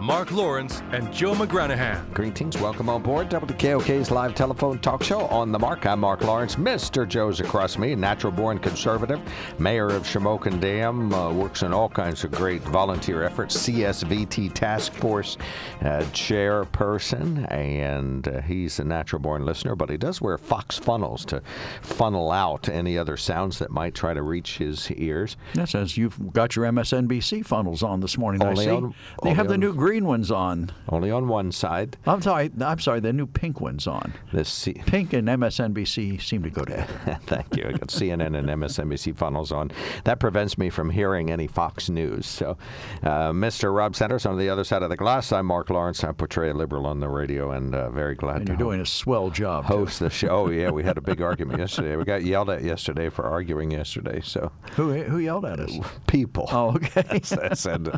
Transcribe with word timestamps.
Mark 0.00 0.32
Lawrence, 0.32 0.80
and 0.92 1.12
Joe 1.12 1.34
McGranahan. 1.34 2.10
Greetings. 2.14 2.56
Welcome 2.56 2.88
on 2.88 3.02
board 3.02 3.28
WKOK's 3.28 4.10
live 4.10 4.34
telephone 4.34 4.78
talk 4.78 5.02
show 5.02 5.26
on 5.26 5.52
the 5.52 5.58
mark. 5.58 5.84
I'm 5.84 6.00
Mark 6.00 6.22
Lawrence. 6.22 6.56
Mr. 6.56 7.06
Joe's 7.06 7.40
across 7.40 7.76
me, 7.76 7.94
natural 7.94 8.32
born 8.32 8.58
conservative, 8.58 9.20
mayor 9.58 9.88
of 9.88 10.04
Shamokin 10.04 10.58
Dam, 10.58 11.12
uh, 11.12 11.30
works 11.34 11.62
in 11.62 11.74
all 11.74 11.90
kinds 11.90 12.24
of 12.24 12.30
great 12.30 12.62
volunteer 12.62 13.22
efforts, 13.24 13.54
CSVT 13.68 14.54
task 14.54 14.94
force 14.94 15.36
uh, 15.82 16.00
chairperson, 16.14 17.46
and 17.52 18.26
uh, 18.26 18.40
he's 18.40 18.78
a 18.78 18.84
natural 18.84 19.20
born 19.20 19.44
listener, 19.44 19.76
but 19.76 19.90
he 19.90 19.98
does 19.98 20.22
wear 20.22 20.38
Fox 20.38 20.78
funnels 20.78 21.26
to 21.26 21.42
funnel 21.82 22.30
out 22.32 22.70
any 22.70 22.96
other 22.96 23.18
sounds 23.18 23.58
that 23.58 23.70
might 23.70 23.94
try 23.94 24.14
to 24.14 24.22
reach 24.22 24.56
his 24.56 24.90
ears. 24.92 25.36
That 25.54 25.68
says 25.68 25.98
you've 25.98 26.32
got 26.32 26.56
your 26.56 26.64
MSNBC 26.64 27.44
funnels 27.44 27.82
on 27.82 28.00
this 28.00 28.16
morning. 28.16 28.42
Only 28.42 28.62
I 28.66 28.70
see. 28.70 28.74
on- 28.74 28.94
they 29.24 29.34
have 29.34 29.48
the 29.48 29.54
on- 29.54 29.60
new 29.60 29.72
green 29.90 30.06
ones 30.06 30.30
on. 30.30 30.70
Only 30.88 31.10
on 31.10 31.26
one 31.26 31.50
side. 31.50 31.96
I'm 32.06 32.22
sorry. 32.22 32.48
I'm 32.60 32.78
sorry. 32.78 33.00
The 33.00 33.12
new 33.12 33.26
pink 33.26 33.60
ones 33.60 33.88
on. 33.88 34.12
The 34.32 34.44
C- 34.44 34.74
Pink 34.86 35.12
and 35.14 35.26
MSNBC 35.26 36.22
seem 36.22 36.44
to 36.44 36.50
go 36.50 36.64
to. 36.64 36.84
Thank 37.26 37.56
you. 37.56 37.64
I 37.66 37.72
got 37.72 37.88
CNN 37.88 38.38
and 38.38 38.48
MSNBC 38.48 39.16
funnels 39.16 39.50
on. 39.50 39.72
That 40.04 40.20
prevents 40.20 40.56
me 40.56 40.70
from 40.70 40.90
hearing 40.90 41.32
any 41.32 41.48
Fox 41.48 41.88
News. 41.90 42.26
So, 42.26 42.56
uh, 43.02 43.32
Mr. 43.32 43.74
Rob 43.74 43.96
Sanders 43.96 44.26
on 44.26 44.38
the 44.38 44.48
other 44.48 44.62
side 44.62 44.84
of 44.84 44.90
the 44.90 44.96
glass. 44.96 45.32
I'm 45.32 45.46
Mark 45.46 45.70
Lawrence. 45.70 46.04
I 46.04 46.12
portray 46.12 46.50
a 46.50 46.54
liberal 46.54 46.86
on 46.86 47.00
the 47.00 47.08
radio, 47.08 47.50
and 47.50 47.74
uh, 47.74 47.90
very 47.90 48.14
glad 48.14 48.36
And 48.36 48.46
to 48.46 48.52
you're 48.52 48.58
doing 48.58 48.80
a 48.80 48.86
swell 48.86 49.30
job. 49.30 49.66
too. 49.66 49.72
host 49.74 49.98
the 49.98 50.08
show. 50.08 50.28
Oh 50.28 50.50
yeah, 50.50 50.70
we 50.70 50.84
had 50.84 50.98
a 50.98 51.02
big 51.02 51.20
argument 51.20 51.58
yesterday. 51.58 51.96
We 51.96 52.04
got 52.04 52.22
yelled 52.22 52.50
at 52.50 52.62
yesterday 52.62 53.08
for 53.08 53.24
arguing 53.24 53.72
yesterday. 53.72 54.20
So, 54.22 54.52
Who 54.76 54.92
who 55.02 55.18
yelled 55.18 55.46
at 55.46 55.58
us? 55.58 55.76
people. 56.06 56.48
Oh, 56.52 56.76
okay. 56.76 57.02
I 57.42 57.54
said, 57.54 57.88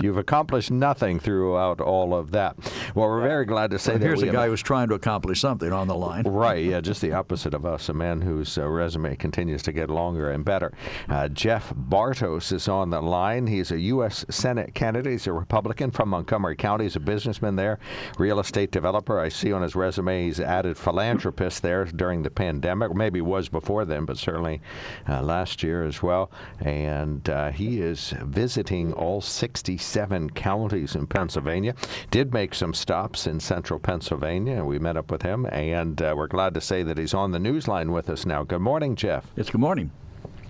you've 0.00 0.16
accomplished 0.16 0.70
nothing 0.70 1.18
throughout 1.40 1.80
all 1.80 2.14
of 2.14 2.32
that. 2.32 2.54
Well, 2.94 3.08
we're 3.08 3.22
very 3.22 3.46
glad 3.46 3.70
to 3.70 3.78
say 3.78 3.94
that 3.94 4.02
Here's 4.02 4.20
a 4.20 4.26
guy 4.26 4.48
who's 4.48 4.60
trying 4.60 4.88
to 4.90 4.94
accomplish 4.94 5.40
something 5.40 5.72
on 5.72 5.88
the 5.88 5.94
line. 5.94 6.24
Right, 6.40 6.64
yeah, 6.64 6.80
just 6.80 7.02
the 7.02 7.12
opposite 7.12 7.54
of 7.54 7.66
us. 7.66 7.88
A 7.88 7.94
man 7.94 8.20
whose 8.20 8.56
uh, 8.56 8.66
resume 8.66 9.14
continues 9.16 9.62
to 9.64 9.72
get 9.72 9.90
longer 9.90 10.30
and 10.30 10.44
better. 10.44 10.72
Uh, 11.08 11.28
Jeff 11.28 11.72
Bartos 11.74 12.52
is 12.52 12.66
on 12.66 12.90
the 12.90 13.00
line. 13.02 13.46
He's 13.46 13.70
a 13.70 13.78
U.S. 13.78 14.24
Senate 14.30 14.74
candidate. 14.74 15.12
He's 15.12 15.26
a 15.26 15.32
Republican 15.32 15.90
from 15.90 16.10
Montgomery 16.10 16.56
County. 16.56 16.84
He's 16.84 16.96
a 16.96 17.00
businessman 17.00 17.56
there, 17.56 17.78
real 18.18 18.40
estate 18.40 18.70
developer. 18.70 19.18
I 19.18 19.28
see 19.28 19.52
on 19.52 19.62
his 19.62 19.74
resume 19.74 20.24
he's 20.24 20.40
added 20.40 20.78
philanthropist 20.78 21.62
there 21.62 21.84
during 21.84 22.22
the 22.22 22.30
pandemic. 22.30 22.94
Maybe 22.94 23.20
was 23.20 23.48
before 23.48 23.84
then, 23.84 24.04
but 24.06 24.16
certainly 24.16 24.60
uh, 25.08 25.22
last 25.22 25.62
year 25.62 25.84
as 25.84 26.02
well. 26.02 26.30
And 26.60 27.28
uh, 27.28 27.50
he 27.50 27.80
is 27.80 28.14
visiting 28.22 28.92
all 28.94 29.20
67 29.20 30.30
counties 30.30 30.94
in 30.94 31.06
Pennsylvania. 31.06 31.29
Did 32.10 32.32
make 32.32 32.54
some 32.54 32.74
stops 32.74 33.26
in 33.26 33.40
central 33.40 33.78
Pennsylvania, 33.78 34.56
and 34.56 34.66
we 34.66 34.78
met 34.78 34.96
up 34.96 35.10
with 35.10 35.22
him. 35.22 35.46
And 35.46 36.00
uh, 36.00 36.14
we're 36.16 36.26
glad 36.26 36.54
to 36.54 36.60
say 36.60 36.82
that 36.82 36.98
he's 36.98 37.14
on 37.14 37.32
the 37.32 37.38
news 37.38 37.68
line 37.68 37.92
with 37.92 38.08
us 38.10 38.26
now. 38.26 38.42
Good 38.42 38.60
morning, 38.60 38.96
Jeff. 38.96 39.26
It's 39.36 39.50
good 39.50 39.60
morning. 39.60 39.90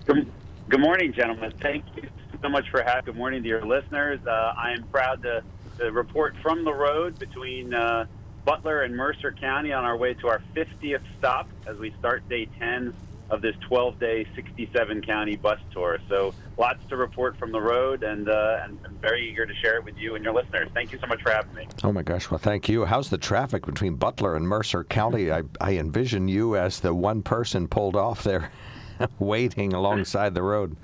Good, 0.05 0.27
good 0.69 0.79
morning, 0.79 1.13
gentlemen. 1.13 1.53
Thank 1.59 1.85
you 1.95 2.09
so 2.41 2.49
much 2.49 2.69
for 2.69 2.81
having. 2.81 3.05
Good 3.05 3.17
morning 3.17 3.43
to 3.43 3.49
your 3.49 3.65
listeners. 3.65 4.19
Uh, 4.25 4.53
I 4.57 4.71
am 4.71 4.83
proud 4.83 5.21
to, 5.23 5.43
to 5.79 5.91
report 5.91 6.35
from 6.41 6.63
the 6.63 6.73
road 6.73 7.19
between 7.19 7.73
uh, 7.73 8.05
Butler 8.45 8.81
and 8.81 8.95
Mercer 8.95 9.31
County 9.31 9.73
on 9.73 9.83
our 9.83 9.95
way 9.95 10.13
to 10.15 10.27
our 10.27 10.41
50th 10.55 11.01
stop 11.19 11.47
as 11.67 11.77
we 11.77 11.91
start 11.99 12.27
day 12.27 12.47
10 12.59 12.93
of 13.31 13.41
this 13.41 13.55
12-day 13.69 14.27
67 14.35 15.01
county 15.01 15.37
bus 15.37 15.57
tour. 15.71 15.97
So 16.09 16.35
lots 16.57 16.79
to 16.89 16.97
report 16.97 17.37
from 17.37 17.53
the 17.53 17.61
road, 17.61 18.03
and, 18.03 18.29
uh, 18.29 18.59
and 18.63 18.77
I'm 18.85 18.97
very 18.97 19.27
eager 19.27 19.45
to 19.45 19.53
share 19.55 19.77
it 19.77 19.85
with 19.85 19.97
you 19.97 20.15
and 20.15 20.23
your 20.23 20.33
listeners. 20.33 20.69
Thank 20.73 20.91
you 20.91 20.99
so 20.99 21.07
much 21.07 21.21
for 21.21 21.31
having 21.31 21.53
me. 21.55 21.65
Oh 21.83 21.93
my 21.93 22.03
gosh, 22.03 22.29
well, 22.29 22.37
thank 22.37 22.67
you. 22.67 22.83
How's 22.85 23.09
the 23.09 23.17
traffic 23.17 23.65
between 23.65 23.95
Butler 23.95 24.35
and 24.35 24.45
Mercer 24.45 24.83
County? 24.83 25.31
I, 25.31 25.43
I 25.61 25.77
envision 25.77 26.27
you 26.27 26.57
as 26.57 26.81
the 26.81 26.93
one 26.93 27.23
person 27.23 27.69
pulled 27.69 27.95
off 27.95 28.23
there, 28.23 28.51
waiting 29.19 29.71
alongside 29.71 30.35
the 30.35 30.43
road. 30.43 30.75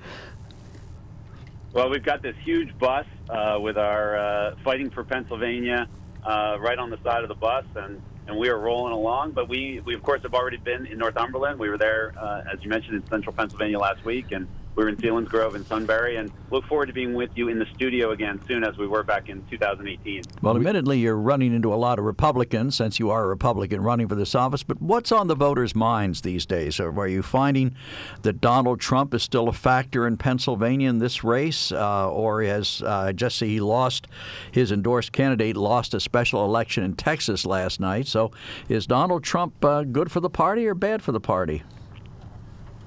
Well, 1.74 1.90
we've 1.90 2.04
got 2.04 2.22
this 2.22 2.36
huge 2.44 2.76
bus 2.80 3.06
uh, 3.30 3.58
with 3.60 3.78
our 3.78 4.18
uh, 4.18 4.56
Fighting 4.64 4.90
for 4.90 5.04
Pennsylvania 5.04 5.88
uh, 6.24 6.58
right 6.62 6.80
on 6.80 6.90
the 6.90 6.98
side 7.04 7.24
of 7.24 7.28
the 7.28 7.36
bus, 7.36 7.66
and, 7.76 8.02
and 8.28 8.38
we 8.38 8.50
are 8.50 8.60
rolling 8.60 8.94
along. 8.94 9.32
But 9.32 9.50
we, 9.50 9.82
we, 9.86 9.96
of 9.96 10.04
course, 10.04 10.22
have 10.24 10.34
already 10.34 10.58
been 10.58 10.86
in 10.86 10.98
Northumberland. 10.98 11.60
We 11.60 11.70
were 11.70 11.78
there, 11.78 12.14
uh, 12.20 12.42
as 12.52 12.64
you 12.64 12.70
mentioned, 12.70 12.98
in 12.98 13.08
central 13.08 13.34
Pennsylvania 13.34 13.80
last 13.80 14.04
week, 14.06 14.32
and 14.32 14.48
we 14.78 14.84
were 14.84 14.90
in 14.90 14.96
Selinsgrove 14.98 15.56
and 15.56 15.66
Sunbury, 15.66 16.18
and 16.18 16.32
look 16.52 16.64
forward 16.66 16.86
to 16.86 16.94
being 16.94 17.16
with 17.16 17.32
you 17.34 17.50
in 17.50 17.58
the 17.58 17.66
studio 17.74 18.12
again 18.12 18.40
soon 18.48 18.64
as 18.64 18.78
we 18.78 18.86
were 18.86 19.02
back 19.02 19.28
in 19.28 19.44
2018. 19.50 20.22
Well, 20.44 20.56
admittedly, 20.56 21.00
you're 21.00 21.18
running 21.18 21.54
into 21.54 21.74
a 21.74 21.76
lot 21.76 21.98
of 21.98 22.06
Republicans 22.06 22.76
since 22.76 23.00
you 23.00 23.10
are 23.10 23.24
a 23.24 23.28
Republican 23.28 23.82
running 23.82 24.08
for 24.08 24.14
this 24.14 24.36
office. 24.36 24.62
But 24.62 24.80
what's 24.80 25.12
on 25.12 25.28
the 25.28 25.36
voters' 25.36 25.76
minds 25.76 26.22
these 26.22 26.46
days? 26.46 26.80
Are, 26.80 27.08
you 27.08 27.24
finding 27.24 27.74
that 28.22 28.40
Donald 28.40 28.80
Trump 28.80 29.14
is 29.14 29.24
still 29.24 29.48
a 29.48 29.54
factor 29.54 30.06
in 30.06 30.18
Pennsylvania 30.18 30.90
in 30.90 31.00
this 31.00 31.24
race, 31.24 31.72
uh, 31.72 32.12
or 32.12 32.44
has 32.44 32.84
uh, 32.86 33.14
just 33.14 33.40
he 33.40 33.60
lost 33.60 34.08
his 34.52 34.72
endorsed 34.72 35.12
candidate 35.12 35.58
lost 35.58 35.96
a 35.96 36.00
special 36.00 36.46
election 36.46 36.84
in 36.84 36.94
Texas 36.94 37.46
last 37.48 37.80
night? 37.80 38.06
So, 38.06 38.32
is 38.70 38.86
Donald 38.86 39.24
Trump 39.24 39.66
uh, 39.66 39.84
good 39.84 40.12
for 40.12 40.20
the 40.20 40.30
party 40.30 40.68
or 40.68 40.76
bad 40.76 41.02
for 41.02 41.12
the 41.12 41.20
party? 41.20 41.64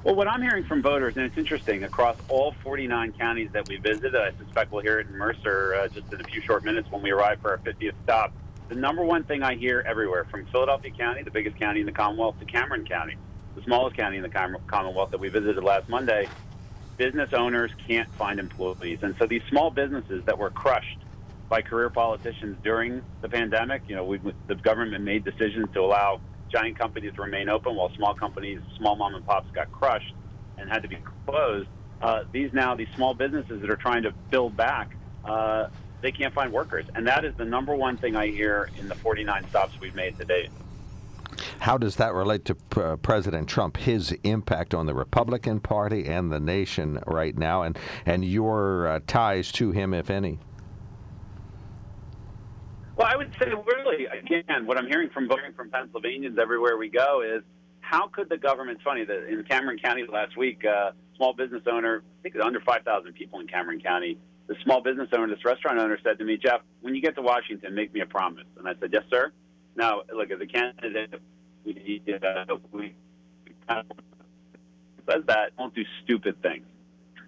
Well, 0.02 0.16
what 0.16 0.28
I'm 0.28 0.40
hearing 0.40 0.64
from 0.64 0.80
voters, 0.80 1.12
and 1.16 1.26
it's 1.26 1.36
interesting, 1.36 1.84
across 1.84 2.16
all 2.28 2.54
49 2.64 3.12
counties 3.18 3.50
that 3.52 3.66
we 3.66 3.76
visited, 3.76 4.16
I 4.16 4.30
suspect 4.38 4.72
we'll 4.72 4.82
hear 4.82 4.98
it 4.98 5.08
in 5.08 5.18
Mercer 5.18 5.74
uh, 5.74 5.88
just 5.88 6.06
in 6.10 6.18
a 6.22 6.24
few 6.24 6.40
short 6.46 6.64
minutes 6.64 6.88
when 6.90 7.02
we 7.02 7.10
arrive 7.10 7.36
for 7.42 7.50
our 7.50 7.58
50th 7.58 7.92
stop. 8.02 8.32
The 8.70 8.76
number 8.76 9.04
one 9.04 9.24
thing 9.24 9.42
I 9.42 9.56
hear 9.56 9.84
everywhere, 9.86 10.26
from 10.30 10.46
Philadelphia 10.46 10.90
County, 10.98 11.22
the 11.22 11.30
biggest 11.30 11.58
county 11.58 11.80
in 11.80 11.86
the 11.86 11.92
Commonwealth, 11.92 12.38
to 12.38 12.46
Cameron 12.46 12.86
County, 12.86 13.16
the 13.54 13.60
smallest 13.62 13.94
county 13.94 14.16
in 14.16 14.22
the 14.22 14.30
Commonwealth 14.30 15.10
that 15.10 15.20
we 15.20 15.28
visited 15.28 15.62
last 15.62 15.86
Monday, 15.86 16.30
business 16.96 17.28
owners 17.36 17.70
can't 17.86 18.08
find 18.16 18.40
employees. 18.40 19.00
And 19.02 19.14
so 19.20 19.26
these 19.28 19.42
small 19.50 19.70
businesses 19.70 20.24
that 20.24 20.38
were 20.38 20.50
crushed 20.50 21.04
by 21.50 21.60
career 21.60 21.90
politicians 21.90 22.56
during 22.62 23.02
the 23.20 23.28
pandemic, 23.28 23.82
you 23.86 23.96
know, 23.96 24.16
the 24.48 24.54
government 24.54 25.04
made 25.04 25.24
decisions 25.24 25.66
to 25.74 25.80
allow 25.80 26.22
giant 26.50 26.78
companies 26.78 27.16
remain 27.18 27.48
open 27.48 27.74
while 27.74 27.90
small 27.96 28.14
companies, 28.14 28.60
small 28.76 28.96
mom 28.96 29.14
and 29.14 29.26
pops 29.26 29.50
got 29.52 29.70
crushed 29.72 30.14
and 30.58 30.68
had 30.68 30.82
to 30.82 30.88
be 30.88 30.98
closed. 31.26 31.68
Uh, 32.02 32.24
these 32.32 32.52
now, 32.52 32.74
these 32.74 32.88
small 32.96 33.14
businesses 33.14 33.60
that 33.60 33.70
are 33.70 33.76
trying 33.76 34.02
to 34.02 34.12
build 34.30 34.56
back, 34.56 34.96
uh, 35.24 35.68
they 36.00 36.10
can't 36.10 36.32
find 36.34 36.52
workers. 36.52 36.86
And 36.94 37.06
that 37.06 37.24
is 37.24 37.34
the 37.36 37.44
number 37.44 37.74
one 37.74 37.96
thing 37.96 38.16
I 38.16 38.28
hear 38.28 38.70
in 38.78 38.88
the 38.88 38.94
49 38.94 39.48
stops 39.50 39.78
we've 39.80 39.94
made 39.94 40.18
to 40.18 40.24
date. 40.24 40.50
How 41.60 41.78
does 41.78 41.96
that 41.96 42.14
relate 42.14 42.44
to 42.46 42.56
uh, 42.76 42.96
President 42.96 43.48
Trump, 43.48 43.76
his 43.76 44.12
impact 44.24 44.74
on 44.74 44.86
the 44.86 44.94
Republican 44.94 45.60
Party 45.60 46.06
and 46.06 46.32
the 46.32 46.40
nation 46.40 47.00
right 47.06 47.36
now, 47.36 47.62
and, 47.62 47.78
and 48.06 48.24
your 48.24 48.88
uh, 48.88 49.00
ties 49.06 49.52
to 49.52 49.70
him, 49.70 49.94
if 49.94 50.10
any? 50.10 50.38
Well, 53.00 53.08
I 53.10 53.16
would 53.16 53.32
say 53.40 53.46
really, 53.48 54.04
again, 54.04 54.66
what 54.66 54.76
I'm 54.76 54.86
hearing 54.86 55.08
from 55.08 55.26
voting 55.26 55.54
from 55.56 55.70
Pennsylvanians 55.70 56.38
everywhere 56.38 56.76
we 56.76 56.90
go 56.90 57.22
is 57.22 57.42
how 57.80 58.08
could 58.08 58.28
the 58.28 58.36
government? 58.36 58.76
It's 58.76 58.84
funny 58.84 59.06
that 59.06 59.26
in 59.26 59.42
Cameron 59.44 59.78
County 59.78 60.04
last 60.06 60.36
week, 60.36 60.66
uh, 60.66 60.90
small 61.16 61.32
business 61.32 61.62
owner, 61.66 62.02
I 62.02 62.22
think 62.22 62.34
it's 62.34 62.44
under 62.44 62.60
5,000 62.60 63.14
people 63.14 63.40
in 63.40 63.46
Cameron 63.46 63.80
County. 63.80 64.18
The 64.48 64.56
small 64.64 64.82
business 64.82 65.08
owner, 65.14 65.34
this 65.34 65.42
restaurant 65.46 65.78
owner, 65.78 65.98
said 66.04 66.18
to 66.18 66.24
me, 66.26 66.36
"Jeff, 66.36 66.60
when 66.82 66.94
you 66.94 67.00
get 67.00 67.14
to 67.14 67.22
Washington, 67.22 67.74
make 67.74 67.94
me 67.94 68.00
a 68.00 68.06
promise." 68.06 68.44
And 68.58 68.68
I 68.68 68.74
said, 68.74 68.92
"Yes, 68.92 69.04
sir." 69.08 69.32
Now, 69.76 70.02
look, 70.14 70.30
as 70.30 70.40
a 70.42 70.46
candidate, 70.46 71.22
we, 71.64 72.02
uh, 72.22 72.56
we 72.70 72.94
says 75.08 75.24
that 75.24 75.52
won't 75.58 75.74
do 75.74 75.86
stupid 76.04 76.42
things. 76.42 76.66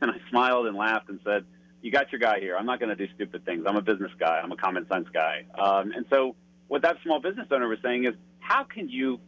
And 0.03 0.11
I 0.11 0.21
smiled 0.29 0.67
and 0.67 0.77
laughed 0.77 1.09
and 1.09 1.19
said, 1.25 1.47
"You 1.83 1.91
got 1.91 2.11
your 2.11 2.21
guy 2.21 2.41
here. 2.41 2.57
I'm 2.57 2.67
not 2.67 2.81
going 2.81 2.97
to 2.97 3.07
do 3.07 3.13
stupid 3.15 3.45
things. 3.45 3.65
I'm 3.67 3.77
a 3.77 3.83
business 3.83 4.11
guy. 4.19 4.41
I'm 4.43 4.53
a 4.53 4.57
common 4.57 4.87
sense 4.89 5.09
guy." 5.13 5.45
Um, 5.59 5.93
and 5.93 6.07
so, 6.11 6.35
what 6.69 6.83
that 6.83 6.97
small 7.03 7.21
business 7.21 7.49
owner 7.51 7.69
was 7.69 7.79
saying 7.83 8.05
is, 8.05 8.15
how 8.41 8.65
can 8.65 8.89
you 8.89 9.21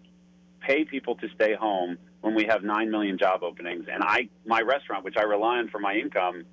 pay 0.61 0.85
people 0.85 1.17
to 1.17 1.29
stay 1.35 1.55
home 1.55 1.99
when 2.21 2.35
we 2.35 2.45
have 2.45 2.63
9 2.63 2.91
million 2.91 3.19
job 3.19 3.43
openings? 3.43 3.87
And 3.93 4.03
I, 4.03 4.29
my 4.47 4.61
restaurant, 4.61 5.05
which 5.05 5.17
I 5.17 5.23
rely 5.23 5.59
on 5.59 5.69
for 5.69 5.79
my 5.79 5.95
income, 5.95 6.45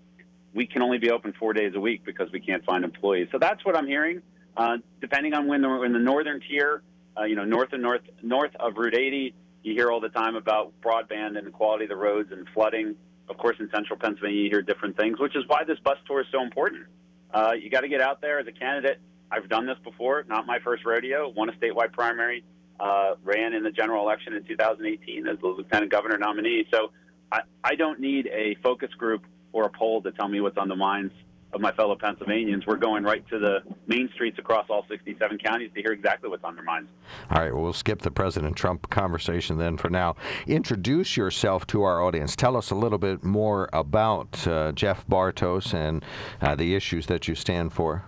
we 0.54 0.68
can 0.68 0.82
only 0.82 0.98
be 0.98 1.12
open 1.12 1.34
four 1.40 1.54
days 1.54 1.74
a 1.76 1.80
week 1.80 2.04
because 2.06 2.32
we 2.32 2.40
can't 2.40 2.64
find 2.66 2.84
employees. 2.84 3.30
So 3.32 3.40
that's 3.40 3.64
what 3.66 3.76
I'm 3.76 3.88
hearing. 3.88 4.22
Uh, 4.56 4.78
depending 5.00 5.34
on 5.34 5.48
when 5.48 5.62
we're 5.62 5.86
in 5.86 5.94
the 5.94 6.00
northern 6.00 6.42
tier, 6.42 6.82
uh, 7.18 7.24
you 7.24 7.36
know, 7.36 7.46
north 7.46 7.70
and 7.74 7.82
north 7.82 8.02
north 8.22 8.56
of 8.60 8.76
Route 8.76 8.96
80, 8.96 9.34
you 9.64 9.74
hear 9.74 9.92
all 9.92 10.02
the 10.02 10.10
time 10.10 10.36
about 10.36 10.74
broadband 10.82 11.38
and 11.38 11.48
the 11.48 11.52
quality 11.52 11.86
of 11.86 11.90
the 11.90 11.96
roads 11.96 12.32
and 12.32 12.48
flooding. 12.54 12.96
Of 13.32 13.38
course, 13.38 13.56
in 13.62 13.70
central 13.74 13.98
Pennsylvania, 13.98 14.44
you 14.44 14.50
hear 14.50 14.62
different 14.62 14.98
things, 14.98 15.18
which 15.18 15.38
is 15.38 15.46
why 15.48 15.64
this 15.64 15.80
bus 15.80 15.98
tour 16.06 16.20
is 16.20 16.28
so 16.34 16.44
important. 16.44 16.86
Uh, 17.34 17.54
you 17.54 17.70
got 17.70 17.82
to 17.82 17.88
get 17.88 18.02
out 18.02 18.20
there 18.20 18.40
as 18.40 18.48
a 18.48 18.52
candidate. 18.52 19.00
I've 19.32 19.48
done 19.48 19.66
this 19.66 19.78
before, 19.86 20.26
not 20.28 20.46
my 20.46 20.60
first 20.60 20.84
rodeo. 20.86 21.30
Won 21.30 21.48
a 21.48 21.54
statewide 21.54 21.94
primary, 21.94 22.44
uh, 22.78 23.16
ran 23.24 23.54
in 23.54 23.64
the 23.64 23.72
general 23.72 24.04
election 24.04 24.34
in 24.34 24.44
2018 24.44 25.28
as 25.28 25.40
the 25.40 25.48
lieutenant 25.48 25.90
governor 25.90 26.18
nominee. 26.18 26.68
So 26.74 26.92
I, 27.32 27.40
I 27.64 27.76
don't 27.76 28.02
need 28.02 28.28
a 28.28 28.56
focus 28.62 28.90
group 28.98 29.24
or 29.54 29.64
a 29.64 29.70
poll 29.70 30.02
to 30.02 30.12
tell 30.12 30.28
me 30.28 30.42
what's 30.42 30.58
on 30.58 30.68
the 30.68 30.76
minds 30.76 31.14
of 31.54 31.62
my 31.62 31.72
fellow 31.74 31.96
Pennsylvanians. 31.96 32.66
We're 32.66 32.78
going 32.78 33.04
right 33.04 33.28
to 33.30 33.40
the 33.40 33.60
main 33.88 34.10
streets 34.14 34.40
across 34.40 34.68
all 34.70 34.86
67 34.90 35.38
counties 35.40 35.72
to 35.76 35.82
hear 35.82 35.92
exactly 35.92 36.30
what's 36.30 36.44
on 36.44 36.56
their 36.56 36.64
minds. 36.64 36.90
All 37.30 37.42
right, 37.42 37.54
well, 37.54 37.64
we'll 37.64 37.74
skip 37.74 38.02
the 38.02 38.12
President 38.12 38.56
Trump 38.56 38.90
conversation 38.90 39.58
then 39.58 39.78
for 39.78 39.90
now. 39.90 40.16
Introduce 40.48 41.18
yourself 41.18 41.68
to 41.68 41.84
our 41.84 42.02
audience. 42.02 42.36
Tell 42.36 42.56
us 42.56 42.72
a 42.72 42.76
little 42.76 42.98
bit 42.98 43.24
more 43.24 43.70
about 43.74 44.48
uh, 44.48 44.72
Jeff 44.72 45.06
Bartos 45.08 45.74
and 45.74 46.04
uh, 46.42 46.56
the 46.56 46.76
issues 46.76 47.08
that 47.08 47.28
you 47.28 47.36
stand 47.36 47.74
for. 47.74 48.06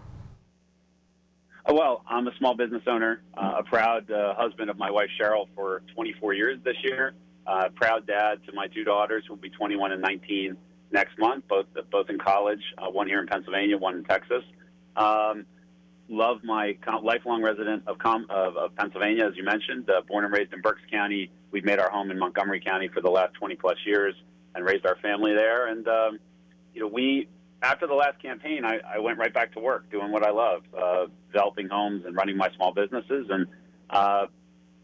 Oh, 1.65 1.73
well, 1.73 2.03
I'm 2.09 2.27
a 2.27 2.35
small 2.37 2.55
business 2.55 2.83
owner, 2.87 3.21
uh, 3.37 3.55
a 3.59 3.63
proud 3.63 4.11
uh, 4.11 4.33
husband 4.35 4.69
of 4.69 4.77
my 4.77 4.91
wife 4.91 5.07
Cheryl 5.19 5.47
for 5.55 5.81
24 5.95 6.33
years 6.33 6.59
this 6.65 6.75
year, 6.83 7.13
uh, 7.47 7.69
proud 7.75 8.05
dad 8.05 8.39
to 8.47 8.53
my 8.53 8.67
two 8.67 8.83
daughters 8.83 9.23
who 9.25 9.33
will 9.33 9.41
be 9.41 9.49
21 9.49 9.93
and 9.93 10.01
19 10.01 10.57
next 10.93 11.17
month, 11.17 11.45
both 11.49 11.65
both 11.91 12.09
in 12.09 12.19
college, 12.19 12.61
uh, 12.77 12.89
one 12.89 13.07
here 13.07 13.19
in 13.19 13.27
Pennsylvania, 13.27 13.77
one 13.77 13.97
in 13.97 14.03
Texas. 14.05 14.43
Um, 14.95 15.45
love 16.07 16.43
my 16.43 16.77
lifelong 17.01 17.41
resident 17.41 17.83
of, 17.87 17.97
Com- 17.97 18.27
of, 18.29 18.55
of 18.55 18.75
Pennsylvania, 18.75 19.25
as 19.25 19.35
you 19.35 19.43
mentioned, 19.43 19.89
uh, 19.89 20.01
born 20.07 20.23
and 20.23 20.33
raised 20.33 20.53
in 20.53 20.61
Berks 20.61 20.81
County. 20.91 21.31
We've 21.51 21.65
made 21.65 21.79
our 21.79 21.89
home 21.89 22.11
in 22.11 22.19
Montgomery 22.19 22.61
County 22.61 22.89
for 22.89 23.01
the 23.01 23.09
last 23.09 23.33
20 23.33 23.55
plus 23.55 23.77
years 23.85 24.13
and 24.53 24.63
raised 24.63 24.85
our 24.85 24.95
family 24.97 25.33
there. 25.33 25.67
And 25.67 25.87
um, 25.87 26.19
you 26.73 26.81
know, 26.81 26.87
we 26.87 27.27
after 27.61 27.87
the 27.87 27.93
last 27.93 28.21
campaign, 28.21 28.65
I, 28.65 28.79
I 28.95 28.99
went 28.99 29.17
right 29.17 29.33
back 29.33 29.53
to 29.53 29.59
work 29.59 29.89
doing 29.89 30.11
what 30.11 30.23
I 30.23 30.31
love, 30.31 30.63
uh, 30.77 31.05
developing 31.31 31.69
homes 31.69 32.03
and 32.05 32.15
running 32.15 32.37
my 32.37 32.49
small 32.55 32.73
businesses. 32.73 33.27
And 33.29 33.47
uh, 33.89 34.27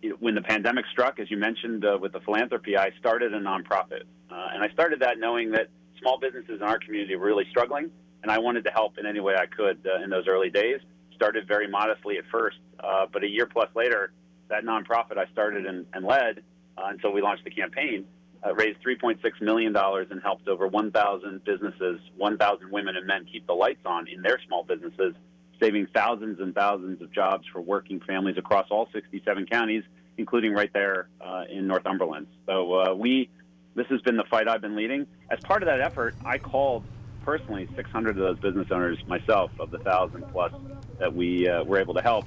you 0.02 0.12
know, 0.12 0.16
when 0.20 0.34
the 0.34 0.42
pandemic 0.42 0.86
struck, 0.92 1.20
as 1.20 1.30
you 1.30 1.38
mentioned 1.38 1.86
uh, 1.86 1.98
with 2.02 2.14
the 2.14 2.22
philanthropy, 2.22 2.78
I 2.78 2.92
started 3.00 3.34
a 3.34 3.40
nonprofit, 3.40 4.04
uh, 4.32 4.48
and 4.54 4.64
I 4.64 4.70
started 4.74 5.02
that 5.02 5.20
knowing 5.20 5.52
that 5.52 5.68
small 6.00 6.20
businesses 6.20 6.62
in 6.62 6.64
our 6.64 6.80
community 6.80 7.16
were 7.16 7.26
really 7.26 7.46
struggling, 7.50 7.92
and 8.24 8.32
I 8.32 8.40
wanted 8.40 8.64
to 8.66 8.72
help 8.72 8.98
in 8.98 9.06
any 9.06 9.20
way 9.20 9.36
I 9.36 9.46
could 9.46 9.86
uh, 9.86 10.04
in 10.04 10.10
those 10.10 10.28
early 10.28 10.50
days. 10.50 10.80
Started 11.16 11.48
very 11.48 11.68
modestly 11.68 12.18
at 12.18 12.24
first, 12.32 12.58
uh, 12.80 13.06
but 13.12 13.24
a 13.24 13.28
year 13.28 13.46
plus 13.46 13.70
later, 13.76 14.12
that 14.50 14.64
nonprofit 14.64 15.18
I 15.18 15.30
started 15.32 15.66
and, 15.66 15.86
and 15.94 16.06
led 16.06 16.44
uh, 16.78 16.84
until 16.86 17.12
we 17.12 17.22
launched 17.22 17.44
the 17.44 17.52
campaign 17.52 18.06
uh, 18.46 18.54
raised 18.56 18.80
$3.6 18.84 19.18
million 19.42 19.76
and 19.76 20.22
helped 20.22 20.48
over 20.48 20.68
1,000 20.68 21.44
businesses, 21.44 22.00
1,000 22.18 22.72
women 22.72 22.96
and 22.96 23.06
men 23.06 23.26
keep 23.32 23.46
the 23.48 23.54
lights 23.54 23.82
on 23.86 24.08
in 24.08 24.22
their 24.22 24.40
small 24.48 24.64
businesses, 24.64 25.14
saving 25.62 25.88
thousands 25.94 26.40
and 26.40 26.56
thousands 26.56 27.02
of 27.02 27.12
jobs 27.12 27.46
for 27.52 27.62
working 27.62 28.00
families 28.02 28.38
across 28.38 28.68
all 28.70 28.88
67 28.94 29.46
counties, 29.48 29.84
including 30.18 30.54
right 30.54 30.72
there 30.74 31.10
uh, 31.22 31.44
in 31.50 31.68
Northumberland. 31.68 32.28
So 32.46 32.74
uh, 32.74 32.94
we 32.96 33.30
this 33.80 33.88
has 33.88 34.02
been 34.02 34.18
the 34.18 34.26
fight 34.26 34.50
I've 34.50 34.60
been 34.60 34.76
leading. 34.76 35.08
As 35.32 35.40
part 35.40 35.64
of 35.64 35.68
that 35.68 35.80
effort, 35.80 36.14
I 36.26 36.38
called 36.38 36.84
personally 37.24 37.66
600 37.78 38.10
of 38.10 38.18
those 38.18 38.40
business 38.40 38.68
owners 38.72 38.98
myself, 39.08 39.52
of 39.58 39.72
the 39.72 39.78
thousand 39.78 40.26
plus 40.34 40.52
that 41.00 41.16
we 41.16 41.48
uh, 41.48 41.64
were 41.64 41.80
able 41.80 41.94
to 41.94 42.02
help. 42.02 42.26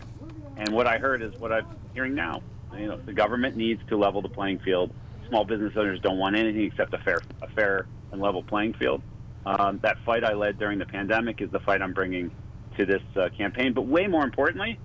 And 0.57 0.73
what 0.73 0.87
I 0.87 0.97
heard 0.97 1.21
is 1.21 1.39
what 1.39 1.53
I'm 1.53 1.67
hearing 1.93 2.15
now. 2.15 2.43
You 2.75 2.87
know, 2.87 2.97
the 2.97 3.13
government 3.13 3.55
needs 3.57 3.83
to 3.91 3.99
level 3.99 4.23
the 4.23 4.31
playing 4.31 4.61
field. 4.61 4.95
Small 5.29 5.45
business 5.45 5.75
owners 5.77 6.01
don't 6.01 6.17
want 6.17 6.37
anything 6.37 6.65
except 6.65 6.95
a 6.95 6.99
fair, 6.99 7.21
a 7.43 7.49
fair 7.49 7.87
and 8.13 8.23
level 8.23 8.43
playing 8.43 8.73
field. 8.73 9.03
Um, 9.45 9.79
that 9.83 9.99
fight 10.07 10.25
I 10.25 10.33
led 10.33 10.59
during 10.59 10.79
the 10.79 10.87
pandemic 10.87 11.43
is 11.43 11.51
the 11.51 11.61
fight 11.61 11.83
I'm 11.83 11.93
bringing 11.93 12.31
to 12.79 12.87
this 12.87 13.03
uh, 13.15 13.29
campaign. 13.37 13.75
But 13.75 13.83
way 13.83 14.07
more 14.07 14.25
importantly, 14.25 14.79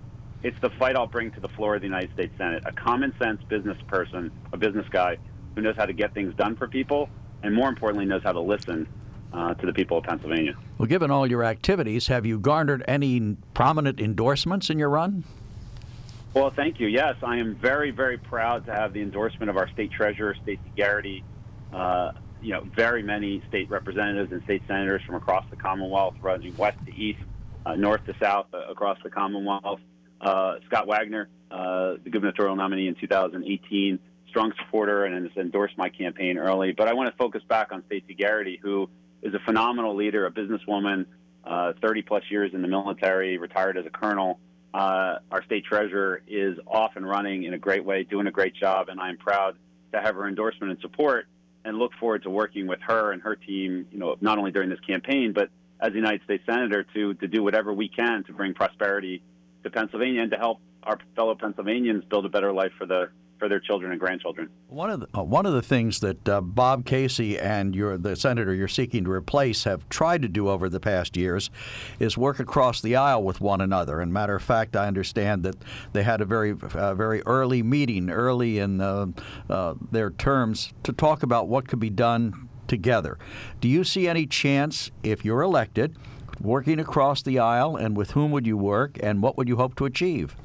it's 0.44 0.60
the 0.62 0.70
fight 0.72 0.98
I'll 0.98 1.08
bring 1.08 1.32
to 1.32 1.40
the 1.40 1.50
floor 1.50 1.76
of 1.76 1.82
the 1.82 1.88
United 1.88 2.12
States 2.14 2.34
Senate. 2.38 2.64
A 2.66 2.74
common 2.74 3.14
sense 3.24 3.42
business 3.48 3.78
person, 3.88 4.32
a 4.52 4.58
business 4.58 4.86
guy 4.92 5.18
who 5.58 5.64
knows 5.64 5.76
how 5.76 5.88
to 5.88 5.94
get 5.94 6.14
things 6.14 6.36
done 6.36 6.56
for 6.56 6.68
people, 6.68 7.10
and 7.42 7.54
more 7.54 7.68
importantly, 7.68 8.06
knows 8.06 8.22
how 8.22 8.32
to 8.32 8.40
listen 8.40 8.88
uh, 9.34 9.56
to 9.56 9.66
the 9.66 9.74
people 9.74 9.98
of 9.98 10.04
Pennsylvania. 10.04 10.56
Well, 10.78 10.86
given 10.86 11.10
all 11.10 11.26
your 11.26 11.44
activities, 11.44 12.08
have 12.08 12.28
you 12.28 12.40
garnered 12.40 12.86
any 12.88 13.36
prominent 13.56 14.00
endorsements 14.00 14.70
in 14.70 14.78
your 14.78 14.90
run? 14.90 15.24
Well, 16.36 16.52
thank 16.52 16.80
you. 16.80 16.86
Yes, 16.86 17.16
I 17.24 17.38
am 17.38 17.56
very, 17.56 17.90
very 17.90 18.20
proud 18.20 18.68
to 18.68 18.72
have 18.72 18.94
the 18.94 19.02
endorsement 19.02 19.50
of 19.50 19.58
our 19.58 19.68
state 19.70 19.92
treasurer, 19.92 20.36
Stacy 20.44 20.62
Garrity. 20.76 21.24
Uh, 21.74 22.12
you 22.40 22.54
know, 22.54 22.62
very 22.76 23.02
many 23.02 23.42
state 23.50 23.68
representatives 23.72 24.32
and 24.32 24.44
state 24.44 24.62
senators 24.68 25.02
from 25.08 25.16
across 25.16 25.44
the 25.50 25.56
Commonwealth, 25.56 26.14
running 26.22 26.56
west 26.56 26.78
to 26.86 26.94
east, 26.94 27.20
uh, 27.66 27.74
north 27.74 28.06
to 28.06 28.14
south, 28.22 28.46
uh, 28.54 28.60
across 28.70 29.00
the 29.04 29.10
Commonwealth. 29.10 29.80
Uh, 30.22 30.58
Scott 30.68 30.86
Wagner, 30.86 31.30
uh, 31.50 31.96
the 32.04 32.12
gubernatorial 32.12 32.56
nominee 32.56 32.88
in 32.88 32.94
2018, 32.94 33.98
strong 34.38 34.54
supporter 34.64 35.06
and 35.06 35.26
has 35.26 35.36
endorsed 35.36 35.76
my 35.80 35.90
campaign 35.90 36.38
early. 36.38 36.72
But 36.72 36.88
I 36.88 36.94
want 36.94 37.10
to 37.10 37.18
focus 37.18 37.42
back 37.50 37.72
on 37.72 37.84
Stacy 37.88 38.14
Garrity, 38.14 38.60
who 38.62 38.88
is 39.24 39.34
a 39.34 39.40
phenomenal 39.40 39.96
leader, 39.96 40.28
a 40.28 40.32
businesswoman, 40.32 41.08
uh, 41.44 41.74
30 41.82 42.04
plus 42.04 42.24
years 42.30 42.52
in 42.54 42.62
the 42.62 42.68
military, 42.68 43.40
retired 43.40 43.78
as 43.78 43.88
a 43.88 43.90
colonel. 43.90 44.40
Uh, 44.76 45.18
our 45.32 45.44
state 45.46 45.66
treasurer 45.66 46.22
is 46.28 46.56
off 46.68 46.92
and 46.98 47.08
running 47.08 47.46
in 47.46 47.56
a 47.56 47.58
great 47.58 47.84
way, 47.84 48.04
doing 48.04 48.28
a 48.28 48.32
great 48.32 48.54
job, 48.54 48.90
and 48.90 49.00
I 49.00 49.10
am 49.10 49.18
proud 49.18 49.56
to 49.92 50.00
have 50.00 50.14
her 50.14 50.28
endorsement 50.28 50.72
and 50.72 50.80
support, 50.82 51.26
and 51.66 51.80
look 51.80 51.94
forward 52.00 52.22
to 52.24 52.30
working 52.30 52.68
with 52.68 52.80
her 52.82 53.14
and 53.14 53.24
her 53.24 53.36
team. 53.36 53.88
You 53.92 53.98
know, 53.98 54.18
not 54.22 54.38
only 54.38 54.52
during 54.52 54.70
this 54.70 54.82
campaign, 54.82 55.34
but 55.34 55.50
as 55.80 55.94
a 55.94 55.96
United 55.96 56.22
States 56.26 56.44
senator, 56.46 56.86
to 56.94 57.16
to 57.16 57.28
do 57.28 57.42
whatever 57.42 57.74
we 57.74 57.90
can 57.90 58.24
to 58.26 58.34
bring 58.34 58.54
prosperity 58.54 59.24
to 59.64 59.72
Pennsylvania 59.72 60.22
and 60.22 60.30
to 60.32 60.38
help 60.38 60.60
our 60.84 61.00
fellow 61.16 61.34
Pennsylvanians 61.34 62.04
build 62.06 62.28
a 62.28 62.30
better 62.30 62.54
life 62.54 62.74
for 62.78 62.86
the 62.86 63.10
for 63.40 63.48
their 63.48 63.60
children 63.60 63.92
and 63.92 64.00
grandchildren. 64.00 64.50
One 64.68 64.90
of 64.90 65.00
the, 65.02 65.08
uh, 65.18 65.24
one 65.24 65.46
of 65.46 65.54
the 65.54 65.62
things 65.62 66.00
that 66.00 66.28
uh, 66.28 66.42
Bob 66.42 66.86
Casey 66.86 67.38
and 67.38 67.76
your, 67.76 67.98
the 67.98 68.16
senator 68.16 68.54
you're 68.54 68.68
seeking 68.68 69.04
to 69.06 69.12
replace 69.12 69.64
have 69.66 69.88
tried 69.90 70.22
to 70.24 70.28
do 70.28 70.50
over 70.50 70.70
the 70.70 70.80
past 70.80 71.16
years 71.16 71.50
is 72.00 72.18
work 72.18 72.40
across 72.40 72.82
the 72.82 72.96
aisle 72.96 73.24
with 73.24 73.42
one 73.42 73.62
another. 73.62 74.00
And 74.00 74.12
matter 74.12 74.36
of 74.36 74.44
fact, 74.44 74.76
I 74.76 74.88
understand 74.88 75.44
that 75.44 75.56
they 75.94 76.04
had 76.04 76.22
a 76.22 76.26
very 76.26 76.52
uh, 76.52 76.96
very 76.96 77.22
early 77.26 77.64
meeting, 77.64 78.10
early 78.10 78.60
in 78.60 78.82
uh, 78.82 79.08
uh, 79.50 79.76
their 79.92 80.10
terms, 80.10 80.74
to 80.84 80.94
talk 80.94 81.24
about 81.24 81.48
what 81.48 81.68
could 81.68 81.80
be 81.80 81.90
done 81.90 82.50
together. 82.68 83.18
Do 83.62 83.68
you 83.68 83.84
see 83.84 84.08
any 84.08 84.26
chance, 84.26 84.92
if 85.04 85.24
you're 85.24 85.42
elected, 85.42 85.96
working 86.42 86.80
across 86.80 87.22
the 87.22 87.40
aisle, 87.40 87.76
and 87.76 87.96
with 87.96 88.12
whom 88.12 88.32
would 88.32 88.46
you 88.46 88.58
work, 88.58 88.98
and 89.02 89.22
what 89.22 89.38
would 89.38 89.48
you 89.48 89.56
hope 89.56 89.76
to 89.76 89.86
achieve? 89.86 90.36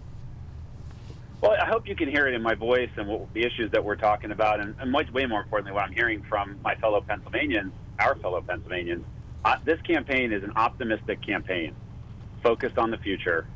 Well, 1.43 1.57
I 1.61 1.67
hope 1.67 1.89
you 1.89 1.97
can 1.97 2.09
hear 2.09 2.29
it 2.29 2.35
in 2.35 2.43
my 2.43 2.55
voice 2.55 2.91
and 2.97 3.09
what, 3.09 3.35
the 3.35 3.43
issues 3.43 3.73
that 3.73 3.85
we're 3.85 3.97
talking 3.97 4.31
about, 4.31 4.61
and, 4.61 4.77
and 4.79 4.93
much 4.93 5.11
way 5.11 5.27
more 5.27 5.41
importantly, 5.41 5.73
what 5.73 5.83
I'm 5.83 5.93
hearing 5.93 6.23
from 6.29 6.61
my 6.63 6.77
fellow 6.77 7.01
Pennsylvanians, 7.01 7.73
our 7.99 8.15
fellow 8.15 8.41
Pennsylvanians. 8.41 9.05
Uh, 9.45 9.57
this 9.65 9.81
campaign 9.81 10.33
is 10.33 10.45
an 10.45 10.53
optimistic 10.55 11.21
campaign, 11.21 11.75
focused 12.45 12.79
on 12.79 12.93
the 12.93 12.97
future, 12.99 13.49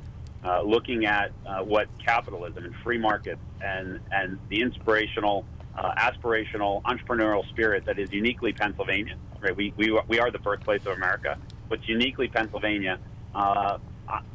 uh, 0.45 0.63
looking 0.63 1.07
at 1.07 1.31
uh, 1.47 1.61
what 1.61 1.87
capitalism 2.05 2.65
and 2.65 2.75
free 2.83 2.99
markets 2.99 3.41
and 3.61 4.01
and 4.11 4.41
the 4.49 4.63
inspirational, 4.63 5.45
uh, 5.79 5.95
aspirational, 5.95 6.83
entrepreneurial 6.83 7.49
spirit 7.51 7.85
that 7.85 8.01
is 8.01 8.11
uniquely 8.11 8.53
Pennsylvanian. 8.53 9.17
Right, 9.39 9.57
we 9.57 9.73
we 9.77 9.97
we 10.09 10.19
are 10.19 10.33
the 10.33 10.41
birthplace 10.41 10.85
of 10.87 10.97
America, 10.97 11.39
but 11.69 11.87
uniquely 11.89 12.27
Pennsylvania. 12.27 12.99
Uh, 13.33 13.79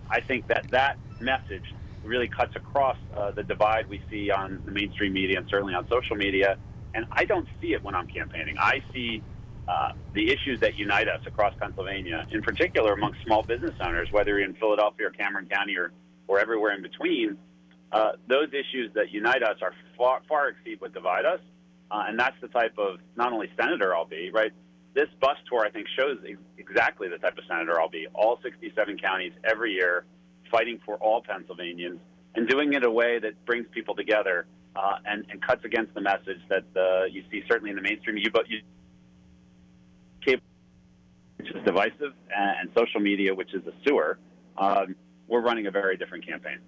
I 0.09 0.21
think 0.21 0.47
that 0.47 0.69
that 0.71 0.97
message 1.19 1.73
really 2.03 2.27
cuts 2.27 2.55
across 2.55 2.97
uh, 3.15 3.31
the 3.31 3.43
divide 3.43 3.87
we 3.87 4.01
see 4.09 4.31
on 4.31 4.61
the 4.65 4.71
mainstream 4.71 5.13
media 5.13 5.37
and 5.37 5.47
certainly 5.49 5.73
on 5.73 5.87
social 5.89 6.15
media. 6.15 6.57
And 6.93 7.05
I 7.11 7.25
don't 7.25 7.47
see 7.61 7.73
it 7.73 7.83
when 7.83 7.95
I'm 7.95 8.07
campaigning. 8.07 8.55
I 8.59 8.83
see 8.93 9.23
uh, 9.67 9.89
the 10.13 10.31
issues 10.31 10.59
that 10.61 10.75
unite 10.75 11.07
us 11.07 11.21
across 11.25 11.53
Pennsylvania, 11.59 12.25
in 12.31 12.41
particular 12.41 12.93
among 12.93 13.13
small 13.25 13.43
business 13.43 13.75
owners, 13.81 14.09
whether 14.11 14.37
you're 14.37 14.47
in 14.47 14.55
Philadelphia 14.55 15.07
or 15.07 15.11
Cameron 15.11 15.47
County 15.47 15.77
or, 15.77 15.91
or 16.27 16.39
everywhere 16.39 16.73
in 16.75 16.81
between. 16.81 17.37
Uh, 17.91 18.13
those 18.27 18.47
issues 18.49 18.91
that 18.95 19.11
unite 19.11 19.43
us 19.43 19.57
are 19.61 19.73
far, 19.97 20.21
far 20.27 20.49
exceed 20.49 20.79
what 20.81 20.93
divide 20.93 21.25
us. 21.25 21.39
Uh, 21.91 22.05
and 22.07 22.19
that's 22.19 22.35
the 22.41 22.47
type 22.47 22.73
of 22.77 22.99
not 23.17 23.33
only 23.33 23.49
senator 23.59 23.93
I'll 23.93 24.05
be, 24.05 24.31
right? 24.33 24.51
This 24.93 25.07
bus 25.19 25.37
tour, 25.49 25.65
I 25.65 25.69
think, 25.69 25.87
shows 25.97 26.17
exactly 26.57 27.07
the 27.09 27.17
type 27.17 27.37
of 27.37 27.43
senator 27.47 27.79
I'll 27.79 27.89
be. 27.89 28.07
All 28.13 28.39
67 28.43 28.97
counties 28.97 29.33
every 29.43 29.73
year, 29.73 30.05
fighting 30.51 30.79
for 30.85 30.95
all 30.97 31.21
Pennsylvanians, 31.21 31.99
and 32.35 32.47
doing 32.47 32.73
it 32.73 32.77
in 32.77 32.83
a 32.83 32.91
way 32.91 33.19
that 33.19 33.33
brings 33.45 33.65
people 33.71 33.95
together 33.95 34.45
uh, 34.75 34.97
and, 35.05 35.25
and 35.29 35.41
cuts 35.41 35.65
against 35.65 35.93
the 35.93 36.01
message 36.01 36.39
that 36.49 36.65
uh, 36.75 37.05
you 37.05 37.23
see 37.31 37.43
certainly 37.49 37.71
in 37.71 37.75
the 37.75 37.81
mainstream. 37.81 38.17
You, 38.17 38.29
but 38.31 38.49
you, 38.49 38.59
which 41.41 41.55
is 41.55 41.63
divisive, 41.65 42.13
and, 42.35 42.55
and 42.59 42.69
social 42.77 42.99
media, 42.99 43.33
which 43.33 43.53
is 43.53 43.65
a 43.65 43.73
sewer. 43.85 44.19
Um, 44.57 44.95
we're 45.27 45.41
running 45.41 45.67
a 45.67 45.71
very 45.71 45.97
different 45.97 46.25
campaign. 46.27 46.59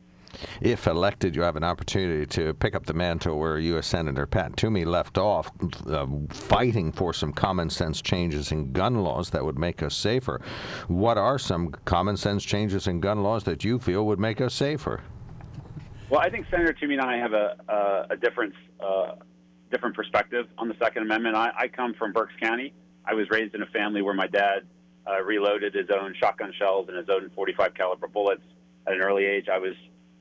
If 0.61 0.87
elected, 0.87 1.35
you 1.35 1.41
have 1.41 1.55
an 1.55 1.63
opportunity 1.63 2.25
to 2.27 2.53
pick 2.53 2.75
up 2.75 2.85
the 2.85 2.93
mantle 2.93 3.37
where 3.37 3.59
U.S. 3.59 3.87
Senator 3.87 4.25
Pat 4.25 4.55
Toomey 4.57 4.85
left 4.85 5.17
off, 5.17 5.51
uh, 5.87 6.07
fighting 6.29 6.91
for 6.91 7.13
some 7.13 7.33
common 7.33 7.69
sense 7.69 8.01
changes 8.01 8.51
in 8.51 8.71
gun 8.71 9.03
laws 9.03 9.29
that 9.31 9.43
would 9.43 9.57
make 9.57 9.83
us 9.83 9.95
safer. 9.95 10.41
What 10.87 11.17
are 11.17 11.37
some 11.39 11.71
common 11.85 12.17
sense 12.17 12.43
changes 12.43 12.87
in 12.87 12.99
gun 12.99 13.23
laws 13.23 13.43
that 13.43 13.63
you 13.63 13.79
feel 13.79 14.05
would 14.07 14.19
make 14.19 14.41
us 14.41 14.53
safer? 14.53 15.01
Well, 16.09 16.21
I 16.21 16.29
think 16.29 16.45
Senator 16.51 16.73
Toomey 16.73 16.95
and 16.95 17.03
I 17.03 17.17
have 17.17 17.33
a, 17.33 17.55
a, 17.67 18.13
a 18.13 18.17
different, 18.17 18.53
uh, 18.79 19.15
different 19.71 19.95
perspective 19.95 20.45
on 20.57 20.67
the 20.67 20.75
Second 20.81 21.03
Amendment. 21.03 21.35
I, 21.35 21.51
I, 21.57 21.67
come 21.67 21.93
from 21.95 22.13
Berks 22.13 22.33
County. 22.41 22.73
I 23.05 23.13
was 23.13 23.29
raised 23.31 23.55
in 23.55 23.63
a 23.63 23.67
family 23.67 24.01
where 24.01 24.13
my 24.13 24.27
dad 24.27 24.67
uh, 25.07 25.23
reloaded 25.23 25.73
his 25.73 25.87
own 25.89 26.13
shotgun 26.19 26.53
shells 26.57 26.87
and 26.87 26.97
his 26.97 27.07
own 27.09 27.31
45 27.35 27.73
caliber 27.73 28.07
bullets 28.07 28.43
at 28.85 28.93
an 28.93 29.01
early 29.01 29.25
age. 29.25 29.47
I 29.51 29.57
was 29.57 29.73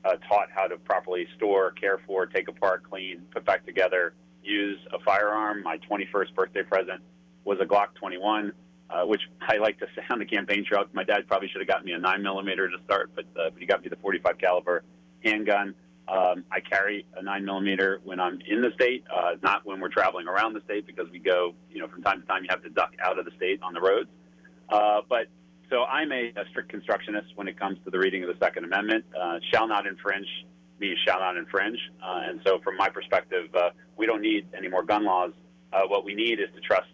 uh, 0.05 0.15
taught 0.29 0.49
how 0.53 0.67
to 0.67 0.77
properly 0.77 1.27
store, 1.35 1.71
care 1.71 1.99
for, 2.05 2.25
take 2.25 2.47
apart, 2.47 2.83
clean, 2.89 3.21
put 3.31 3.45
back 3.45 3.65
together, 3.65 4.13
use 4.43 4.79
a 4.93 4.99
firearm. 4.99 5.63
My 5.63 5.77
21st 5.89 6.33
birthday 6.35 6.63
present 6.63 7.01
was 7.45 7.59
a 7.61 7.65
Glock 7.65 7.93
21, 7.95 8.51
uh, 8.89 9.03
which 9.05 9.21
I 9.41 9.57
like 9.57 9.79
to 9.79 9.87
say 9.95 10.03
on 10.09 10.19
the 10.19 10.25
campaign 10.25 10.65
trail. 10.65 10.85
My 10.93 11.03
dad 11.03 11.27
probably 11.27 11.49
should 11.49 11.61
have 11.61 11.67
gotten 11.67 11.85
me 11.85 11.93
a 11.93 11.99
9 11.99 12.21
millimeter 12.21 12.69
to 12.69 12.77
start, 12.85 13.11
but, 13.15 13.25
uh, 13.39 13.49
but 13.51 13.59
he 13.59 13.65
got 13.65 13.81
me 13.81 13.89
the 13.89 13.95
45 13.97 14.37
caliber 14.37 14.83
handgun. 15.23 15.75
Um, 16.05 16.43
I 16.51 16.59
carry 16.59 17.05
a 17.15 17.23
9 17.23 17.45
millimeter 17.45 18.01
when 18.03 18.19
I'm 18.19 18.41
in 18.45 18.61
the 18.61 18.71
state, 18.75 19.05
uh, 19.13 19.35
not 19.41 19.65
when 19.65 19.79
we're 19.79 19.89
traveling 19.89 20.27
around 20.27 20.53
the 20.53 20.61
state 20.65 20.85
because 20.85 21.09
we 21.09 21.19
go, 21.19 21.53
you 21.71 21.79
know, 21.79 21.87
from 21.87 22.03
time 22.03 22.19
to 22.19 22.27
time 22.27 22.43
you 22.43 22.49
have 22.49 22.61
to 22.63 22.69
duck 22.69 22.93
out 23.01 23.17
of 23.17 23.23
the 23.23 23.31
state 23.37 23.61
on 23.63 23.73
the 23.73 23.79
roads. 23.79 24.09
Uh, 24.67 25.01
but 25.07 25.27
so 25.69 25.83
I'm 25.83 26.11
a, 26.11 26.33
a, 26.35 26.47
strict 26.49 26.69
constructionist 26.69 27.27
when 27.35 27.47
it 27.47 27.59
comes 27.59 27.77
to 27.85 27.91
the 27.91 27.99
reading 27.99 28.23
of 28.23 28.29
the 28.29 28.45
Second 28.45 28.65
Amendment. 28.65 29.05
Uh, 29.19 29.39
shall 29.51 29.67
not 29.67 29.87
infringe 29.87 30.27
means 30.79 30.99
shall 31.07 31.19
not 31.19 31.37
infringe. 31.37 31.79
Uh, 32.03 32.21
and 32.29 32.41
so, 32.45 32.59
from 32.63 32.77
my 32.77 32.89
perspective, 32.89 33.47
uh, 33.55 33.69
we 33.97 34.05
don't 34.05 34.21
need 34.21 34.47
any 34.57 34.67
more 34.67 34.83
gun 34.83 35.05
laws. 35.05 35.31
Uh, 35.71 35.81
what 35.87 36.05
we 36.05 36.13
need 36.13 36.39
is 36.39 36.49
to 36.55 36.61
trust 36.61 36.87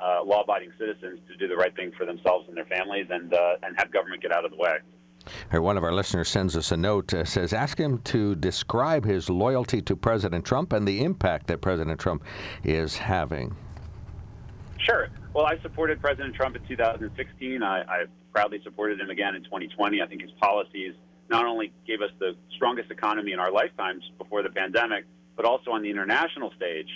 uh, 0.00 0.22
law-abiding 0.24 0.72
citizens 0.78 1.18
to 1.28 1.36
do 1.36 1.48
the 1.48 1.56
right 1.56 1.74
thing 1.76 1.92
for 1.96 2.06
themselves 2.06 2.46
and 2.48 2.56
their 2.56 2.66
families, 2.66 3.06
and 3.10 3.32
uh, 3.32 3.56
and 3.62 3.74
have 3.78 3.92
government 3.92 4.22
get 4.22 4.32
out 4.32 4.44
of 4.44 4.50
the 4.50 4.56
way. 4.56 4.76
One 5.52 5.76
of 5.76 5.84
our 5.84 5.92
listeners 5.92 6.28
sends 6.28 6.56
us 6.56 6.72
a 6.72 6.76
note, 6.76 7.12
uh, 7.12 7.24
says, 7.24 7.52
ask 7.52 7.78
him 7.78 7.98
to 8.04 8.34
describe 8.36 9.04
his 9.04 9.28
loyalty 9.28 9.82
to 9.82 9.94
President 9.94 10.46
Trump 10.46 10.72
and 10.72 10.88
the 10.88 11.04
impact 11.04 11.46
that 11.48 11.60
President 11.60 12.00
Trump 12.00 12.24
is 12.64 12.96
having. 12.96 13.54
Sure. 14.78 15.08
Well, 15.32 15.46
I 15.46 15.58
supported 15.62 16.00
President 16.00 16.34
Trump 16.34 16.56
in 16.56 16.62
2016. 16.66 17.62
I, 17.62 17.82
I 17.82 18.04
proudly 18.32 18.60
supported 18.64 19.00
him 19.00 19.10
again 19.10 19.36
in 19.36 19.44
2020. 19.44 20.02
I 20.02 20.06
think 20.06 20.22
his 20.22 20.32
policies 20.40 20.94
not 21.28 21.46
only 21.46 21.72
gave 21.86 22.02
us 22.02 22.10
the 22.18 22.34
strongest 22.56 22.90
economy 22.90 23.32
in 23.32 23.38
our 23.38 23.52
lifetimes 23.52 24.02
before 24.18 24.42
the 24.42 24.50
pandemic, 24.50 25.04
but 25.36 25.44
also 25.44 25.70
on 25.70 25.82
the 25.82 25.90
international 25.90 26.52
stage, 26.56 26.88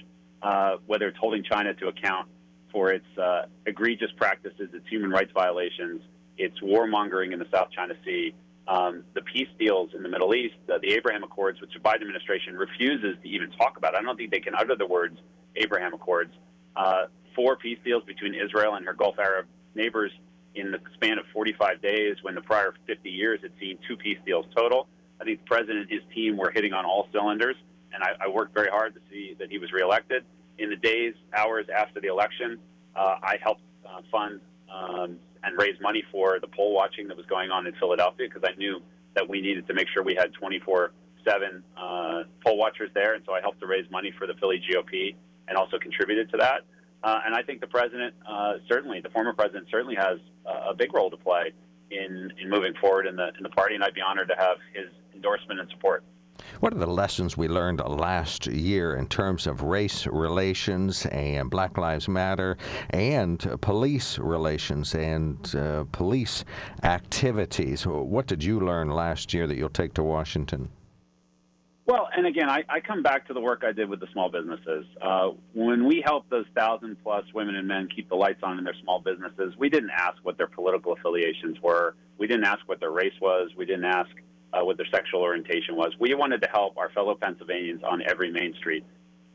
uh, 0.43 0.77
whether 0.87 1.07
it's 1.07 1.19
holding 1.19 1.45
China 1.45 1.75
to 1.75 1.87
account 1.87 2.29
for 2.73 2.91
its 2.91 3.07
uh, 3.17 3.43
egregious 3.67 4.11
practices, 4.17 4.69
its 4.73 4.87
human 4.89 5.11
rights 5.11 5.31
violations, 5.33 6.03
its 6.37 6.59
warmongering 6.61 7.33
in 7.33 7.39
the 7.39 7.47
South 7.53 7.69
China 7.71 7.95
Sea, 8.05 8.35
um, 8.67 9.05
the 9.15 9.23
peace 9.23 9.49
deals 9.61 9.91
in 9.95 10.03
the 10.03 10.09
Middle 10.09 10.35
East, 10.35 10.57
uh, 10.69 10.79
the 10.83 10.93
Abraham 10.95 11.23
Accords, 11.23 11.61
which 11.61 11.73
the 11.73 11.79
Biden 11.79 12.01
administration 12.01 12.57
refuses 12.57 13.17
to 13.23 13.29
even 13.29 13.53
talk 13.53 13.77
about. 13.77 13.97
I 13.97 14.03
don't 14.03 14.17
think 14.17 14.33
they 14.33 14.41
can 14.41 14.57
utter 14.57 14.75
the 14.75 14.87
words 14.87 15.19
Abraham 15.55 15.95
Accords. 15.95 16.33
Uh, 16.75 17.05
four 17.35 17.57
peace 17.57 17.79
deals 17.85 18.03
between 18.05 18.35
Israel 18.35 18.75
and 18.75 18.87
her 18.87 18.93
Gulf 18.93 19.19
Arab 19.19 19.47
neighbors 19.75 20.13
in 20.55 20.71
the 20.71 20.79
span 20.95 21.19
of 21.19 21.27
45 21.33 21.83
days, 21.83 22.17
when 22.23 22.35
the 22.35 22.41
prior 22.41 22.75
50 22.87 23.11
years 23.11 23.41
had 23.43 23.51
seen 23.61 23.79
two 23.89 23.97
peace 23.97 24.19
deals 24.25 24.47
total. 24.57 24.87
I 25.21 25.25
think 25.25 25.41
the 25.41 25.47
president 25.47 25.81
and 25.81 25.91
his 25.91 26.03
team 26.15 26.37
were 26.37 26.51
hitting 26.51 26.73
on 26.73 26.85
all 26.85 27.09
cylinders, 27.13 27.57
and 27.93 28.03
I, 28.03 28.27
I 28.27 28.29
worked 28.29 28.55
very 28.55 28.69
hard 28.69 28.95
to 28.95 29.01
see 29.11 29.35
that 29.39 29.51
he 29.51 29.59
was 29.59 29.73
reelected. 29.73 30.25
In 30.59 30.71
the 30.71 30.77
days, 30.77 31.15
hours 31.37 31.67
after 31.75 32.01
the 32.01 32.09
election, 32.09 32.59
uh, 32.95 33.17
I 33.23 33.37
helped 33.43 33.63
uh, 33.85 34.03
fund 34.11 34.41
um, 34.73 35.19
and 35.43 35.59
raise 35.59 35.81
money 35.81 36.05
for 36.13 36.39
the 36.41 36.47
poll 36.47 36.73
watching 36.73 37.09
that 37.09 37.17
was 37.17 37.27
going 37.27 37.51
on 37.51 37.67
in 37.67 37.75
Philadelphia 37.75 38.29
because 38.29 38.49
I 38.49 38.57
knew 38.57 38.81
that 39.15 39.29
we 39.29 39.41
needed 39.41 39.67
to 39.67 39.75
make 39.75 39.89
sure 39.93 40.03
we 40.03 40.15
had 40.15 40.33
24 40.35 40.93
7 41.27 41.63
uh, 41.77 42.23
poll 42.45 42.59
watchers 42.59 42.91
there. 42.95 43.15
And 43.15 43.25
so 43.27 43.33
I 43.33 43.41
helped 43.41 43.61
to 43.61 43.67
raise 43.67 43.91
money 43.91 44.13
for 44.17 44.27
the 44.27 44.35
Philly 44.35 44.63
GOP 44.71 45.15
and 45.49 45.57
also 45.57 45.79
contributed 45.79 46.31
to 46.31 46.37
that. 46.39 46.63
Uh, 47.05 47.21
and 47.27 47.35
I 47.35 47.43
think 47.43 47.61
the 47.61 47.67
president, 47.67 48.15
uh, 48.27 48.55
certainly, 48.67 49.01
the 49.01 49.11
former 49.11 49.35
president, 49.35 49.67
certainly 49.71 49.95
has 49.95 50.19
uh, 50.47 50.71
a 50.71 50.75
big 50.75 50.95
role 50.95 51.11
to 51.11 51.19
play 51.19 51.53
in, 51.91 52.33
in 52.41 52.49
moving 52.49 52.73
forward 52.81 53.07
in 53.07 53.15
the 53.15 53.29
in 53.37 53.43
the 53.43 53.51
party, 53.51 53.75
and 53.75 53.85
I'd 53.85 53.93
be 53.93 54.01
honored 54.01 54.29
to 54.29 54.35
have 54.39 54.57
his 54.73 54.87
endorsement 55.15 55.61
and 55.61 55.69
support. 55.71 56.03
What 56.61 56.73
are 56.73 56.79
the 56.79 56.87
lessons 56.87 57.37
we 57.37 57.47
learned 57.47 57.81
last 57.81 58.47
year 58.47 58.97
in 58.97 59.07
terms 59.07 59.47
of 59.47 59.63
race 59.63 60.07
relations 60.07 61.05
and 61.07 61.51
Black 61.51 61.77
Lives 61.77 62.09
Matter 62.09 62.57
and 62.91 63.39
police 63.61 64.19
relations 64.19 64.95
and 64.95 65.55
uh, 65.55 65.85
police 65.93 66.45
activities? 66.83 67.87
What 67.87 68.27
did 68.27 68.43
you 68.43 68.61
learn 68.61 68.89
last 68.89 69.35
year 69.35 69.47
that 69.47 69.57
you'll 69.57 69.69
take 69.69 69.93
to 69.95 70.03
Washington? 70.03 70.71
Well, 71.87 72.09
and 72.17 72.27
again, 72.27 72.49
I, 72.49 72.65
I, 72.67 72.81
come 72.81 73.03
back 73.03 73.27
to 73.27 73.35
the 73.35 73.41
work 73.41 73.63
I 73.63 73.73
did 73.73 73.91
with 73.91 74.01
the 74.01 74.07
small 74.11 74.31
businesses. 74.31 74.87
Uh, 75.03 75.31
when 75.53 75.87
we 75.87 76.03
helped 76.03 76.31
those 76.31 76.47
thousand 76.57 76.97
plus 77.03 77.25
women 77.35 77.57
and 77.57 77.69
men 77.69 77.89
keep 77.95 78.09
the 78.09 78.15
lights 78.15 78.41
on 78.43 78.57
in 78.57 78.65
their 78.65 78.75
small 78.83 79.01
businesses, 79.01 79.53
we 79.59 79.69
didn't 79.69 79.91
ask 79.91 80.17
what 80.23 80.39
their 80.39 80.47
political 80.47 80.95
affiliations 80.95 81.59
were. 81.63 81.95
We 82.17 82.27
didn't 82.27 82.45
ask 82.45 82.61
what 82.67 82.81
their 82.81 82.91
race 82.91 83.13
was. 83.21 83.51
We 83.55 83.67
didn't 83.67 83.85
ask 83.85 84.09
uh, 84.55 84.65
what 84.65 84.79
their 84.79 84.87
sexual 84.91 85.21
orientation 85.21 85.77
was. 85.77 85.93
We 86.01 86.15
wanted 86.15 86.41
to 86.43 86.49
help 86.49 86.79
our 86.79 86.89
fellow 86.91 87.15
Pennsylvanians 87.17 87.83
on 87.83 88.03
every 88.09 88.31
main 88.31 88.55
street. 88.55 88.85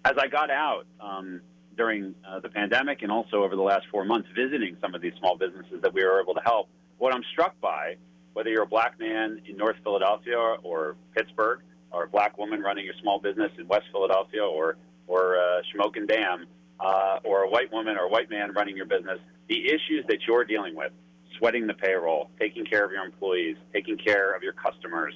As 0.03 0.13
I 0.17 0.27
got 0.27 0.49
out 0.49 0.87
um, 0.99 1.41
during 1.77 2.15
uh, 2.27 2.39
the 2.39 2.49
pandemic 2.49 3.03
and 3.03 3.11
also 3.11 3.43
over 3.43 3.55
the 3.55 3.61
last 3.61 3.85
four 3.91 4.05
months 4.05 4.27
visiting 4.35 4.75
some 4.81 4.95
of 4.95 5.01
these 5.01 5.13
small 5.19 5.37
businesses 5.37 5.83
that 5.83 5.93
we 5.93 6.03
were 6.03 6.19
able 6.19 6.33
to 6.33 6.41
help, 6.43 6.67
what 6.97 7.13
I'm 7.13 7.23
struck 7.31 7.59
by, 7.61 7.97
whether 8.33 8.49
you're 8.49 8.63
a 8.63 8.67
black 8.67 8.99
man 8.99 9.39
in 9.47 9.55
North 9.55 9.75
Philadelphia 9.83 10.35
or, 10.35 10.57
or 10.63 10.95
Pittsburgh, 11.15 11.59
or 11.91 12.03
a 12.03 12.07
black 12.07 12.37
woman 12.37 12.61
running 12.61 12.85
your 12.85 12.93
small 13.01 13.19
business 13.19 13.51
in 13.57 13.67
West 13.67 13.85
Philadelphia 13.91 14.43
or 14.43 14.77
or 15.07 15.37
uh, 15.37 15.61
Shamokin 15.73 16.07
Dam, 16.07 16.45
uh, 16.79 17.19
or 17.23 17.43
a 17.43 17.49
white 17.49 17.71
woman 17.71 17.97
or 17.97 18.05
a 18.05 18.09
white 18.09 18.29
man 18.29 18.53
running 18.53 18.77
your 18.77 18.85
business, 18.85 19.17
the 19.47 19.65
issues 19.65 20.05
that 20.07 20.19
you're 20.27 20.45
dealing 20.45 20.75
with, 20.75 20.91
sweating 21.37 21.65
the 21.65 21.73
payroll, 21.73 22.29
taking 22.39 22.63
care 22.63 22.85
of 22.85 22.91
your 22.91 23.03
employees, 23.03 23.57
taking 23.73 23.97
care 23.97 24.35
of 24.35 24.43
your 24.43 24.53
customers, 24.53 25.15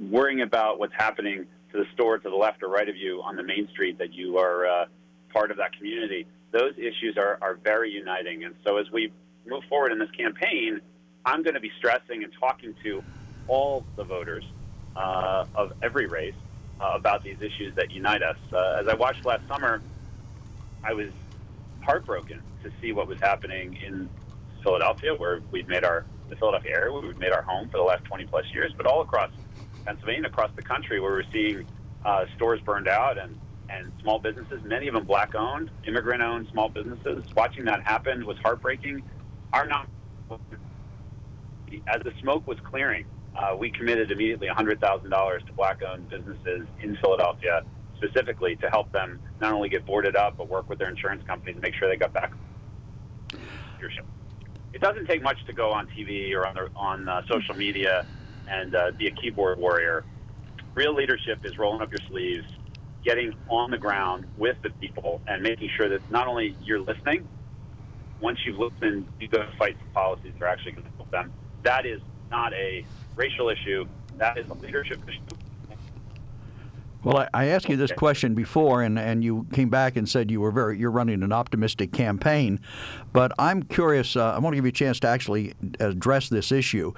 worrying 0.00 0.42
about 0.42 0.78
what's 0.80 0.94
happening 0.96 1.46
to 1.72 1.78
the 1.78 1.84
store 1.94 2.18
to 2.18 2.28
the 2.28 2.34
left 2.36 2.62
or 2.62 2.68
right 2.68 2.88
of 2.88 2.96
you 2.96 3.22
on 3.22 3.36
the 3.36 3.42
main 3.42 3.68
street 3.68 3.98
that 3.98 4.12
you 4.12 4.38
are 4.38 4.66
uh, 4.66 4.84
part 5.32 5.50
of 5.50 5.56
that 5.56 5.76
community, 5.76 6.26
those 6.52 6.72
issues 6.76 7.16
are, 7.16 7.38
are 7.40 7.54
very 7.62 7.90
uniting. 7.90 8.44
And 8.44 8.54
so 8.66 8.78
as 8.78 8.90
we 8.92 9.12
move 9.46 9.62
forward 9.68 9.92
in 9.92 9.98
this 9.98 10.10
campaign, 10.10 10.80
I'm 11.24 11.42
going 11.42 11.54
to 11.54 11.60
be 11.60 11.70
stressing 11.78 12.24
and 12.24 12.32
talking 12.40 12.74
to 12.82 13.04
all 13.46 13.84
the 13.96 14.04
voters 14.04 14.44
uh, 15.00 15.46
of 15.54 15.72
every 15.82 16.06
race 16.06 16.34
uh, 16.80 16.92
about 16.96 17.24
these 17.24 17.38
issues 17.38 17.74
that 17.76 17.90
unite 17.90 18.22
us. 18.22 18.36
Uh, 18.52 18.80
as 18.80 18.86
I 18.88 18.94
watched 18.94 19.24
last 19.24 19.48
summer, 19.48 19.82
I 20.84 20.92
was 20.92 21.12
heartbroken 21.82 22.42
to 22.62 22.70
see 22.82 22.92
what 22.92 23.08
was 23.08 23.18
happening 23.22 23.76
in 23.86 24.10
Philadelphia, 24.62 25.14
where 25.16 25.40
we've 25.52 25.68
made 25.68 25.84
our 25.84 26.06
the 26.28 26.36
Philadelphia 26.36 26.72
area, 26.76 26.92
where 26.92 27.02
we've 27.02 27.18
made 27.18 27.32
our 27.32 27.42
home 27.42 27.68
for 27.70 27.78
the 27.78 27.84
last 27.84 28.04
20 28.04 28.26
plus 28.26 28.44
years, 28.54 28.72
but 28.76 28.86
all 28.86 29.02
across 29.02 29.30
Pennsylvania, 29.84 30.28
across 30.28 30.50
the 30.56 30.62
country, 30.62 31.00
where 31.00 31.12
we're 31.12 31.24
seeing 31.32 31.66
uh, 32.04 32.24
stores 32.36 32.60
burned 32.64 32.88
out 32.88 33.18
and 33.18 33.40
and 33.70 33.92
small 34.02 34.20
businesses, 34.20 34.60
many 34.64 34.88
of 34.88 34.94
them 34.94 35.06
black 35.06 35.34
owned, 35.36 35.70
immigrant 35.86 36.22
owned 36.22 36.48
small 36.52 36.68
businesses. 36.68 37.24
Watching 37.36 37.64
that 37.66 37.80
happen 37.86 38.26
was 38.26 38.36
heartbreaking. 38.42 39.02
Our 39.52 39.66
not 39.66 39.88
as 41.86 42.02
the 42.04 42.12
smoke 42.20 42.46
was 42.48 42.58
clearing, 42.64 43.06
uh, 43.36 43.56
we 43.56 43.70
committed 43.70 44.10
immediately 44.10 44.48
$100,000 44.48 45.46
to 45.46 45.52
black-owned 45.52 46.08
businesses 46.08 46.66
in 46.82 46.96
Philadelphia, 46.96 47.62
specifically 47.96 48.56
to 48.56 48.68
help 48.68 48.90
them 48.92 49.20
not 49.40 49.52
only 49.52 49.68
get 49.68 49.86
boarded 49.86 50.16
up, 50.16 50.36
but 50.36 50.48
work 50.48 50.68
with 50.68 50.78
their 50.78 50.88
insurance 50.88 51.22
companies 51.26 51.56
to 51.56 51.60
make 51.60 51.74
sure 51.74 51.88
they 51.88 51.96
got 51.96 52.12
back 52.12 52.32
leadership. 53.80 54.04
It 54.72 54.80
doesn't 54.80 55.06
take 55.06 55.22
much 55.22 55.38
to 55.46 55.52
go 55.52 55.72
on 55.72 55.88
TV 55.88 56.34
or 56.34 56.46
on, 56.46 56.54
the, 56.54 56.68
on 56.76 57.08
uh, 57.08 57.22
social 57.28 57.54
media 57.54 58.06
and 58.46 58.74
uh, 58.74 58.90
be 58.96 59.06
a 59.06 59.10
keyboard 59.10 59.58
warrior. 59.58 60.04
Real 60.74 60.94
leadership 60.94 61.44
is 61.44 61.58
rolling 61.58 61.82
up 61.82 61.90
your 61.90 62.00
sleeves, 62.08 62.46
getting 63.04 63.32
on 63.48 63.70
the 63.70 63.78
ground 63.78 64.26
with 64.36 64.56
the 64.62 64.70
people, 64.70 65.20
and 65.26 65.42
making 65.42 65.70
sure 65.76 65.88
that 65.88 66.08
not 66.10 66.28
only 66.28 66.56
you're 66.62 66.80
listening, 66.80 67.28
once 68.20 68.38
you've 68.44 68.58
listened, 68.58 69.06
you 69.18 69.28
go 69.28 69.44
fight 69.58 69.76
the 69.78 69.90
policies 69.92 70.32
that 70.38 70.44
are 70.44 70.48
actually 70.48 70.72
going 70.72 70.84
to 70.84 70.90
help 70.96 71.10
them. 71.10 71.32
That 71.62 71.86
is 71.86 72.00
not 72.30 72.52
a 72.52 72.84
racial 73.20 73.50
issue. 73.50 73.86
That 74.16 74.38
is 74.38 74.48
a 74.48 74.54
leadership 74.54 75.00
issue. 75.06 75.20
Well, 77.02 77.18
I, 77.18 77.28
I 77.32 77.44
asked 77.46 77.68
you 77.68 77.76
this 77.76 77.92
question 77.92 78.34
before, 78.34 78.82
and, 78.82 78.98
and 78.98 79.24
you 79.24 79.46
came 79.52 79.70
back 79.70 79.96
and 79.96 80.08
said 80.08 80.30
you 80.30 80.40
were 80.40 80.50
very 80.50 80.78
you're 80.78 80.90
running 80.90 81.22
an 81.22 81.32
optimistic 81.32 81.92
campaign, 81.92 82.60
but 83.12 83.32
I'm 83.38 83.62
curious. 83.62 84.16
Uh, 84.16 84.32
I 84.32 84.38
want 84.38 84.52
to 84.52 84.56
give 84.56 84.66
you 84.66 84.70
a 84.70 84.72
chance 84.72 85.00
to 85.00 85.08
actually 85.08 85.54
address 85.78 86.28
this 86.28 86.52
issue. 86.52 86.92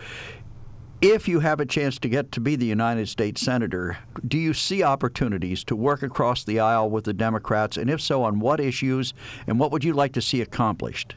If 1.00 1.26
you 1.26 1.40
have 1.40 1.58
a 1.58 1.66
chance 1.66 1.98
to 1.98 2.08
get 2.08 2.30
to 2.32 2.40
be 2.40 2.54
the 2.54 2.66
United 2.66 3.08
States 3.08 3.40
Senator, 3.40 3.98
do 4.26 4.38
you 4.38 4.54
see 4.54 4.84
opportunities 4.84 5.64
to 5.64 5.74
work 5.74 6.02
across 6.04 6.44
the 6.44 6.60
aisle 6.60 6.90
with 6.90 7.04
the 7.04 7.12
Democrats? 7.12 7.76
And 7.76 7.90
if 7.90 8.00
so, 8.00 8.22
on 8.22 8.38
what 8.38 8.60
issues? 8.60 9.12
And 9.48 9.58
what 9.58 9.72
would 9.72 9.82
you 9.82 9.94
like 9.94 10.12
to 10.12 10.22
see 10.22 10.40
accomplished? 10.40 11.16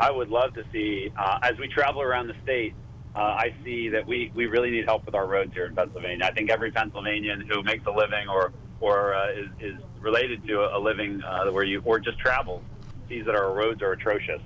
I 0.00 0.10
would 0.10 0.30
love 0.30 0.54
to 0.54 0.64
see, 0.72 1.12
uh, 1.16 1.38
as 1.42 1.58
we 1.58 1.68
travel 1.68 2.02
around 2.02 2.26
the 2.26 2.34
state, 2.42 2.74
uh, 3.14 3.18
I 3.18 3.54
see 3.64 3.88
that 3.88 4.06
we, 4.06 4.30
we 4.34 4.46
really 4.46 4.70
need 4.70 4.84
help 4.84 5.04
with 5.06 5.14
our 5.14 5.26
roads 5.26 5.52
here 5.52 5.66
in 5.66 5.74
Pennsylvania. 5.74 6.24
I 6.24 6.32
think 6.32 6.50
every 6.50 6.70
Pennsylvanian 6.70 7.48
who 7.48 7.62
makes 7.62 7.84
a 7.86 7.90
living 7.90 8.28
or 8.28 8.52
or 8.80 9.14
uh, 9.14 9.30
is, 9.32 9.48
is 9.60 9.74
related 10.00 10.46
to 10.46 10.74
a, 10.74 10.78
living 10.78 11.20
uh, 11.22 11.50
where 11.50 11.64
you 11.64 11.82
or 11.84 11.98
just 11.98 12.18
travels 12.18 12.62
sees 13.08 13.26
that 13.26 13.34
our 13.34 13.52
roads 13.52 13.82
are 13.82 13.92
atrocious, 13.92 14.40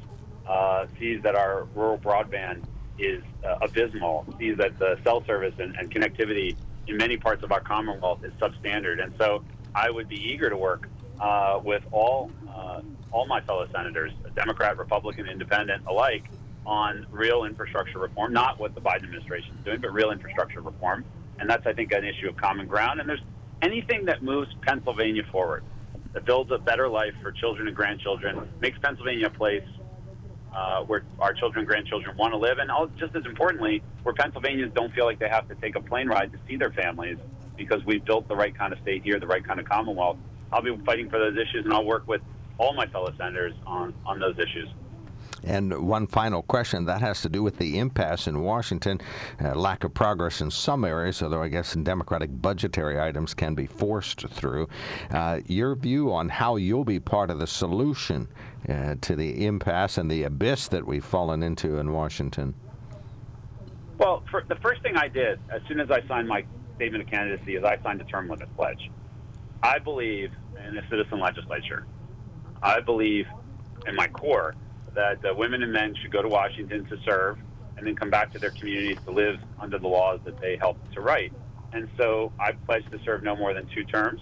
uh, 0.48 0.86
sees 0.98 1.22
that 1.22 1.36
our 1.36 1.64
rural 1.74 1.98
broadband 1.98 2.64
is 2.98 3.22
uh, 3.46 3.58
abysmal, 3.62 4.26
sees 4.38 4.56
that 4.56 4.76
the 4.78 4.98
cell 5.04 5.24
service 5.24 5.54
and, 5.58 5.76
and 5.76 5.92
connectivity 5.94 6.56
in 6.88 6.96
many 6.96 7.16
parts 7.16 7.44
of 7.44 7.52
our 7.52 7.60
Commonwealth 7.60 8.24
is 8.24 8.32
substandard. 8.34 9.02
And 9.02 9.14
so 9.18 9.44
I 9.74 9.88
would 9.90 10.08
be 10.08 10.16
eager 10.16 10.50
to 10.50 10.56
work 10.56 10.88
uh, 11.20 11.60
with 11.62 11.82
all 11.92 12.30
uh, 12.48 12.80
all 13.12 13.26
my 13.26 13.40
fellow 13.42 13.68
senators, 13.72 14.12
Democrat, 14.34 14.76
Republican, 14.76 15.28
Independent 15.28 15.84
alike, 15.86 16.24
on 16.66 17.06
real 17.10 17.44
infrastructure 17.44 17.98
reform, 17.98 18.32
not 18.32 18.58
what 18.58 18.74
the 18.74 18.80
Biden 18.80 19.04
administration 19.04 19.56
is 19.58 19.64
doing, 19.64 19.80
but 19.80 19.92
real 19.92 20.10
infrastructure 20.10 20.60
reform. 20.60 21.04
And 21.38 21.48
that's, 21.48 21.66
I 21.66 21.72
think, 21.72 21.92
an 21.92 22.04
issue 22.04 22.28
of 22.28 22.36
common 22.36 22.66
ground. 22.66 23.00
And 23.00 23.08
there's 23.08 23.22
anything 23.62 24.06
that 24.06 24.22
moves 24.22 24.48
Pennsylvania 24.66 25.22
forward, 25.30 25.64
that 26.12 26.24
builds 26.24 26.50
a 26.52 26.58
better 26.58 26.88
life 26.88 27.12
for 27.22 27.32
children 27.32 27.66
and 27.66 27.76
grandchildren, 27.76 28.48
makes 28.60 28.78
Pennsylvania 28.78 29.26
a 29.26 29.30
place 29.30 29.64
uh, 30.54 30.82
where 30.82 31.02
our 31.18 31.32
children 31.32 31.60
and 31.60 31.68
grandchildren 31.68 32.16
want 32.16 32.32
to 32.32 32.38
live, 32.38 32.58
and 32.58 32.70
all, 32.70 32.86
just 32.98 33.14
as 33.16 33.24
importantly, 33.26 33.82
where 34.04 34.14
Pennsylvanians 34.14 34.72
don't 34.74 34.94
feel 34.94 35.04
like 35.04 35.18
they 35.18 35.28
have 35.28 35.48
to 35.48 35.54
take 35.56 35.74
a 35.74 35.80
plane 35.80 36.06
ride 36.06 36.30
to 36.32 36.38
see 36.48 36.56
their 36.56 36.70
families 36.70 37.18
because 37.56 37.84
we've 37.84 38.04
built 38.04 38.28
the 38.28 38.36
right 38.36 38.56
kind 38.56 38.72
of 38.72 38.78
state 38.80 39.02
here, 39.02 39.18
the 39.18 39.26
right 39.26 39.44
kind 39.44 39.58
of 39.58 39.66
Commonwealth. 39.68 40.18
I'll 40.52 40.62
be 40.62 40.76
fighting 40.86 41.10
for 41.10 41.18
those 41.18 41.34
issues, 41.34 41.64
and 41.64 41.72
I'll 41.72 41.84
work 41.84 42.06
with 42.06 42.20
all 42.58 42.74
my 42.74 42.86
fellow 42.86 43.12
senators 43.18 43.54
on, 43.66 43.94
on 44.06 44.20
those 44.20 44.36
issues. 44.38 44.68
And 45.46 45.86
one 45.86 46.06
final 46.06 46.42
question 46.42 46.84
that 46.86 47.00
has 47.00 47.20
to 47.22 47.28
do 47.28 47.42
with 47.42 47.58
the 47.58 47.78
impasse 47.78 48.26
in 48.26 48.40
Washington, 48.40 49.00
uh, 49.42 49.54
lack 49.54 49.84
of 49.84 49.92
progress 49.92 50.40
in 50.40 50.50
some 50.50 50.84
areas, 50.84 51.22
although 51.22 51.42
I 51.42 51.48
guess 51.48 51.74
in 51.74 51.84
Democratic 51.84 52.30
budgetary 52.40 53.00
items 53.00 53.34
can 53.34 53.54
be 53.54 53.66
forced 53.66 54.26
through. 54.28 54.68
Uh, 55.10 55.40
your 55.46 55.74
view 55.74 56.12
on 56.12 56.28
how 56.28 56.56
you'll 56.56 56.84
be 56.84 57.00
part 57.00 57.30
of 57.30 57.38
the 57.38 57.46
solution 57.46 58.28
uh, 58.68 58.94
to 59.02 59.14
the 59.14 59.44
impasse 59.46 59.98
and 59.98 60.10
the 60.10 60.22
abyss 60.22 60.68
that 60.68 60.86
we've 60.86 61.04
fallen 61.04 61.42
into 61.42 61.78
in 61.78 61.92
Washington? 61.92 62.54
Well, 63.98 64.24
the 64.48 64.56
first 64.56 64.82
thing 64.82 64.96
I 64.96 65.08
did 65.08 65.38
as 65.50 65.62
soon 65.68 65.78
as 65.78 65.90
I 65.90 66.06
signed 66.08 66.26
my 66.26 66.44
statement 66.76 67.04
of 67.04 67.10
candidacy 67.10 67.56
is 67.56 67.64
I 67.64 67.80
signed 67.82 68.00
a 68.00 68.04
term 68.04 68.28
limit 68.28 68.54
pledge. 68.56 68.90
I 69.62 69.78
believe 69.78 70.32
in 70.66 70.76
a 70.76 70.88
citizen 70.88 71.20
legislature. 71.20 71.86
I 72.62 72.80
believe 72.80 73.26
in 73.86 73.94
my 73.94 74.08
core 74.08 74.54
that 74.94 75.24
uh, 75.24 75.34
women 75.34 75.62
and 75.62 75.72
men 75.72 75.94
should 76.00 76.12
go 76.12 76.22
to 76.22 76.28
Washington 76.28 76.84
to 76.86 76.96
serve 77.04 77.38
and 77.76 77.86
then 77.86 77.96
come 77.96 78.10
back 78.10 78.32
to 78.32 78.38
their 78.38 78.50
communities 78.50 78.98
to 79.04 79.10
live 79.10 79.38
under 79.58 79.78
the 79.78 79.88
laws 79.88 80.20
that 80.24 80.40
they 80.40 80.56
helped 80.56 80.92
to 80.92 81.00
write. 81.00 81.32
And 81.72 81.88
so 81.98 82.32
I 82.38 82.52
pledged 82.52 82.90
to 82.92 83.00
serve 83.04 83.22
no 83.22 83.34
more 83.34 83.52
than 83.52 83.66
two 83.74 83.84
terms. 83.84 84.20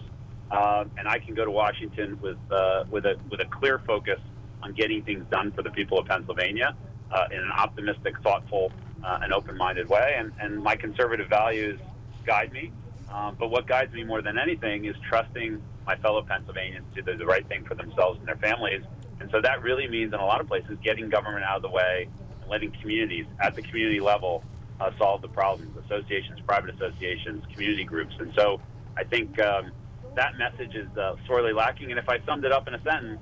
Uh, 0.51 0.85
and 0.99 1.09
I 1.09 1.19
can 1.19 1.35
go 1.35 1.45
to 1.45 1.51
Washington 1.51 2.19
with, 2.21 2.39
uh, 2.51 2.85
with, 2.91 3.07
a, 3.07 3.17
with 3.31 3.41
a 3.41 3.47
clear 3.47 3.79
focus 3.87 4.21
on 4.63 4.73
getting 4.73 5.03
things 5.03 5.25
done 5.31 5.53
for 5.53 5.63
the 5.63 5.71
people 5.71 5.99
of 5.99 6.07
Pennsylvania 6.07 6.75
uh, 7.11 7.25
in 7.31 7.39
an 7.39 7.51
optimistic, 7.51 8.15
thoughtful, 8.23 8.73
uh, 9.03 9.21
and 9.23 9.33
open 9.33 9.57
minded 9.57 9.89
way. 9.89 10.15
And, 10.19 10.33
and 10.41 10.63
my 10.63 10.77
conservative 10.77 11.29
values 11.29 11.81
guide 12.25 12.53
me. 12.53 12.71
Um, 13.11 13.37
but 13.39 13.51
what 13.51 13.67
guides 13.67 13.93
me 13.93 14.05
more 14.05 14.23
than 14.23 14.39
anything 14.39 14.85
is 14.87 14.97
trusting 15.09 15.63
my 15.87 15.97
fellow 15.97 16.23
Pennsylvanians 16.23 16.87
to 16.95 17.03
do 17.03 17.17
the 17.17 17.27
right 17.27 17.47
thing 17.49 17.65
for 17.65 17.75
themselves 17.75 18.19
and 18.19 18.29
their 18.29 18.37
families 18.37 18.83
and 19.23 19.31
so 19.31 19.41
that 19.41 19.63
really 19.63 19.87
means, 19.87 20.13
in 20.13 20.19
a 20.19 20.25
lot 20.27 20.41
of 20.41 20.49
places, 20.49 20.77
getting 20.83 21.09
government 21.09 21.45
out 21.45 21.57
of 21.57 21.63
the 21.63 21.71
way 21.71 22.11
and 22.43 22.51
letting 22.51 22.73
communities 22.83 23.27
at 23.41 23.55
the 23.55 23.63
community 23.63 24.01
level 24.01 24.43
uh, 24.81 24.91
solve 24.99 25.23
the 25.23 25.29
problems 25.29 25.77
associations, 25.79 26.41
private 26.45 26.75
associations, 26.75 27.45
community 27.55 27.85
groups. 27.85 28.13
And 28.19 28.33
so 28.37 28.61
I 28.99 29.05
think 29.05 29.39
um, 29.39 29.71
that 30.17 30.35
message 30.37 30.75
is 30.75 30.91
uh, 30.99 31.15
sorely 31.29 31.53
lacking. 31.53 31.91
And 31.91 32.01
if 32.01 32.09
I 32.09 32.19
summed 32.27 32.45
it 32.45 32.51
up 32.51 32.67
in 32.67 32.75
a 32.75 32.83
sentence, 32.83 33.21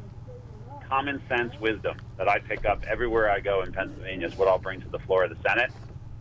common 0.89 1.21
sense 1.29 1.53
wisdom 1.61 2.01
that 2.17 2.29
I 2.29 2.39
pick 2.41 2.65
up 2.65 2.83
everywhere 2.91 3.31
I 3.31 3.41
go 3.41 3.63
in 3.63 3.73
Pennsylvania 3.73 4.27
is 4.27 4.33
what 4.37 4.49
I'll 4.49 4.59
bring 4.59 4.81
to 4.81 4.89
the 4.89 4.99
floor 5.07 5.25
of 5.25 5.31
the 5.31 5.37
Senate. 5.47 5.71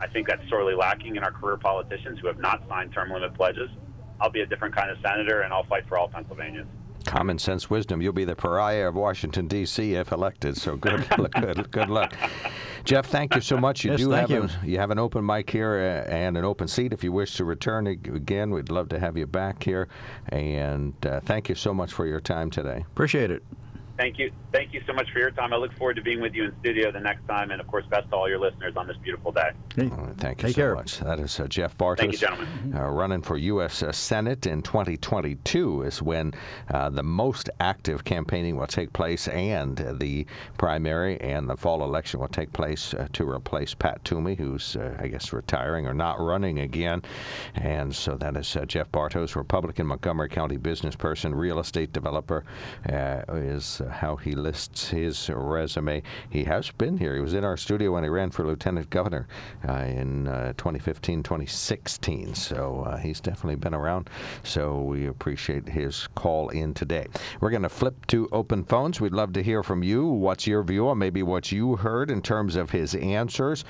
I 0.01 0.07
think 0.07 0.27
that's 0.27 0.43
sorely 0.49 0.75
lacking 0.75 1.15
in 1.15 1.23
our 1.23 1.31
career 1.31 1.57
politicians 1.57 2.19
who 2.21 2.27
have 2.27 2.39
not 2.39 2.61
signed 2.67 2.91
term 2.93 3.11
limit 3.11 3.33
pledges. 3.35 3.69
I'll 4.19 4.31
be 4.31 4.41
a 4.41 4.45
different 4.45 4.75
kind 4.75 4.91
of 4.91 4.97
senator, 5.01 5.41
and 5.41 5.53
I'll 5.53 5.65
fight 5.65 5.87
for 5.87 5.97
all 5.97 6.09
Pennsylvanians 6.09 6.67
common 7.05 7.39
sense 7.39 7.69
wisdom. 7.69 8.01
You'll 8.01 8.13
be 8.13 8.25
the 8.25 8.35
pariah 8.35 8.87
of 8.87 8.95
Washington 8.95 9.47
D.C. 9.47 9.95
if 9.95 10.11
elected. 10.11 10.57
So 10.57 10.75
good, 10.75 11.07
good, 11.33 11.71
good 11.71 11.89
luck. 11.89 12.13
Jeff, 12.83 13.07
thank 13.07 13.35
you 13.35 13.41
so 13.41 13.57
much. 13.57 13.83
You 13.83 13.91
yes, 13.91 13.99
do 13.99 14.09
have 14.11 14.31
you. 14.31 14.43
A, 14.43 14.65
you 14.65 14.77
have 14.79 14.91
an 14.91 14.99
open 14.99 15.25
mic 15.25 15.49
here 15.49 16.05
uh, 16.07 16.11
and 16.11 16.37
an 16.37 16.45
open 16.45 16.67
seat. 16.67 16.93
If 16.93 17.03
you 17.03 17.11
wish 17.11 17.35
to 17.35 17.45
return 17.45 17.87
again, 17.87 18.51
we'd 18.51 18.69
love 18.69 18.89
to 18.89 18.99
have 18.99 19.17
you 19.17 19.27
back 19.27 19.63
here. 19.63 19.87
And 20.29 20.93
uh, 21.05 21.19
thank 21.21 21.49
you 21.49 21.55
so 21.55 21.73
much 21.73 21.93
for 21.93 22.05
your 22.05 22.19
time 22.19 22.49
today. 22.49 22.85
Appreciate 22.91 23.31
it. 23.31 23.43
Thank 23.99 24.17
you. 24.17 24.31
Thank 24.53 24.73
you 24.73 24.81
so 24.87 24.93
much 24.93 25.11
for 25.11 25.19
your 25.19 25.29
time. 25.31 25.51
I 25.51 25.57
look 25.57 25.73
forward 25.73 25.97
to 25.97 26.01
being 26.01 26.21
with 26.21 26.33
you 26.33 26.45
in 26.45 26.53
studio 26.61 26.89
the 26.89 27.01
next 27.01 27.27
time. 27.27 27.51
And 27.51 27.59
of 27.59 27.67
course, 27.67 27.85
best 27.89 28.09
to 28.11 28.15
all 28.15 28.29
your 28.29 28.39
listeners 28.39 28.77
on 28.77 28.87
this 28.87 28.95
beautiful 29.03 29.33
day. 29.33 29.51
Hey, 29.75 29.89
thank 30.17 30.41
you 30.41 30.47
Take 30.47 30.55
so 30.55 30.61
care. 30.61 30.75
much. 30.75 30.99
That 30.99 31.19
is 31.19 31.37
uh, 31.37 31.47
Jeff 31.47 31.77
Bartos. 31.77 31.97
Thank 31.97 32.13
you, 32.13 32.17
gentlemen. 32.17 32.73
Uh, 32.73 32.87
running 32.87 33.21
for 33.21 33.35
U.S. 33.37 33.83
Uh, 33.83 33.91
Senate 33.91 34.47
in 34.47 34.61
2022 34.61 35.81
is 35.81 36.01
when 36.01 36.33
uh, 36.73 36.89
the 36.89 37.03
most 37.03 37.49
active 37.59 38.05
campaigning 38.05 38.55
will 38.55 38.67
take 38.67 38.93
place, 38.93 39.27
and 39.27 39.75
the 39.99 40.25
primary 40.57 41.19
and 41.19 41.49
the 41.49 41.57
fall 41.57 41.83
election 41.83 42.21
will 42.21 42.29
take 42.29 42.53
place 42.53 42.93
uh, 42.93 43.09
to 43.11 43.29
replace 43.29 43.73
Pat 43.73 44.03
Toomey, 44.05 44.35
who's, 44.35 44.77
uh, 44.77 44.95
I 44.97 45.09
guess, 45.09 45.33
retiring 45.33 45.85
or 45.85 45.93
not 45.93 46.21
running 46.21 46.59
again. 46.59 47.01
And 47.53 47.93
so 47.93 48.15
that 48.15 48.37
is 48.37 48.57
Jeff 48.67 48.89
Bartos, 48.93 49.35
Republican, 49.35 49.87
Montgomery 49.87 50.29
County 50.29 50.57
businessperson, 50.57 51.35
real 51.35 51.59
estate 51.59 51.91
developer, 51.91 52.45
is 52.87 53.81
how 53.89 54.15
he 54.15 54.33
lists 54.33 54.89
his 54.89 55.29
resume. 55.29 56.01
He 56.29 56.43
has 56.45 56.71
been 56.71 56.97
here. 56.97 57.15
He 57.15 57.21
was 57.21 57.33
in 57.33 57.43
our 57.43 57.57
studio 57.57 57.93
when 57.93 58.03
he 58.03 58.09
ran 58.09 58.31
for 58.31 58.45
lieutenant 58.45 58.89
governor 58.89 59.27
uh, 59.67 59.73
in 59.73 60.27
uh, 60.27 60.53
2015, 60.57 61.23
2016. 61.23 62.35
So 62.35 62.83
uh, 62.87 62.97
he's 62.97 63.19
definitely 63.19 63.55
been 63.55 63.73
around. 63.73 64.09
So 64.43 64.81
we 64.81 65.07
appreciate 65.07 65.67
his 65.67 66.07
call 66.15 66.49
in 66.49 66.73
today. 66.73 67.07
We're 67.41 67.51
going 67.51 67.63
to 67.63 67.69
flip 67.69 68.05
to 68.07 68.29
open 68.31 68.63
phones. 68.63 69.01
We'd 69.01 69.13
love 69.13 69.33
to 69.33 69.43
hear 69.43 69.63
from 69.63 69.83
you. 69.83 70.05
What's 70.05 70.47
your 70.47 70.63
view 70.63 70.87
on 70.87 70.97
maybe 70.97 71.23
what 71.23 71.51
you 71.51 71.75
heard 71.75 72.11
in 72.11 72.21
terms 72.21 72.55
of 72.55 72.71
his 72.71 72.95
answers? 72.95 73.65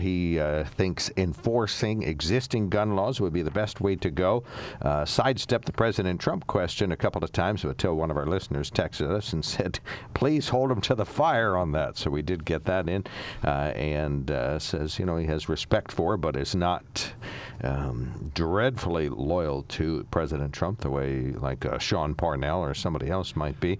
He 0.00 0.40
thinks 0.76 1.10
enforcing 1.16 2.02
existing 2.02 2.68
gun 2.68 2.96
laws 2.96 3.20
would 3.20 3.32
be 3.32 3.42
the 3.42 3.50
best 3.50 3.80
way 3.80 3.96
to 3.96 4.10
go. 4.10 4.44
Uh, 4.82 5.04
sidestep 5.04 5.64
the 5.64 5.72
President 5.72 6.20
Trump 6.20 6.46
question 6.46 6.92
a 6.92 6.96
couple 6.96 7.22
of 7.24 7.32
times 7.32 7.64
until 7.64 7.94
one 7.94 8.10
of 8.10 8.16
our 8.16 8.26
listeners 8.26 8.70
texted 8.70 9.10
us 9.10 9.32
and 9.32 9.44
said, 9.50 9.80
please 10.14 10.48
hold 10.48 10.70
him 10.70 10.80
to 10.82 10.94
the 10.94 11.06
fire 11.06 11.56
on 11.56 11.72
that. 11.72 11.96
So 11.96 12.10
we 12.10 12.22
did 12.22 12.44
get 12.44 12.64
that 12.64 12.88
in, 12.88 13.04
uh, 13.44 13.72
and 13.74 14.30
uh, 14.30 14.58
says, 14.58 14.98
you 14.98 15.06
know, 15.06 15.16
he 15.16 15.26
has 15.26 15.48
respect 15.48 15.92
for, 15.92 16.16
but 16.16 16.36
is 16.36 16.54
not 16.54 17.12
um, 17.62 18.30
dreadfully 18.34 19.08
loyal 19.08 19.62
to 19.64 20.06
President 20.10 20.52
Trump 20.52 20.80
the 20.80 20.90
way 20.90 21.32
like 21.32 21.66
uh, 21.66 21.78
Sean 21.78 22.14
Parnell 22.14 22.60
or 22.60 22.74
somebody 22.74 23.10
else 23.10 23.36
might 23.36 23.58
be. 23.60 23.78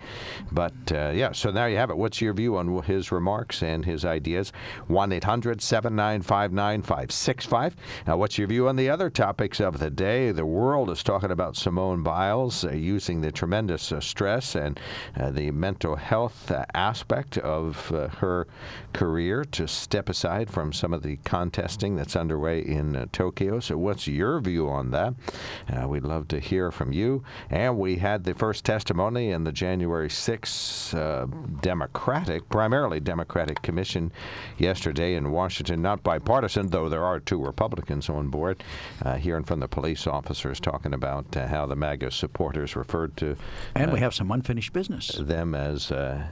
But 0.53 0.75
uh, 0.93 1.13
yeah, 1.15 1.33
so 1.33 1.51
there 1.51 1.69
you 1.69 1.77
have 1.77 1.91
it. 1.91 1.97
What's 1.97 2.21
your 2.21 2.35
view 2.35 2.57
on 2.57 2.83
his 2.83 3.13
remarks 3.13 3.63
and 3.63 3.85
his 3.85 4.05
ideas? 4.05 4.53
1 4.89 5.13
800 5.13 5.63
795 5.63 6.53
9565. 6.53 7.77
Now, 8.07 8.17
what's 8.17 8.39
your 8.39 8.49
view 8.49 8.69
on 8.69 8.77
the 8.77 8.91
other 8.91 9.11
topics 9.11 9.61
of 9.61 9.79
the 9.79 9.91
day? 9.91 10.33
The 10.33 10.47
world 10.47 10.91
is 10.91 11.03
talking 11.03 11.31
about 11.31 11.57
Simone 11.57 12.03
Biles 12.03 12.65
uh, 12.65 12.73
using 12.73 13.21
the 13.21 13.33
tremendous 13.33 13.93
uh, 13.93 14.01
stress 14.01 14.57
and 14.57 14.79
the 15.17 15.51
mental 15.61 15.96
health 15.96 16.51
uh, 16.51 16.64
aspect 16.75 17.37
of 17.38 17.92
uh, 17.92 18.09
her 18.09 18.46
career 18.92 19.44
to 19.44 19.68
step 19.68 20.09
aside 20.09 20.51
from 20.51 20.73
some 20.73 20.94
of 20.94 21.03
the 21.03 21.16
contesting 21.25 21.96
that's 21.96 22.16
underway 22.16 22.61
in 22.61 22.96
uh, 22.96 23.07
Tokyo. 23.12 23.61
So, 23.61 23.77
what's 23.77 24.07
your 24.07 24.40
view 24.40 24.68
on 24.68 24.90
that? 24.90 25.14
Uh, 25.68 25.87
we'd 25.87 26.05
love 26.05 26.29
to 26.29 26.40
hear 26.40 26.70
from 26.70 26.92
you. 26.92 27.23
And 27.51 27.79
we 27.79 27.96
had 27.96 28.25
the 28.25 28.35
first 28.35 28.64
testimony 28.64 29.31
in 29.31 29.44
the 29.44 29.53
January 29.53 30.09
6th 30.09 30.94
uh, 30.94 31.27
Democratic, 31.61 32.49
primarily 32.49 33.01
Democratic 33.01 33.62
Commission 33.62 34.11
yesterday 34.59 35.14
in 35.14 35.31
Washington, 35.31 35.83
not 35.83 36.03
bipartisan, 36.03 36.68
though 36.68 36.88
there 36.88 37.05
are 37.05 37.20
two 37.20 37.44
Republicans 37.44 38.09
on 38.09 38.29
board, 38.29 38.62
uh, 39.05 39.16
hearing 39.16 39.44
from 39.44 39.61
the 39.61 39.68
police 39.68 40.07
officers 40.07 40.59
talking 40.59 40.94
about 40.94 41.37
uh, 41.37 41.46
how 41.46 41.66
the 41.66 41.77
MAGA 41.77 42.11
supporters 42.11 42.75
referred 42.75 43.16
to 43.18 43.37
And 43.75 43.92
we 43.92 43.99
uh, 43.99 44.03
have 44.03 44.14
some 44.14 44.31
unfinished 44.31 44.73
business. 44.73 45.16
Them 45.40 45.55
as 45.55 45.90
uh, 45.90 46.29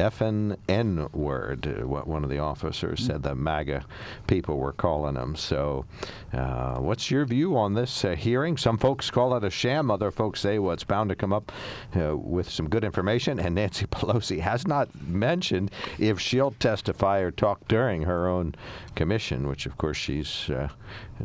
effing 0.00 0.56
N 0.68 1.08
word, 1.12 1.86
what 1.86 2.06
one 2.06 2.24
of 2.24 2.30
the 2.30 2.38
officers 2.38 3.04
said 3.04 3.22
the 3.22 3.34
MAGA 3.34 3.84
people 4.26 4.58
were 4.58 4.72
calling 4.72 5.14
them. 5.14 5.36
So, 5.36 5.84
uh, 6.32 6.76
what's 6.76 7.10
your 7.10 7.24
view 7.24 7.56
on 7.56 7.74
this 7.74 8.04
uh, 8.04 8.14
hearing? 8.14 8.56
Some 8.56 8.78
folks 8.78 9.10
call 9.10 9.36
it 9.36 9.44
a 9.44 9.50
sham, 9.50 9.90
other 9.90 10.10
folks 10.10 10.40
say, 10.40 10.58
well, 10.58 10.72
it's 10.72 10.84
bound 10.84 11.10
to 11.10 11.16
come 11.16 11.32
up 11.32 11.52
uh, 11.96 12.16
with 12.16 12.48
some 12.48 12.68
good 12.68 12.84
information. 12.84 13.38
And 13.38 13.54
Nancy 13.54 13.86
Pelosi 13.90 14.40
has 14.40 14.66
not 14.66 14.88
mentioned 15.06 15.70
if 15.98 16.18
she'll 16.18 16.52
testify 16.52 17.18
or 17.20 17.30
talk 17.30 17.68
during 17.68 18.02
her 18.02 18.28
own 18.28 18.54
commission, 18.94 19.48
which, 19.48 19.66
of 19.66 19.76
course, 19.78 19.96
she's, 19.96 20.48
uh, 20.50 20.68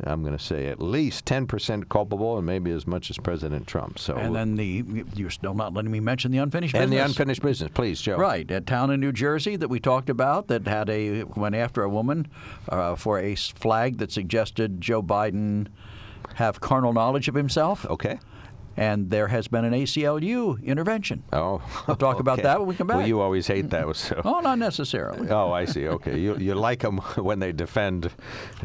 I'm 0.04 0.24
going 0.24 0.38
to 0.38 0.44
say, 0.44 0.68
at 0.68 0.82
least 0.82 1.26
10% 1.26 1.90
culpable 1.90 2.38
and 2.38 2.46
maybe 2.46 2.72
as 2.72 2.86
much 2.86 3.10
as 3.10 3.18
President 3.18 3.68
Trump. 3.68 4.00
So, 4.00 4.16
And 4.16 4.36
then 4.36 4.56
the 4.56 4.84
you're 5.16 5.30
still 5.30 5.54
not 5.54 5.74
letting 5.74 5.92
me 5.92 6.00
mention 6.00 6.32
the 6.32 6.40
unfinished 6.40 6.76
and 6.76 6.92
the 6.92 6.98
unfinished 6.98 7.42
business, 7.42 7.72
please, 7.74 8.02
Joe. 8.02 8.18
Right, 8.18 8.50
town 8.66 8.92
in 8.92 9.00
New 9.00 9.12
Jersey 9.12 9.56
that 9.56 9.70
we 9.70 9.80
talked 9.80 10.10
about 10.10 10.48
that 10.48 10.68
had 10.68 10.90
a 10.90 11.24
went 11.24 11.56
after 11.56 11.84
a 11.84 11.90
woman 11.90 12.28
uh, 12.70 12.96
for 12.96 13.20
a 13.20 13.36
flag 13.36 13.98
that 13.98 14.12
suggested 14.12 14.82
Joe 14.82 15.02
Biden 15.02 15.68
have 16.36 16.60
carnal 16.60 16.94
knowledge 16.94 17.28
of 17.28 17.36
himself, 17.36 17.86
Okay. 17.86 18.20
And 18.78 19.10
there 19.10 19.28
has 19.28 19.48
been 19.48 19.66
an 19.66 19.74
ACLU 19.74 20.64
intervention. 20.64 21.24
Oh, 21.32 21.62
We'll 21.88 21.98
talk 21.98 22.20
about 22.20 22.42
that 22.44 22.60
when 22.60 22.68
we 22.68 22.76
come 22.76 22.88
back. 22.88 22.98
Well, 22.98 23.08
you 23.08 23.22
always 23.22 23.48
hate 23.48 23.70
that. 23.70 23.96
So. 23.96 24.22
Oh, 24.26 24.40
not 24.40 24.58
necessarily. 24.58 25.30
Oh, 25.30 25.52
I 25.52 25.66
see. 25.66 25.88
Okay, 25.88 26.20
you 26.20 26.36
you 26.38 26.56
like 26.56 26.82
them 26.82 26.98
when 27.16 27.40
they 27.40 27.52
defend 27.52 28.12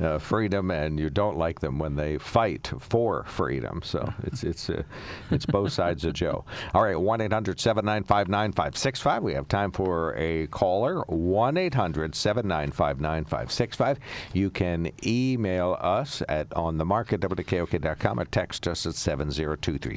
uh, 0.01 0.19
freedom, 0.19 0.71
and 0.71 0.99
you 0.99 1.11
don't 1.11 1.37
like 1.37 1.61
them 1.61 1.79
when 1.79 1.97
they 1.97 2.17
fight 2.19 2.73
for 2.79 3.25
freedom. 3.25 3.83
So 3.85 4.13
it's 4.25 4.43
it's 4.43 4.71
uh, 4.71 4.83
it's 5.31 5.47
both 5.47 5.73
sides 5.73 6.05
of 6.05 6.15
Joe. 6.15 6.45
All 6.75 6.83
right, 6.83 6.97
one 6.97 7.19
9565 7.19 9.23
We 9.23 9.35
have 9.35 9.49
time 9.49 9.73
for 9.73 10.15
a 10.17 10.47
caller. 10.49 11.03
One 11.03 11.55
9565 11.55 13.99
You 14.33 14.51
can 14.51 14.91
email 15.05 15.77
us 15.81 16.23
at 16.29 16.53
on 16.55 16.79
the 16.79 16.85
market 16.85 17.25
or 17.25 17.29
text 18.25 18.69
us 18.69 18.87
at 18.87 18.95
seven 18.95 19.31
zero 19.31 19.57
two 19.57 19.79
three 19.79 19.97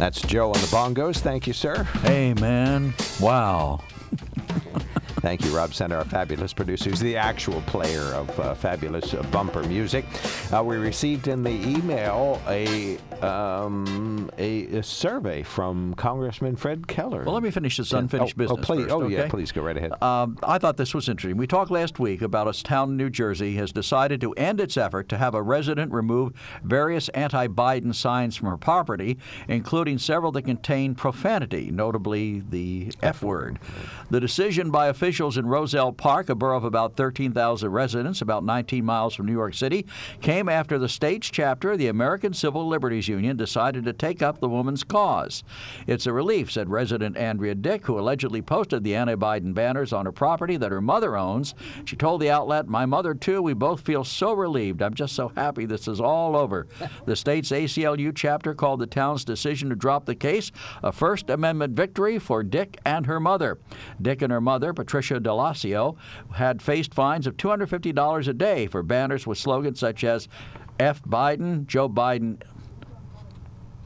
That's 0.00 0.22
Joe 0.22 0.46
on 0.46 0.54
the 0.54 0.66
bongos. 0.68 1.18
Thank 1.18 1.46
you, 1.46 1.52
sir. 1.52 1.82
Hey, 2.00 2.32
man. 2.32 2.94
Wow. 3.20 3.80
Thank 5.20 5.44
you, 5.44 5.54
Rob 5.54 5.74
Center, 5.74 5.98
our 5.98 6.04
fabulous 6.06 6.54
producer, 6.54 6.88
who's 6.88 6.98
the 6.98 7.14
actual 7.14 7.60
player 7.62 8.14
of 8.14 8.40
uh, 8.40 8.54
fabulous 8.54 9.12
uh, 9.12 9.22
bumper 9.24 9.62
music. 9.64 10.06
Uh, 10.50 10.64
we 10.64 10.76
received 10.76 11.28
in 11.28 11.42
the 11.42 11.50
email 11.50 12.40
a, 12.48 12.96
um, 13.20 14.30
a 14.38 14.64
a 14.78 14.82
survey 14.82 15.42
from 15.42 15.92
Congressman 15.94 16.56
Fred 16.56 16.88
Keller. 16.88 17.24
Well, 17.24 17.34
let 17.34 17.42
me 17.42 17.50
finish 17.50 17.76
this 17.76 17.92
unfinished 17.92 18.34
oh, 18.38 18.44
oh, 18.44 18.56
business 18.56 18.66
please, 18.66 18.82
first, 18.84 18.94
oh 18.94 19.08
yeah, 19.08 19.28
please 19.28 19.52
go 19.52 19.60
right 19.60 19.76
ahead. 19.76 20.02
Um, 20.02 20.38
I 20.42 20.56
thought 20.56 20.78
this 20.78 20.94
was 20.94 21.06
interesting. 21.06 21.36
We 21.36 21.46
talked 21.46 21.70
last 21.70 21.98
week 21.98 22.22
about 22.22 22.48
a 22.48 22.62
town 22.62 22.90
in 22.92 22.96
New 22.96 23.10
Jersey 23.10 23.56
has 23.56 23.72
decided 23.72 24.22
to 24.22 24.32
end 24.32 24.58
its 24.58 24.78
effort 24.78 25.10
to 25.10 25.18
have 25.18 25.34
a 25.34 25.42
resident 25.42 25.92
remove 25.92 26.32
various 26.64 27.10
anti-Biden 27.10 27.94
signs 27.94 28.36
from 28.36 28.48
her 28.48 28.56
property, 28.56 29.18
including 29.48 29.98
several 29.98 30.32
that 30.32 30.42
contain 30.42 30.94
profanity, 30.94 31.70
notably 31.70 32.40
the 32.48 32.90
F 33.02 33.22
word. 33.22 33.58
The 34.08 34.20
decision 34.20 34.70
by 34.70 34.86
officials 34.86 35.09
in 35.10 35.46
Roselle 35.46 35.92
Park, 35.92 36.28
a 36.28 36.36
borough 36.36 36.56
of 36.56 36.62
about 36.62 36.94
13,000 36.94 37.68
residents, 37.68 38.22
about 38.22 38.44
19 38.44 38.84
miles 38.84 39.12
from 39.12 39.26
New 39.26 39.32
York 39.32 39.54
City, 39.54 39.84
came 40.20 40.48
after 40.48 40.78
the 40.78 40.88
state's 40.88 41.28
chapter 41.28 41.72
of 41.72 41.78
the 41.78 41.88
American 41.88 42.32
Civil 42.32 42.68
Liberties 42.68 43.08
Union 43.08 43.36
decided 43.36 43.84
to 43.84 43.92
take 43.92 44.22
up 44.22 44.38
the 44.38 44.48
woman's 44.48 44.84
cause. 44.84 45.42
It's 45.88 46.06
a 46.06 46.12
relief, 46.12 46.52
said 46.52 46.70
resident 46.70 47.16
Andrea 47.16 47.56
Dick, 47.56 47.86
who 47.86 47.98
allegedly 47.98 48.40
posted 48.40 48.84
the 48.84 48.94
anti 48.94 49.16
Biden 49.16 49.52
banners 49.52 49.92
on 49.92 50.06
her 50.06 50.12
property 50.12 50.56
that 50.56 50.70
her 50.70 50.80
mother 50.80 51.16
owns. 51.16 51.56
She 51.84 51.96
told 51.96 52.20
the 52.20 52.30
outlet, 52.30 52.68
My 52.68 52.86
mother, 52.86 53.12
too, 53.12 53.42
we 53.42 53.52
both 53.52 53.80
feel 53.80 54.04
so 54.04 54.32
relieved. 54.32 54.80
I'm 54.80 54.94
just 54.94 55.16
so 55.16 55.32
happy 55.34 55.66
this 55.66 55.88
is 55.88 56.00
all 56.00 56.36
over. 56.36 56.68
The 57.04 57.16
state's 57.16 57.50
ACLU 57.50 58.12
chapter 58.14 58.54
called 58.54 58.78
the 58.78 58.86
town's 58.86 59.24
decision 59.24 59.70
to 59.70 59.74
drop 59.74 60.06
the 60.06 60.14
case 60.14 60.52
a 60.84 60.92
First 60.92 61.30
Amendment 61.30 61.74
victory 61.74 62.20
for 62.20 62.44
Dick 62.44 62.78
and 62.86 63.06
her 63.06 63.18
mother. 63.18 63.58
Dick 64.00 64.22
and 64.22 64.32
her 64.32 64.40
mother, 64.40 64.72
Patricia 64.72 64.99
Delasio, 65.00 65.96
had 66.34 66.62
faced 66.62 66.94
fines 66.94 67.26
of 67.26 67.36
$250 67.36 68.28
a 68.28 68.32
day 68.32 68.66
for 68.66 68.82
banners 68.82 69.26
with 69.26 69.38
slogans 69.38 69.80
such 69.80 70.04
as 70.04 70.28
F. 70.78 71.02
Biden, 71.02 71.66
Joe 71.66 71.88
Biden 71.88 72.40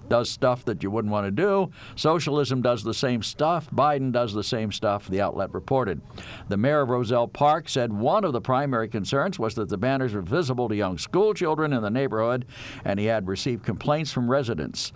does 0.08 0.30
stuff 0.30 0.64
that 0.64 0.82
you 0.82 0.90
wouldn't 0.90 1.12
want 1.12 1.26
to 1.26 1.30
do. 1.30 1.70
Socialism 1.96 2.62
does 2.62 2.82
the 2.82 2.94
same 2.94 3.22
stuff. 3.22 3.68
Biden 3.70 4.12
does 4.12 4.32
the 4.32 4.44
same 4.44 4.72
stuff, 4.72 5.08
the 5.08 5.20
outlet 5.20 5.52
reported. 5.52 6.00
The 6.48 6.56
mayor 6.56 6.82
of 6.82 6.90
Roselle 6.90 7.28
Park 7.28 7.68
said 7.68 7.92
one 7.92 8.24
of 8.24 8.32
the 8.32 8.40
primary 8.40 8.88
concerns 8.88 9.38
was 9.38 9.54
that 9.54 9.68
the 9.68 9.78
banners 9.78 10.14
were 10.14 10.22
visible 10.22 10.68
to 10.68 10.76
young 10.76 10.98
school 10.98 11.34
children 11.34 11.72
in 11.72 11.82
the 11.82 11.90
neighborhood, 11.90 12.46
and 12.84 13.00
he 13.00 13.06
had 13.06 13.26
received 13.26 13.64
complaints 13.64 14.12
from 14.12 14.30
residents. 14.30 14.92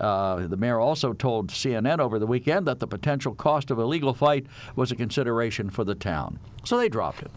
Uh, 0.00 0.46
the 0.46 0.56
mayor 0.56 0.78
also 0.80 1.12
told 1.12 1.50
CNN 1.50 1.98
over 1.98 2.18
the 2.18 2.26
weekend 2.26 2.66
that 2.66 2.78
the 2.80 2.86
potential 2.86 3.34
cost 3.34 3.70
of 3.70 3.78
a 3.78 3.84
legal 3.84 4.14
fight 4.14 4.46
was 4.76 4.92
a 4.92 4.96
consideration 4.96 5.70
for 5.70 5.84
the 5.84 5.94
town. 5.94 6.38
So 6.64 6.76
they 6.76 6.88
dropped 6.88 7.22
it. 7.22 7.30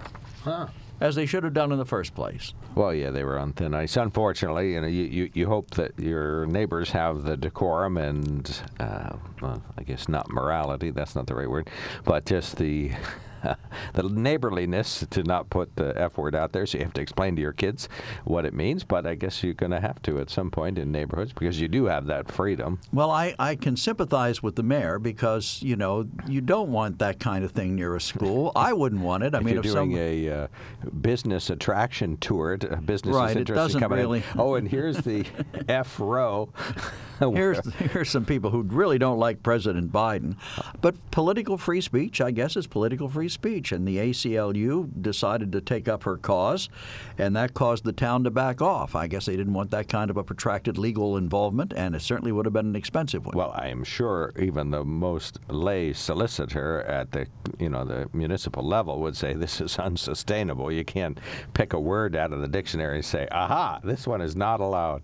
As 1.00 1.16
they 1.16 1.26
should 1.26 1.44
have 1.44 1.54
done 1.54 1.72
in 1.72 1.78
the 1.80 1.86
first 1.86 2.14
place. 2.16 2.54
Well, 2.76 2.94
yeah, 2.94 3.10
they 3.10 3.24
were 3.24 3.38
on 3.38 3.54
thin 3.54 3.74
ice. 3.74 3.98
Unfortunately, 3.98 4.74
you 4.74 4.82
know, 4.82 4.88
you, 4.88 5.04
you, 5.04 5.30
you 5.34 5.48
hope 5.48 5.72
that 5.72 5.98
your 6.00 6.46
neighbors 6.46 6.92
have 6.92 7.24
the 7.24 7.36
decorum 7.36 7.98
and, 7.98 8.62
uh, 8.80 9.18
well, 9.42 9.62
I 9.78 9.84
guess 9.84 10.08
not 10.08 10.30
morality. 10.30 10.92
That's 10.92 11.16
not 11.16 11.28
the 11.28 11.36
right 11.36 11.50
word, 11.50 11.70
but 12.06 12.26
just 12.26 12.58
the. 12.58 12.92
the 13.94 14.04
neighborliness 14.04 15.06
to 15.10 15.24
not 15.24 15.50
put 15.50 15.76
the 15.76 15.94
F 16.00 16.18
word 16.18 16.36
out 16.36 16.52
there, 16.52 16.66
so 16.66 16.78
you 16.78 16.84
have 16.84 16.94
to 16.94 17.02
explain 17.02 17.36
to 17.36 17.42
your 17.42 17.54
kids 17.54 17.90
what 18.26 18.46
it 18.46 18.54
means. 18.54 18.84
But 18.84 19.06
I 19.06 19.16
guess 19.16 19.44
you're 19.44 19.54
going 19.54 19.72
to 19.72 19.80
have 19.80 20.02
to 20.04 20.20
at 20.20 20.30
some 20.30 20.52
point 20.52 20.78
in 20.78 20.92
neighborhoods 20.92 21.34
because 21.34 21.60
you 21.60 21.68
do 21.68 21.86
have 21.86 22.06
that 22.08 22.32
freedom. 22.32 22.80
Well, 22.92 23.12
I, 23.12 23.36
I 23.40 23.56
can 23.56 23.78
sympathize 23.78 24.42
with 24.42 24.56
the 24.56 24.64
mayor 24.64 25.00
because, 25.00 25.62
you 25.62 25.76
know, 25.76 26.08
you 26.28 26.42
don't 26.42 26.72
want 26.72 27.00
that 27.00 27.20
kind 27.20 27.44
of 27.44 27.52
thing 27.52 27.76
near 27.76 27.96
a 27.96 28.02
school. 28.02 28.52
I 28.56 28.74
wouldn't 28.74 29.02
want 29.02 29.24
it. 29.24 29.34
I 29.36 29.40
if 29.40 29.44
mean, 29.44 29.54
you're 29.56 29.66
if 29.66 29.72
doing 29.72 29.92
some, 29.92 30.00
a 30.00 30.30
uh, 30.30 30.48
business 31.02 31.50
attraction 31.50 32.18
tour, 32.18 32.58
to, 32.58 32.74
uh, 32.74 32.76
business 32.78 33.16
Right, 33.16 33.36
it 33.36 33.46
doesn't 33.46 33.88
really- 33.90 34.20
in. 34.20 34.40
Oh, 34.40 34.56
and 34.56 34.68
here's 34.68 34.98
the 34.98 35.26
F 35.68 36.00
row. 36.00 36.50
here's 37.20 37.74
here's 37.76 38.10
some 38.10 38.26
people 38.26 38.50
who 38.50 38.64
really 38.64 38.98
don't 38.98 39.18
like 39.20 39.44
President 39.44 39.92
Biden, 39.92 40.36
but 40.82 40.96
political 41.12 41.58
free 41.58 41.82
speech, 41.82 42.22
I 42.22 42.32
guess, 42.32 42.56
is 42.56 42.68
political 42.68 43.08
free 43.08 43.30
speech, 43.34 43.72
and 43.72 43.88
the 43.88 43.98
ACLU 43.98 44.90
decided 45.02 45.52
to 45.52 45.62
take 45.62 45.88
up 45.88 46.04
her 46.04 46.18
cause, 46.18 46.70
and 47.18 47.36
that 47.36 47.54
caused 47.54 47.84
the 47.84 47.92
town 47.92 48.24
to 48.24 48.32
back 48.32 48.62
off. 48.62 48.96
I 48.96 49.08
guess 49.08 49.26
they 49.26 49.36
didn't 49.36 49.54
want 49.54 49.72
that 49.72 49.90
kind 49.90 50.10
of 50.10 50.18
a 50.18 50.24
protracted 50.24 50.78
legal 50.78 51.18
involvement, 51.18 51.74
and 51.76 51.96
it 51.96 52.02
certainly 52.02 52.32
would 52.32 52.46
have 52.46 52.54
been 52.54 52.68
an 52.68 52.76
expensive 52.76 53.26
one. 53.26 53.36
Well, 53.36 53.54
I 53.56 53.68
am 53.68 53.84
sure 53.84 54.32
even 54.40 54.72
the 54.72 54.84
most 54.84 55.40
lay 55.48 55.94
solicitor 55.94 56.82
at 56.84 57.12
the 57.12 57.28
you 57.60 57.70
know 57.70 57.84
the 57.84 58.10
municipal 58.14 58.64
level 58.64 59.00
would 59.02 59.16
say 59.16 59.34
this 59.34 59.60
is 59.60 59.78
unsustainable. 59.80 60.72
You 60.72 60.86
can't 60.86 61.20
pick 61.54 61.74
a 61.74 61.80
word 61.80 62.16
out 62.16 62.34
of 62.34 62.42
the 62.42 62.48
dictionary 62.48 62.98
and 62.98 63.06
say, 63.06 63.28
"Aha, 63.32 63.80
this 63.84 64.08
one 64.08 64.22
is 64.22 64.36
not 64.36 64.60
allowed." 64.60 65.02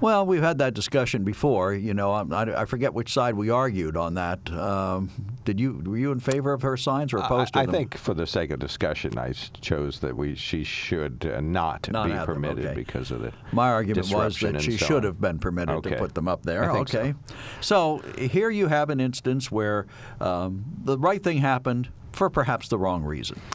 Well, 0.00 0.26
we've 0.26 0.42
had 0.42 0.58
that 0.58 0.74
discussion 0.74 1.24
before. 1.24 1.72
You 1.72 1.94
know, 1.94 2.12
I, 2.12 2.62
I 2.62 2.64
forget 2.64 2.92
which 2.92 3.12
side 3.12 3.34
we 3.34 3.50
argued 3.50 3.96
on 3.96 4.14
that. 4.14 4.50
Um, 4.52 5.10
did 5.44 5.60
you 5.60 5.82
were 5.84 5.96
you 5.96 6.12
in 6.12 6.20
favor 6.20 6.52
of 6.52 6.62
her 6.62 6.76
signs 6.76 7.12
or 7.12 7.18
opposed 7.18 7.53
I, 7.54 7.66
think, 7.66 7.96
for 7.96 8.14
the 8.14 8.26
sake 8.26 8.50
of 8.50 8.58
discussion, 8.58 9.18
I 9.18 9.32
chose 9.60 10.00
that 10.00 10.16
we 10.16 10.34
she 10.34 10.64
should 10.64 11.30
uh, 11.34 11.40
not, 11.40 11.90
Not 11.90 12.06
be 12.08 12.32
permitted 12.32 12.66
okay. 12.66 12.74
because 12.74 13.10
of 13.10 13.20
the 13.22 13.32
My 13.52 13.70
argument 13.70 14.10
was 14.12 14.38
that 14.40 14.60
she 14.60 14.76
so 14.76 14.86
should 14.86 14.96
on. 14.98 15.02
have 15.04 15.20
been 15.20 15.38
permitted 15.38 15.74
Okay. 15.76 15.90
to 15.90 15.96
put 15.96 16.14
them 16.14 16.28
up 16.28 16.42
there. 16.44 16.70
Think 16.72 16.88
so. 16.88 16.98
okay. 17.00 17.14
So. 17.60 17.98
here 18.18 18.50
you 18.50 18.68
have 18.68 18.90
an 18.90 19.00
instance 19.00 19.50
where 19.50 19.86
um, 20.20 20.64
the 20.84 20.98
right 20.98 21.22
thing 21.22 21.38
happened 21.38 21.88
for 22.12 22.30
perhaps 22.30 22.68
the 22.68 22.78
wrong 22.78 23.02
reason. 23.02 23.40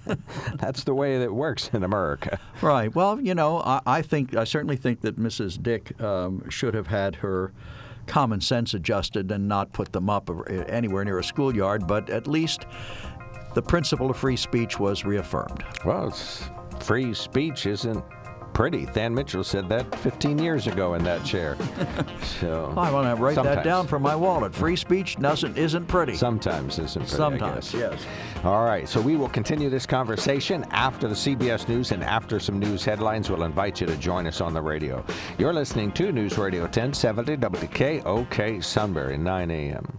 That's 0.54 0.84
the 0.84 0.94
way 0.94 1.18
that 1.18 1.32
works 1.32 1.70
in 1.72 1.82
America. 1.84 2.38
right. 2.62 2.94
Well, 2.94 3.20
you 3.20 3.34
know, 3.34 3.58
I, 3.60 3.80
I 3.86 4.02
think 4.02 4.34
I 4.36 4.44
certainly 4.44 4.76
think 4.76 5.02
that 5.02 5.18
Mrs. 5.18 5.62
Dick 5.62 6.00
um, 6.00 6.48
should 6.48 6.74
have 6.74 6.86
had 6.86 7.16
her 7.16 7.52
common 8.06 8.40
sense 8.40 8.74
adjusted 8.74 9.30
and 9.30 9.46
not 9.46 9.72
put 9.72 9.92
them 9.92 10.10
up 10.10 10.30
anywhere 10.68 11.04
near 11.04 11.18
a 11.18 11.24
schoolyard. 11.24 11.86
But 11.86 12.10
at 12.10 12.26
least 12.26 12.64
the 13.54 13.62
principle 13.62 14.10
of 14.10 14.16
free 14.16 14.36
speech 14.36 14.78
was 14.78 15.04
reaffirmed. 15.04 15.64
Well, 15.84 16.08
it's, 16.08 16.48
free 16.80 17.14
speech 17.14 17.66
isn't 17.66 18.04
pretty. 18.52 18.84
Than 18.86 19.14
Mitchell 19.14 19.44
said 19.44 19.68
that 19.70 19.94
15 20.00 20.38
years 20.38 20.66
ago 20.66 20.94
in 20.94 21.04
that 21.04 21.24
chair. 21.24 21.56
So 22.40 22.72
I 22.74 22.90
want 22.90 23.06
to 23.06 23.22
write 23.22 23.36
that 23.36 23.64
down 23.64 23.86
for 23.86 23.98
my 23.98 24.16
wallet. 24.16 24.54
Free 24.54 24.76
speech 24.76 25.16
doesn't 25.16 25.58
isn't 25.58 25.86
pretty. 25.86 26.14
Sometimes 26.14 26.78
isn't 26.78 27.02
pretty. 27.02 27.16
Sometimes, 27.16 27.74
yes. 27.74 28.06
All 28.44 28.64
right, 28.64 28.88
so 28.88 28.98
we 28.98 29.16
will 29.16 29.28
continue 29.28 29.68
this 29.68 29.84
conversation 29.84 30.64
after 30.70 31.06
the 31.06 31.14
CBS 31.14 31.68
News 31.68 31.92
and 31.92 32.02
after 32.02 32.40
some 32.40 32.58
news 32.58 32.82
headlines. 32.82 33.28
We'll 33.28 33.42
invite 33.42 33.80
you 33.80 33.86
to 33.88 33.96
join 33.96 34.26
us 34.26 34.40
on 34.40 34.54
the 34.54 34.62
radio. 34.62 35.04
You're 35.36 35.52
listening 35.52 35.92
to 35.92 36.12
News 36.12 36.38
Radio 36.38 36.62
1070 36.62 37.36
WKOK 37.36 38.64
Sunbury, 38.64 39.18
9 39.18 39.50
a.m. 39.50 39.98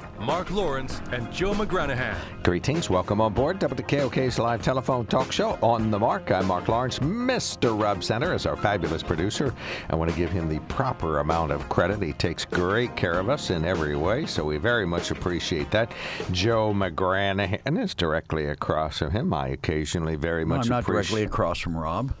Mark 0.21 0.51
Lawrence 0.51 1.01
and 1.11 1.31
Joe 1.33 1.53
McGranahan. 1.53 2.15
Greetings. 2.43 2.89
Welcome 2.91 3.19
on 3.21 3.33
board 3.33 3.59
WKOK's 3.59 4.37
live 4.37 4.61
telephone 4.61 5.05
talk 5.07 5.31
show 5.31 5.57
on 5.63 5.89
the 5.89 5.97
mark. 5.97 6.29
I'm 6.31 6.45
Mark 6.45 6.67
Lawrence. 6.67 6.99
Mr. 6.99 7.79
Rob 7.81 8.03
Center 8.03 8.33
is 8.35 8.45
our 8.45 8.55
fabulous 8.55 9.01
producer. 9.01 9.53
I 9.89 9.95
want 9.95 10.11
to 10.11 10.15
give 10.17 10.29
him 10.29 10.47
the 10.47 10.59
proper 10.61 11.19
amount 11.19 11.51
of 11.51 11.67
credit. 11.69 12.01
He 12.03 12.13
takes 12.13 12.45
great 12.45 12.95
care 12.95 13.13
of 13.19 13.29
us 13.29 13.49
in 13.49 13.65
every 13.65 13.95
way, 13.95 14.25
so 14.27 14.43
we 14.43 14.57
very 14.57 14.85
much 14.85 15.09
appreciate 15.09 15.71
that. 15.71 15.91
Joe 16.31 16.71
McGranahan 16.71 17.81
is 17.81 17.95
directly 17.95 18.45
across 18.45 18.99
from 18.99 19.11
him. 19.11 19.33
I 19.33 19.47
occasionally 19.49 20.17
very 20.17 20.45
much 20.45 20.65
I'm 20.65 20.69
not 20.69 20.83
appreciate. 20.83 21.07
directly 21.15 21.23
across 21.23 21.59
from 21.59 21.75
Rob. 21.75 22.13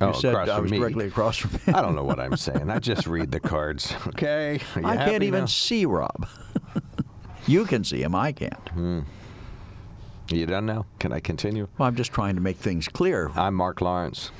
You 0.00 0.06
Oh, 0.06 0.12
said 0.12 0.32
across 0.32 0.48
I 0.48 0.54
from 0.54 0.62
was 0.62 0.70
me. 0.72 0.78
directly 0.78 1.06
across 1.08 1.36
from 1.38 1.50
him. 1.50 1.74
I 1.74 1.82
don't 1.82 1.94
know 1.96 2.04
what 2.04 2.20
I'm 2.20 2.36
saying. 2.36 2.70
I 2.70 2.78
just 2.78 3.06
read 3.06 3.30
the 3.32 3.40
cards. 3.40 3.92
Okay. 4.06 4.60
I 4.76 4.96
can't 4.96 5.22
even 5.24 5.40
now? 5.40 5.46
see 5.46 5.84
Rob. 5.86 6.26
you 7.50 7.64
can 7.64 7.84
see 7.84 8.02
him. 8.02 8.14
I 8.14 8.32
can't. 8.32 8.68
Hmm. 8.70 9.00
You 10.30 10.46
done 10.46 10.66
now? 10.66 10.86
Can 11.00 11.12
I 11.12 11.18
continue? 11.18 11.66
Well, 11.76 11.88
I'm 11.88 11.96
just 11.96 12.12
trying 12.12 12.36
to 12.36 12.40
make 12.40 12.56
things 12.56 12.86
clear. 12.86 13.32
I'm 13.34 13.54
Mark 13.54 13.80
Lawrence. 13.80 14.30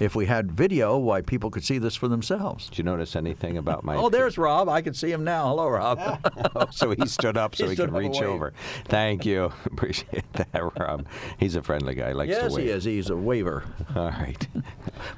If 0.00 0.14
we 0.16 0.26
had 0.26 0.50
video, 0.52 0.98
why 0.98 1.22
people 1.22 1.50
could 1.50 1.64
see 1.64 1.78
this 1.78 1.94
for 1.94 2.08
themselves. 2.08 2.68
Did 2.68 2.78
you 2.78 2.84
notice 2.84 3.14
anything 3.16 3.56
about 3.58 3.84
my? 3.84 3.96
Oh, 3.96 4.08
there's 4.08 4.36
Rob. 4.36 4.68
I 4.68 4.82
can 4.82 4.92
see 4.94 5.10
him 5.10 5.24
now. 5.24 5.48
Hello, 5.48 5.68
Rob. 5.68 5.98
Oh, 6.56 6.66
so 6.70 6.90
he 6.90 7.06
stood 7.06 7.36
up 7.36 7.54
so 7.56 7.64
He 7.64 7.70
he, 7.70 7.76
could 7.76 7.92
reach 7.92 8.12
waved. 8.12 8.22
over. 8.24 8.52
Thank 8.86 9.24
you. 9.26 9.52
Appreciate 9.64 10.24
that, 10.34 10.62
Rob. 10.78 11.06
He's 11.38 11.56
a 11.56 11.62
friendly 11.62 11.94
guy. 11.94 12.08
He 12.08 12.14
Likes 12.14 12.34
to 12.36 12.42
yes, 12.42 12.52
wave. 12.52 12.64
he 12.64 12.70
is. 12.70 12.84
He's 12.84 13.10
a 13.10 13.16
waiver. 13.16 13.64
All 13.96 14.10
right. 14.10 14.46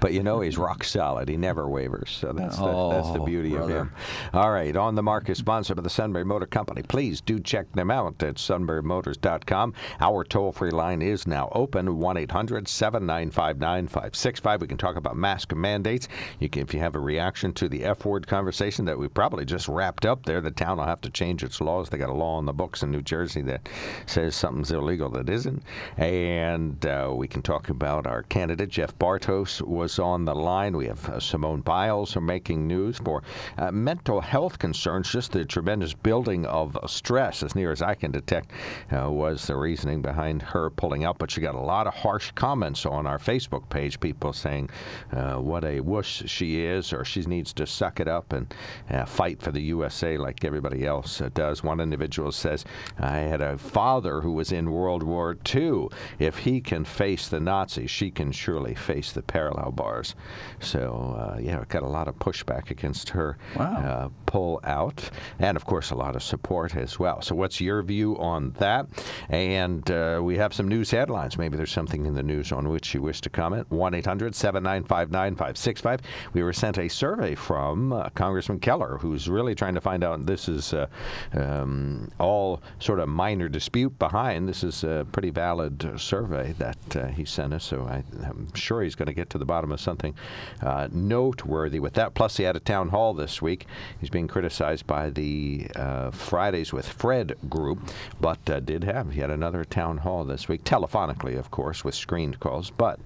But 0.00 0.12
you 0.14 0.22
know 0.22 0.40
he's 0.40 0.56
rock 0.56 0.82
solid. 0.84 1.28
He 1.28 1.36
never 1.36 1.68
wavers. 1.68 2.10
So 2.10 2.32
that's 2.32 2.56
the, 2.56 2.90
that's 2.90 3.10
the 3.12 3.20
Oh, 3.20 3.24
beauty 3.26 3.54
of 3.56 3.68
him. 3.68 3.92
All 4.32 4.50
right. 4.50 4.74
On 4.76 4.94
the 4.94 5.02
Mark 5.02 5.28
is 5.28 5.36
sponsored 5.38 5.76
by 5.76 5.82
the 5.82 5.90
Sunbury 5.90 6.24
Motor 6.24 6.46
Company. 6.46 6.82
Please 6.82 7.20
do 7.20 7.38
check 7.38 7.70
them 7.72 7.90
out 7.90 8.22
at 8.22 8.36
sunburymotors.com. 8.36 9.74
Our 10.00 10.24
toll-free 10.24 10.70
line 10.70 11.02
is 11.02 11.26
now 11.26 11.50
open 11.52 11.86
1-800-795-9565. 11.98 14.62
We 14.66 14.68
can 14.68 14.78
talk 14.78 14.96
about 14.96 15.16
mask 15.16 15.54
mandates. 15.54 16.08
You 16.40 16.48
can, 16.48 16.62
if 16.62 16.74
you 16.74 16.80
have 16.80 16.96
a 16.96 16.98
reaction 16.98 17.52
to 17.52 17.68
the 17.68 17.84
F-word 17.84 18.26
conversation 18.26 18.84
that 18.86 18.98
we 18.98 19.06
probably 19.06 19.44
just 19.44 19.68
wrapped 19.68 20.04
up 20.04 20.26
there, 20.26 20.40
the 20.40 20.50
town 20.50 20.78
will 20.78 20.86
have 20.86 21.00
to 21.02 21.10
change 21.10 21.44
its 21.44 21.60
laws. 21.60 21.88
They 21.88 21.98
got 21.98 22.08
a 22.08 22.12
law 22.12 22.36
on 22.36 22.46
the 22.46 22.52
books 22.52 22.82
in 22.82 22.90
New 22.90 23.02
Jersey 23.02 23.42
that 23.42 23.68
says 24.06 24.34
something's 24.34 24.72
illegal 24.72 25.08
that 25.10 25.28
isn't. 25.28 25.62
And 25.98 26.84
uh, 26.84 27.12
we 27.14 27.28
can 27.28 27.42
talk 27.42 27.68
about 27.68 28.08
our 28.08 28.24
candidate, 28.24 28.68
Jeff 28.70 28.98
Bartos, 28.98 29.62
was 29.62 30.00
on 30.00 30.24
the 30.24 30.34
line. 30.34 30.76
We 30.76 30.86
have 30.86 31.08
uh, 31.08 31.20
Simone 31.20 31.60
Biles 31.60 32.16
are 32.16 32.20
making 32.20 32.66
news 32.66 32.98
for 32.98 33.22
uh, 33.58 33.70
mental 33.70 34.20
health 34.20 34.58
concerns. 34.58 35.08
Just 35.08 35.30
the 35.30 35.44
tremendous 35.44 35.94
building 35.94 36.44
of 36.46 36.76
stress, 36.88 37.44
as 37.44 37.54
near 37.54 37.70
as 37.70 37.82
I 37.82 37.94
can 37.94 38.10
detect, 38.10 38.50
uh, 38.90 39.08
was 39.12 39.46
the 39.46 39.54
reasoning 39.54 40.02
behind 40.02 40.42
her 40.42 40.70
pulling 40.70 41.04
out. 41.04 41.18
But 41.18 41.30
she 41.30 41.40
got 41.40 41.54
a 41.54 41.60
lot 41.60 41.86
of 41.86 41.94
harsh 41.94 42.32
comments 42.32 42.84
on 42.84 43.06
our 43.06 43.20
Facebook 43.20 43.68
page. 43.68 44.00
People 44.00 44.32
saying 44.32 44.55
saying 44.56 44.70
uh, 45.12 45.36
what 45.36 45.64
a 45.64 45.80
wuss 45.80 46.22
she 46.26 46.64
is, 46.64 46.92
or 46.92 47.04
she 47.04 47.20
needs 47.22 47.52
to 47.54 47.66
suck 47.66 48.00
it 48.00 48.08
up 48.08 48.32
and 48.32 48.54
uh, 48.90 49.04
fight 49.04 49.40
for 49.40 49.52
the 49.52 49.60
USA 49.60 50.16
like 50.16 50.44
everybody 50.44 50.86
else 50.86 51.20
uh, 51.20 51.28
does. 51.34 51.62
One 51.62 51.80
individual 51.80 52.32
says, 52.32 52.64
I 52.98 53.18
had 53.18 53.40
a 53.40 53.58
father 53.58 54.20
who 54.20 54.32
was 54.32 54.52
in 54.52 54.70
World 54.70 55.02
War 55.02 55.36
II. 55.54 55.88
If 56.18 56.38
he 56.38 56.60
can 56.60 56.84
face 56.84 57.28
the 57.28 57.40
Nazis, 57.40 57.90
she 57.90 58.10
can 58.10 58.32
surely 58.32 58.74
face 58.74 59.12
the 59.12 59.22
parallel 59.22 59.72
bars. 59.72 60.14
So, 60.60 61.16
uh, 61.18 61.38
yeah, 61.40 61.64
got 61.68 61.82
a 61.82 61.88
lot 61.88 62.08
of 62.08 62.18
pushback 62.18 62.70
against 62.70 63.10
her 63.10 63.38
wow. 63.56 63.76
Uh, 63.76 64.08
pull 64.26 64.60
out, 64.64 65.10
and 65.38 65.56
of 65.56 65.64
course, 65.64 65.90
a 65.90 65.94
lot 65.94 66.16
of 66.16 66.22
support 66.22 66.76
as 66.76 66.98
well. 66.98 67.20
So, 67.22 67.34
what's 67.34 67.60
your 67.60 67.82
view 67.82 68.16
on 68.18 68.52
that? 68.58 68.86
And 69.28 69.88
we 70.24 70.36
have 70.36 70.54
some 70.54 70.68
news 70.68 70.90
headlines. 70.90 71.38
Maybe 71.38 71.56
there's 71.56 71.72
something 71.72 72.06
in 72.06 72.14
the 72.14 72.22
news 72.22 72.52
on 72.52 72.68
which 72.68 72.94
you 72.94 73.02
wish 73.02 73.20
to 73.22 73.30
comment. 73.30 73.70
1 73.70 73.94
800 73.94 74.34
877-959-5665. 74.52 76.00
We 76.32 76.42
were 76.42 76.52
sent 76.52 76.78
a 76.78 76.88
survey 76.88 77.34
from 77.34 77.92
uh, 77.92 78.08
Congressman 78.10 78.60
Keller, 78.60 78.98
who's 78.98 79.28
really 79.28 79.54
trying 79.54 79.74
to 79.74 79.80
find 79.80 80.04
out. 80.04 80.26
This 80.26 80.48
is 80.48 80.72
uh, 80.72 80.86
um, 81.32 82.10
all 82.18 82.62
sort 82.78 83.00
of 83.00 83.08
minor 83.08 83.48
dispute 83.48 83.98
behind. 83.98 84.48
This 84.48 84.62
is 84.62 84.84
a 84.84 85.06
pretty 85.12 85.30
valid 85.30 86.00
survey 86.00 86.54
that 86.58 86.96
uh, 86.96 87.06
he 87.08 87.24
sent 87.24 87.54
us, 87.54 87.64
so 87.64 87.82
I, 87.82 88.04
am 88.24 88.48
sure 88.54 88.82
he's 88.82 88.94
going 88.94 89.06
to 89.06 89.14
get 89.14 89.30
to 89.30 89.38
the 89.38 89.44
bottom 89.44 89.72
of 89.72 89.80
something 89.80 90.14
uh, 90.62 90.88
noteworthy 90.92 91.80
with 91.80 91.94
that. 91.94 92.14
Plus, 92.14 92.36
he 92.36 92.44
had 92.44 92.56
a 92.56 92.60
town 92.60 92.88
hall 92.88 93.14
this 93.14 93.42
week. 93.42 93.66
He's 94.00 94.10
being 94.10 94.28
criticized 94.28 94.86
by 94.86 95.10
the 95.10 95.68
uh, 95.76 96.10
Fridays 96.10 96.72
with 96.72 96.88
Fred 96.88 97.36
group, 97.48 97.78
but 98.20 98.44
did 98.64 98.84
have 98.84 99.14
yet 99.14 99.30
another 99.30 99.64
town 99.64 99.98
hall 99.98 100.24
this 100.24 100.48
week, 100.48 100.64
telephonically, 100.64 101.38
of 101.38 101.50
course, 101.50 101.84
with 101.84 101.94
screened 101.94 102.40
calls. 102.40 102.70
But 102.70 102.98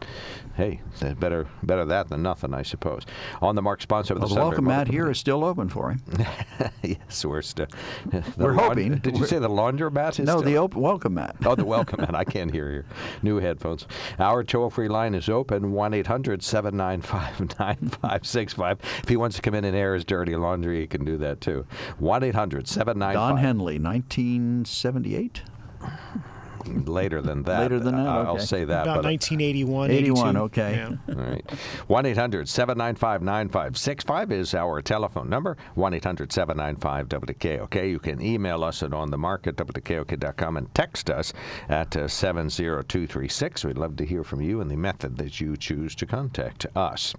hey, 0.57 0.81
better 1.19 1.30
better 1.31 1.47
better 1.63 1.85
that 1.85 2.09
than 2.09 2.23
nothing, 2.23 2.53
I 2.53 2.63
suppose. 2.63 3.05
On 3.41 3.55
the 3.55 3.63
mark, 3.63 3.81
sponsor 3.81 4.15
of 4.15 4.21
well, 4.21 4.29
the, 4.29 4.35
the 4.35 4.41
welcome 4.41 4.65
mat 4.65 4.89
here 4.89 5.09
is 5.11 5.19
still 5.19 5.45
open 5.45 5.69
for 5.69 5.91
him. 5.91 6.03
yes, 6.83 7.25
we're 7.25 7.43
still. 7.43 7.69
we're 8.37 8.55
hoping. 8.55 8.99
Did 8.99 9.15
you 9.15 9.21
we're, 9.21 9.27
say 9.29 9.39
the 9.39 9.49
laundromat 9.49 10.19
is? 10.19 10.27
No, 10.27 10.39
still? 10.39 10.43
the 10.43 10.59
op- 10.59 10.75
welcome 10.75 11.15
mat. 11.15 11.37
oh, 11.45 11.55
the 11.55 11.65
welcome 11.65 12.01
mat. 12.01 12.15
I 12.15 12.25
can't 12.25 12.51
hear 12.51 12.71
you. 12.73 12.85
New 13.23 13.37
headphones. 13.39 13.87
Our 14.19 14.43
toll-free 14.43 14.89
line 14.89 15.15
is 15.15 15.29
open 15.29 15.73
one 15.73 15.93
795 15.93 17.41
9565 17.41 18.79
If 19.03 19.09
he 19.09 19.17
wants 19.17 19.37
to 19.37 19.43
come 19.43 19.55
in 19.55 19.65
and 19.65 19.77
air 19.77 19.95
his 19.95 20.05
dirty 20.05 20.35
laundry, 20.35 20.81
he 20.81 20.87
can 20.87 21.05
do 21.05 21.17
that 21.19 21.41
too. 21.41 21.67
One 21.99 22.23
795 22.23 23.15
Don 23.15 23.37
Henley, 23.37 23.79
1978 23.79 25.43
later 26.67 27.23
than 27.23 27.43
that. 27.45 27.61
Later 27.61 27.81
than 27.81 27.97
that, 27.97 28.07
I'll 28.07 28.35
okay. 28.37 28.45
say 28.45 28.65
that. 28.65 28.83
About 28.83 29.03
but, 29.03 29.05
1981, 29.05 29.91
81, 29.91 30.29
82. 30.29 30.45
okay. 30.45 30.75
Yeah. 30.77 31.15
All 31.15 31.23
right. 31.23 31.51
1 31.87 32.07
800 32.07 32.49
795 32.49 33.23
9565 33.23 34.33
is 34.33 34.55
our 34.55 34.81
telephone 34.83 35.29
number. 35.29 35.57
1 35.75 35.95
800 35.95 36.33
795 36.33 37.09
WKOK. 37.09 37.91
You 37.91 37.99
can 37.99 38.21
email 38.21 38.65
us 38.65 38.83
at 38.83 38.91
onthemark 38.91 39.47
at 39.47 39.57
WKOK.com 39.57 40.57
and 40.57 40.75
text 40.75 41.11
us 41.11 41.33
at 41.69 41.97
uh, 41.97 42.09
70236. 42.09 43.65
We'd 43.65 43.79
love 43.79 43.97
to 43.97 44.05
hear 44.05 44.25
from 44.25 44.41
you 44.41 44.61
and 44.61 44.71
the 44.71 44.77
method 44.77 45.17
that 45.19 45.41
you 45.41 45.57
choose 45.57 45.95
to 45.97 46.07
contact 46.07 46.67
us. 46.77 47.15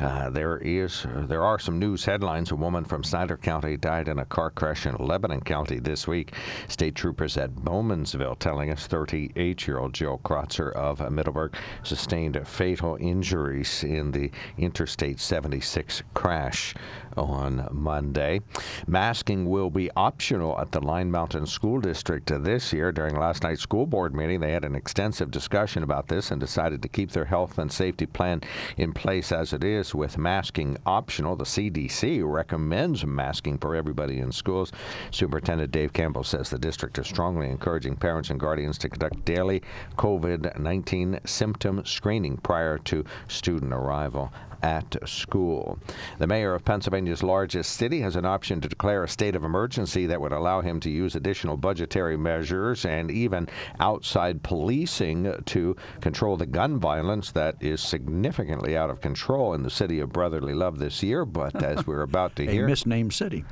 Uh, 0.00 0.30
there 0.30 0.58
is, 0.58 1.06
uh, 1.06 1.24
there 1.26 1.42
are 1.42 1.58
some 1.58 1.78
news 1.78 2.04
headlines. 2.04 2.50
A 2.50 2.56
woman 2.56 2.84
from 2.84 3.04
Snyder 3.04 3.36
County 3.36 3.76
died 3.76 4.08
in 4.08 4.18
a 4.18 4.24
car 4.24 4.50
crash 4.50 4.86
in 4.86 4.94
Lebanon 4.96 5.40
County 5.40 5.78
this 5.78 6.06
week. 6.06 6.32
State 6.68 6.94
troopers 6.94 7.36
at 7.36 7.54
Bowmansville 7.54 8.38
telling 8.38 8.70
us 8.70 8.81
38 8.86 9.66
year 9.66 9.78
old 9.78 9.94
Jill 9.94 10.20
Krotzer 10.24 10.72
of 10.72 11.00
Middleburg 11.10 11.54
sustained 11.82 12.40
fatal 12.46 12.96
injuries 13.00 13.84
in 13.84 14.12
the 14.12 14.30
Interstate 14.58 15.20
76 15.20 16.02
crash 16.14 16.74
on 17.16 17.68
Monday. 17.70 18.40
Masking 18.86 19.48
will 19.48 19.70
be 19.70 19.90
optional 19.96 20.58
at 20.58 20.72
the 20.72 20.80
Line 20.80 21.10
Mountain 21.10 21.46
School 21.46 21.80
District 21.80 22.30
this 22.42 22.72
year. 22.72 22.92
During 22.92 23.16
last 23.16 23.42
night's 23.42 23.62
school 23.62 23.86
board 23.86 24.14
meeting, 24.14 24.40
they 24.40 24.52
had 24.52 24.64
an 24.64 24.74
extensive 24.74 25.30
discussion 25.30 25.82
about 25.82 26.08
this 26.08 26.30
and 26.30 26.40
decided 26.40 26.82
to 26.82 26.88
keep 26.88 27.10
their 27.12 27.24
health 27.24 27.58
and 27.58 27.70
safety 27.70 28.06
plan 28.06 28.40
in 28.76 28.92
place 28.92 29.32
as 29.32 29.52
it 29.52 29.64
is 29.64 29.94
with 29.94 30.18
masking 30.18 30.76
optional. 30.86 31.36
The 31.36 31.44
CDC 31.44 32.22
recommends 32.24 33.04
masking 33.04 33.58
for 33.58 33.74
everybody 33.74 34.18
in 34.18 34.32
schools. 34.32 34.72
Superintendent 35.10 35.70
Dave 35.72 35.92
Campbell 35.92 36.24
says 36.24 36.50
the 36.50 36.58
district 36.58 36.98
is 36.98 37.06
strongly 37.06 37.48
encouraging 37.48 37.96
parents 37.96 38.30
and 38.30 38.40
guardians 38.40 38.78
to 38.78 38.88
conduct 38.88 39.24
daily 39.24 39.62
COVID 39.96 40.58
19 40.58 41.20
symptom 41.24 41.84
screening 41.84 42.36
prior 42.38 42.78
to 42.78 43.04
student 43.28 43.72
arrival 43.72 44.32
at 44.62 44.96
school. 45.08 45.78
The 46.18 46.26
mayor 46.26 46.54
of 46.54 46.64
Pennsylvania's 46.64 47.22
largest 47.22 47.72
city 47.72 48.00
has 48.00 48.16
an 48.16 48.24
option 48.24 48.60
to 48.60 48.68
declare 48.68 49.02
a 49.04 49.08
state 49.08 49.34
of 49.34 49.44
emergency 49.44 50.06
that 50.06 50.20
would 50.20 50.32
allow 50.32 50.60
him 50.60 50.80
to 50.80 50.90
use 50.90 51.14
additional 51.14 51.56
budgetary 51.56 52.16
measures 52.16 52.84
and 52.84 53.10
even 53.10 53.48
outside 53.80 54.42
policing 54.42 55.42
to 55.46 55.76
control 56.00 56.36
the 56.36 56.46
gun 56.46 56.78
violence 56.78 57.32
that 57.32 57.56
is 57.60 57.80
significantly 57.80 58.76
out 58.76 58.90
of 58.90 59.00
control 59.00 59.54
in 59.54 59.62
the 59.62 59.70
city 59.70 60.00
of 60.00 60.12
brotherly 60.12 60.54
love 60.54 60.78
this 60.78 61.02
year. 61.02 61.24
But 61.24 61.62
as 61.62 61.86
we're 61.86 62.02
about 62.02 62.36
to 62.36 62.42
A 62.48 62.50
hear, 62.50 62.66
misnamed 62.66 63.12
city. 63.12 63.44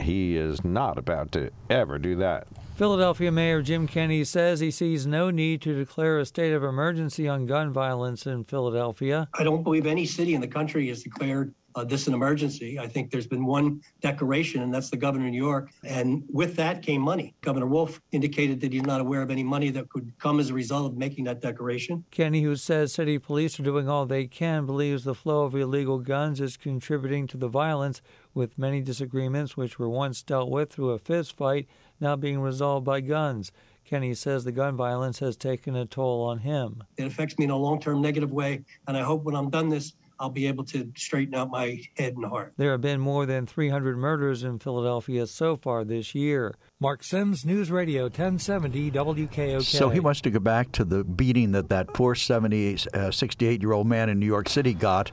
he 0.00 0.36
is 0.36 0.64
not 0.64 0.98
about 0.98 1.32
to 1.32 1.50
ever 1.70 1.98
do 1.98 2.16
that. 2.16 2.46
Philadelphia 2.82 3.30
Mayor 3.30 3.62
Jim 3.62 3.86
Kenney 3.86 4.24
says 4.24 4.58
he 4.58 4.72
sees 4.72 5.06
no 5.06 5.30
need 5.30 5.62
to 5.62 5.72
declare 5.72 6.18
a 6.18 6.26
state 6.26 6.52
of 6.52 6.64
emergency 6.64 7.28
on 7.28 7.46
gun 7.46 7.72
violence 7.72 8.26
in 8.26 8.42
Philadelphia. 8.42 9.28
I 9.34 9.44
don't 9.44 9.62
believe 9.62 9.86
any 9.86 10.04
city 10.04 10.34
in 10.34 10.40
the 10.40 10.48
country 10.48 10.88
has 10.88 11.04
declared 11.04 11.54
uh, 11.76 11.84
this 11.84 12.08
an 12.08 12.12
emergency. 12.12 12.80
I 12.80 12.88
think 12.88 13.12
there's 13.12 13.28
been 13.28 13.44
one 13.44 13.82
declaration, 14.00 14.62
and 14.62 14.74
that's 14.74 14.90
the 14.90 14.96
governor 14.96 15.26
of 15.26 15.30
New 15.30 15.40
York. 15.40 15.70
And 15.84 16.24
with 16.28 16.56
that 16.56 16.82
came 16.82 17.02
money. 17.02 17.36
Governor 17.42 17.66
Wolf 17.66 18.00
indicated 18.10 18.60
that 18.62 18.72
he's 18.72 18.82
not 18.82 19.00
aware 19.00 19.22
of 19.22 19.30
any 19.30 19.44
money 19.44 19.70
that 19.70 19.88
could 19.88 20.12
come 20.18 20.40
as 20.40 20.50
a 20.50 20.54
result 20.54 20.90
of 20.90 20.98
making 20.98 21.22
that 21.26 21.40
declaration. 21.40 22.04
Kenney, 22.10 22.42
who 22.42 22.56
says 22.56 22.92
city 22.92 23.16
police 23.16 23.60
are 23.60 23.62
doing 23.62 23.88
all 23.88 24.06
they 24.06 24.26
can, 24.26 24.66
believes 24.66 25.04
the 25.04 25.14
flow 25.14 25.44
of 25.44 25.54
illegal 25.54 26.00
guns 26.00 26.40
is 26.40 26.56
contributing 26.56 27.28
to 27.28 27.36
the 27.36 27.46
violence, 27.46 28.02
with 28.34 28.58
many 28.58 28.80
disagreements 28.80 29.56
which 29.56 29.78
were 29.78 29.88
once 29.88 30.20
dealt 30.20 30.50
with 30.50 30.72
through 30.72 30.90
a 30.90 30.98
fist 30.98 31.36
fight 31.36 31.68
now 32.02 32.16
being 32.16 32.40
resolved 32.40 32.84
by 32.84 33.00
guns. 33.00 33.52
Kenney 33.84 34.14
says 34.14 34.44
the 34.44 34.52
gun 34.52 34.76
violence 34.76 35.18
has 35.20 35.36
taken 35.36 35.74
a 35.74 35.86
toll 35.86 36.24
on 36.24 36.38
him. 36.38 36.84
It 36.96 37.06
affects 37.06 37.38
me 37.38 37.46
in 37.46 37.50
a 37.50 37.56
long 37.56 37.80
term 37.80 38.02
negative 38.02 38.30
way. 38.30 38.64
And 38.86 38.96
I 38.96 39.02
hope 39.02 39.24
when 39.24 39.34
I'm 39.34 39.50
done 39.50 39.70
this, 39.70 39.94
I'll 40.22 40.30
be 40.30 40.46
able 40.46 40.64
to 40.66 40.92
straighten 40.96 41.34
out 41.34 41.50
my 41.50 41.80
head 41.96 42.14
and 42.14 42.24
heart. 42.24 42.52
There 42.56 42.70
have 42.70 42.80
been 42.80 43.00
more 43.00 43.26
than 43.26 43.44
300 43.44 43.96
murders 43.96 44.44
in 44.44 44.60
Philadelphia 44.60 45.26
so 45.26 45.56
far 45.56 45.84
this 45.84 46.14
year. 46.14 46.54
Mark 46.78 47.02
Sims, 47.02 47.44
News 47.44 47.72
Radio 47.72 48.04
1070 48.04 48.92
WKOK. 48.92 49.62
So 49.64 49.88
he 49.88 49.98
wants 49.98 50.20
to 50.20 50.30
go 50.30 50.38
back 50.38 50.70
to 50.72 50.84
the 50.84 51.02
beating 51.02 51.52
that 51.52 51.70
that 51.70 51.88
poor 51.92 52.14
70, 52.14 52.78
uh, 52.94 53.10
68 53.10 53.60
year 53.60 53.72
old 53.72 53.88
man 53.88 54.08
in 54.08 54.20
New 54.20 54.26
York 54.26 54.48
City 54.48 54.74
got. 54.74 55.10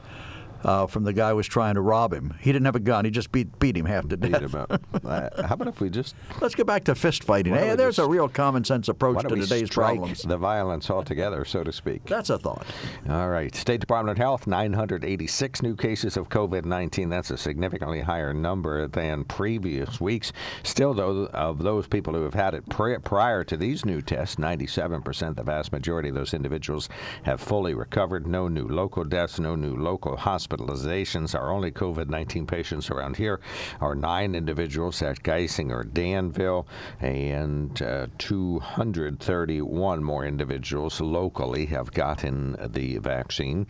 Uh, 0.63 0.85
from 0.87 1.03
the 1.05 1.13
guy 1.13 1.29
who 1.29 1.35
was 1.37 1.47
trying 1.47 1.75
to 1.75 1.81
rob 1.81 2.13
him. 2.13 2.33
He 2.41 2.51
didn't 2.51 2.65
have 2.65 2.75
a 2.75 2.81
gun. 2.81 3.05
He 3.05 3.11
just 3.11 3.31
beat 3.31 3.57
beat 3.59 3.77
him 3.77 3.85
half 3.85 4.07
to 4.09 4.17
Beat 4.17 4.33
death. 4.33 4.41
him 4.41 4.55
up. 4.55 4.81
Uh, 5.09 5.47
how 5.47 5.55
about 5.55 5.67
if 5.69 5.79
we 5.79 5.89
just 5.89 6.13
Let's 6.41 6.53
get 6.53 6.67
back 6.67 6.83
to 6.83 6.93
fist 6.93 7.23
fighting. 7.23 7.53
Hey, 7.53 7.75
there's 7.75 7.95
just- 7.95 8.05
a 8.07 8.09
real 8.11 8.27
common 8.27 8.63
sense 8.63 8.89
approach 8.89 9.21
to 9.23 9.29
today's 9.35 9.69
problems. 9.69 10.21
the 10.23 10.37
violence 10.37 10.89
altogether, 10.89 11.45
so 11.45 11.63
to 11.63 11.71
speak? 11.71 12.03
That's 12.05 12.29
a 12.29 12.37
thought. 12.37 12.65
All 13.09 13.29
right. 13.29 13.55
State 13.55 13.79
Department 13.79 14.17
of 14.17 14.21
Health, 14.21 14.45
986 14.45 15.61
new 15.61 15.75
cases 15.75 16.17
of 16.17 16.29
COVID 16.29 16.65
19. 16.65 17.09
That's 17.09 17.31
a 17.31 17.37
significantly 17.37 18.01
higher 18.01 18.33
number 18.33 18.87
than 18.87 19.23
previous 19.23 19.99
weeks. 20.01 20.31
Still, 20.63 20.93
though, 20.93 21.25
of 21.27 21.63
those 21.63 21.87
people 21.87 22.13
who 22.13 22.23
have 22.23 22.33
had 22.33 22.53
it 22.53 22.67
pri- 22.69 22.97
prior 22.97 23.43
to 23.45 23.57
these 23.57 23.85
new 23.85 24.01
tests, 24.01 24.35
97%, 24.35 25.35
the 25.35 25.43
vast 25.43 25.71
majority 25.71 26.09
of 26.09 26.15
those 26.15 26.33
individuals 26.33 26.89
have 27.23 27.39
fully 27.41 27.73
recovered. 27.73 28.27
No 28.27 28.47
new 28.47 28.67
local 28.67 29.03
deaths, 29.03 29.39
no 29.39 29.55
new 29.55 29.75
local 29.75 30.17
hospitalizations. 30.49 31.37
Our 31.37 31.51
only 31.51 31.71
COVID 31.71 32.09
19 32.09 32.45
patients 32.45 32.89
around 32.89 33.17
here 33.17 33.39
are 33.79 33.95
nine 33.95 34.35
individuals 34.35 35.01
at 35.01 35.23
Geisinger, 35.23 35.91
Danville, 35.93 36.67
and 36.99 37.81
uh, 37.81 38.07
231 38.17 40.03
more 40.03 40.25
individuals 40.25 40.99
locally 41.01 41.65
have 41.67 41.91
gotten 41.91 42.55
the 42.71 42.97
vaccine. 42.97 43.67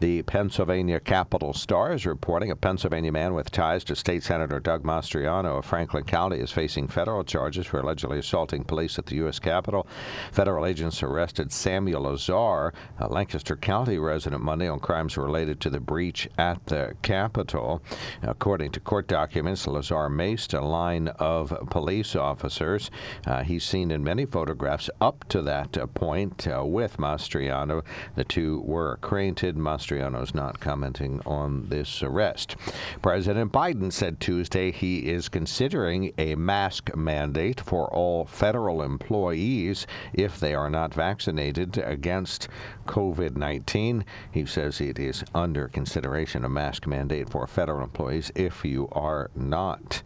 The 0.00 0.22
Pennsylvania 0.22 1.00
Capital 1.00 1.52
Star 1.52 1.92
is 1.92 2.06
reporting 2.06 2.50
a 2.50 2.56
Pennsylvania 2.56 3.12
man 3.12 3.34
with 3.34 3.50
ties 3.50 3.84
to 3.84 3.96
State 3.96 4.22
Senator 4.22 4.60
Doug 4.60 4.82
Mastriano 4.82 5.58
of 5.58 5.64
Franklin 5.64 6.04
County 6.04 6.38
is 6.38 6.50
facing 6.50 6.88
federal 6.88 7.24
charges 7.24 7.66
for 7.66 7.80
allegedly 7.80 8.18
assaulting 8.18 8.64
police 8.64 8.98
at 8.98 9.06
the 9.06 9.16
U.S. 9.16 9.38
Capitol. 9.38 9.86
Federal 10.32 10.66
agents 10.66 11.02
arrested 11.02 11.52
Samuel 11.52 12.02
Lazar, 12.02 12.72
a 12.98 13.08
Lancaster 13.08 13.56
County 13.56 13.98
resident, 13.98 14.42
Monday 14.42 14.68
on 14.68 14.80
crimes 14.80 15.16
related 15.16 15.60
to 15.60 15.70
the 15.70 15.80
breach 15.80 16.21
at 16.38 16.64
the 16.66 16.94
Capitol. 17.02 17.82
According 18.22 18.72
to 18.72 18.80
court 18.80 19.08
documents, 19.08 19.66
Lazar 19.66 20.08
maced 20.08 20.56
a 20.56 20.64
line 20.64 21.08
of 21.08 21.52
police 21.70 22.14
officers. 22.14 22.90
Uh, 23.26 23.42
he's 23.42 23.64
seen 23.64 23.90
in 23.90 24.04
many 24.04 24.24
photographs 24.24 24.88
up 25.00 25.24
to 25.28 25.42
that 25.42 25.72
point 25.94 26.46
uh, 26.46 26.64
with 26.64 26.96
Mastriano. 26.98 27.82
The 28.14 28.24
two 28.24 28.60
were 28.60 28.92
acquainted. 28.92 29.56
Mastriano's 29.56 30.34
not 30.34 30.60
commenting 30.60 31.20
on 31.26 31.68
this 31.68 32.02
arrest. 32.02 32.56
President 33.00 33.52
Biden 33.52 33.92
said 33.92 34.20
Tuesday 34.20 34.70
he 34.70 35.08
is 35.10 35.28
considering 35.28 36.12
a 36.18 36.34
mask 36.34 36.94
mandate 36.94 37.60
for 37.60 37.92
all 37.92 38.24
federal 38.24 38.82
employees 38.82 39.86
if 40.12 40.38
they 40.38 40.54
are 40.54 40.70
not 40.70 40.94
vaccinated 40.94 41.78
against 41.78 42.48
COVID 42.86 43.36
19. 43.36 44.04
He 44.30 44.46
says 44.46 44.80
it 44.80 44.98
is 44.98 45.24
under 45.34 45.68
consideration 45.68 46.11
a 46.44 46.48
mask 46.48 46.86
mandate 46.86 47.28
for 47.28 47.46
federal 47.46 47.82
employees 47.82 48.30
if 48.34 48.64
you 48.64 48.88
are 48.92 49.30
not 49.34 50.02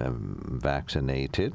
um, 0.00 0.58
vaccinated. 0.62 1.54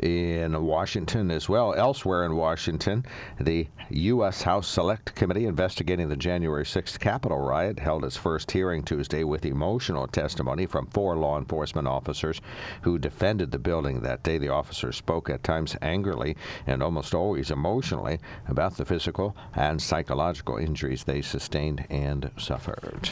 In 0.00 0.64
Washington 0.64 1.30
as 1.30 1.48
well, 1.48 1.74
elsewhere 1.74 2.24
in 2.24 2.36
Washington, 2.36 3.04
the 3.40 3.68
U.S. 3.90 4.42
House 4.42 4.68
Select 4.68 5.14
Committee 5.14 5.46
investigating 5.46 6.08
the 6.08 6.16
January 6.16 6.64
6th 6.64 6.98
Capitol 6.98 7.38
riot 7.38 7.78
held 7.78 8.04
its 8.04 8.16
first 8.16 8.50
hearing 8.50 8.82
Tuesday 8.82 9.24
with 9.24 9.44
emotional 9.44 10.06
testimony 10.06 10.66
from 10.66 10.86
four 10.86 11.16
law 11.16 11.38
enforcement 11.38 11.86
officers 11.86 12.40
who 12.82 12.98
defended 12.98 13.50
the 13.50 13.58
building 13.58 14.00
that 14.00 14.22
day. 14.22 14.38
The 14.38 14.48
officers 14.48 14.96
spoke 14.96 15.28
at 15.28 15.44
times 15.44 15.76
angrily 15.82 16.36
and 16.66 16.82
almost 16.82 17.14
always 17.14 17.50
emotionally 17.50 18.18
about 18.48 18.76
the 18.76 18.84
physical 18.84 19.36
and 19.54 19.80
psychological 19.80 20.56
injuries 20.56 21.04
they 21.04 21.22
sustained 21.22 21.84
and 21.90 22.30
suffered. 22.38 23.10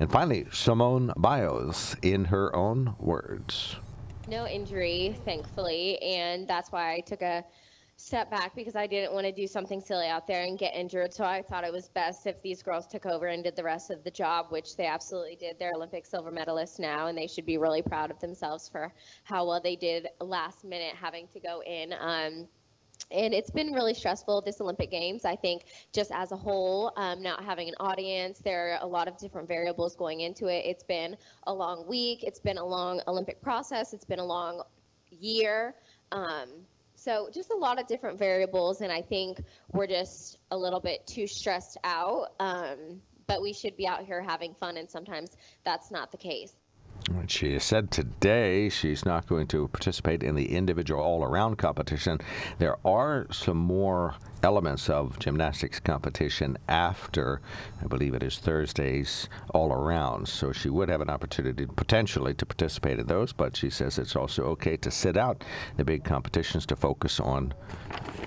And 0.00 0.10
finally, 0.10 0.46
Simone 0.52 1.12
Biles, 1.16 1.96
in 2.02 2.26
her 2.26 2.54
own 2.54 2.94
words. 2.98 3.76
No 4.28 4.46
injury, 4.46 5.18
thankfully, 5.24 6.00
and 6.02 6.46
that's 6.46 6.70
why 6.70 6.94
I 6.94 7.00
took 7.00 7.22
a 7.22 7.44
step 7.96 8.30
back 8.30 8.54
because 8.54 8.76
I 8.76 8.86
didn't 8.86 9.12
want 9.12 9.26
to 9.26 9.32
do 9.32 9.48
something 9.48 9.80
silly 9.80 10.06
out 10.06 10.28
there 10.28 10.44
and 10.44 10.56
get 10.56 10.72
injured. 10.72 11.12
So 11.12 11.24
I 11.24 11.42
thought 11.42 11.64
it 11.64 11.72
was 11.72 11.88
best 11.88 12.28
if 12.28 12.40
these 12.42 12.62
girls 12.62 12.86
took 12.86 13.06
over 13.06 13.26
and 13.26 13.42
did 13.42 13.56
the 13.56 13.64
rest 13.64 13.90
of 13.90 14.04
the 14.04 14.10
job, 14.10 14.46
which 14.50 14.76
they 14.76 14.86
absolutely 14.86 15.34
did. 15.34 15.58
They're 15.58 15.72
Olympic 15.74 16.06
silver 16.06 16.30
medalists 16.30 16.78
now, 16.78 17.08
and 17.08 17.18
they 17.18 17.26
should 17.26 17.44
be 17.44 17.58
really 17.58 17.82
proud 17.82 18.12
of 18.12 18.20
themselves 18.20 18.68
for 18.68 18.92
how 19.24 19.46
well 19.48 19.60
they 19.60 19.74
did 19.74 20.06
last 20.20 20.64
minute 20.64 20.94
having 20.94 21.26
to 21.28 21.40
go 21.40 21.60
in. 21.66 21.92
Um, 21.98 22.46
and 23.10 23.32
it's 23.32 23.50
been 23.50 23.72
really 23.72 23.94
stressful 23.94 24.42
this 24.42 24.60
olympic 24.60 24.90
games. 24.90 25.24
I 25.24 25.36
think 25.36 25.64
just 25.92 26.10
as 26.12 26.32
a 26.32 26.36
whole 26.36 26.92
um, 26.96 27.22
not 27.22 27.44
having 27.44 27.68
an 27.68 27.74
audience 27.80 28.38
there 28.40 28.74
are 28.74 28.78
a 28.82 28.86
lot 28.86 29.08
of 29.08 29.18
different 29.18 29.48
variables 29.48 29.96
going 29.96 30.20
into 30.20 30.46
it. 30.46 30.64
It's 30.66 30.84
been 30.84 31.16
a 31.46 31.52
long 31.52 31.86
week. 31.86 32.22
It's 32.22 32.40
been 32.40 32.58
a 32.58 32.64
long 32.64 33.00
olympic 33.06 33.40
process. 33.42 33.92
It's 33.92 34.04
been 34.04 34.20
a 34.20 34.26
long 34.26 34.62
year. 35.10 35.74
Um, 36.12 36.48
so 36.94 37.30
just 37.32 37.50
a 37.50 37.56
lot 37.56 37.80
of 37.80 37.86
different 37.86 38.18
variables, 38.18 38.80
and 38.80 38.90
I 38.90 39.02
think 39.02 39.40
we're 39.72 39.86
just 39.86 40.38
a 40.50 40.58
little 40.58 40.80
bit 40.80 41.06
too 41.06 41.28
stressed 41.28 41.76
out. 41.84 42.30
Um, 42.40 43.00
but 43.28 43.40
we 43.40 43.52
should 43.52 43.76
be 43.76 43.86
out 43.86 44.04
here 44.04 44.20
having 44.20 44.54
fun, 44.54 44.76
and 44.76 44.90
sometimes 44.90 45.36
that's 45.64 45.90
not 45.92 46.10
the 46.10 46.16
case. 46.16 46.52
She 47.26 47.58
said 47.58 47.90
today 47.90 48.68
she's 48.68 49.04
not 49.04 49.26
going 49.26 49.46
to 49.48 49.68
participate 49.68 50.22
in 50.22 50.34
the 50.34 50.54
individual 50.54 51.02
all 51.02 51.22
around 51.22 51.58
competition. 51.58 52.20
There 52.58 52.76
are 52.86 53.26
some 53.30 53.56
more 53.56 54.14
elements 54.42 54.88
of 54.88 55.18
gymnastics 55.18 55.80
competition 55.80 56.56
after, 56.68 57.40
I 57.82 57.86
believe 57.86 58.14
it 58.14 58.22
is 58.22 58.38
Thursdays 58.38 59.28
all 59.50 59.72
around. 59.72 60.28
So 60.28 60.52
she 60.52 60.68
would 60.68 60.88
have 60.88 61.00
an 61.00 61.10
opportunity 61.10 61.66
potentially 61.66 62.34
to 62.34 62.46
participate 62.46 62.98
in 62.98 63.06
those, 63.06 63.32
but 63.32 63.56
she 63.56 63.70
says 63.70 63.98
it's 63.98 64.16
also 64.16 64.44
okay 64.44 64.76
to 64.78 64.90
sit 64.90 65.16
out 65.16 65.44
the 65.76 65.84
big 65.84 66.04
competitions 66.04 66.66
to 66.66 66.76
focus 66.76 67.20
on 67.20 67.52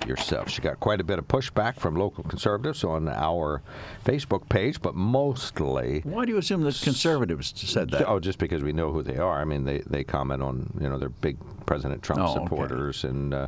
yourself. 0.06 0.48
She 0.50 0.60
got 0.60 0.80
quite 0.80 1.00
a 1.00 1.04
bit 1.04 1.18
of 1.18 1.28
pushback 1.28 1.78
from 1.78 1.96
local 1.96 2.24
conservatives 2.24 2.84
on 2.84 3.08
our 3.08 3.62
Facebook 4.04 4.48
page, 4.48 4.80
but 4.82 4.94
mostly. 4.94 6.00
Why 6.04 6.24
do 6.24 6.32
you 6.32 6.38
assume 6.38 6.62
that 6.62 6.80
conservatives 6.82 7.52
said 7.56 7.90
that? 7.90 8.08
Oh, 8.08 8.20
just 8.20 8.38
because 8.38 8.62
we 8.62 8.71
know 8.72 8.92
who 8.92 9.02
they 9.02 9.16
are. 9.16 9.40
I 9.40 9.44
mean, 9.44 9.64
they, 9.64 9.78
they 9.80 10.04
comment 10.04 10.42
on, 10.42 10.72
you 10.80 10.88
know, 10.88 10.98
they're 10.98 11.08
big 11.08 11.38
President 11.66 12.02
Trump 12.02 12.22
oh, 12.22 12.34
supporters 12.34 13.04
okay. 13.04 13.12
and 13.12 13.34
uh, 13.34 13.46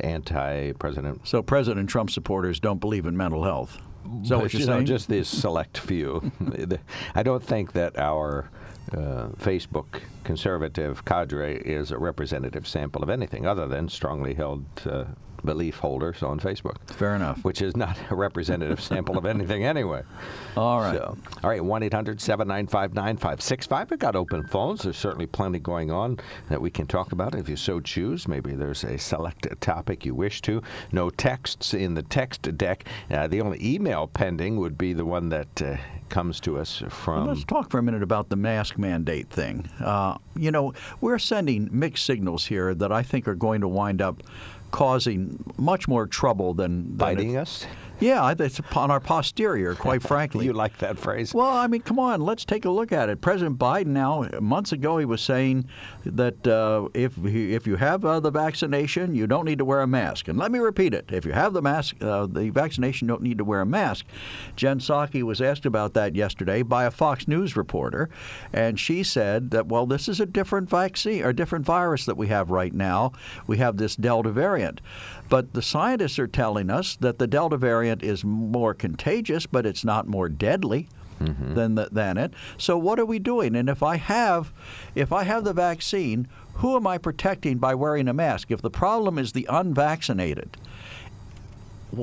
anti-President. 0.00 1.26
So 1.26 1.42
President 1.42 1.88
Trump 1.88 2.10
supporters 2.10 2.60
don't 2.60 2.80
believe 2.80 3.06
in 3.06 3.16
mental 3.16 3.44
health. 3.44 3.78
So 4.22 4.38
you're 4.38 4.48
you 4.48 4.64
saying? 4.64 4.66
Know, 4.66 4.82
just 4.84 5.08
this 5.08 5.28
select 5.28 5.78
few. 5.78 6.32
I 7.14 7.22
don't 7.22 7.42
think 7.42 7.72
that 7.72 7.98
our 7.98 8.50
uh, 8.92 9.28
Facebook 9.38 10.00
conservative 10.24 11.04
cadre 11.04 11.58
is 11.58 11.90
a 11.90 11.98
representative 11.98 12.66
sample 12.66 13.02
of 13.02 13.10
anything 13.10 13.46
other 13.46 13.66
than 13.66 13.88
strongly 13.88 14.34
held 14.34 14.64
uh, 14.86 15.04
belief 15.44 15.78
holders 15.78 16.22
on 16.22 16.40
Facebook. 16.40 16.76
Fair 16.90 17.14
enough. 17.14 17.42
Which 17.44 17.62
is 17.62 17.76
not 17.76 17.98
a 18.10 18.14
representative 18.14 18.80
sample 18.80 19.18
of 19.18 19.26
anything 19.26 19.64
anyway. 19.64 20.02
All 20.56 20.80
right. 20.80 20.96
So, 20.96 21.16
all 21.42 21.50
right, 21.50 21.64
1 21.64 21.82
800 21.84 22.20
795 22.20 22.94
9565. 22.94 23.90
We've 23.90 23.98
got 23.98 24.16
open 24.16 24.46
phones. 24.46 24.82
There's 24.82 24.96
certainly 24.96 25.26
plenty 25.26 25.58
going 25.58 25.90
on 25.90 26.18
that 26.48 26.60
we 26.60 26.70
can 26.70 26.86
talk 26.86 27.12
about 27.12 27.34
if 27.34 27.48
you 27.48 27.56
so 27.56 27.80
choose. 27.80 28.26
Maybe 28.26 28.54
there's 28.54 28.82
a 28.82 28.98
select 28.98 29.46
topic 29.60 30.04
you 30.04 30.14
wish 30.14 30.42
to. 30.42 30.62
No 30.90 31.10
texts 31.10 31.74
in 31.74 31.94
the 31.94 32.02
text 32.02 32.42
deck. 32.56 32.84
Uh, 33.10 33.28
the 33.28 33.40
only 33.40 33.58
email 33.64 34.08
pending 34.08 34.56
would 34.56 34.76
be 34.76 34.92
the 34.92 35.04
one 35.04 35.28
that 35.28 35.62
uh, 35.62 35.76
comes 36.08 36.40
to 36.40 36.58
us 36.58 36.82
from. 36.88 37.26
Well, 37.26 37.34
let's 37.34 37.44
talk 37.44 37.70
for 37.70 37.78
a 37.78 37.82
minute 37.82 38.02
about 38.02 38.28
the 38.28 38.36
mask 38.36 38.78
mandate 38.78 39.30
thing. 39.30 39.68
Uh, 39.80 40.18
you 40.36 40.50
know, 40.50 40.72
we're 41.00 41.18
sending 41.18 41.68
mixed 41.70 42.04
signals 42.04 42.46
here 42.46 42.74
that 42.74 42.92
I 42.92 43.02
think 43.02 43.28
are 43.28 43.34
going 43.34 43.60
to 43.60 43.68
wind 43.68 44.02
up 44.02 44.22
causing 44.70 45.42
much 45.56 45.88
more 45.88 46.06
trouble 46.06 46.54
than, 46.54 46.88
than 46.88 46.96
biting 46.96 47.36
us. 47.36 47.66
Yeah, 48.00 48.32
it's 48.38 48.60
upon 48.60 48.90
our 48.90 49.00
posterior, 49.00 49.74
quite 49.76 50.02
frankly. 50.02 50.44
you 50.44 50.52
like 50.52 50.78
that 50.78 50.98
phrase? 50.98 51.34
Well, 51.34 51.50
I 51.50 51.66
mean, 51.66 51.80
come 51.80 51.98
on, 51.98 52.20
let's 52.20 52.44
take 52.44 52.64
a 52.64 52.70
look 52.70 52.92
at 52.92 53.08
it. 53.08 53.20
President 53.20 53.58
Biden 53.58 53.86
now, 53.86 54.28
months 54.40 54.70
ago, 54.72 54.98
he 54.98 55.04
was 55.04 55.20
saying 55.20 55.68
that 56.04 56.46
uh, 56.46 56.88
if 56.94 57.16
he, 57.16 57.54
if 57.54 57.66
you 57.66 57.76
have 57.76 58.04
uh, 58.04 58.20
the 58.20 58.30
vaccination, 58.30 59.14
you 59.14 59.26
don't 59.26 59.44
need 59.44 59.58
to 59.58 59.64
wear 59.64 59.80
a 59.80 59.86
mask. 59.86 60.28
And 60.28 60.38
let 60.38 60.52
me 60.52 60.60
repeat 60.60 60.94
it: 60.94 61.10
if 61.10 61.24
you 61.24 61.32
have 61.32 61.52
the 61.52 61.62
mask, 61.62 61.96
uh, 62.00 62.26
the 62.26 62.50
vaccination, 62.50 63.08
you 63.08 63.14
don't 63.14 63.22
need 63.22 63.38
to 63.38 63.44
wear 63.44 63.60
a 63.60 63.66
mask. 63.66 64.06
Jen 64.54 64.78
Psaki 64.78 65.22
was 65.22 65.40
asked 65.40 65.66
about 65.66 65.94
that 65.94 66.14
yesterday 66.14 66.62
by 66.62 66.84
a 66.84 66.90
Fox 66.90 67.26
News 67.26 67.56
reporter, 67.56 68.08
and 68.52 68.78
she 68.78 69.02
said 69.02 69.50
that 69.50 69.66
well, 69.66 69.86
this 69.86 70.08
is 70.08 70.20
a 70.20 70.26
different 70.26 70.70
vaccine 70.70 71.24
or 71.24 71.32
different 71.32 71.64
virus 71.64 72.04
that 72.04 72.16
we 72.16 72.28
have 72.28 72.50
right 72.50 72.72
now. 72.72 73.12
We 73.46 73.56
have 73.58 73.76
this 73.76 73.96
Delta 73.96 74.30
variant. 74.30 74.80
But 75.28 75.52
the 75.52 75.62
scientists 75.62 76.18
are 76.18 76.26
telling 76.26 76.70
us 76.70 76.96
that 76.96 77.18
the 77.18 77.26
Delta 77.26 77.58
variant 77.58 77.87
is 78.02 78.24
more 78.24 78.74
contagious, 78.74 79.46
but 79.46 79.66
it's 79.66 79.84
not 79.84 80.06
more 80.06 80.28
deadly. 80.28 80.88
Mm-hmm. 81.20 81.54
Than, 81.54 81.74
the, 81.74 81.88
than 81.90 82.16
it. 82.16 82.32
So 82.58 82.78
what 82.78 83.00
are 83.00 83.04
we 83.04 83.18
doing? 83.18 83.56
And 83.56 83.68
if 83.68 83.82
I 83.82 83.96
have, 83.96 84.52
if 84.94 85.12
I 85.12 85.24
have 85.24 85.42
the 85.42 85.52
vaccine, 85.52 86.28
who 86.54 86.76
am 86.76 86.86
I 86.86 86.96
protecting 86.96 87.58
by 87.58 87.74
wearing 87.74 88.06
a 88.06 88.12
mask? 88.12 88.52
If 88.52 88.62
the 88.62 88.70
problem 88.70 89.18
is 89.18 89.32
the 89.32 89.44
unvaccinated, 89.50 90.56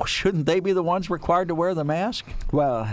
shouldn't 0.06 0.46
they 0.46 0.60
be 0.60 0.74
the 0.74 0.84
ones 0.84 1.10
required 1.10 1.48
to 1.48 1.56
wear 1.56 1.74
the 1.74 1.84
mask? 1.84 2.26
Well, 2.52 2.88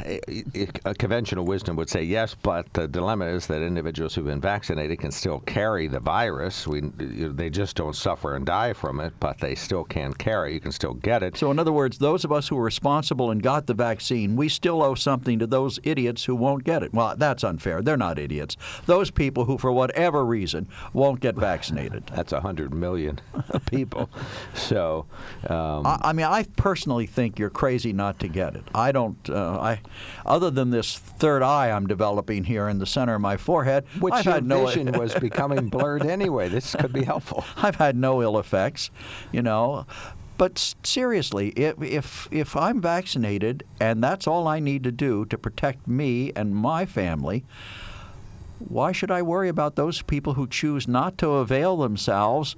a 0.85 0.95
conventional 0.95 1.45
wisdom 1.45 1.77
would 1.77 1.89
say 1.89 2.03
yes, 2.03 2.35
but 2.35 2.73
the 2.73 2.87
dilemma 2.87 3.27
is 3.27 3.47
that 3.49 3.63
individuals 3.63 4.15
who've 4.15 4.27
been 4.27 4.41
vaccinated 4.41 5.01
can 5.01 5.11
still 5.11 5.41
carry 5.41 5.89
the 5.89 6.01
virus. 6.01 6.67
We, 6.67 6.81
they 6.81 7.51
just 7.51 7.77
don't 7.77 7.97
suffer 7.97 8.37
and 8.37 8.47
die 8.47 8.73
from 8.73 9.01
it, 9.01 9.13
but 9.19 9.39
they 9.39 9.55
still 9.55 9.85
can 9.85 10.13
carry. 10.15 10.55
You 10.55 10.61
can 10.61 10.73
still 10.73 10.95
get 10.95 11.23
it. 11.23 11.37
So, 11.37 11.51
in 11.51 11.59
other 11.59 11.73
words, 11.73 11.99
those 11.99 12.25
of 12.25 12.33
us 12.33 12.49
who 12.49 12.59
are 12.59 12.63
responsible 12.63 13.31
and 13.31 13.43
got 13.43 13.67
the 13.67 13.75
vaccine, 13.75 14.37
we 14.37 14.49
still 14.49 14.83
owe 14.83 14.95
something 14.95 15.39
to 15.39 15.47
those 15.47 15.79
idiots 15.83 16.25
who 16.25 16.35
won't 16.35 16.65
get 16.65 16.83
it. 16.83 16.93
Well, 16.93 17.15
that's 17.17 17.43
unfair. 17.43 17.83
They're 17.83 17.97
not 17.97 18.19
idiots. 18.19 18.57
Those 18.87 19.11
people 19.11 19.45
who, 19.45 19.59
for 19.59 19.73
whatever 19.73 20.25
reason, 20.25 20.69
won't 20.93 21.21
get 21.21 21.35
vaccinated. 21.37 22.07
that's 22.15 22.33
a 22.33 22.41
hundred 22.41 22.75
million 22.75 23.21
people. 23.67 24.11
So, 24.55 25.07
um, 25.49 25.87
I, 25.87 25.99
I 26.03 26.13
mean, 26.13 26.27
I 26.27 26.45
personally 26.57 26.92
personally 26.93 27.07
think 27.07 27.39
you're 27.39 27.51
crazy 27.51 27.93
not 27.93 28.19
to 28.21 28.29
get 28.29 28.55
it. 28.55 28.65
I 28.75 28.93
don't. 28.93 29.17
Uh, 29.29 29.59
I, 29.61 29.81
other 30.27 30.51
than 30.51 30.71
this 30.71 30.99
third 30.99 31.43
eye 31.43 31.71
I'm 31.71 31.87
developing 31.87 32.45
here 32.45 32.69
in 32.69 32.79
the 32.79 32.87
center 32.87 33.15
of 33.15 33.21
my 33.21 33.37
forehead, 33.37 33.85
which 34.01 34.15
I've 34.15 34.25
your 34.25 34.35
had 34.35 34.47
no, 34.47 34.67
vision 34.67 34.93
was 34.99 35.15
becoming 35.15 35.69
blurred 35.69 36.05
anyway. 36.05 36.49
This 36.49 36.75
could 36.79 36.93
be 36.93 37.05
helpful. 37.05 37.45
I've 37.57 37.77
had 37.77 37.97
no 37.97 38.23
ill 38.23 38.39
effects, 38.39 38.91
you 39.33 39.43
know. 39.43 39.87
But 40.37 40.75
seriously, 40.83 41.51
if, 41.51 41.81
if 41.83 42.29
if 42.31 42.57
I'm 42.57 42.81
vaccinated 42.81 43.65
and 43.81 44.03
that's 44.03 44.27
all 44.27 44.47
I 44.47 44.61
need 44.61 44.85
to 44.85 44.93
do 44.93 45.25
to 45.27 45.39
protect 45.39 45.87
me 45.87 46.33
and 46.37 46.55
my 46.55 46.85
family, 46.85 47.45
why 48.59 48.93
should 48.93 49.11
I 49.11 49.23
worry 49.23 49.49
about 49.49 49.77
those 49.77 50.03
people 50.03 50.35
who 50.35 50.47
choose 50.47 50.87
not 50.87 51.17
to 51.19 51.29
avail 51.31 51.77
themselves? 51.77 52.57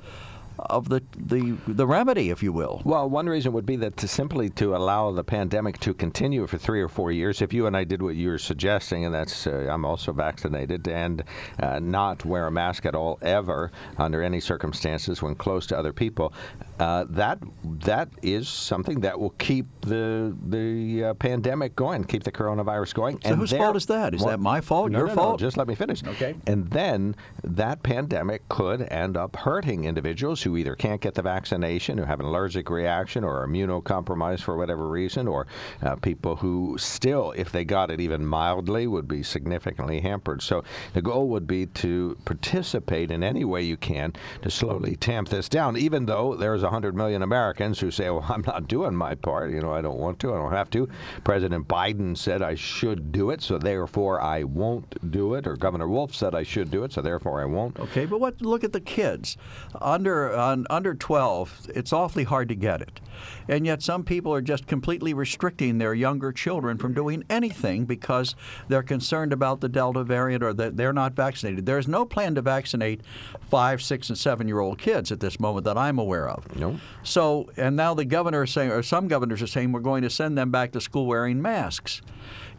Of 0.58 0.88
the, 0.88 1.02
the 1.16 1.56
the 1.66 1.86
remedy, 1.86 2.30
if 2.30 2.42
you 2.42 2.52
will. 2.52 2.80
Well, 2.84 3.08
one 3.08 3.26
reason 3.26 3.52
would 3.52 3.66
be 3.66 3.76
that 3.76 3.96
to 3.98 4.08
simply 4.08 4.50
to 4.50 4.76
allow 4.76 5.10
the 5.10 5.24
pandemic 5.24 5.78
to 5.80 5.94
continue 5.94 6.46
for 6.46 6.58
three 6.58 6.80
or 6.80 6.88
four 6.88 7.12
years. 7.12 7.42
If 7.42 7.52
you 7.52 7.66
and 7.66 7.76
I 7.76 7.84
did 7.84 8.02
what 8.02 8.16
you're 8.16 8.38
suggesting, 8.38 9.04
and 9.04 9.14
that's 9.14 9.46
uh, 9.46 9.68
I'm 9.70 9.84
also 9.84 10.12
vaccinated, 10.12 10.86
and 10.88 11.24
uh, 11.60 11.78
not 11.80 12.24
wear 12.24 12.46
a 12.46 12.50
mask 12.50 12.86
at 12.86 12.94
all 12.94 13.18
ever 13.22 13.72
under 13.98 14.22
any 14.22 14.40
circumstances 14.40 15.22
when 15.22 15.34
close 15.34 15.66
to 15.68 15.78
other 15.78 15.92
people, 15.92 16.32
uh, 16.78 17.04
that 17.10 17.38
that 17.64 18.08
is 18.22 18.48
something 18.48 19.00
that 19.00 19.18
will 19.18 19.30
keep 19.30 19.66
the 19.80 20.36
the 20.48 21.04
uh, 21.04 21.14
pandemic 21.14 21.74
going, 21.74 22.04
keep 22.04 22.22
the 22.22 22.32
coronavirus 22.32 22.94
going. 22.94 23.20
So 23.22 23.30
and 23.30 23.38
whose 23.38 23.52
fault 23.52 23.76
is 23.76 23.86
that? 23.86 24.14
Is 24.14 24.20
well, 24.20 24.30
that 24.30 24.38
my 24.38 24.60
fault? 24.60 24.90
No, 24.90 24.98
Your 24.98 25.08
no, 25.08 25.14
fault? 25.14 25.40
No, 25.40 25.46
just 25.46 25.56
let 25.56 25.66
me 25.66 25.74
finish. 25.74 26.04
Okay. 26.04 26.36
And 26.46 26.70
then 26.70 27.16
that 27.42 27.82
pandemic 27.82 28.48
could 28.48 28.82
end 28.82 29.16
up 29.16 29.36
hurting 29.36 29.84
individuals 29.84 30.43
who 30.44 30.56
either 30.56 30.74
can't 30.74 31.00
get 31.00 31.14
the 31.14 31.22
vaccination, 31.22 31.98
who 31.98 32.04
have 32.04 32.20
an 32.20 32.26
allergic 32.26 32.70
reaction, 32.70 33.24
or 33.24 33.42
are 33.42 33.48
immunocompromised 33.48 34.42
for 34.42 34.56
whatever 34.56 34.88
reason, 34.88 35.26
or 35.26 35.46
uh, 35.82 35.96
people 35.96 36.36
who 36.36 36.76
still, 36.78 37.32
if 37.36 37.50
they 37.50 37.64
got 37.64 37.90
it 37.90 38.00
even 38.00 38.24
mildly, 38.26 38.86
would 38.86 39.08
be 39.08 39.22
significantly 39.22 40.00
hampered. 40.00 40.42
So 40.42 40.64
the 40.92 41.02
goal 41.02 41.28
would 41.28 41.46
be 41.46 41.66
to 41.66 42.16
participate 42.24 43.10
in 43.10 43.22
any 43.22 43.44
way 43.44 43.62
you 43.62 43.76
can 43.76 44.12
to 44.42 44.50
slowly 44.50 44.96
tamp 44.96 45.28
this 45.28 45.48
down, 45.48 45.76
even 45.76 46.06
though 46.06 46.34
there's 46.36 46.62
100 46.62 46.94
million 46.94 47.22
Americans 47.22 47.80
who 47.80 47.90
say, 47.90 48.10
well, 48.10 48.24
I'm 48.28 48.42
not 48.46 48.68
doing 48.68 48.94
my 48.94 49.14
part. 49.14 49.50
You 49.50 49.60
know, 49.60 49.72
I 49.72 49.80
don't 49.80 49.98
want 49.98 50.18
to. 50.20 50.32
I 50.32 50.36
don't 50.36 50.52
have 50.52 50.70
to. 50.70 50.88
President 51.24 51.66
Biden 51.68 52.16
said 52.16 52.42
I 52.42 52.54
should 52.54 53.12
do 53.12 53.30
it, 53.30 53.42
so 53.42 53.58
therefore 53.58 54.20
I 54.20 54.44
won't 54.44 55.10
do 55.10 55.34
it. 55.34 55.46
Or 55.46 55.56
Governor 55.56 55.88
Wolf 55.88 56.14
said 56.14 56.34
I 56.34 56.42
should 56.42 56.70
do 56.70 56.84
it, 56.84 56.92
so 56.92 57.00
therefore 57.00 57.40
I 57.40 57.44
won't. 57.44 57.78
Okay, 57.78 58.06
but 58.06 58.20
what? 58.20 58.40
Look 58.40 58.64
at 58.64 58.72
the 58.72 58.80
kids 58.80 59.36
under 59.80 60.33
on 60.34 60.66
under 60.70 60.94
12, 60.94 61.68
it's 61.74 61.92
awfully 61.92 62.24
hard 62.24 62.48
to 62.48 62.54
get 62.54 62.80
it. 62.80 63.00
And 63.48 63.64
yet, 63.66 63.82
some 63.82 64.04
people 64.04 64.32
are 64.34 64.40
just 64.40 64.66
completely 64.66 65.14
restricting 65.14 65.78
their 65.78 65.94
younger 65.94 66.32
children 66.32 66.78
from 66.78 66.94
doing 66.94 67.24
anything 67.30 67.84
because 67.84 68.34
they're 68.68 68.82
concerned 68.82 69.32
about 69.32 69.60
the 69.60 69.68
Delta 69.68 70.02
variant 70.04 70.42
or 70.42 70.52
that 70.54 70.76
they're 70.76 70.92
not 70.92 71.14
vaccinated. 71.14 71.66
There's 71.66 71.88
no 71.88 72.04
plan 72.04 72.34
to 72.34 72.42
vaccinate 72.42 73.02
five, 73.50 73.82
six, 73.82 74.08
and 74.08 74.18
seven 74.18 74.48
year 74.48 74.60
old 74.60 74.78
kids 74.78 75.12
at 75.12 75.20
this 75.20 75.38
moment 75.38 75.64
that 75.64 75.78
I'm 75.78 75.98
aware 75.98 76.28
of. 76.28 76.56
No. 76.56 76.78
So, 77.02 77.50
and 77.56 77.76
now 77.76 77.94
the 77.94 78.04
governor 78.04 78.44
is 78.44 78.50
saying, 78.50 78.70
or 78.70 78.82
some 78.82 79.08
governors 79.08 79.42
are 79.42 79.46
saying, 79.46 79.72
we're 79.72 79.80
going 79.80 80.02
to 80.02 80.10
send 80.10 80.36
them 80.36 80.50
back 80.50 80.72
to 80.72 80.80
school 80.80 81.06
wearing 81.06 81.40
masks. 81.40 82.02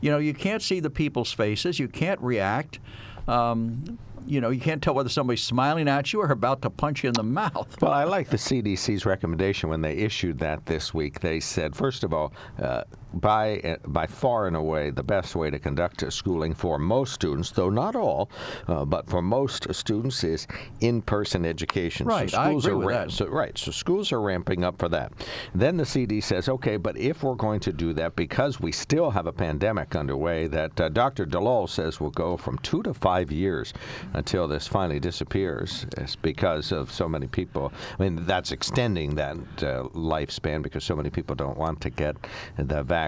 You 0.02 0.12
know, 0.12 0.18
you 0.18 0.34
can't 0.34 0.62
see 0.62 0.80
the 0.80 0.90
people's 0.90 1.34
faces, 1.34 1.80
you 1.80 1.88
can't 1.88 2.20
react. 2.22 2.80
Um, 3.28 3.98
you 4.28 4.42
know, 4.42 4.50
you 4.50 4.60
can't 4.60 4.82
tell 4.82 4.94
whether 4.94 5.10
somebody's 5.10 5.44
smiling 5.44 5.88
at 5.88 6.12
you 6.14 6.22
or 6.22 6.32
about 6.32 6.62
to 6.64 6.70
punch 6.70 7.04
you 7.04 7.10
in 7.10 7.14
the 7.14 7.24
mouth. 7.24 7.82
Well, 7.82 7.92
I 7.92 8.04
like 8.04 8.30
the 8.30 8.38
CDC's 8.38 9.06
recommendation 9.06 9.70
when 9.70 9.82
they 9.82 9.94
issued 9.98 10.40
that 10.40 10.66
this 10.66 10.94
week. 10.94 11.20
They 11.20 11.40
said, 11.40 11.76
first 11.76 12.04
of 12.04 12.14
all, 12.14 12.34
uh, 12.62 12.84
by 13.16 13.78
by 13.88 14.06
far 14.06 14.48
and 14.48 14.56
away 14.56 14.92
the 14.92 15.04
best 15.04 15.36
way 15.36 15.50
to 15.50 15.60
conduct 15.60 16.12
schooling 16.12 16.54
for 16.54 16.78
most 16.78 17.14
students, 17.14 17.52
though 17.52 17.70
not 17.70 17.96
all, 17.96 18.30
uh, 18.68 18.86
but 18.86 19.10
for 19.10 19.22
most 19.22 19.74
students 19.74 20.24
is 20.24 20.48
in-person 20.82 21.46
education. 21.46 22.06
Right, 22.06 22.30
so 22.30 22.38
I 22.38 22.50
schools 22.50 22.66
agree 22.66 22.76
are 22.76 22.86
with 22.86 22.96
that. 22.96 23.12
So, 23.12 23.28
right, 23.28 23.58
so 23.58 23.72
schools 23.72 24.12
are 24.12 24.22
ramping 24.22 24.64
up 24.64 24.78
for 24.78 24.90
that. 24.90 25.14
Then 25.54 25.78
the 25.78 25.86
CD 25.86 26.22
says, 26.22 26.50
okay, 26.50 26.78
but 26.78 26.98
if 26.98 27.24
we're 27.24 27.36
going 27.36 27.60
to 27.62 27.74
do 27.74 27.94
that, 27.94 28.16
because 28.16 28.60
we 28.60 28.72
still 28.72 29.10
have 29.12 29.28
a 29.28 29.34
pandemic 29.34 29.96
underway, 29.96 30.48
that 30.48 30.80
uh, 30.80 30.90
Dr. 30.90 31.26
Delol 31.26 31.70
says 31.70 32.00
will 32.00 32.12
go 32.12 32.38
from 32.38 32.58
two 32.60 32.84
to 32.84 32.94
five 32.94 33.32
years 33.32 33.74
until 34.14 34.48
this 34.48 34.68
finally 34.68 35.00
disappears, 35.00 35.86
it's 35.98 36.16
because 36.16 36.72
of 36.72 36.92
so 36.92 37.08
many 37.08 37.28
people. 37.28 37.72
I 37.98 38.04
mean, 38.04 38.26
that's 38.26 38.52
extending 38.52 39.16
that 39.16 39.38
uh, 39.60 39.84
lifespan 39.94 40.62
because 40.62 40.84
so 40.84 40.96
many 40.96 41.10
people 41.10 41.36
don't 41.36 41.58
want 41.58 41.82
to 41.82 41.90
get 41.90 42.16
the 42.58 42.84
vaccine. 42.84 43.05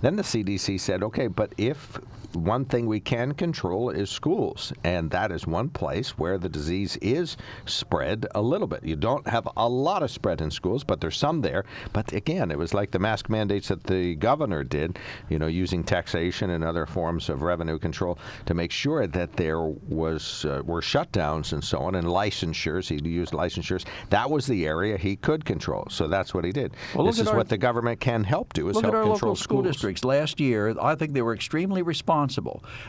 Then 0.00 0.16
the 0.16 0.22
CDC 0.22 0.80
said, 0.80 1.02
okay, 1.02 1.26
but 1.26 1.52
if 1.58 1.98
one 2.34 2.64
thing 2.64 2.86
we 2.86 3.00
can 3.00 3.32
control 3.34 3.90
is 3.90 4.10
schools, 4.10 4.72
and 4.84 5.10
that 5.10 5.30
is 5.32 5.46
one 5.46 5.68
place 5.68 6.18
where 6.18 6.38
the 6.38 6.48
disease 6.48 6.96
is 7.02 7.36
spread 7.66 8.26
a 8.34 8.42
little 8.42 8.66
bit. 8.66 8.84
You 8.84 8.96
don't 8.96 9.26
have 9.28 9.48
a 9.56 9.68
lot 9.68 10.02
of 10.02 10.10
spread 10.10 10.40
in 10.40 10.50
schools, 10.50 10.84
but 10.84 11.00
there's 11.00 11.16
some 11.16 11.40
there. 11.42 11.64
But 11.92 12.12
again, 12.12 12.50
it 12.50 12.58
was 12.58 12.74
like 12.74 12.90
the 12.90 12.98
mask 12.98 13.28
mandates 13.28 13.68
that 13.68 13.84
the 13.84 14.14
governor 14.16 14.64
did, 14.64 14.98
you 15.28 15.38
know, 15.38 15.46
using 15.46 15.84
taxation 15.84 16.50
and 16.50 16.64
other 16.64 16.86
forms 16.86 17.28
of 17.28 17.42
revenue 17.42 17.78
control 17.78 18.18
to 18.46 18.54
make 18.54 18.72
sure 18.72 19.06
that 19.06 19.32
there 19.34 19.60
was 19.60 20.44
uh, 20.44 20.62
were 20.64 20.80
shutdowns 20.80 21.52
and 21.52 21.62
so 21.62 21.78
on, 21.78 21.94
and 21.94 22.06
licensures. 22.06 22.88
He 22.88 22.96
used 23.08 23.32
licensures. 23.32 23.84
That 24.10 24.30
was 24.30 24.46
the 24.46 24.66
area 24.66 24.96
he 24.96 25.16
could 25.16 25.44
control. 25.44 25.86
So 25.90 26.08
that's 26.08 26.34
what 26.34 26.44
he 26.44 26.52
did. 26.52 26.72
Well, 26.94 27.06
this 27.06 27.18
is 27.20 27.28
our- 27.28 27.36
what 27.36 27.48
the 27.48 27.58
government 27.58 28.00
can 28.00 28.24
help 28.24 28.52
do 28.52 28.68
is 28.68 28.74
Look 28.76 28.84
help 28.84 28.94
at 28.94 28.98
our 28.98 29.04
control 29.04 29.30
local 29.32 29.36
school 29.36 29.62
districts. 29.62 30.04
Last 30.04 30.40
year, 30.40 30.74
I 30.80 30.94
think 30.94 31.12
they 31.12 31.22
were 31.22 31.34
extremely 31.34 31.82
responsible. 31.82 32.15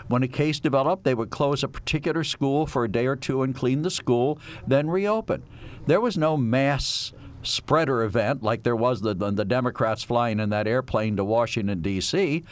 When 0.08 0.24
a 0.24 0.28
case 0.28 0.60
developed, 0.60 1.04
they 1.04 1.14
would 1.14 1.30
close 1.30 1.64
a 1.64 1.68
particular 1.68 2.24
school 2.24 2.66
for 2.66 2.84
a 2.84 2.92
day 2.92 3.06
or 3.06 3.16
two 3.16 3.44
and 3.44 3.54
clean 3.54 3.82
the 3.82 3.92
school, 3.92 4.40
then 4.66 4.90
reopen. 4.90 5.44
There 5.86 6.02
was 6.02 6.18
no 6.18 6.38
mass 6.38 7.14
spreader 7.44 8.04
event 8.04 8.44
like 8.44 8.64
there 8.64 8.76
was 8.76 9.02
the, 9.02 9.14
the, 9.14 9.32
the 9.32 9.46
Democrats 9.46 10.04
flying 10.04 10.40
in 10.40 10.50
that 10.50 10.68
airplane 10.68 11.16
to 11.16 11.24
Washington 11.24 11.82
D.C. 11.82 12.44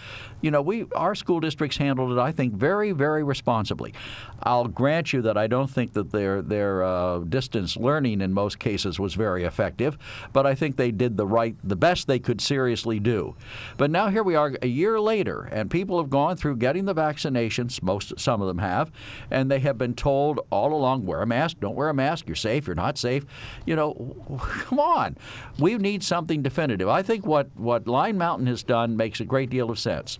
You 0.46 0.52
know, 0.52 0.62
we 0.62 0.86
our 0.96 1.16
school 1.16 1.40
districts 1.40 1.76
handled 1.76 2.12
it, 2.12 2.20
I 2.22 2.32
think, 2.32 2.54
very, 2.54 2.92
very 2.92 3.24
responsibly. 3.24 3.96
I'll 4.44 4.68
grant 4.68 5.12
you 5.12 5.24
that 5.24 5.40
I 5.40 5.48
don't 5.48 5.72
think 5.72 5.94
that 5.94 6.12
their 6.12 6.44
their 6.44 6.84
uh, 6.84 7.18
distance 7.22 7.76
learning 7.76 8.22
in 8.22 8.32
most 8.32 8.60
cases 8.60 9.00
was 9.00 9.16
very 9.16 9.44
effective, 9.44 9.98
but 10.34 10.46
I 10.46 10.54
think 10.54 10.78
they 10.78 10.92
did 10.92 11.18
the 11.18 11.26
right, 11.26 11.56
the 11.64 11.76
best 11.76 12.06
they 12.06 12.20
could 12.20 12.42
seriously 12.42 13.00
do. 13.00 13.36
But 13.78 13.90
now 13.90 14.10
here 14.10 14.22
we 14.22 14.36
are, 14.36 14.56
a 14.62 14.68
year 14.68 15.00
later, 15.00 15.50
and 15.52 15.72
people 15.72 15.98
have 15.98 16.12
gone 16.12 16.38
through 16.38 16.58
getting 16.58 16.86
the 16.86 16.94
vaccinations. 16.94 17.82
Most, 17.82 18.20
some 18.20 18.40
of 18.40 18.48
them 18.48 18.60
have, 18.60 18.92
and 19.32 19.50
they 19.50 19.58
have 19.62 19.80
been 19.80 19.96
told 19.96 20.42
all 20.52 20.76
along, 20.76 21.08
wear 21.08 21.24
a 21.24 21.26
mask, 21.26 21.58
don't 21.60 21.76
wear 21.76 21.90
a 21.90 21.94
mask, 21.96 22.28
you're 22.28 22.36
safe, 22.36 22.68
you're 22.68 22.76
not 22.76 23.00
safe. 23.00 23.26
You 23.66 23.76
know, 23.76 24.16
come 24.40 24.78
on, 24.78 25.18
we 25.58 25.76
need 25.80 26.04
something 26.04 26.44
definitive. 26.44 26.88
I 26.88 27.02
think 27.02 27.26
what 27.26 27.50
what 27.56 27.88
Line 27.88 28.20
Mountain 28.20 28.46
has 28.46 28.62
done 28.62 28.96
makes 28.96 29.20
a 29.20 29.26
great 29.26 29.50
deal 29.50 29.72
of 29.72 29.80
sense. 29.80 30.20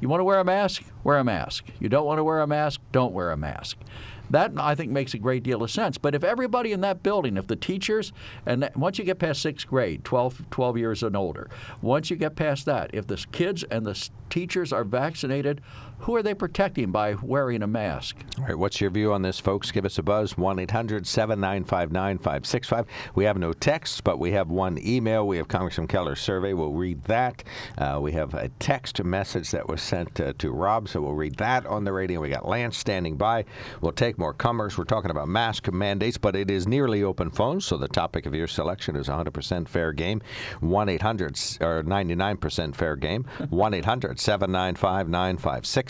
You 0.00 0.08
want 0.08 0.20
to 0.20 0.24
wear 0.24 0.38
a 0.38 0.44
mask? 0.44 0.82
Wear 1.04 1.18
a 1.18 1.24
mask. 1.24 1.66
You 1.78 1.88
don't 1.88 2.06
want 2.06 2.18
to 2.18 2.24
wear 2.24 2.40
a 2.40 2.46
mask? 2.46 2.80
Don't 2.90 3.12
wear 3.12 3.30
a 3.30 3.36
mask. 3.36 3.76
That, 4.30 4.52
I 4.56 4.74
think, 4.74 4.92
makes 4.92 5.12
a 5.12 5.18
great 5.18 5.42
deal 5.42 5.62
of 5.62 5.70
sense. 5.70 5.98
But 5.98 6.14
if 6.14 6.22
everybody 6.22 6.72
in 6.72 6.80
that 6.82 7.02
building, 7.02 7.36
if 7.36 7.48
the 7.48 7.56
teachers, 7.56 8.12
and 8.46 8.70
once 8.76 8.98
you 8.98 9.04
get 9.04 9.18
past 9.18 9.42
sixth 9.42 9.66
grade, 9.66 10.04
12, 10.04 10.50
12 10.50 10.78
years 10.78 11.02
and 11.02 11.16
older, 11.16 11.50
once 11.82 12.10
you 12.10 12.16
get 12.16 12.36
past 12.36 12.64
that, 12.66 12.94
if 12.94 13.08
the 13.08 13.24
kids 13.32 13.64
and 13.64 13.84
the 13.84 14.08
teachers 14.30 14.72
are 14.72 14.84
vaccinated, 14.84 15.60
who 16.00 16.16
are 16.16 16.22
they 16.22 16.32
protecting 16.32 16.90
by 16.90 17.14
wearing 17.14 17.62
a 17.62 17.66
mask? 17.66 18.16
All 18.38 18.44
right, 18.44 18.58
what's 18.58 18.80
your 18.80 18.90
view 18.90 19.12
on 19.12 19.20
this, 19.20 19.38
folks? 19.38 19.70
Give 19.70 19.84
us 19.84 19.98
a 19.98 20.02
buzz, 20.02 20.38
1 20.38 20.58
800 20.58 21.06
795 21.06 21.92
9565. 21.92 22.86
We 23.14 23.24
have 23.24 23.36
no 23.36 23.52
texts, 23.52 24.00
but 24.00 24.18
we 24.18 24.32
have 24.32 24.48
one 24.48 24.78
email. 24.82 25.26
We 25.26 25.36
have 25.36 25.48
Congressman 25.48 25.88
Keller's 25.88 26.20
survey. 26.20 26.54
We'll 26.54 26.72
read 26.72 27.04
that. 27.04 27.44
Uh, 27.76 27.98
we 28.00 28.12
have 28.12 28.32
a 28.32 28.48
text 28.60 29.02
message 29.04 29.50
that 29.50 29.68
was 29.68 29.82
sent 29.82 30.18
uh, 30.20 30.32
to 30.38 30.50
Rob, 30.50 30.88
so 30.88 31.02
we'll 31.02 31.12
read 31.12 31.36
that 31.36 31.66
on 31.66 31.84
the 31.84 31.92
radio. 31.92 32.20
We 32.20 32.30
got 32.30 32.48
Lance 32.48 32.78
standing 32.78 33.16
by. 33.16 33.44
We'll 33.82 33.92
take 33.92 34.18
more 34.18 34.32
comers. 34.32 34.78
We're 34.78 34.84
talking 34.84 35.10
about 35.10 35.28
mask 35.28 35.70
mandates, 35.70 36.16
but 36.16 36.34
it 36.34 36.50
is 36.50 36.66
nearly 36.66 37.02
open 37.02 37.30
phones, 37.30 37.66
so 37.66 37.76
the 37.76 37.88
topic 37.88 38.24
of 38.24 38.34
your 38.34 38.48
selection 38.48 38.96
is 38.96 39.08
100% 39.08 39.68
fair 39.68 39.92
game. 39.92 40.22
1 40.60 40.88
800 40.88 41.30
or 41.60 41.82
99% 41.82 42.74
fair 42.74 42.96
game. 42.96 43.26
1 43.50 43.74
800 43.74 44.18
795 44.18 45.08
9565. 45.08 45.89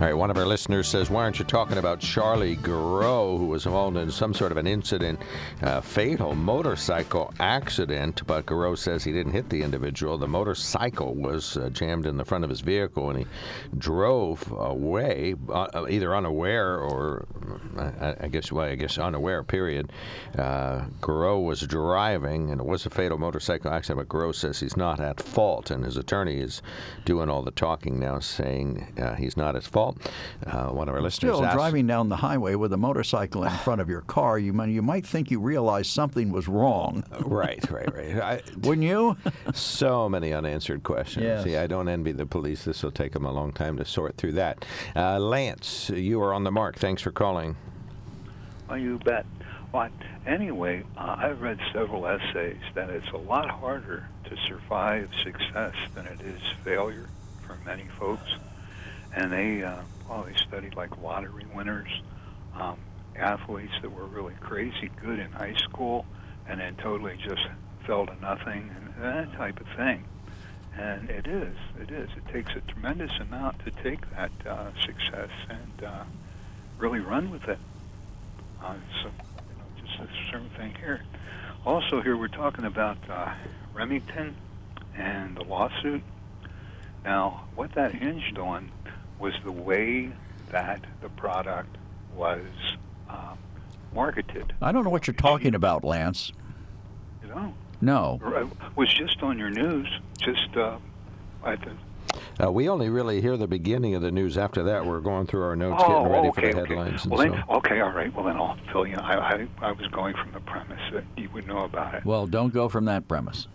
All 0.00 0.06
right, 0.06 0.14
one 0.16 0.30
of 0.30 0.36
our 0.36 0.46
listeners 0.46 0.86
says, 0.86 1.10
Why 1.10 1.24
aren't 1.24 1.40
you 1.40 1.44
talking 1.44 1.76
about 1.76 1.98
Charlie 1.98 2.56
Garreau, 2.58 3.36
who 3.36 3.46
was 3.46 3.66
involved 3.66 3.96
in 3.96 4.12
some 4.12 4.32
sort 4.32 4.52
of 4.52 4.56
an 4.56 4.68
incident, 4.68 5.18
fatal 5.82 6.36
motorcycle 6.36 7.34
accident? 7.40 8.24
But 8.24 8.46
Garreau 8.46 8.78
says 8.78 9.02
he 9.02 9.10
didn't 9.10 9.32
hit 9.32 9.50
the 9.50 9.60
individual. 9.60 10.16
The 10.16 10.28
motorcycle 10.28 11.16
was 11.16 11.56
uh, 11.56 11.70
jammed 11.70 12.06
in 12.06 12.16
the 12.16 12.24
front 12.24 12.44
of 12.44 12.50
his 12.50 12.60
vehicle 12.60 13.10
and 13.10 13.18
he 13.18 13.26
drove 13.76 14.48
away, 14.52 15.34
uh, 15.52 15.86
either 15.90 16.14
unaware 16.14 16.78
or, 16.78 17.26
I, 17.76 18.14
I 18.20 18.28
guess, 18.28 18.52
well, 18.52 18.66
I 18.66 18.76
guess 18.76 18.98
unaware, 18.98 19.42
period. 19.42 19.90
Uh, 20.38 20.84
Garreau 21.00 21.44
was 21.44 21.62
driving 21.62 22.52
and 22.52 22.60
it 22.60 22.66
was 22.68 22.86
a 22.86 22.90
fatal 22.90 23.18
motorcycle 23.18 23.72
accident, 23.72 24.08
but 24.08 24.16
Garreau 24.16 24.32
says 24.32 24.60
he's 24.60 24.76
not 24.76 25.00
at 25.00 25.20
fault. 25.20 25.72
And 25.72 25.84
his 25.84 25.96
attorney 25.96 26.38
is 26.38 26.62
doing 27.04 27.28
all 27.28 27.42
the 27.42 27.50
talking 27.50 27.98
now, 27.98 28.20
saying 28.20 28.92
uh, 28.96 29.16
he's 29.16 29.36
not 29.36 29.56
at 29.56 29.64
fault. 29.64 29.87
Call. 29.92 29.96
Uh, 30.46 30.72
one 30.72 30.88
of 30.88 30.94
our 30.94 31.00
listeners 31.00 31.34
Still 31.34 31.44
asked, 31.44 31.56
driving 31.56 31.86
down 31.86 32.08
the 32.08 32.16
highway 32.16 32.54
with 32.54 32.72
a 32.72 32.76
motorcycle 32.76 33.44
in 33.44 33.50
front 33.58 33.80
of 33.80 33.88
your 33.88 34.02
car, 34.02 34.38
you 34.38 34.52
might, 34.52 34.68
you 34.68 34.82
might 34.82 35.06
think 35.06 35.30
you 35.30 35.40
realize 35.40 35.88
something 35.88 36.30
was 36.30 36.48
wrong, 36.48 37.04
Right, 37.20 37.68
right, 37.70 37.94
right. 37.94 38.16
I, 38.16 38.42
wouldn't 38.62 38.86
you? 38.86 39.16
so 39.54 40.08
many 40.08 40.32
unanswered 40.32 40.82
questions. 40.82 41.24
Yes. 41.24 41.44
See, 41.44 41.56
I 41.56 41.66
don't 41.66 41.88
envy 41.88 42.12
the 42.12 42.26
police. 42.26 42.64
This 42.64 42.82
will 42.82 42.90
take 42.90 43.12
them 43.12 43.24
a 43.24 43.32
long 43.32 43.52
time 43.52 43.76
to 43.78 43.84
sort 43.84 44.16
through 44.16 44.32
that. 44.32 44.64
Uh, 44.96 45.18
Lance, 45.18 45.90
you 45.90 46.22
are 46.22 46.32
on 46.32 46.44
the 46.44 46.52
mark. 46.52 46.76
Thanks 46.76 47.02
for 47.02 47.10
calling. 47.10 47.56
Oh, 48.70 48.74
you 48.74 48.98
bet. 48.98 49.26
Well, 49.72 49.88
anyway, 50.26 50.84
uh, 50.96 51.16
I've 51.18 51.42
read 51.42 51.58
several 51.72 52.06
essays 52.06 52.60
that 52.74 52.88
it's 52.88 53.10
a 53.12 53.18
lot 53.18 53.50
harder 53.50 54.08
to 54.24 54.36
survive 54.48 55.10
success 55.22 55.74
than 55.94 56.06
it 56.06 56.20
is 56.22 56.40
failure 56.64 57.08
for 57.46 57.58
many 57.66 57.86
folks. 57.98 58.30
And 59.14 59.32
they, 59.32 59.62
uh, 59.62 59.82
well, 60.08 60.24
they 60.24 60.34
studied 60.36 60.74
like 60.74 61.00
lottery 61.02 61.46
winners, 61.54 61.88
um, 62.54 62.78
athletes 63.16 63.72
that 63.82 63.90
were 63.90 64.06
really 64.06 64.34
crazy 64.40 64.90
good 65.02 65.18
in 65.18 65.30
high 65.32 65.56
school, 65.56 66.06
and 66.46 66.60
then 66.60 66.76
totally 66.76 67.16
just 67.16 67.46
fell 67.86 68.06
to 68.06 68.14
nothing, 68.20 68.70
and 68.76 69.02
that 69.02 69.32
type 69.36 69.60
of 69.60 69.66
thing. 69.76 70.04
And 70.76 71.10
it 71.10 71.26
is, 71.26 71.56
it 71.80 71.90
is. 71.90 72.08
It 72.16 72.32
takes 72.32 72.52
a 72.54 72.60
tremendous 72.72 73.10
amount 73.20 73.64
to 73.64 73.70
take 73.82 74.08
that 74.12 74.30
uh, 74.46 74.70
success 74.84 75.30
and 75.48 75.84
uh, 75.84 76.04
really 76.78 77.00
run 77.00 77.30
with 77.30 77.44
it. 77.48 77.58
Uh, 78.62 78.74
so, 79.02 79.08
you 79.08 79.56
know, 79.58 79.86
just 79.86 80.00
a 80.00 80.30
certain 80.30 80.50
thing 80.50 80.74
here. 80.74 81.02
Also, 81.66 82.00
here 82.00 82.16
we're 82.16 82.28
talking 82.28 82.64
about 82.64 82.98
uh, 83.10 83.34
Remington 83.74 84.36
and 84.96 85.36
the 85.36 85.42
lawsuit. 85.42 86.02
Now, 87.04 87.48
what 87.56 87.72
that 87.74 87.94
hinged 87.94 88.38
on 88.38 88.70
was 89.18 89.34
the 89.44 89.52
way 89.52 90.10
that 90.50 90.80
the 91.02 91.08
product 91.10 91.76
was 92.14 92.40
um, 93.08 93.38
marketed. 93.94 94.52
I 94.60 94.72
don't 94.72 94.84
know 94.84 94.90
what 94.90 95.06
you're 95.06 95.14
talking 95.14 95.54
about, 95.54 95.84
Lance. 95.84 96.32
You 97.22 97.28
know, 97.28 97.54
No. 97.80 98.20
Or, 98.22 98.36
uh, 98.36 98.48
was 98.76 98.92
just 98.92 99.22
on 99.22 99.38
your 99.38 99.50
news. 99.50 99.88
Just 100.18 100.56
uh, 100.56 100.78
at 101.44 101.60
the 101.60 101.72
Uh, 102.44 102.50
we 102.50 102.68
only 102.68 102.88
really 102.88 103.20
hear 103.20 103.36
the 103.36 103.46
beginning 103.46 103.94
of 103.94 104.02
the 104.02 104.10
news. 104.10 104.38
After 104.38 104.62
that, 104.64 104.84
we're 104.86 105.00
going 105.00 105.26
through 105.26 105.42
our 105.42 105.56
notes, 105.56 105.82
oh, 105.84 105.88
getting 105.88 106.12
ready 106.12 106.28
okay, 106.28 106.34
for 106.34 106.40
the 106.40 106.60
okay. 106.62 106.74
headlines. 106.74 107.06
Well, 107.06 107.20
and 107.20 107.34
then, 107.34 107.44
so. 107.46 107.54
okay, 107.56 107.80
all 107.80 107.90
right. 107.92 108.12
Well, 108.14 108.24
then 108.24 108.36
I'll 108.36 108.56
fill 108.72 108.86
you. 108.86 108.96
I, 108.96 109.34
I, 109.34 109.46
I 109.60 109.72
was 109.72 109.86
going 109.88 110.14
from 110.16 110.32
the 110.32 110.40
premise 110.40 110.80
that 110.92 111.04
you 111.16 111.28
would 111.34 111.46
know 111.46 111.64
about 111.64 111.94
it. 111.94 112.04
Well, 112.04 112.26
don't 112.26 112.52
go 112.52 112.68
from 112.68 112.86
that 112.86 113.06
premise. 113.08 113.46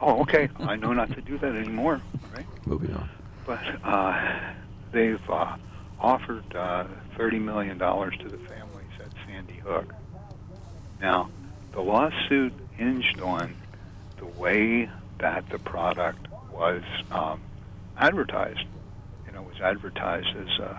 Oh, 0.00 0.20
okay. 0.22 0.48
I 0.60 0.76
know 0.76 0.92
not 0.92 1.12
to 1.14 1.20
do 1.20 1.38
that 1.38 1.54
anymore. 1.54 2.00
Right. 2.34 2.46
Moving 2.66 2.94
on. 2.94 3.08
But 3.46 3.60
uh, 3.84 4.38
they've 4.92 5.30
uh, 5.30 5.56
offered 6.00 6.44
uh, 6.54 6.86
$30 7.16 7.40
million 7.40 7.78
to 7.78 8.28
the 8.28 8.38
families 8.48 8.90
at 8.98 9.10
Sandy 9.26 9.60
Hook. 9.64 9.94
Now, 11.00 11.30
the 11.72 11.80
lawsuit 11.80 12.52
hinged 12.72 13.20
on 13.20 13.54
the 14.18 14.26
way 14.26 14.88
that 15.18 15.48
the 15.50 15.58
product 15.58 16.26
was 16.52 16.82
um, 17.10 17.40
advertised. 17.96 18.64
You 19.26 19.32
know, 19.32 19.42
it 19.42 19.48
was 19.48 19.60
advertised 19.60 20.28
as 20.36 20.60
uh, 20.60 20.78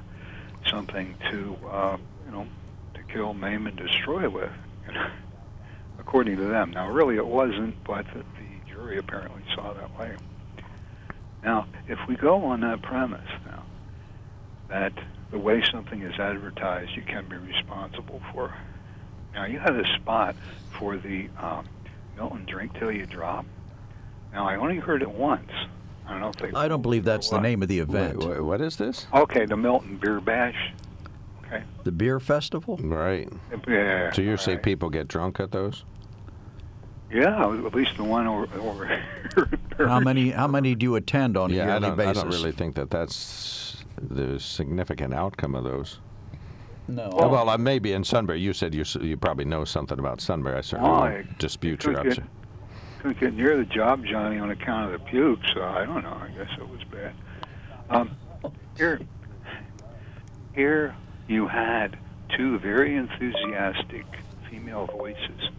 something 0.68 1.16
to, 1.32 1.57
uh, 1.70 1.97
you 2.26 2.32
know, 2.32 2.47
to 2.95 3.03
kill, 3.03 3.34
maim, 3.34 3.68
and 3.68 3.78
destroy 3.78 4.30
with, 4.30 4.51
you 4.88 4.93
know, 4.93 5.07
according 5.99 6.38
to 6.38 6.45
them. 6.45 6.72
Now, 6.72 6.89
really, 6.89 7.16
it 7.16 7.26
wasn't, 7.26 7.84
but 7.84 8.05
the, 8.07 8.20
the 8.20 8.72
jury 8.72 8.97
apparently 8.97 9.43
saw 9.55 9.74
that 9.74 9.97
way. 9.97 10.16
Now, 11.43 11.68
if 11.88 11.99
we 12.07 12.16
go 12.16 12.45
on 12.45 12.62
that 12.62 12.82
premise 12.82 13.30
that 14.72 14.93
the 15.32 15.38
way 15.38 15.61
something 15.72 16.01
is 16.01 16.17
advertised, 16.19 16.91
you 16.95 17.03
can 17.03 17.28
be 17.28 17.36
responsible 17.38 18.22
for. 18.34 18.53
Now, 19.34 19.45
you 19.45 19.59
had 19.59 19.76
a 19.76 19.86
spot 19.95 20.36
for 20.78 20.97
the 20.97 21.30
um, 21.38 21.67
Milton 22.15 22.45
Drink 22.45 22.74
Till 22.80 22.91
You 22.91 23.05
Drop. 23.05 23.45
Now, 24.34 24.47
I 24.47 24.55
only 24.55 24.78
heard 24.78 25.01
it 25.01 25.11
once. 25.11 25.51
I 26.07 26.11
don't 26.11 26.22
know 26.22 26.30
if 26.30 26.36
they. 26.38 26.51
I 26.57 26.67
don't 26.67 26.82
believe 26.82 27.03
that's 27.03 27.30
the 27.30 27.39
name 27.39 27.61
of 27.61 27.67
the 27.67 27.80
event. 27.80 28.19
Wait, 28.19 28.30
wait, 28.30 28.41
what 28.41 28.61
is 28.61 28.78
this? 28.78 29.07
Okay, 29.13 29.45
the 29.45 29.55
Milton 29.55 29.97
Beer 29.97 30.19
Bash. 30.19 30.74
Okay. 31.45 31.63
The 31.84 31.91
beer 31.91 32.19
festival? 32.19 32.78
Right. 32.82 33.32
Yeah. 33.67 34.11
So 34.11 34.22
you 34.22 34.38
say 34.38 34.53
right. 34.53 34.63
people 34.63 34.89
get 34.89 35.07
drunk 35.07 35.39
at 35.39 35.51
those? 35.51 35.84
Yeah, 37.11 37.43
at 37.43 37.76
least 37.76 37.97
the 37.97 38.05
one 38.05 38.26
over, 38.26 38.47
over 38.59 38.88
here. 38.88 39.49
How 39.78 39.99
many 39.99 40.30
how 40.30 40.47
many 40.47 40.76
do 40.76 40.86
you 40.86 40.95
attend 40.95 41.36
on 41.36 41.51
a 41.51 41.55
yeah, 41.55 41.63
I 41.63 41.65
yearly 41.80 41.89
don't, 41.89 41.99
I 41.99 42.13
don't 42.13 42.30
really 42.30 42.51
think 42.51 42.76
that 42.76 42.89
that's 42.89 43.70
the 44.10 44.39
significant 44.39 45.14
outcome 45.14 45.56
of 45.56 45.64
those. 45.64 45.99
No. 46.88 47.10
Oh, 47.14 47.30
well, 47.30 47.49
uh, 47.49 47.58
maybe 47.58 47.93
in 47.93 48.04
Sunbury. 48.04 48.39
You 48.39 48.54
said 48.54 48.74
you 48.74 48.84
you 49.02 49.16
probably 49.18 49.45
know 49.45 49.64
something 49.66 49.99
about 49.99 50.20
Sunbury. 50.20 50.58
I 50.58 50.62
certainly 50.62 50.91
won't 50.91 51.04
I 51.04 51.26
dispute 51.38 51.80
could 51.80 51.93
your 51.93 52.04
get- 52.04 52.08
observation. 52.08 52.30
couldn't 52.99 53.20
get 53.20 53.34
near 53.36 53.58
the 53.58 53.66
job, 53.66 54.04
Johnny, 54.06 54.38
on 54.39 54.52
account 54.52 54.91
of 54.93 54.99
the 54.99 55.06
puke. 55.08 55.39
So 55.54 55.64
I 55.64 55.86
don't 55.86 56.04
know. 56.04 56.20
I 56.22 56.30
guess 56.38 56.49
it 56.58 56.68
was 56.68 56.84
bad. 56.86 57.14
Um, 57.89 58.16
here, 58.78 58.99
here 60.56 60.95
you 61.28 61.47
had 61.47 61.97
two 62.36 62.60
very 62.60 62.95
enthusiastic 62.95 64.06
female 64.49 64.88
voices 64.88 65.49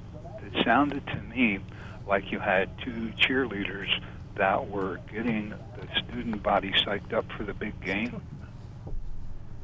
that 0.43 0.65
sounded 0.65 1.07
to 1.07 1.17
me 1.35 1.59
like 2.07 2.31
you 2.33 2.39
had 2.39 2.69
two 2.83 3.13
cheerleaders 3.19 3.89
that 4.37 4.69
were 4.69 4.99
getting 5.13 5.55
the 5.83 6.01
student 6.01 6.43
body 6.43 6.73
psyched 6.73 7.13
up 7.13 7.27
for 7.37 7.45
the 7.45 7.55
big 7.55 7.81
game. 7.85 8.23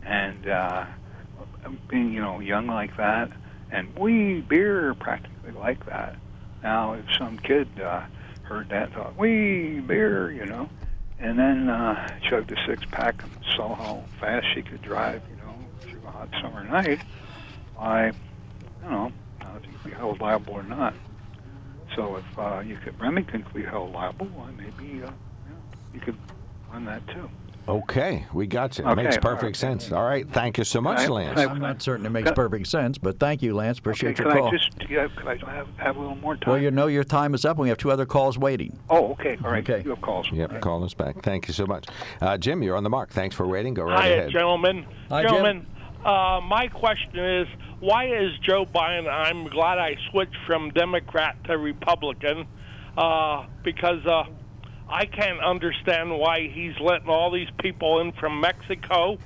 And 0.04 0.48
uh, 0.48 0.86
being, 1.88 2.12
you 2.12 2.20
know, 2.20 2.40
young 2.40 2.66
like 2.66 2.96
that, 2.96 3.30
and 3.70 3.96
we 3.98 4.40
beer 4.40 4.94
practically 4.94 5.52
like 5.52 5.84
that. 5.86 6.16
Now, 6.62 6.94
if 6.94 7.04
some 7.16 7.38
kid 7.38 7.68
uh, 7.80 8.02
heard 8.42 8.70
that, 8.70 8.92
thought 8.92 9.16
we 9.16 9.80
beer, 9.80 10.30
you 10.30 10.46
know, 10.46 10.68
and 11.18 11.38
then 11.38 11.68
uh, 11.68 12.08
chugged 12.28 12.50
a 12.52 12.56
six 12.66 12.84
pack 12.90 13.22
and 13.22 13.32
saw 13.54 13.74
how 13.74 14.04
fast 14.20 14.46
she 14.54 14.62
could 14.62 14.82
drive, 14.82 15.22
you 15.30 15.36
know, 15.36 15.54
through 15.80 16.00
a 16.06 16.10
hot 16.10 16.28
summer 16.40 16.64
night, 16.64 17.00
I, 17.78 18.06
I 18.06 18.12
don't 18.82 18.90
know, 18.90 19.12
uh, 19.42 19.58
if 19.62 19.84
be 19.84 19.90
held 19.90 20.20
liable 20.20 20.54
or 20.54 20.62
not. 20.62 20.94
So 21.94 22.16
if 22.16 22.38
uh, 22.38 22.62
you 22.64 22.76
could 22.76 23.00
Remington 23.00 23.42
could 23.42 23.54
be 23.54 23.64
held 23.64 23.92
liable, 23.92 24.28
well, 24.36 24.48
maybe 24.56 25.02
uh, 25.02 25.10
yeah, 25.10 25.12
you 25.98 26.04
could 26.04 26.16
run 26.72 26.84
that 26.84 27.06
too. 27.08 27.28
Okay, 27.66 28.24
we 28.32 28.46
got 28.46 28.78
you. 28.78 28.84
It 28.86 28.92
Okay, 28.92 29.02
Makes 29.02 29.18
perfect 29.18 29.44
right. 29.44 29.56
sense. 29.56 29.92
All 29.92 30.04
right, 30.04 30.26
thank 30.30 30.56
you 30.56 30.64
so 30.64 30.80
much, 30.80 31.00
I- 31.00 31.08
Lance. 31.08 31.38
I- 31.38 31.44
I'm 31.44 31.58
not 31.60 31.82
certain 31.82 32.06
it 32.06 32.10
makes 32.10 32.30
perfect 32.30 32.66
sense, 32.66 32.96
but 32.96 33.18
thank 33.18 33.42
you, 33.42 33.54
Lance. 33.54 33.78
Appreciate 33.78 34.18
okay, 34.18 34.22
your 34.24 34.32
call. 34.32 34.48
I 34.48 34.50
just 34.50 34.70
yeah, 34.88 35.06
could 35.14 35.26
I 35.28 35.36
have, 35.52 35.68
have 35.76 35.96
a 35.96 36.00
little 36.00 36.16
more 36.16 36.34
time? 36.36 36.50
well, 36.54 36.62
you 36.62 36.70
know 36.70 36.86
your 36.86 37.04
time 37.04 37.34
is 37.34 37.44
up, 37.44 37.58
and 37.58 37.64
we 37.64 37.68
have 37.68 37.76
two 37.76 37.90
other 37.90 38.06
calls 38.06 38.38
waiting. 38.38 38.78
Oh, 38.88 39.12
okay, 39.12 39.36
all 39.44 39.50
right. 39.50 39.68
Okay. 39.68 39.82
You 39.84 39.90
have 39.90 40.00
calls. 40.00 40.30
Yep, 40.32 40.62
call 40.62 40.82
us 40.82 40.94
back. 40.94 41.22
Thank 41.22 41.46
you 41.46 41.52
so 41.52 41.66
much. 41.66 41.86
Uh, 42.22 42.38
Jim, 42.38 42.62
you're 42.62 42.76
on 42.76 42.84
the 42.84 42.90
mark. 42.90 43.10
Thanks 43.10 43.36
for 43.36 43.46
waiting. 43.46 43.74
Go 43.74 43.84
right 43.84 44.00
Hi, 44.00 44.06
ahead. 44.08 44.30
gentlemen. 44.30 44.86
Hi, 45.10 45.22
Jim. 45.22 45.30
gentlemen, 45.30 45.66
uh, 46.06 46.40
my 46.42 46.68
question 46.68 47.18
is 47.18 47.48
why 47.80 48.06
is 48.06 48.30
Joe 48.38 48.64
Biden? 48.64 49.12
I'm 49.12 49.46
glad 49.46 49.76
I 49.78 49.94
switched 50.10 50.38
from 50.46 50.70
Democrat 50.70 51.36
to 51.44 51.58
Republican 51.58 52.46
uh, 52.96 53.44
because 53.62 54.04
uh, 54.06 54.24
I 54.88 55.04
can't 55.04 55.40
understand 55.40 56.18
why 56.18 56.48
he's 56.48 56.78
letting 56.80 57.08
all 57.08 57.30
these 57.30 57.50
people 57.58 58.00
in 58.00 58.12
from 58.12 58.40
Mexico 58.40 59.18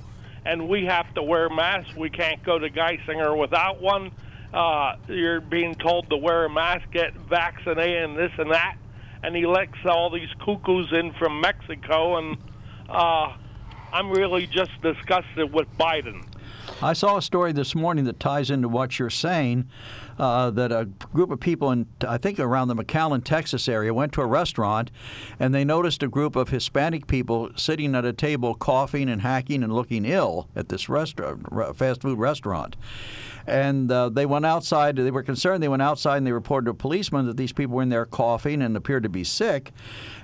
and 0.45 0.67
we 0.67 0.85
have 0.85 1.13
to 1.15 1.23
wear 1.23 1.49
masks. 1.49 1.95
We 1.95 2.09
can't 2.09 2.43
go 2.43 2.59
to 2.59 2.69
Geisinger 2.69 3.37
without 3.37 3.81
one. 3.81 4.11
Uh, 4.53 4.95
you're 5.07 5.41
being 5.41 5.73
told 5.75 6.09
to 6.09 6.17
wear 6.17 6.45
a 6.45 6.49
mask, 6.49 6.91
get 6.91 7.13
vaccinated, 7.13 8.03
and 8.03 8.17
this 8.17 8.31
and 8.37 8.51
that. 8.51 8.75
And 9.23 9.35
he 9.35 9.45
lets 9.45 9.73
all 9.85 10.09
these 10.09 10.29
cuckoos 10.43 10.91
in 10.91 11.13
from 11.13 11.39
Mexico, 11.39 12.17
and 12.17 12.37
uh, 12.89 13.33
I'm 13.93 14.11
really 14.11 14.45
just 14.45 14.71
disgusted 14.81 15.53
with 15.53 15.67
Biden. 15.77 16.25
I 16.81 16.93
saw 16.93 17.17
a 17.17 17.21
story 17.21 17.53
this 17.53 17.75
morning 17.75 18.05
that 18.05 18.19
ties 18.19 18.49
into 18.49 18.67
what 18.67 18.99
you're 18.99 19.09
saying. 19.09 19.69
Uh, 20.19 20.51
that 20.51 20.71
a 20.71 20.85
group 21.13 21.31
of 21.31 21.39
people 21.39 21.71
in, 21.71 21.87
I 22.07 22.17
think, 22.17 22.39
around 22.39 22.67
the 22.67 22.75
McAllen, 22.75 23.23
Texas 23.23 23.67
area 23.67 23.93
went 23.93 24.13
to 24.13 24.21
a 24.21 24.27
restaurant 24.27 24.91
and 25.39 25.55
they 25.55 25.65
noticed 25.65 26.03
a 26.03 26.07
group 26.07 26.35
of 26.35 26.49
Hispanic 26.49 27.07
people 27.07 27.49
sitting 27.55 27.95
at 27.95 28.05
a 28.05 28.13
table 28.13 28.53
coughing 28.53 29.09
and 29.09 29.21
hacking 29.21 29.63
and 29.63 29.73
looking 29.73 30.05
ill 30.05 30.49
at 30.55 30.69
this 30.69 30.83
fast 30.83 32.01
food 32.01 32.19
restaurant. 32.19 32.75
And 33.47 33.91
uh, 33.91 34.09
they 34.09 34.25
went 34.25 34.45
outside. 34.45 34.95
They 34.95 35.11
were 35.11 35.23
concerned. 35.23 35.63
They 35.63 35.67
went 35.67 35.81
outside 35.81 36.17
and 36.17 36.27
they 36.27 36.31
reported 36.31 36.65
to 36.65 36.71
a 36.71 36.75
policeman 36.75 37.25
that 37.25 37.37
these 37.37 37.51
people 37.51 37.75
were 37.75 37.81
in 37.81 37.89
there 37.89 38.05
coughing 38.05 38.61
and 38.61 38.77
appeared 38.77 39.03
to 39.03 39.09
be 39.09 39.23
sick. 39.23 39.71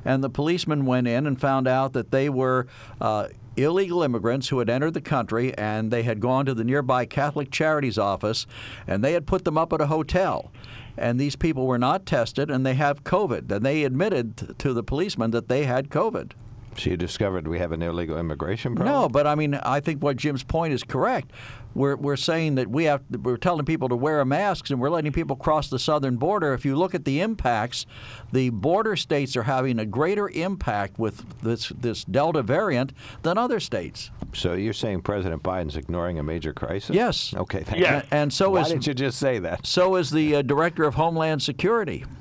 And 0.06 0.24
the 0.24 0.30
policeman 0.30 0.86
went 0.86 1.08
in 1.08 1.26
and 1.28 1.40
found 1.40 1.68
out 1.68 1.94
that 1.94 2.12
they 2.12 2.30
were 2.30 2.68
uh, 3.02 3.30
illegal 3.64 4.04
immigrants 4.04 4.50
who 4.50 4.60
had 4.60 4.70
entered 4.70 4.94
the 4.94 5.02
country 5.02 5.58
and 5.58 5.92
they 5.92 6.04
had 6.04 6.20
gone 6.20 6.46
to 6.46 6.54
the 6.54 6.64
nearby 6.64 7.06
Catholic 7.06 7.52
Charities 7.52 7.98
office 7.98 8.48
and 8.88 9.04
they 9.04 9.14
had 9.14 9.28
put 9.28 9.46
them 9.46 9.58
up 9.58 9.74
at 9.74 9.82
a 9.82 9.88
hotel. 9.88 10.52
And 10.98 11.20
these 11.20 11.36
people 11.36 11.66
were 11.66 11.78
not 11.78 12.06
tested 12.06 12.52
and 12.52 12.66
they 12.66 12.74
have 12.74 13.04
COVID. 13.04 13.52
And 13.52 13.66
they 13.66 13.84
admitted 13.84 14.56
to 14.60 14.74
the 14.74 14.84
policeman 14.84 15.32
that 15.32 15.48
they 15.48 15.66
had 15.66 15.90
COVID. 15.90 16.34
So 16.78 16.92
you 16.92 16.98
discovered 16.98 17.48
we 17.48 17.60
have 17.60 17.72
an 17.72 17.82
illegal 17.82 18.18
immigration 18.18 18.76
problem? 18.76 18.96
No, 18.96 19.10
but 19.10 19.28
I 19.28 19.36
mean, 19.36 19.56
I 19.56 19.80
think 19.80 20.02
what 20.02 20.18
Jim's 20.18 20.44
point 20.44 20.74
is 20.74 20.84
correct. 20.84 21.32
We're, 21.76 21.96
we're 21.96 22.16
saying 22.16 22.56
that 22.56 22.68
we 22.70 22.86
have 22.86 23.04
we're 23.24 23.38
telling 23.38 23.66
people 23.66 23.90
to 23.90 23.96
wear 23.96 24.24
masks 24.26 24.72
and 24.72 24.80
we're 24.82 24.90
letting 24.90 25.12
people 25.12 25.36
cross 25.36 25.70
the 25.70 25.80
southern 25.80 26.18
border. 26.18 26.54
If 26.54 26.66
you 26.66 26.76
look 26.76 26.96
at 26.96 27.06
the 27.06 27.22
impacts, 27.22 27.86
the 28.32 28.50
border 28.50 28.96
states 28.96 29.38
are 29.38 29.44
having 29.44 29.80
a 29.80 29.86
greater 29.86 30.30
impact 30.30 30.98
with 31.00 31.24
this 31.42 31.70
this 31.70 32.04
Delta 32.04 32.42
variant 32.42 32.94
than 33.22 33.38
other 33.38 33.60
states. 33.60 34.12
So 34.34 34.54
you're 34.54 34.74
saying 34.74 35.02
President 35.02 35.42
Biden's 35.44 35.76
ignoring 35.78 36.20
a 36.20 36.24
major 36.24 36.54
crisis? 36.54 36.96
Yes. 36.96 37.34
Okay. 37.36 37.62
Thank 37.64 37.82
Yeah. 37.82 37.98
you. 37.98 38.04
And 38.12 38.34
so 38.34 38.52
Why 38.52 38.62
is 38.62 38.70
didn't 38.70 38.88
you 38.88 38.94
just 38.94 39.20
say 39.20 39.40
that? 39.40 39.66
so 39.66 39.96
is 39.96 40.10
the 40.10 40.38
uh, 40.38 40.42
director 40.42 40.84
of 40.84 40.96
Homeland 40.96 41.42
Security. 41.42 42.06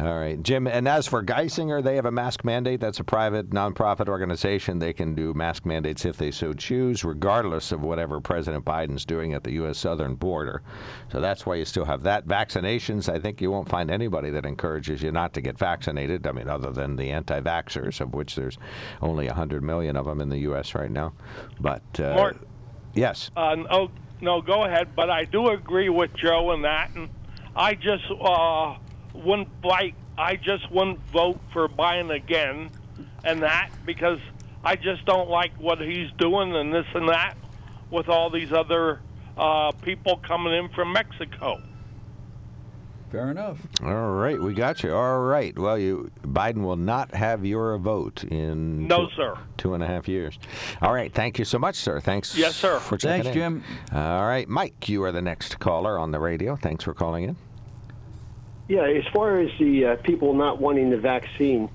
All 0.00 0.18
right, 0.18 0.42
Jim. 0.42 0.66
And 0.66 0.88
as 0.88 1.06
for 1.06 1.22
Geisinger, 1.22 1.82
they 1.82 1.96
have 1.96 2.06
a 2.06 2.10
mask 2.10 2.44
mandate. 2.44 2.80
That's 2.80 3.00
a 3.00 3.04
private, 3.04 3.50
nonprofit 3.50 4.08
organization. 4.08 4.78
They 4.78 4.92
can 4.92 5.14
do 5.14 5.34
mask 5.34 5.66
mandates 5.66 6.04
if 6.04 6.16
they 6.16 6.30
so 6.30 6.52
choose, 6.54 7.04
regardless 7.04 7.72
of 7.72 7.82
whatever 7.82 8.20
President 8.20 8.61
Biden's 8.62 9.04
doing 9.04 9.34
at 9.34 9.44
the 9.44 9.52
U.S. 9.52 9.78
southern 9.78 10.14
border. 10.14 10.62
So 11.10 11.20
that's 11.20 11.44
why 11.44 11.56
you 11.56 11.64
still 11.64 11.84
have 11.84 12.02
that. 12.04 12.26
Vaccinations, 12.26 13.12
I 13.12 13.18
think 13.18 13.40
you 13.40 13.50
won't 13.50 13.68
find 13.68 13.90
anybody 13.90 14.30
that 14.30 14.46
encourages 14.46 15.02
you 15.02 15.12
not 15.12 15.34
to 15.34 15.40
get 15.40 15.58
vaccinated. 15.58 16.26
I 16.26 16.32
mean, 16.32 16.48
other 16.48 16.70
than 16.70 16.96
the 16.96 17.10
anti-vaxxers, 17.10 18.00
of 18.00 18.14
which 18.14 18.34
there's 18.34 18.58
only 19.00 19.26
100 19.26 19.62
million 19.62 19.96
of 19.96 20.06
them 20.06 20.20
in 20.20 20.28
the 20.28 20.38
U.S. 20.38 20.74
right 20.74 20.90
now. 20.90 21.12
But 21.60 21.82
uh, 21.98 22.14
Mort, 22.14 22.36
yes, 22.94 23.30
uh, 23.36 23.54
no, 23.54 23.90
no, 24.20 24.40
go 24.40 24.64
ahead. 24.64 24.94
But 24.94 25.10
I 25.10 25.24
do 25.24 25.48
agree 25.48 25.88
with 25.88 26.14
Joe 26.14 26.52
in 26.52 26.62
that, 26.62 26.90
and 26.94 27.08
I 27.54 27.74
just 27.74 28.04
uh, 28.20 28.76
wouldn't 29.14 29.48
like. 29.64 29.94
I 30.16 30.36
just 30.36 30.70
wouldn't 30.70 31.00
vote 31.10 31.40
for 31.52 31.68
Biden 31.68 32.14
again, 32.14 32.70
and 33.24 33.42
that 33.42 33.70
because 33.86 34.18
I 34.64 34.76
just 34.76 35.04
don't 35.04 35.28
like 35.28 35.52
what 35.58 35.80
he's 35.80 36.10
doing 36.18 36.54
and 36.54 36.72
this 36.72 36.86
and 36.94 37.08
that 37.08 37.36
with 37.92 38.08
all 38.08 38.30
these 38.30 38.52
other 38.52 39.00
uh, 39.36 39.70
people 39.82 40.16
coming 40.16 40.52
in 40.52 40.68
from 40.70 40.92
Mexico. 40.92 41.62
Fair 43.12 43.30
enough. 43.30 43.58
All 43.82 44.12
right, 44.12 44.40
we 44.40 44.54
got 44.54 44.82
you. 44.82 44.94
All 44.94 45.20
right. 45.20 45.56
Well, 45.58 45.78
you 45.78 46.10
Biden 46.22 46.62
will 46.62 46.76
not 46.76 47.14
have 47.14 47.44
your 47.44 47.76
vote 47.76 48.24
in 48.24 48.86
No, 48.86 49.04
two, 49.04 49.12
sir. 49.16 49.38
two 49.58 49.74
and 49.74 49.84
a 49.84 49.86
half 49.86 50.08
years. 50.08 50.38
All 50.80 50.94
right. 50.94 51.12
Thank 51.12 51.38
you 51.38 51.44
so 51.44 51.58
much, 51.58 51.76
sir. 51.76 52.00
Thanks. 52.00 52.34
Yes, 52.34 52.56
sir. 52.56 52.78
For 52.78 52.96
Thanks, 52.96 53.26
in. 53.26 53.34
Jim. 53.34 53.64
All 53.92 54.26
right, 54.26 54.48
Mike, 54.48 54.88
you 54.88 55.02
are 55.04 55.12
the 55.12 55.20
next 55.20 55.58
caller 55.58 55.98
on 55.98 56.10
the 56.10 56.18
radio. 56.18 56.56
Thanks 56.56 56.84
for 56.84 56.94
calling 56.94 57.24
in. 57.24 57.36
Yeah, 58.68 58.84
as 58.84 59.04
far 59.12 59.40
as 59.40 59.50
the 59.58 59.84
uh, 59.84 59.96
people 59.96 60.32
not 60.32 60.58
wanting 60.58 60.88
the 60.88 60.96
vaccine, 60.96 61.68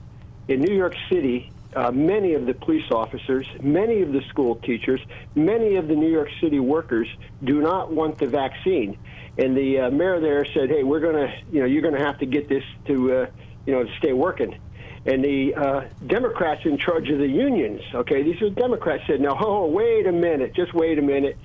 in 0.47 0.61
New 0.61 0.73
York 0.75 0.95
City, 1.07 1.51
uh, 1.75 1.91
many 1.91 2.33
of 2.33 2.45
the 2.45 2.53
police 2.53 2.89
officers, 2.91 3.47
many 3.61 4.01
of 4.01 4.11
the 4.11 4.21
school 4.29 4.55
teachers, 4.55 5.01
many 5.35 5.75
of 5.75 5.87
the 5.87 5.95
New 5.95 6.09
York 6.09 6.29
City 6.41 6.59
workers 6.59 7.07
do 7.43 7.61
not 7.61 7.91
want 7.91 8.17
the 8.17 8.27
vaccine. 8.27 8.97
And 9.37 9.55
the 9.55 9.79
uh, 9.79 9.91
mayor 9.91 10.19
there 10.19 10.45
said, 10.45 10.69
"Hey, 10.69 10.83
we're 10.83 10.99
to, 11.27 11.33
you 11.51 11.59
know, 11.59 11.65
you're 11.65 11.83
to 11.93 12.03
have 12.03 12.19
to 12.19 12.25
get 12.25 12.49
this 12.49 12.63
to, 12.85 13.13
uh, 13.13 13.25
you 13.65 13.73
know, 13.73 13.85
stay 13.99 14.13
working." 14.13 14.57
And 15.05 15.23
the 15.23 15.55
uh, 15.55 15.81
Democrats 16.05 16.61
in 16.65 16.77
charge 16.77 17.09
of 17.09 17.19
the 17.19 17.27
unions, 17.27 17.81
okay, 17.93 18.23
these 18.23 18.41
are 18.41 18.49
Democrats 18.49 19.03
said, 19.07 19.21
"Now, 19.21 19.37
oh, 19.39 19.67
wait 19.67 20.07
a 20.07 20.11
minute, 20.11 20.55
just 20.55 20.73
wait 20.73 20.97
a 20.97 21.03
minute. 21.03 21.37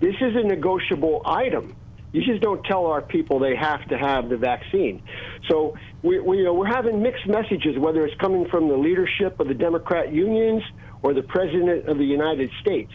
This 0.00 0.16
is 0.20 0.34
a 0.34 0.42
negotiable 0.42 1.22
item." 1.24 1.76
You 2.12 2.24
just 2.24 2.40
don't 2.40 2.64
tell 2.64 2.86
our 2.86 3.02
people 3.02 3.38
they 3.38 3.56
have 3.56 3.86
to 3.88 3.98
have 3.98 4.28
the 4.28 4.36
vaccine. 4.36 5.02
So 5.50 5.74
we, 6.02 6.18
we, 6.20 6.38
you 6.38 6.44
know, 6.44 6.54
we're 6.54 6.66
having 6.66 7.02
mixed 7.02 7.26
messages, 7.26 7.78
whether 7.78 8.06
it's 8.06 8.18
coming 8.20 8.46
from 8.48 8.68
the 8.68 8.76
leadership 8.76 9.38
of 9.40 9.48
the 9.48 9.54
Democrat 9.54 10.12
unions 10.12 10.62
or 11.02 11.14
the 11.14 11.22
President 11.22 11.88
of 11.88 11.98
the 11.98 12.04
United 12.04 12.50
States. 12.60 12.92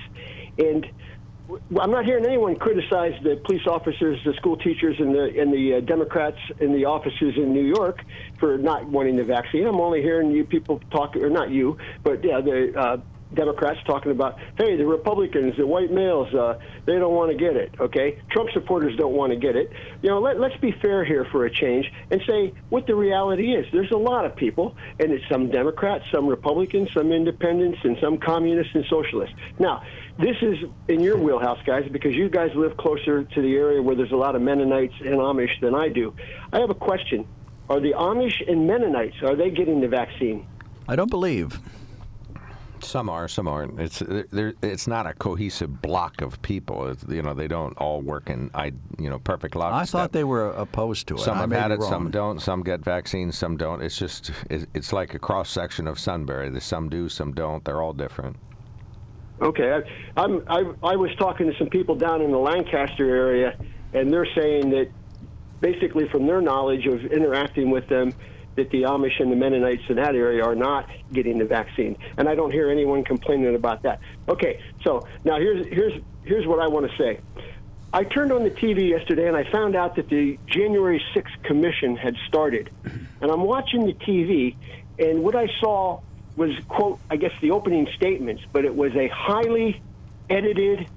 And 0.57 0.85
I'm 1.79 1.91
not 1.91 2.05
hearing 2.05 2.25
anyone 2.25 2.55
criticize 2.55 3.13
the 3.23 3.41
police 3.45 3.67
officers, 3.67 4.19
the 4.25 4.33
school 4.37 4.55
teachers, 4.57 4.95
and 4.99 5.13
the 5.13 5.33
and 5.37 5.51
the 5.53 5.75
uh, 5.75 5.79
Democrats 5.81 6.37
in 6.59 6.71
the 6.73 6.85
offices 6.85 7.33
in 7.35 7.53
New 7.53 7.65
York 7.65 7.99
for 8.39 8.57
not 8.57 8.85
wanting 8.85 9.17
the 9.17 9.23
vaccine. 9.23 9.67
I'm 9.67 9.81
only 9.81 10.01
hearing 10.01 10.31
you 10.31 10.45
people 10.45 10.79
talk, 10.91 11.15
or 11.15 11.29
not 11.29 11.51
you, 11.51 11.77
but 12.03 12.23
yeah, 12.23 12.39
the 12.39 12.73
uh, 12.77 12.97
Democrats 13.33 13.79
talking 13.85 14.11
about, 14.11 14.37
hey, 14.57 14.75
the 14.75 14.85
Republicans, 14.85 15.55
the 15.57 15.65
white 15.65 15.91
males, 15.91 16.33
uh, 16.33 16.59
they 16.85 16.99
don't 16.99 17.13
want 17.13 17.31
to 17.31 17.37
get 17.37 17.55
it. 17.55 17.71
Okay, 17.79 18.19
Trump 18.29 18.49
supporters 18.53 18.95
don't 18.97 19.13
want 19.13 19.31
to 19.31 19.39
get 19.39 19.55
it. 19.55 19.71
You 20.01 20.09
know, 20.09 20.19
let, 20.19 20.39
let's 20.39 20.57
be 20.57 20.71
fair 20.81 21.05
here 21.05 21.25
for 21.31 21.45
a 21.45 21.51
change 21.51 21.91
and 22.09 22.21
say 22.27 22.53
what 22.69 22.87
the 22.87 22.95
reality 22.95 23.53
is. 23.53 23.65
There's 23.71 23.91
a 23.91 23.97
lot 23.97 24.25
of 24.25 24.35
people, 24.35 24.75
and 24.99 25.11
it's 25.11 25.23
some 25.29 25.49
Democrats, 25.49 26.05
some 26.11 26.27
Republicans, 26.27 26.89
some 26.93 27.11
independents, 27.11 27.79
and 27.83 27.97
some 28.01 28.17
communists 28.17 28.75
and 28.75 28.85
socialists. 28.89 29.35
Now, 29.59 29.83
this 30.19 30.35
is 30.41 30.57
in 30.87 30.99
your 30.99 31.17
wheelhouse, 31.17 31.59
guys, 31.65 31.87
because 31.91 32.13
you 32.15 32.29
guys 32.29 32.51
live 32.55 32.77
closer 32.77 33.23
to 33.23 33.41
the 33.41 33.55
area 33.55 33.81
where 33.81 33.95
there's 33.95 34.11
a 34.11 34.17
lot 34.17 34.35
of 34.35 34.41
Mennonites 34.41 34.93
and 34.99 35.15
Amish 35.15 35.59
than 35.61 35.73
I 35.73 35.89
do. 35.89 36.13
I 36.51 36.59
have 36.59 36.69
a 36.69 36.75
question: 36.75 37.27
Are 37.69 37.79
the 37.79 37.93
Amish 37.93 38.49
and 38.49 38.67
Mennonites 38.67 39.15
are 39.23 39.35
they 39.35 39.49
getting 39.49 39.81
the 39.81 39.87
vaccine? 39.87 40.45
I 40.87 40.95
don't 40.95 41.09
believe. 41.09 41.59
Some 42.83 43.09
are, 43.09 43.27
some 43.27 43.47
aren't. 43.47 43.79
It's 43.79 43.99
there. 43.99 44.53
It's 44.61 44.87
not 44.87 45.07
a 45.07 45.13
cohesive 45.13 45.81
block 45.81 46.21
of 46.21 46.41
people. 46.41 46.87
It's, 46.87 47.03
you 47.07 47.21
know, 47.21 47.33
they 47.33 47.47
don't 47.47 47.77
all 47.77 48.01
work 48.01 48.29
in, 48.29 48.51
I, 48.53 48.73
you 48.97 49.09
know, 49.09 49.19
perfect 49.19 49.55
lockstep. 49.55 49.81
I 49.81 49.85
thought 49.85 50.11
they 50.11 50.23
were 50.23 50.49
opposed 50.51 51.07
to 51.07 51.15
it. 51.15 51.19
Some 51.19 51.37
I 51.37 51.41
have 51.41 51.49
may 51.49 51.59
had 51.59 51.67
be 51.69 51.75
it, 51.75 51.81
some 51.83 52.11
don't. 52.11 52.41
Some 52.41 52.63
get 52.63 52.81
vaccines, 52.81 53.37
some 53.37 53.57
don't. 53.57 53.81
It's 53.81 53.97
just, 53.97 54.31
it's 54.49 54.93
like 54.93 55.13
a 55.13 55.19
cross 55.19 55.49
section 55.49 55.87
of 55.87 55.99
Sunbury. 55.99 56.49
There's 56.49 56.63
some 56.63 56.89
do, 56.89 57.09
some 57.09 57.33
don't. 57.33 57.63
They're 57.63 57.81
all 57.81 57.93
different. 57.93 58.37
Okay, 59.41 59.71
I, 59.71 60.21
I'm 60.21 60.43
I, 60.47 60.71
I 60.83 60.95
was 60.95 61.09
talking 61.17 61.47
to 61.51 61.57
some 61.57 61.67
people 61.67 61.95
down 61.95 62.21
in 62.21 62.31
the 62.31 62.37
Lancaster 62.37 63.09
area, 63.09 63.57
and 63.93 64.11
they're 64.13 64.27
saying 64.35 64.69
that 64.69 64.91
basically 65.61 66.07
from 66.09 66.27
their 66.27 66.41
knowledge 66.41 66.85
of 66.85 67.05
interacting 67.05 67.71
with 67.71 67.87
them, 67.87 68.13
that 68.55 68.69
the 68.71 68.83
Amish 68.83 69.19
and 69.19 69.31
the 69.31 69.35
Mennonites 69.35 69.83
in 69.89 69.95
that 69.95 70.15
area 70.15 70.43
are 70.43 70.55
not 70.55 70.89
getting 71.11 71.37
the 71.37 71.45
vaccine, 71.45 71.97
and 72.17 72.27
I 72.27 72.35
don't 72.35 72.51
hear 72.51 72.69
anyone 72.69 73.03
complaining 73.03 73.55
about 73.55 73.83
that. 73.83 73.99
Okay, 74.27 74.61
so 74.83 75.07
now 75.23 75.37
here's 75.37 75.65
here's 75.67 76.01
here's 76.23 76.45
what 76.45 76.59
I 76.59 76.67
want 76.67 76.89
to 76.89 76.97
say. 76.97 77.19
I 77.93 78.05
turned 78.05 78.31
on 78.31 78.43
the 78.43 78.51
TV 78.51 78.89
yesterday 78.89 79.27
and 79.27 79.35
I 79.35 79.43
found 79.51 79.75
out 79.75 79.97
that 79.97 80.07
the 80.07 80.39
January 80.47 81.03
6th 81.13 81.43
commission 81.43 81.97
had 81.97 82.15
started. 82.25 82.69
And 82.85 83.29
I'm 83.29 83.41
watching 83.41 83.85
the 83.85 83.93
TV, 83.93 84.55
and 84.97 85.23
what 85.23 85.35
I 85.35 85.47
saw 85.59 85.99
was, 86.37 86.57
quote, 86.69 86.99
I 87.09 87.17
guess 87.17 87.33
the 87.41 87.51
opening 87.51 87.87
statements, 87.95 88.43
but 88.53 88.63
it 88.63 88.73
was 88.73 88.95
a 88.95 89.09
highly 89.09 89.81
edited, 90.29 90.87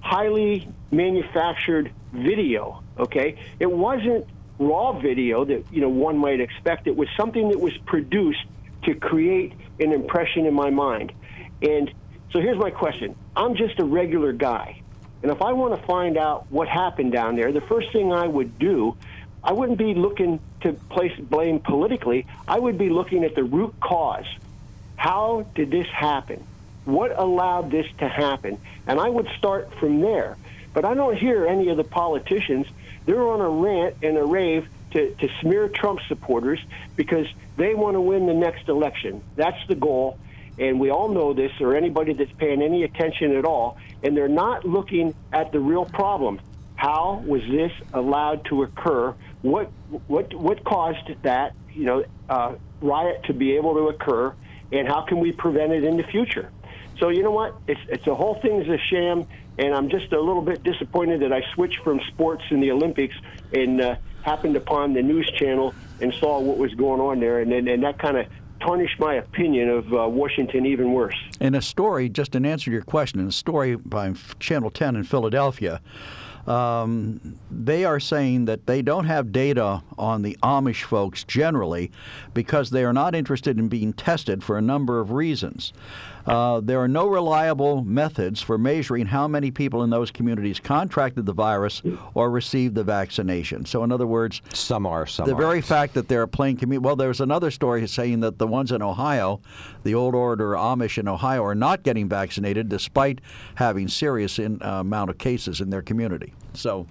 highly 0.00 0.68
manufactured 0.90 1.92
video, 2.12 2.82
okay? 2.98 3.36
It 3.60 3.70
wasn't 3.70 4.26
raw 4.60 4.92
video 4.92 5.44
that, 5.44 5.64
you 5.72 5.80
know, 5.80 5.88
one 5.88 6.18
might 6.18 6.40
expect. 6.40 6.86
It 6.86 6.96
was 6.96 7.08
something 7.16 7.48
that 7.48 7.58
was 7.58 7.76
produced 7.86 8.44
to 8.84 8.94
create 8.94 9.54
an 9.80 9.92
impression 9.92 10.46
in 10.46 10.54
my 10.54 10.70
mind. 10.70 11.12
And 11.62 11.90
so 12.30 12.40
here's 12.40 12.58
my 12.58 12.70
question. 12.70 13.16
I'm 13.34 13.56
just 13.56 13.78
a 13.80 13.84
regular 13.84 14.32
guy. 14.32 14.80
And 15.22 15.32
if 15.32 15.42
I 15.42 15.52
want 15.52 15.78
to 15.78 15.86
find 15.86 16.16
out 16.16 16.46
what 16.50 16.68
happened 16.68 17.12
down 17.12 17.36
there, 17.36 17.52
the 17.52 17.60
first 17.62 17.92
thing 17.92 18.12
I 18.12 18.26
would 18.26 18.58
do, 18.58 18.96
I 19.42 19.52
wouldn't 19.52 19.78
be 19.78 19.94
looking 19.94 20.40
to 20.60 20.74
place 20.74 21.18
blame 21.18 21.60
politically. 21.60 22.26
I 22.46 22.58
would 22.58 22.78
be 22.78 22.90
looking 22.90 23.24
at 23.24 23.34
the 23.34 23.44
root 23.44 23.74
cause. 23.80 24.26
How 24.96 25.46
did 25.54 25.70
this 25.70 25.86
happen? 25.88 26.46
What 26.84 27.18
allowed 27.18 27.70
this 27.70 27.86
to 27.98 28.08
happen? 28.08 28.58
And 28.86 29.00
I 29.00 29.08
would 29.08 29.28
start 29.38 29.72
from 29.78 30.00
there. 30.00 30.36
But 30.72 30.84
I 30.84 30.94
don't 30.94 31.16
hear 31.16 31.46
any 31.46 31.68
of 31.68 31.76
the 31.76 31.84
politicians. 31.84 32.66
They're 33.06 33.26
on 33.26 33.40
a 33.40 33.48
rant 33.48 33.96
and 34.02 34.16
a 34.16 34.24
rave 34.24 34.68
to, 34.92 35.14
to 35.14 35.28
smear 35.40 35.68
Trump 35.68 36.00
supporters 36.08 36.60
because 36.96 37.26
they 37.56 37.74
want 37.74 37.94
to 37.94 38.00
win 38.00 38.26
the 38.26 38.34
next 38.34 38.68
election. 38.68 39.22
That's 39.36 39.58
the 39.68 39.74
goal. 39.74 40.18
And 40.58 40.78
we 40.78 40.90
all 40.90 41.08
know 41.08 41.32
this, 41.32 41.52
or 41.60 41.74
anybody 41.74 42.12
that's 42.12 42.32
paying 42.32 42.60
any 42.60 42.82
attention 42.82 43.34
at 43.34 43.44
all. 43.44 43.78
And 44.02 44.16
they're 44.16 44.28
not 44.28 44.64
looking 44.64 45.14
at 45.32 45.52
the 45.52 45.60
real 45.60 45.86
problem. 45.86 46.40
How 46.74 47.22
was 47.26 47.42
this 47.42 47.72
allowed 47.92 48.44
to 48.46 48.62
occur? 48.62 49.14
What 49.42 49.70
what 50.06 50.32
what 50.34 50.64
caused 50.64 51.10
that 51.22 51.54
you 51.72 51.84
know 51.84 52.04
uh, 52.28 52.54
riot 52.80 53.24
to 53.24 53.34
be 53.34 53.56
able 53.56 53.74
to 53.74 53.88
occur? 53.88 54.34
And 54.72 54.86
how 54.86 55.02
can 55.02 55.18
we 55.18 55.32
prevent 55.32 55.72
it 55.72 55.84
in 55.84 55.96
the 55.96 56.04
future? 56.04 56.50
So 56.98 57.08
you 57.08 57.22
know 57.22 57.30
what? 57.30 57.56
It's 57.66 57.80
it's 57.88 58.04
the 58.04 58.14
whole 58.14 58.34
thing 58.40 58.60
is 58.60 58.68
a 58.68 58.78
sham, 58.90 59.26
and 59.60 59.74
I'm 59.74 59.90
just 59.90 60.10
a 60.12 60.20
little 60.20 60.40
bit 60.40 60.62
disappointed 60.62 61.20
that 61.20 61.32
I 61.32 61.42
switched 61.54 61.84
from 61.84 62.00
sports 62.08 62.42
in 62.50 62.60
the 62.60 62.70
Olympics 62.70 63.14
and 63.52 63.80
uh, 63.80 63.96
happened 64.22 64.56
upon 64.56 64.94
the 64.94 65.02
news 65.02 65.30
channel 65.36 65.74
and 66.00 66.14
saw 66.14 66.40
what 66.40 66.56
was 66.56 66.72
going 66.74 67.00
on 67.00 67.20
there, 67.20 67.40
and 67.40 67.52
then 67.52 67.68
and 67.68 67.82
that 67.84 67.98
kind 67.98 68.16
of 68.16 68.26
tarnished 68.60 68.98
my 68.98 69.14
opinion 69.14 69.68
of 69.68 69.92
uh, 69.92 70.08
Washington 70.08 70.64
even 70.64 70.92
worse. 70.92 71.16
In 71.40 71.54
a 71.54 71.62
story, 71.62 72.08
just 72.08 72.34
in 72.34 72.46
answer 72.46 72.66
to 72.66 72.70
your 72.70 72.82
question, 72.82 73.26
a 73.26 73.32
story 73.32 73.76
by 73.76 74.14
Channel 74.38 74.70
10 74.70 74.96
in 74.96 75.04
Philadelphia, 75.04 75.80
um, 76.46 77.38
they 77.50 77.84
are 77.84 78.00
saying 78.00 78.46
that 78.46 78.66
they 78.66 78.82
don't 78.82 79.04
have 79.04 79.32
data 79.32 79.82
on 79.98 80.22
the 80.22 80.36
Amish 80.42 80.82
folks 80.82 81.22
generally 81.24 81.90
because 82.34 82.70
they 82.70 82.84
are 82.84 82.92
not 82.92 83.14
interested 83.14 83.58
in 83.58 83.68
being 83.68 83.92
tested 83.92 84.42
for 84.42 84.56
a 84.56 84.62
number 84.62 85.00
of 85.00 85.12
reasons. 85.12 85.72
Uh, 86.30 86.60
there 86.60 86.80
are 86.80 86.88
no 86.88 87.06
reliable 87.06 87.82
methods 87.82 88.40
for 88.40 88.56
measuring 88.56 89.06
how 89.06 89.26
many 89.26 89.50
people 89.50 89.82
in 89.82 89.90
those 89.90 90.10
communities 90.10 90.60
contracted 90.60 91.26
the 91.26 91.32
virus 91.32 91.82
or 92.14 92.30
received 92.30 92.74
the 92.74 92.84
vaccination. 92.84 93.64
So, 93.64 93.82
in 93.84 93.90
other 93.92 94.06
words, 94.06 94.40
some 94.52 94.86
are, 94.86 95.06
some 95.06 95.26
the 95.26 95.32
aren't. 95.32 95.44
very 95.44 95.60
fact 95.60 95.94
that 95.94 96.08
they're 96.08 96.26
playing 96.26 96.58
community. 96.58 96.84
Well, 96.84 96.96
there's 96.96 97.20
another 97.20 97.50
story 97.50 97.86
saying 97.86 98.20
that 98.20 98.38
the 98.38 98.46
ones 98.46 98.72
in 98.72 98.82
Ohio, 98.82 99.40
the 99.82 99.94
old 99.94 100.14
order 100.14 100.52
Amish 100.52 100.98
in 100.98 101.08
Ohio, 101.08 101.44
are 101.44 101.54
not 101.54 101.82
getting 101.82 102.08
vaccinated 102.08 102.68
despite 102.68 103.20
having 103.56 103.88
serious 103.88 104.38
in, 104.38 104.62
uh, 104.62 104.80
amount 104.80 105.10
of 105.10 105.18
cases 105.18 105.60
in 105.60 105.70
their 105.70 105.82
community. 105.82 106.32
So. 106.54 106.86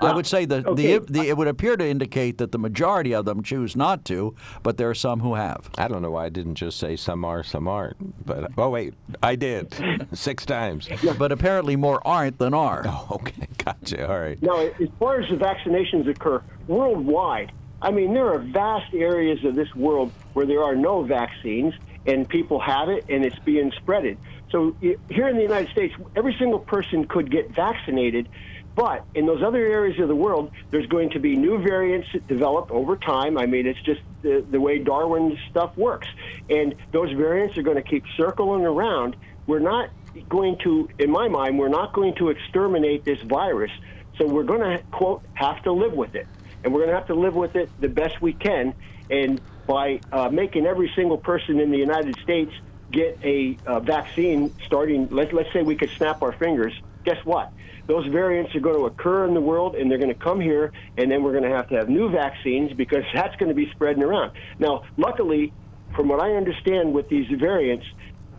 I 0.00 0.14
would 0.14 0.26
say 0.26 0.44
that 0.44 0.66
okay. 0.66 0.98
the, 0.98 1.12
the, 1.12 1.28
it 1.28 1.36
would 1.36 1.48
appear 1.48 1.76
to 1.76 1.86
indicate 1.86 2.38
that 2.38 2.52
the 2.52 2.58
majority 2.58 3.14
of 3.14 3.24
them 3.24 3.42
choose 3.42 3.76
not 3.76 4.04
to, 4.06 4.34
but 4.62 4.76
there 4.76 4.88
are 4.90 4.94
some 4.94 5.20
who 5.20 5.34
have. 5.34 5.70
I 5.78 5.88
don't 5.88 6.02
know 6.02 6.10
why 6.10 6.26
I 6.26 6.28
didn't 6.28 6.54
just 6.54 6.78
say 6.78 6.96
some 6.96 7.24
are, 7.24 7.42
some 7.42 7.68
aren't. 7.68 8.26
But 8.26 8.50
oh 8.58 8.70
wait, 8.70 8.94
I 9.22 9.36
did 9.36 9.74
six 10.12 10.46
times. 10.46 10.88
Yeah. 11.02 11.14
But 11.18 11.32
apparently 11.32 11.76
more 11.76 12.06
aren't 12.06 12.38
than 12.38 12.54
are. 12.54 12.84
Oh, 12.86 13.08
okay, 13.12 13.48
gotcha. 13.58 14.08
All 14.10 14.20
right. 14.20 14.40
Now, 14.42 14.58
as 14.58 14.88
far 14.98 15.20
as 15.20 15.28
the 15.30 15.36
vaccinations 15.36 16.08
occur 16.08 16.42
worldwide, 16.66 17.52
I 17.82 17.90
mean, 17.90 18.12
there 18.12 18.32
are 18.32 18.38
vast 18.38 18.92
areas 18.94 19.44
of 19.44 19.54
this 19.54 19.74
world 19.74 20.12
where 20.34 20.46
there 20.46 20.62
are 20.62 20.76
no 20.76 21.02
vaccines 21.02 21.74
and 22.06 22.28
people 22.28 22.60
have 22.60 22.88
it 22.88 23.04
and 23.08 23.24
it's 23.24 23.38
being 23.40 23.70
spreaded. 23.72 24.16
So 24.50 24.74
here 24.80 25.28
in 25.28 25.36
the 25.36 25.42
United 25.42 25.70
States, 25.70 25.94
every 26.16 26.34
single 26.38 26.58
person 26.58 27.06
could 27.06 27.30
get 27.30 27.50
vaccinated, 27.50 28.28
but 28.74 29.04
in 29.14 29.26
those 29.26 29.42
other 29.42 29.58
areas 29.58 29.98
of 30.00 30.08
the 30.08 30.14
world, 30.14 30.50
there's 30.70 30.86
going 30.86 31.10
to 31.10 31.18
be 31.18 31.36
new 31.36 31.58
variants 31.58 32.08
that 32.12 32.26
develop 32.28 32.70
over 32.70 32.96
time. 32.96 33.36
I 33.36 33.46
mean, 33.46 33.66
it's 33.66 33.80
just 33.82 34.00
the, 34.22 34.44
the 34.48 34.60
way 34.60 34.78
Darwin's 34.78 35.38
stuff 35.50 35.76
works. 35.76 36.08
And 36.48 36.74
those 36.92 37.12
variants 37.12 37.58
are 37.58 37.62
going 37.62 37.76
to 37.76 37.82
keep 37.82 38.04
circling 38.16 38.64
around. 38.64 39.16
We're 39.46 39.58
not 39.58 39.90
going 40.28 40.58
to, 40.64 40.88
in 40.98 41.10
my 41.10 41.28
mind, 41.28 41.58
we're 41.58 41.68
not 41.68 41.92
going 41.92 42.14
to 42.16 42.28
exterminate 42.30 43.04
this 43.04 43.20
virus. 43.22 43.72
So 44.18 44.26
we're 44.26 44.44
going 44.44 44.60
to, 44.60 44.82
quote, 44.90 45.22
have 45.34 45.62
to 45.64 45.72
live 45.72 45.92
with 45.92 46.14
it. 46.14 46.26
And 46.62 46.72
we're 46.72 46.80
going 46.80 46.90
to 46.90 46.96
have 46.96 47.08
to 47.08 47.14
live 47.14 47.34
with 47.34 47.56
it 47.56 47.70
the 47.80 47.88
best 47.88 48.20
we 48.20 48.32
can. 48.32 48.74
And 49.10 49.40
by 49.66 50.00
uh, 50.12 50.28
making 50.28 50.66
every 50.66 50.92
single 50.94 51.18
person 51.18 51.58
in 51.58 51.70
the 51.70 51.78
United 51.78 52.18
States 52.20 52.52
get 52.90 53.18
a 53.22 53.56
uh, 53.66 53.80
vaccine 53.80 54.54
starting, 54.64 55.08
let, 55.10 55.32
let's 55.32 55.52
say 55.52 55.62
we 55.62 55.76
could 55.76 55.90
snap 55.90 56.22
our 56.22 56.32
fingers, 56.32 56.74
guess 57.04 57.18
what? 57.24 57.52
Those 57.86 58.06
variants 58.06 58.54
are 58.54 58.60
going 58.60 58.76
to 58.76 58.84
occur 58.86 59.26
in 59.26 59.34
the 59.34 59.40
world 59.40 59.74
and 59.74 59.90
they're 59.90 59.98
going 59.98 60.14
to 60.14 60.22
come 60.22 60.40
here, 60.40 60.72
and 60.96 61.10
then 61.10 61.22
we're 61.22 61.32
going 61.32 61.48
to 61.48 61.56
have 61.56 61.68
to 61.70 61.76
have 61.76 61.88
new 61.88 62.10
vaccines 62.10 62.72
because 62.72 63.04
that's 63.14 63.34
going 63.36 63.48
to 63.48 63.54
be 63.54 63.70
spreading 63.72 64.02
around. 64.02 64.32
Now, 64.58 64.82
luckily, 64.96 65.52
from 65.96 66.08
what 66.08 66.20
I 66.20 66.32
understand 66.34 66.94
with 66.94 67.08
these 67.08 67.26
variants, 67.38 67.86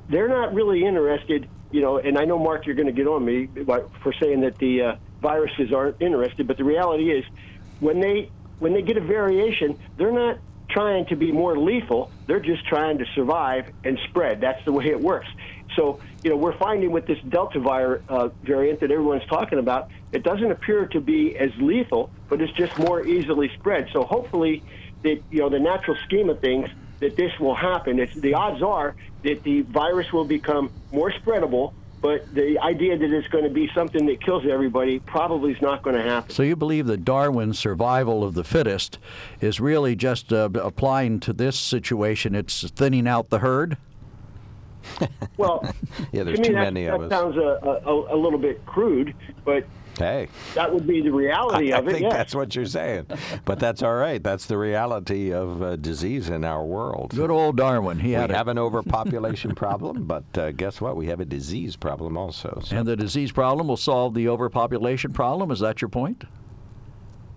they're 0.09 0.29
not 0.29 0.53
really 0.53 0.85
interested, 0.85 1.49
you 1.71 1.81
know, 1.81 1.97
and 1.97 2.17
I 2.17 2.25
know, 2.25 2.39
Mark, 2.39 2.65
you're 2.65 2.75
going 2.75 2.87
to 2.87 2.93
get 2.93 3.07
on 3.07 3.25
me 3.25 3.47
for 4.03 4.13
saying 4.21 4.41
that 4.41 4.57
the 4.57 4.81
uh, 4.81 4.95
viruses 5.21 5.73
aren't 5.73 6.01
interested, 6.01 6.47
but 6.47 6.57
the 6.57 6.63
reality 6.63 7.11
is 7.11 7.23
when 7.79 7.99
they 7.99 8.31
when 8.59 8.73
they 8.73 8.83
get 8.83 8.95
a 8.95 9.01
variation, 9.01 9.79
they're 9.97 10.11
not 10.11 10.37
trying 10.69 11.05
to 11.07 11.15
be 11.15 11.31
more 11.31 11.57
lethal. 11.57 12.11
They're 12.27 12.39
just 12.39 12.65
trying 12.67 12.99
to 12.99 13.05
survive 13.15 13.65
and 13.83 13.97
spread. 14.09 14.41
That's 14.41 14.63
the 14.65 14.71
way 14.71 14.85
it 14.85 14.99
works. 14.99 15.27
So, 15.75 15.99
you 16.23 16.29
know, 16.29 16.35
we're 16.35 16.57
finding 16.57 16.91
with 16.91 17.05
this 17.05 17.19
Delta 17.29 17.59
vir, 17.59 18.01
uh, 18.09 18.29
variant 18.43 18.79
that 18.81 18.91
everyone's 18.91 19.25
talking 19.25 19.59
about, 19.59 19.89
it 20.11 20.23
doesn't 20.23 20.51
appear 20.51 20.85
to 20.87 20.99
be 20.99 21.37
as 21.37 21.51
lethal, 21.57 22.09
but 22.29 22.41
it's 22.41 22.53
just 22.53 22.77
more 22.77 23.05
easily 23.05 23.49
spread. 23.57 23.89
So 23.93 24.03
hopefully, 24.03 24.63
that 25.03 25.21
you 25.31 25.39
know, 25.39 25.49
the 25.49 25.59
natural 25.59 25.97
scheme 26.05 26.29
of 26.29 26.39
things, 26.39 26.69
that 26.99 27.15
this 27.15 27.37
will 27.39 27.55
happen. 27.55 27.99
It's, 27.99 28.13
the 28.13 28.33
odds 28.33 28.61
are 28.61 28.95
that 29.23 29.43
the 29.43 29.61
virus 29.61 30.11
will 30.11 30.25
become 30.25 30.71
more 30.91 31.11
spreadable, 31.11 31.73
but 32.01 32.33
the 32.33 32.57
idea 32.59 32.97
that 32.97 33.11
it's 33.11 33.27
going 33.27 33.43
to 33.43 33.49
be 33.49 33.69
something 33.75 34.07
that 34.07 34.21
kills 34.23 34.43
everybody 34.49 34.99
probably 34.99 35.51
is 35.51 35.61
not 35.61 35.83
going 35.83 35.95
to 35.95 36.01
happen. 36.01 36.31
So 36.31 36.41
you 36.41 36.55
believe 36.55 36.87
that 36.87 37.05
Darwin's 37.05 37.59
survival 37.59 38.23
of 38.23 38.33
the 38.33 38.43
fittest 38.43 38.97
is 39.39 39.59
really 39.59 39.95
just 39.95 40.33
uh, 40.33 40.49
applying 40.55 41.19
to 41.21 41.33
this 41.33 41.59
situation? 41.59 42.33
It's 42.33 42.69
thinning 42.71 43.07
out 43.07 43.29
the 43.29 43.39
herd. 43.39 43.77
Well, 45.37 45.63
Yeah, 46.11 46.23
there's 46.23 46.37
to 46.37 46.41
me, 46.41 46.47
too 46.49 46.53
that, 46.53 46.73
many 46.73 46.85
that 46.85 46.93
of 46.95 47.01
us. 47.03 47.09
sounds 47.09 47.37
a, 47.37 47.41
a, 47.41 48.15
a 48.15 48.17
little 48.17 48.37
bit 48.37 48.63
crude, 48.65 49.15
but 49.43 49.65
Hey, 49.97 50.29
that 50.55 50.73
would 50.73 50.87
be 50.87 51.01
the 51.01 51.11
reality 51.11 51.73
I, 51.73 51.75
I 51.75 51.79
of 51.79 51.87
it. 51.87 51.89
I 51.89 51.93
think 51.93 52.03
yes. 52.03 52.13
that's 52.13 52.35
what 52.35 52.55
you're 52.55 52.65
saying. 52.65 53.07
But 53.45 53.59
that's 53.59 53.83
all 53.83 53.93
right. 53.95 54.23
That's 54.23 54.45
the 54.45 54.57
reality 54.57 55.33
of 55.33 55.61
uh, 55.61 55.75
disease 55.75 56.29
in 56.29 56.45
our 56.45 56.63
world. 56.63 57.11
Good 57.13 57.29
old 57.29 57.57
Darwin. 57.57 57.99
He 57.99 58.07
we 58.09 58.13
had 58.13 58.31
a, 58.31 58.35
have 58.37 58.47
an 58.47 58.57
overpopulation 58.59 59.53
problem, 59.53 60.05
but 60.05 60.23
uh, 60.37 60.51
guess 60.53 60.79
what? 60.79 60.95
We 60.95 61.07
have 61.07 61.19
a 61.19 61.25
disease 61.25 61.75
problem 61.75 62.17
also. 62.17 62.61
So. 62.63 62.77
and 62.77 62.87
the 62.87 62.95
disease 62.95 63.31
problem 63.31 63.67
will 63.67 63.77
solve 63.77 64.13
the 64.13 64.27
overpopulation 64.29 65.11
problem. 65.11 65.51
Is 65.51 65.59
that 65.59 65.81
your 65.81 65.89
point? 65.89 66.23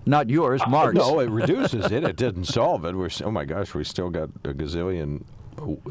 Not 0.06 0.30
yours, 0.30 0.60
Mark's. 0.68 0.96
No, 0.96 1.20
it 1.20 1.30
reduces 1.30 1.90
it. 1.90 2.04
It 2.04 2.16
didn't 2.16 2.44
solve 2.44 2.84
it. 2.84 2.94
We're 2.94 3.10
oh 3.24 3.30
my 3.30 3.44
gosh, 3.44 3.74
we 3.74 3.84
still 3.84 4.10
got 4.10 4.28
a 4.44 4.52
gazillion 4.52 5.22
o- 5.22 5.26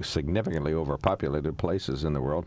significantly 0.01 0.73
overpopulated 0.73 1.57
places 1.57 2.03
in 2.03 2.13
the 2.13 2.21
world. 2.21 2.45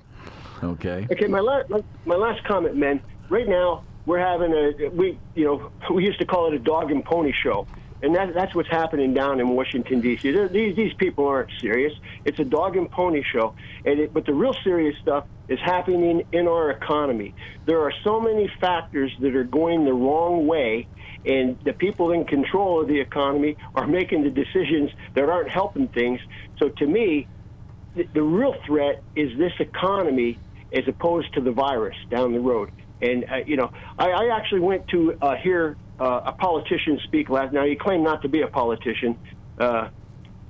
Okay. 0.62 1.06
Okay, 1.10 1.26
my 1.26 1.40
last 1.40 1.70
my 2.04 2.16
last 2.16 2.42
comment, 2.44 2.76
men. 2.76 3.00
Right 3.28 3.48
now, 3.48 3.84
we're 4.06 4.18
having 4.18 4.52
a 4.52 4.88
we 4.88 5.18
you 5.34 5.44
know 5.44 5.70
we 5.94 6.04
used 6.04 6.18
to 6.18 6.26
call 6.26 6.46
it 6.48 6.54
a 6.54 6.58
dog 6.58 6.90
and 6.90 7.04
pony 7.04 7.32
show, 7.32 7.66
and 8.02 8.14
that, 8.14 8.34
that's 8.34 8.54
what's 8.54 8.70
happening 8.70 9.14
down 9.14 9.40
in 9.40 9.48
Washington 9.48 10.00
D.C. 10.00 10.30
These 10.52 10.76
these 10.76 10.94
people 10.94 11.26
aren't 11.26 11.50
serious. 11.60 11.92
It's 12.24 12.38
a 12.38 12.44
dog 12.44 12.76
and 12.76 12.90
pony 12.90 13.22
show, 13.32 13.54
and 13.84 14.00
it, 14.00 14.12
but 14.12 14.26
the 14.26 14.34
real 14.34 14.54
serious 14.64 14.96
stuff 15.00 15.24
is 15.48 15.58
happening 15.64 16.22
in 16.32 16.48
our 16.48 16.70
economy. 16.70 17.34
There 17.66 17.80
are 17.82 17.92
so 18.04 18.20
many 18.20 18.50
factors 18.60 19.12
that 19.20 19.34
are 19.34 19.44
going 19.44 19.84
the 19.84 19.92
wrong 19.92 20.46
way. 20.46 20.88
And 21.24 21.58
the 21.64 21.72
people 21.72 22.12
in 22.12 22.24
control 22.24 22.82
of 22.82 22.88
the 22.88 23.00
economy 23.00 23.56
are 23.74 23.86
making 23.86 24.22
the 24.22 24.30
decisions 24.30 24.90
that 25.14 25.28
aren't 25.28 25.50
helping 25.50 25.88
things. 25.88 26.20
So 26.58 26.68
to 26.68 26.86
me, 26.86 27.28
the, 27.94 28.04
the 28.14 28.22
real 28.22 28.54
threat 28.64 29.02
is 29.16 29.36
this 29.36 29.52
economy 29.58 30.38
as 30.72 30.84
opposed 30.86 31.32
to 31.34 31.40
the 31.40 31.50
virus 31.50 31.96
down 32.10 32.32
the 32.32 32.40
road. 32.40 32.70
And 33.00 33.24
uh, 33.24 33.36
you 33.46 33.56
know, 33.56 33.70
I, 33.98 34.10
I 34.10 34.36
actually 34.36 34.60
went 34.60 34.86
to 34.88 35.16
uh, 35.20 35.34
hear 35.42 35.76
uh, 35.98 36.22
a 36.26 36.32
politician 36.32 37.00
speak 37.04 37.28
last. 37.28 37.52
Now 37.52 37.64
he 37.64 37.76
claimed 37.76 38.04
not 38.04 38.22
to 38.22 38.28
be 38.28 38.42
a 38.42 38.48
politician, 38.48 39.18
uh, 39.58 39.88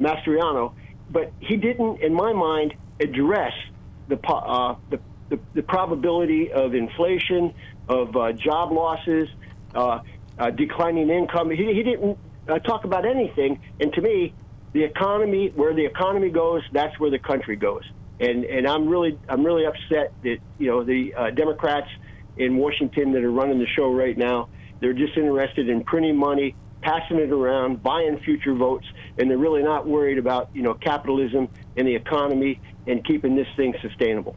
Mastriano, 0.00 0.74
but 1.10 1.32
he 1.40 1.56
didn't, 1.56 2.00
in 2.00 2.12
my 2.12 2.32
mind, 2.32 2.74
address 3.00 3.52
the 4.08 4.18
uh, 4.28 4.76
the, 4.90 5.00
the, 5.28 5.38
the 5.54 5.62
probability 5.62 6.52
of 6.52 6.74
inflation, 6.74 7.54
of 7.88 8.16
uh, 8.16 8.32
job 8.32 8.72
losses, 8.72 9.28
uh, 9.74 10.00
uh, 10.38 10.50
declining 10.50 11.10
income. 11.10 11.50
He, 11.50 11.72
he 11.72 11.82
didn't 11.82 12.18
talk 12.64 12.84
about 12.84 13.06
anything. 13.06 13.60
And 13.80 13.92
to 13.94 14.00
me, 14.00 14.34
the 14.72 14.84
economy, 14.84 15.52
where 15.54 15.74
the 15.74 15.84
economy 15.84 16.30
goes, 16.30 16.62
that's 16.72 16.98
where 17.00 17.10
the 17.10 17.18
country 17.18 17.56
goes. 17.56 17.82
And 18.18 18.44
and 18.44 18.66
I'm 18.66 18.88
really 18.88 19.18
I'm 19.28 19.44
really 19.44 19.66
upset 19.66 20.12
that 20.22 20.38
you 20.58 20.68
know 20.68 20.84
the 20.84 21.12
Democrats 21.34 21.88
in 22.38 22.56
Washington 22.56 23.12
that 23.12 23.22
are 23.22 23.30
running 23.30 23.58
the 23.58 23.66
show 23.66 23.92
right 23.92 24.16
now, 24.16 24.48
they're 24.80 24.92
just 24.92 25.16
interested 25.16 25.68
in 25.68 25.84
printing 25.84 26.16
money, 26.18 26.56
passing 26.82 27.18
it 27.18 27.30
around, 27.30 27.82
buying 27.82 28.18
future 28.24 28.54
votes, 28.54 28.86
and 29.18 29.30
they're 29.30 29.38
really 29.38 29.62
not 29.62 29.86
worried 29.86 30.18
about 30.18 30.48
you 30.52 30.62
know 30.62 30.74
capitalism 30.74 31.48
and 31.76 31.86
the 31.86 31.94
economy 31.94 32.60
and 32.86 33.04
keeping 33.04 33.34
this 33.36 33.48
thing 33.56 33.74
sustainable. 33.82 34.36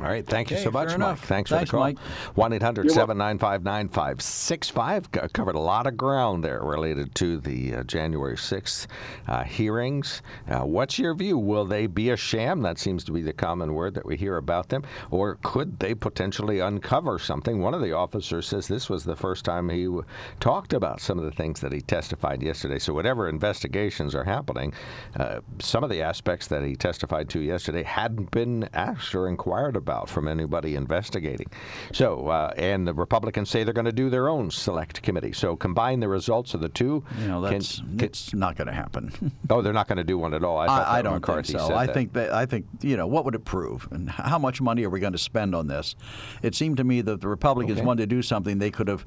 All 0.00 0.06
right. 0.06 0.26
Thank 0.26 0.50
you 0.50 0.56
so 0.56 0.72
much, 0.72 0.98
Mike. 0.98 1.18
Thanks, 1.18 1.50
Thanks, 1.50 1.70
for 1.70 1.76
the 1.76 1.78
call. 1.78 1.80
Mike. 1.80 1.98
1 2.34 2.52
800 2.54 2.86
You're 2.86 2.94
795 2.94 3.62
9565. 3.62 5.32
Covered 5.32 5.54
a 5.54 5.60
lot 5.60 5.86
of 5.86 5.96
ground 5.96 6.42
there 6.42 6.62
related 6.62 7.14
to 7.14 7.38
the 7.38 7.76
uh, 7.76 7.82
January 7.84 8.34
6th 8.34 8.88
uh, 9.28 9.44
hearings. 9.44 10.20
Uh, 10.48 10.62
what's 10.62 10.98
your 10.98 11.14
view? 11.14 11.38
Will 11.38 11.64
they 11.64 11.86
be 11.86 12.10
a 12.10 12.16
sham? 12.16 12.60
That 12.62 12.80
seems 12.80 13.04
to 13.04 13.12
be 13.12 13.22
the 13.22 13.32
common 13.32 13.72
word 13.72 13.94
that 13.94 14.04
we 14.04 14.16
hear 14.16 14.36
about 14.36 14.68
them. 14.68 14.82
Or 15.12 15.38
could 15.44 15.78
they 15.78 15.94
potentially 15.94 16.58
uncover 16.58 17.20
something? 17.20 17.60
One 17.60 17.72
of 17.72 17.80
the 17.80 17.92
officers 17.92 18.48
says 18.48 18.66
this 18.66 18.90
was 18.90 19.04
the 19.04 19.14
first 19.14 19.44
time 19.44 19.68
he 19.68 19.84
w- 19.84 20.04
talked 20.40 20.72
about 20.72 21.00
some 21.02 21.20
of 21.20 21.24
the 21.24 21.30
things 21.30 21.60
that 21.60 21.72
he 21.72 21.80
testified 21.80 22.42
yesterday. 22.42 22.80
So, 22.80 22.92
whatever 22.94 23.28
investigations 23.28 24.16
are 24.16 24.24
happening, 24.24 24.72
uh, 25.16 25.38
some 25.60 25.84
of 25.84 25.90
the 25.90 26.02
aspects 26.02 26.48
that 26.48 26.64
he 26.64 26.74
testified 26.74 27.28
to 27.28 27.38
yesterday 27.38 27.84
hadn't 27.84 28.32
been 28.32 28.68
asked 28.74 29.14
or 29.14 29.28
inquired 29.28 29.76
about 29.76 29.83
about 29.84 30.08
from 30.08 30.26
anybody 30.26 30.76
investigating. 30.76 31.46
So, 31.92 32.28
uh, 32.28 32.54
and 32.56 32.88
the 32.88 32.94
Republicans 32.94 33.50
say 33.50 33.64
they're 33.64 33.74
going 33.74 33.84
to 33.84 33.92
do 33.92 34.08
their 34.08 34.30
own 34.30 34.50
select 34.50 35.02
committee. 35.02 35.34
So, 35.34 35.56
combine 35.56 36.00
the 36.00 36.08
results 36.08 36.54
of 36.54 36.62
the 36.62 36.70
two. 36.70 37.04
You 37.20 37.28
know, 37.28 37.42
that's 37.42 37.80
can, 37.80 38.00
it's 38.00 38.32
not 38.32 38.56
going 38.56 38.68
to 38.68 38.72
happen. 38.72 39.32
oh, 39.50 39.60
they're 39.60 39.74
not 39.74 39.88
going 39.88 39.98
to 39.98 40.04
do 40.04 40.16
one 40.16 40.32
at 40.32 40.42
all. 40.42 40.56
I, 40.56 40.66
I, 40.66 40.98
I 40.98 41.02
don't 41.02 41.14
McCarthy 41.14 41.52
think 41.52 41.66
so. 41.66 41.74
I 41.74 41.86
that. 41.86 41.92
think 41.94 42.14
that 42.14 42.32
I 42.32 42.46
think 42.46 42.64
you 42.80 42.96
know 42.96 43.06
what 43.06 43.26
would 43.26 43.34
it 43.34 43.44
prove, 43.44 43.86
and 43.90 44.08
how 44.08 44.38
much 44.38 44.62
money 44.62 44.84
are 44.84 44.90
we 44.90 45.00
going 45.00 45.12
to 45.12 45.18
spend 45.18 45.54
on 45.54 45.66
this? 45.66 45.96
It 46.42 46.54
seemed 46.54 46.78
to 46.78 46.84
me 46.84 47.02
that 47.02 47.20
the 47.20 47.28
Republicans 47.28 47.78
okay. 47.78 47.86
wanted 47.86 48.08
to 48.08 48.16
do 48.16 48.22
something 48.22 48.58
they 48.58 48.70
could 48.70 48.88
have 48.88 49.04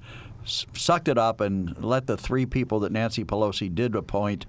sucked 0.48 1.08
it 1.08 1.18
up 1.18 1.42
and 1.42 1.84
let 1.84 2.08
the 2.08 2.18
three 2.18 2.46
people 2.46 2.80
that 2.82 2.92
Nancy 2.92 3.24
Pelosi 3.26 3.74
did 3.74 3.96
appoint 3.96 4.46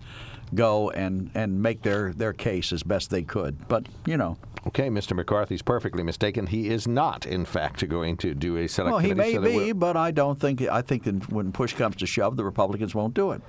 go 0.54 0.90
and, 0.90 1.30
and 1.34 1.62
make 1.62 1.82
their, 1.82 2.12
their 2.12 2.32
case 2.32 2.72
as 2.72 2.82
best 2.82 3.10
they 3.10 3.22
could. 3.22 3.68
But, 3.68 3.86
you 4.06 4.16
know, 4.16 4.36
Okay, 4.68 4.90
Mr. 4.90 5.16
McCarthy's 5.16 5.62
perfectly 5.62 6.02
mistaken. 6.02 6.46
He 6.46 6.68
is 6.68 6.86
not, 6.86 7.24
in 7.24 7.46
fact, 7.46 7.88
going 7.88 8.18
to 8.18 8.34
do 8.34 8.58
a 8.58 8.68
select 8.68 8.92
well, 8.92 8.98
he 8.98 9.14
may 9.14 9.32
so 9.32 9.40
be, 9.40 9.72
but 9.72 9.96
I 9.96 10.10
don't 10.10 10.38
think. 10.38 10.60
I 10.62 10.82
think 10.82 11.06
when 11.30 11.52
push 11.52 11.72
comes 11.72 11.96
to 11.96 12.06
shove, 12.06 12.36
the 12.36 12.44
Republicans 12.44 12.94
won't 12.94 13.14
do 13.14 13.30
it. 13.30 13.40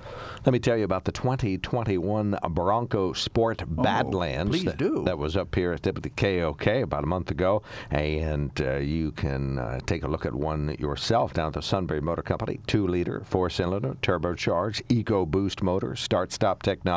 Let 0.46 0.52
me 0.52 0.58
tell 0.58 0.78
you 0.78 0.84
about 0.84 1.04
the 1.04 1.12
2021 1.12 2.38
Bronco 2.50 3.12
Sport 3.12 3.62
oh, 3.62 3.82
Badlands. 3.82 4.50
Please 4.50 4.64
that, 4.64 4.78
do. 4.78 5.04
That 5.04 5.18
was 5.18 5.36
up 5.36 5.54
here 5.54 5.72
at 5.72 5.82
the 5.82 5.92
KOK 5.92 6.66
about 6.82 7.04
a 7.04 7.06
month 7.06 7.30
ago, 7.30 7.62
and 7.90 8.58
uh, 8.60 8.76
you 8.76 9.12
can 9.12 9.58
uh, 9.58 9.80
take 9.84 10.02
a 10.04 10.08
look 10.08 10.24
at 10.24 10.34
one 10.34 10.74
yourself 10.78 11.34
down 11.34 11.48
at 11.48 11.52
the 11.54 11.62
Sunbury 11.62 12.00
Motor 12.00 12.22
Company. 12.22 12.60
Two-liter, 12.66 13.22
four-cylinder, 13.26 13.96
turbocharged, 14.00 14.82
EcoBoost 14.88 15.62
motor, 15.62 15.96
start-stop 15.96 16.62
technology, 16.62 16.89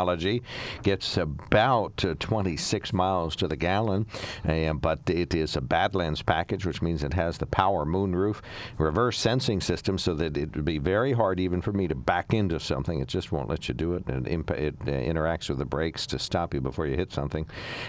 gets 0.84 1.18
about 1.18 2.04
uh, 2.06 2.16
26 2.20 2.94
miles 2.94 3.36
to 3.36 3.48
the 3.48 3.56
gallon. 3.56 4.06
But 4.44 5.10
it 5.10 5.34
is 5.34 5.56
a 5.56 5.62
Badlands 5.62 6.22
package, 6.22 6.66
which 6.66 6.82
means 6.82 7.04
it 7.04 7.14
has 7.14 7.38
the 7.38 7.46
power 7.46 7.86
moonroof, 7.86 8.42
reverse 8.78 9.18
sensing 9.18 9.62
system, 9.62 9.98
so 9.98 10.14
that 10.16 10.38
it 10.38 10.56
would 10.56 10.66
be 10.66 10.78
very 10.78 11.14
hard 11.14 11.40
even 11.40 11.62
for 11.62 11.72
me 11.72 11.88
to 11.88 11.96
back 11.96 12.34
into 12.34 12.60
something. 12.60 13.00
It 13.00 13.08
just 13.08 13.32
won't 13.32 13.50
let 13.50 13.68
you 13.68 13.74
do 13.74 13.94
it. 13.94 14.08
It, 14.10 14.28
imp- 14.28 14.52
it 14.52 14.76
uh, 14.82 14.86
interacts 14.86 15.50
with 15.50 15.58
the 15.60 15.66
brakes 15.66 16.06
to 16.08 16.20
stop 16.20 16.54
you 16.54 16.62
before 16.62 16.88
you 16.88 16.96
hit 16.96 17.12
something. 17.12 17.46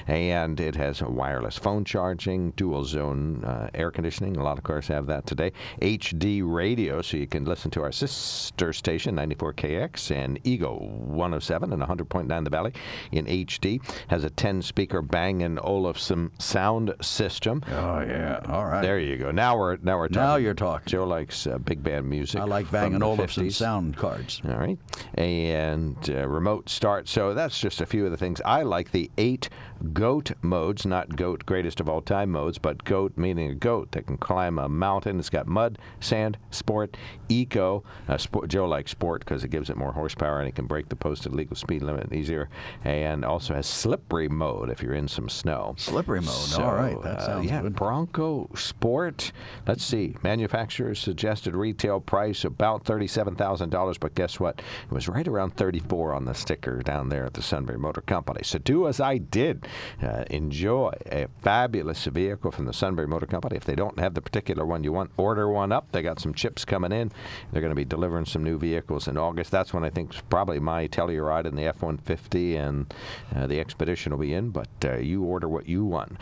And 0.06 0.60
it 0.60 0.76
has 0.76 1.02
wireless 1.02 1.58
phone 1.58 1.84
charging, 1.84 2.52
dual 2.52 2.84
zone 2.84 3.44
uh, 3.44 3.70
air 3.74 3.90
conditioning. 3.90 4.36
A 4.36 4.42
lot 4.42 4.58
of 4.58 4.64
cars 4.64 4.88
have 4.88 5.06
that 5.06 5.26
today. 5.26 5.52
HD 5.80 6.42
radio, 6.44 7.02
so 7.02 7.16
you 7.16 7.26
can 7.26 7.44
listen 7.44 7.70
to 7.72 7.82
our 7.82 7.92
sister 7.92 8.72
station, 8.72 9.16
94KX, 9.16 10.14
and 10.14 10.38
Eagle 10.44 10.88
107 10.88 11.72
and 11.72 11.82
100.9 11.96 12.44
The 12.44 12.50
Valley 12.50 12.72
in 13.12 13.26
HD. 13.26 13.80
Has 14.08 14.24
a 14.24 14.30
10 14.30 14.62
speaker 14.62 15.02
Bang 15.02 15.58
& 15.58 15.62
Olufsen 15.62 16.30
sound 16.38 16.94
system. 17.00 17.62
Oh 17.68 18.00
yeah, 18.00 18.40
all 18.48 18.66
right. 18.66 18.82
There 18.82 18.98
you 18.98 19.16
go. 19.16 19.30
Now 19.30 19.58
we're 19.58 19.76
now 19.82 19.98
we're 19.98 20.08
talking. 20.08 20.22
Now 20.22 20.36
you're 20.36 20.54
talking. 20.54 20.86
Joe 20.86 21.04
likes 21.04 21.46
uh, 21.46 21.58
big 21.58 21.82
band 21.82 22.08
music. 22.08 22.40
I 22.40 22.44
like 22.44 22.70
Bang 22.70 23.00
& 23.02 23.02
Olufsen 23.02 23.50
sound 23.50 23.96
cards. 23.96 24.40
All 24.44 24.56
right, 24.56 24.78
and 25.14 25.96
uh, 26.08 26.28
remote 26.28 26.68
start. 26.68 27.08
So 27.08 27.34
that's 27.34 27.58
just 27.58 27.80
a 27.80 27.86
few 27.86 28.04
of 28.04 28.10
the 28.10 28.16
things 28.16 28.40
I 28.44 28.62
like. 28.62 28.90
The 28.92 29.10
eight 29.18 29.48
goat 29.92 30.32
modes, 30.42 30.86
not 30.86 31.16
goat 31.16 31.44
greatest 31.46 31.80
of 31.80 31.88
all 31.88 32.00
time 32.00 32.30
modes, 32.30 32.58
but 32.58 32.84
goat 32.84 33.16
meaning 33.16 33.50
a 33.50 33.54
goat 33.54 33.92
that 33.92 34.06
can 34.06 34.16
climb 34.16 34.58
a 34.58 34.68
mountain. 34.68 35.18
It's 35.18 35.30
got 35.30 35.46
mud, 35.46 35.78
sand, 36.00 36.38
sport, 36.50 36.96
eco. 37.28 37.84
Uh, 38.08 38.16
sport, 38.16 38.48
Joe 38.48 38.66
likes 38.66 38.90
sport 38.90 39.24
because 39.24 39.44
it 39.44 39.48
gives 39.48 39.70
it 39.70 39.76
more 39.76 39.92
horsepower 39.92 40.38
and 40.38 40.48
it 40.48 40.54
can 40.54 40.66
break 40.66 40.88
the 40.88 40.96
posted 40.96 41.34
legal 41.34 41.56
speed 41.56 41.82
limit 41.84 42.12
easier, 42.12 42.48
and 42.84 43.24
also 43.24 43.54
has 43.54 43.66
slippery 43.66 44.28
mode 44.28 44.70
if 44.70 44.82
you're 44.82 44.94
in 44.94 45.08
some 45.08 45.28
snow. 45.28 45.74
Slippery 45.78 46.20
mode. 46.20 46.34
So, 46.34 46.62
All 46.62 46.74
right, 46.74 47.00
that 47.02 47.22
sounds 47.22 47.46
uh, 47.46 47.54
yeah, 47.54 47.62
good. 47.62 47.76
Bronco 47.76 48.50
Sport. 48.54 49.32
Let's 49.66 49.84
see. 49.84 50.16
Manufacturer's 50.22 50.98
suggested 50.98 51.54
retail 51.54 52.00
price 52.00 52.44
about 52.44 52.84
thirty-seven 52.84 53.36
thousand 53.36 53.70
dollars, 53.70 53.98
but 53.98 54.14
guess 54.14 54.40
what? 54.40 54.60
It 54.90 54.94
was 54.94 55.08
right 55.08 55.26
around 55.26 55.56
thirty-four 55.56 56.12
on 56.12 56.24
the 56.24 56.34
sticker 56.34 56.82
down 56.82 57.08
there 57.08 57.26
at 57.26 57.34
the 57.34 57.42
Sunbury 57.42 57.78
Motor 57.78 58.00
Company. 58.00 58.40
So 58.42 58.58
do 58.58 58.88
as 58.88 59.00
I 59.00 59.18
did. 59.18 59.66
Uh, 60.02 60.24
enjoy 60.30 60.92
a 61.10 61.26
fabulous 61.42 62.04
vehicle 62.06 62.50
from 62.50 62.64
the 62.66 62.72
Sunbury 62.72 63.06
Motor 63.06 63.26
Company. 63.26 63.56
If 63.56 63.64
they 63.64 63.74
don't 63.74 63.98
have 63.98 64.14
the 64.14 64.22
particular 64.22 64.64
one 64.64 64.84
you 64.84 64.92
want, 64.92 65.10
order 65.16 65.48
one 65.48 65.72
up. 65.72 65.92
They 65.92 66.02
got 66.02 66.20
some 66.20 66.34
chips 66.34 66.64
coming 66.64 66.92
in. 66.92 67.12
They're 67.52 67.60
going 67.60 67.70
to 67.70 67.76
be 67.76 67.84
delivering 67.84 68.26
some 68.26 68.42
new 68.42 68.58
vehicles 68.58 69.08
in 69.08 69.16
August. 69.16 69.50
That's 69.50 69.72
when 69.72 69.84
I 69.84 69.90
think 69.90 70.12
probably 70.28 70.58
my 70.58 70.88
Telluride 70.88 71.46
and 71.46 71.56
the 71.58 71.66
F-150 71.76 72.56
and 72.56 72.94
uh, 73.34 73.46
the 73.46 73.60
Expedition 73.60 74.12
will 74.12 74.18
be 74.18 74.34
in. 74.34 74.50
But 74.50 74.68
uh, 74.84 74.96
you 74.96 75.24
order 75.24 75.48
what 75.48 75.68
you 75.68 75.84
want 75.84 76.16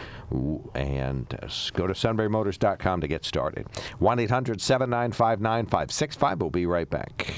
and 0.75 1.27
uh, 1.43 1.49
go 1.75 1.87
to 1.87 1.95
sunburymotors.com 1.95 3.01
to 3.01 3.09
get 3.09 3.25
started. 3.25 3.67
1 3.99 4.19
800 4.19 4.61
795 4.61 5.41
9565. 5.41 6.41
We'll 6.41 6.51
be 6.51 6.67
right 6.67 6.89
back. 6.89 7.33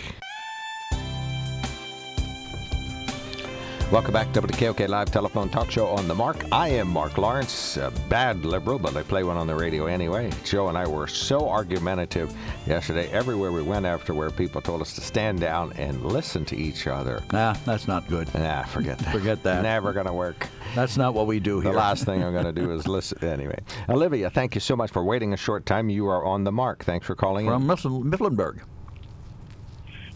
Welcome 3.93 4.12
back 4.12 4.32
to 4.32 4.41
the 4.41 4.53
KOK 4.53 4.89
Live 4.89 5.12
Telephone 5.12 5.49
Talk 5.51 5.70
Show 5.70 5.87
on 5.87 6.09
the 6.09 6.14
Mark. 6.16 6.45
I 6.51 6.68
am 6.68 6.89
Mark 6.89 7.16
Lawrence, 7.16 7.76
a 7.76 7.93
bad 8.09 8.45
liberal, 8.45 8.76
but 8.78 8.97
I 8.97 9.05
play 9.05 9.22
one 9.22 9.37
on 9.37 9.47
the 9.47 9.55
radio 9.55 9.87
anyway. 9.87 10.32
Joe 10.43 10.66
and 10.68 10.76
I 10.76 10.85
were 10.89 11.07
so 11.07 11.49
argumentative 11.49 12.35
yesterday 12.66 13.09
everywhere 13.12 13.53
we 13.53 13.62
went 13.62 13.87
after 13.87 14.12
where 14.12 14.30
people 14.30 14.61
told 14.61 14.80
us 14.80 14.95
to 14.95 15.01
stand 15.01 15.39
down 15.39 15.72
and 15.74 16.05
listen 16.05 16.45
to 16.47 16.57
each 16.57 16.89
other. 16.89 17.22
Nah, 17.32 17.53
that's 17.64 17.87
not 17.87 18.09
good. 18.09 18.32
Nah, 18.35 18.64
forget 18.64 18.99
that. 18.99 19.12
forget 19.12 19.43
that. 19.45 19.62
Never 19.62 19.93
going 19.93 20.07
to 20.07 20.12
work. 20.12 20.49
That's 20.74 20.97
not 20.97 21.14
what 21.14 21.28
we 21.28 21.39
do 21.39 21.61
here. 21.61 21.70
The 21.70 21.78
last 21.78 22.05
thing 22.05 22.24
I'm 22.24 22.32
going 22.32 22.53
to 22.53 22.53
do 22.53 22.70
is 22.72 22.89
listen. 22.89 23.22
Anyway, 23.22 23.61
Olivia, 23.89 24.28
thank 24.28 24.57
you 24.57 24.61
so 24.61 24.74
much 24.74 24.91
for 24.91 25.05
waiting 25.05 25.35
a 25.35 25.37
short 25.37 25.66
time. 25.66 25.89
You 25.89 26.09
are 26.09 26.24
on 26.24 26.43
the 26.43 26.53
mark. 26.53 26.85
Thanks 26.85 27.07
for 27.07 27.14
calling 27.14 27.47
From 27.47 27.70
in. 27.70 27.76
From 27.76 28.11
Mifflinburg. 28.11 28.62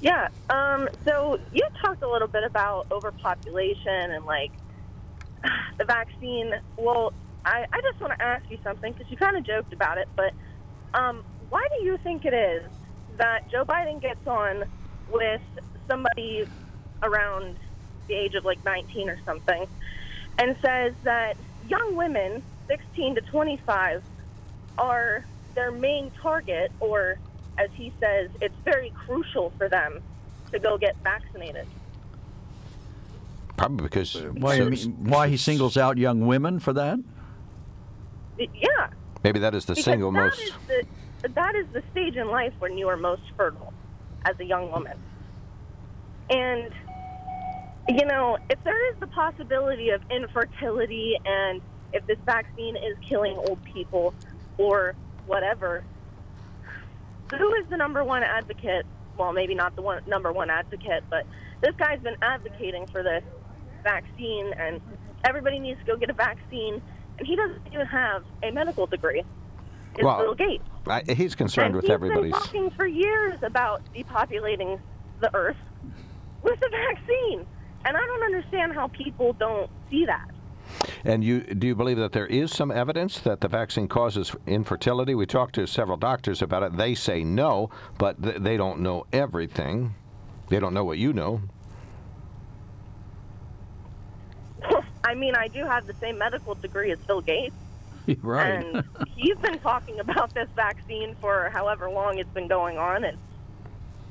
Yeah. 0.01 0.29
Um, 0.49 0.89
so 1.07 1.39
you 1.53 1.63
talked 1.85 2.03
a 2.03 2.09
little 2.09 2.29
bit 2.29 2.45
about 2.45 2.87
overpopulation 2.91 4.13
and 4.13 4.25
like 4.25 4.53
the 5.79 5.85
vaccine. 5.85 6.53
Well, 6.77 7.13
I, 7.45 7.65
I 7.73 7.81
just 7.91 8.01
want 8.01 8.13
to 8.19 8.25
ask 8.25 8.45
you 8.49 8.59
something 8.63 8.93
because 8.93 9.11
you 9.11 9.17
kind 9.17 9.37
of 9.37 9.45
joked 9.45 9.73
about 9.73 9.99
it, 9.99 10.09
but 10.17 10.33
um, 10.99 11.23
why 11.49 11.67
do 11.79 11.85
you 11.85 11.99
think 12.03 12.25
it 12.25 12.35
is 12.35 12.71
that 13.19 13.51
Joe 13.51 13.65
Biden 13.65 14.01
gets 14.01 14.25
on 14.27 14.65
with 15.09 15.41
somebody 15.89 16.45
around 17.03 17.59
the 18.09 18.15
age 18.15 18.35
of 18.35 18.45
like 18.45 18.59
19 18.65 19.09
or 19.09 19.19
something 19.25 19.67
and 20.39 20.57
says 20.65 20.95
that 21.05 21.35
young 21.67 21.97
women, 21.97 22.43
16 22.69 23.17
to 23.17 23.21
25, 23.23 24.03
are 24.77 25.27
their 25.55 25.73
main 25.73 26.13
target 26.23 26.71
or 26.81 27.19
as 27.59 27.71
he 27.75 27.93
says, 28.01 28.31
it's 28.41 28.55
very 28.65 28.91
crucial 28.91 29.53
for 29.59 29.69
them 29.69 30.01
to 30.53 30.59
go 30.59 30.79
get 30.79 30.97
vaccinated. 31.03 31.67
Probably 33.57 33.83
because 33.83 34.15
why, 34.15 34.75
so, 34.75 34.89
why 34.91 35.29
he 35.29 35.37
singles 35.37 35.77
out 35.77 35.99
young 35.99 36.27
women 36.27 36.61
for 36.61 36.73
that? 36.73 36.99
Yeah. 38.39 38.89
Maybe 39.25 39.41
that 39.41 39.55
is 39.55 39.65
the 39.65 39.73
because 39.73 39.85
single 39.85 40.13
that 40.13 40.21
most. 40.21 40.41
Is 40.41 40.53
the, 40.69 41.29
that 41.31 41.57
is 41.57 41.67
the 41.73 41.83
stage 41.91 42.15
in 42.15 42.29
life 42.29 42.53
when 42.61 42.79
you 42.79 42.89
are 42.89 42.97
most 42.97 43.23
fertile 43.37 43.75
as 44.25 44.39
a 44.39 44.45
young 44.45 44.71
woman. 44.71 44.97
And, 46.31 46.71
you 47.89 48.05
know, 48.07 48.39
if 48.49 48.63
there 48.63 48.93
is 48.93 49.01
the 49.01 49.09
possibility 49.09 49.91
of 49.91 50.03
infertility 50.09 51.19
and 51.25 51.61
if 51.93 52.07
this 52.07 52.19
vaccine 52.25 52.77
is 52.77 52.97
killing 53.01 53.37
old 53.37 53.63
people 53.65 54.15
or 54.57 54.95
whatever, 55.27 55.83
who 57.37 57.55
is 57.55 57.67
the 57.71 57.77
number 57.77 58.05
one 58.05 58.23
advocate? 58.23 58.87
Well, 59.17 59.33
maybe 59.33 59.55
not 59.55 59.75
the 59.75 59.83
one 59.83 60.03
number 60.07 60.33
one 60.33 60.51
advocate, 60.51 61.05
but 61.11 61.27
this 61.61 61.75
guy's 61.77 62.01
been 62.01 62.17
advocating 62.23 62.87
for 62.87 63.03
this 63.03 63.25
vaccine, 63.83 64.53
and 64.59 64.81
everybody 65.25 65.59
needs 65.59 65.81
to 65.81 65.87
go 65.87 65.97
get 65.97 66.11
a 66.11 66.15
vaccine, 66.15 66.81
and 67.19 67.27
he 67.27 67.35
doesn't 67.37 67.67
even 67.73 67.87
have 67.87 68.23
a 68.43 68.51
medical 68.51 68.87
degree. 68.87 69.25
It's 69.95 70.05
well, 70.05 70.19
Bill 70.21 70.35
Gates. 70.35 70.65
I, 70.87 71.03
he's 71.13 71.35
concerned 71.35 71.67
and 71.67 71.77
with 71.77 71.85
he's 71.85 71.91
everybody's. 71.91 72.33
been 72.33 72.41
talking 72.41 72.71
for 72.71 72.87
years 72.87 73.39
about 73.43 73.83
depopulating 73.95 74.79
the 75.21 75.35
Earth 75.35 75.57
with 76.43 76.59
a 76.59 76.71
vaccine, 76.71 77.47
and 77.85 77.97
I 77.97 78.01
don't 78.01 78.23
understand 78.23 78.75
how 78.75 78.89
people 78.89 79.33
don't 79.33 79.71
see 79.91 80.07
that. 80.07 80.31
And 81.05 81.25
you 81.25 81.41
do 81.41 81.67
you 81.67 81.75
believe 81.75 81.97
that 81.99 82.13
there 82.13 82.27
is 82.27 82.53
some 82.53 82.71
evidence 82.71 83.19
that 83.21 83.41
the 83.41 83.49
vaccine 83.49 83.89
causes 83.89 84.35
infertility? 84.47 85.15
We 85.15 85.27
talked 85.27 85.55
to 85.57 85.67
several 85.67 85.97
doctors 85.97 86.43
about 86.43 86.63
it. 86.63 86.77
They 86.77 86.95
say 86.95 87.25
no, 87.25 87.71
but 87.99 88.23
th- 88.23 88.37
they 88.37 88.57
don't 88.57 88.81
know 88.81 89.07
everything. 89.13 89.95
They 90.49 90.61
don't 90.61 90.75
know 90.75 90.85
what 90.85 90.99
you 90.99 91.13
know. 91.13 91.41
I 95.05 95.15
mean, 95.15 95.35
I 95.35 95.49
do 95.49 95.65
have 95.65 95.87
the 95.87 95.95
same 96.01 96.19
medical 96.19 96.55
degree 96.55 96.93
as 96.93 96.99
Bill 97.01 97.21
Gates. 97.21 97.55
right. 98.23 98.65
And 98.65 98.85
he's 99.15 99.37
been 99.39 99.59
talking 99.59 100.01
about 100.01 100.33
this 100.35 100.49
vaccine 100.57 101.15
for 101.21 101.51
however 101.53 101.91
long 101.91 102.19
it's 102.19 102.33
been 102.33 102.49
going 102.49 102.79
on. 102.79 103.05
And, 103.05 103.19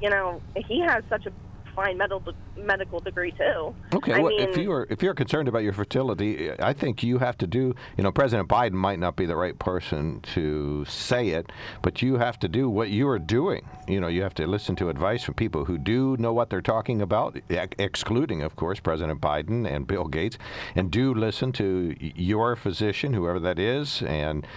you 0.01 0.09
know, 0.09 0.41
he 0.55 0.81
has 0.81 1.03
such 1.09 1.25
a 1.25 1.31
fine 1.77 1.95
medical 1.95 2.33
medical 2.57 2.99
degree 2.99 3.31
too. 3.31 3.73
Okay, 3.93 4.13
I 4.13 4.19
well, 4.19 4.35
mean, 4.35 4.49
if 4.49 4.57
you're 4.57 4.87
if 4.89 5.03
you're 5.03 5.13
concerned 5.13 5.47
about 5.47 5.59
your 5.59 5.73
fertility, 5.73 6.51
I 6.59 6.73
think 6.73 7.03
you 7.03 7.19
have 7.19 7.37
to 7.37 7.47
do. 7.47 7.75
You 7.97 8.03
know, 8.03 8.11
President 8.11 8.49
Biden 8.49 8.71
might 8.71 8.97
not 8.97 9.15
be 9.15 9.27
the 9.27 9.35
right 9.35 9.57
person 9.59 10.19
to 10.33 10.83
say 10.85 11.29
it, 11.29 11.51
but 11.83 12.01
you 12.01 12.17
have 12.17 12.39
to 12.39 12.47
do 12.47 12.67
what 12.67 12.89
you 12.89 13.07
are 13.07 13.19
doing. 13.19 13.63
You 13.87 14.01
know, 14.01 14.07
you 14.07 14.23
have 14.23 14.33
to 14.35 14.47
listen 14.47 14.75
to 14.77 14.89
advice 14.89 15.23
from 15.23 15.35
people 15.35 15.65
who 15.65 15.77
do 15.77 16.17
know 16.17 16.33
what 16.33 16.49
they're 16.49 16.61
talking 16.61 16.99
about, 17.01 17.37
ex- 17.49 17.75
excluding, 17.77 18.41
of 18.41 18.55
course, 18.55 18.79
President 18.79 19.21
Biden 19.21 19.69
and 19.69 19.85
Bill 19.85 20.05
Gates, 20.05 20.39
and 20.75 20.89
do 20.89 21.13
listen 21.13 21.51
to 21.53 21.95
your 21.99 22.55
physician, 22.55 23.13
whoever 23.13 23.39
that 23.39 23.59
is, 23.59 24.01
and 24.01 24.47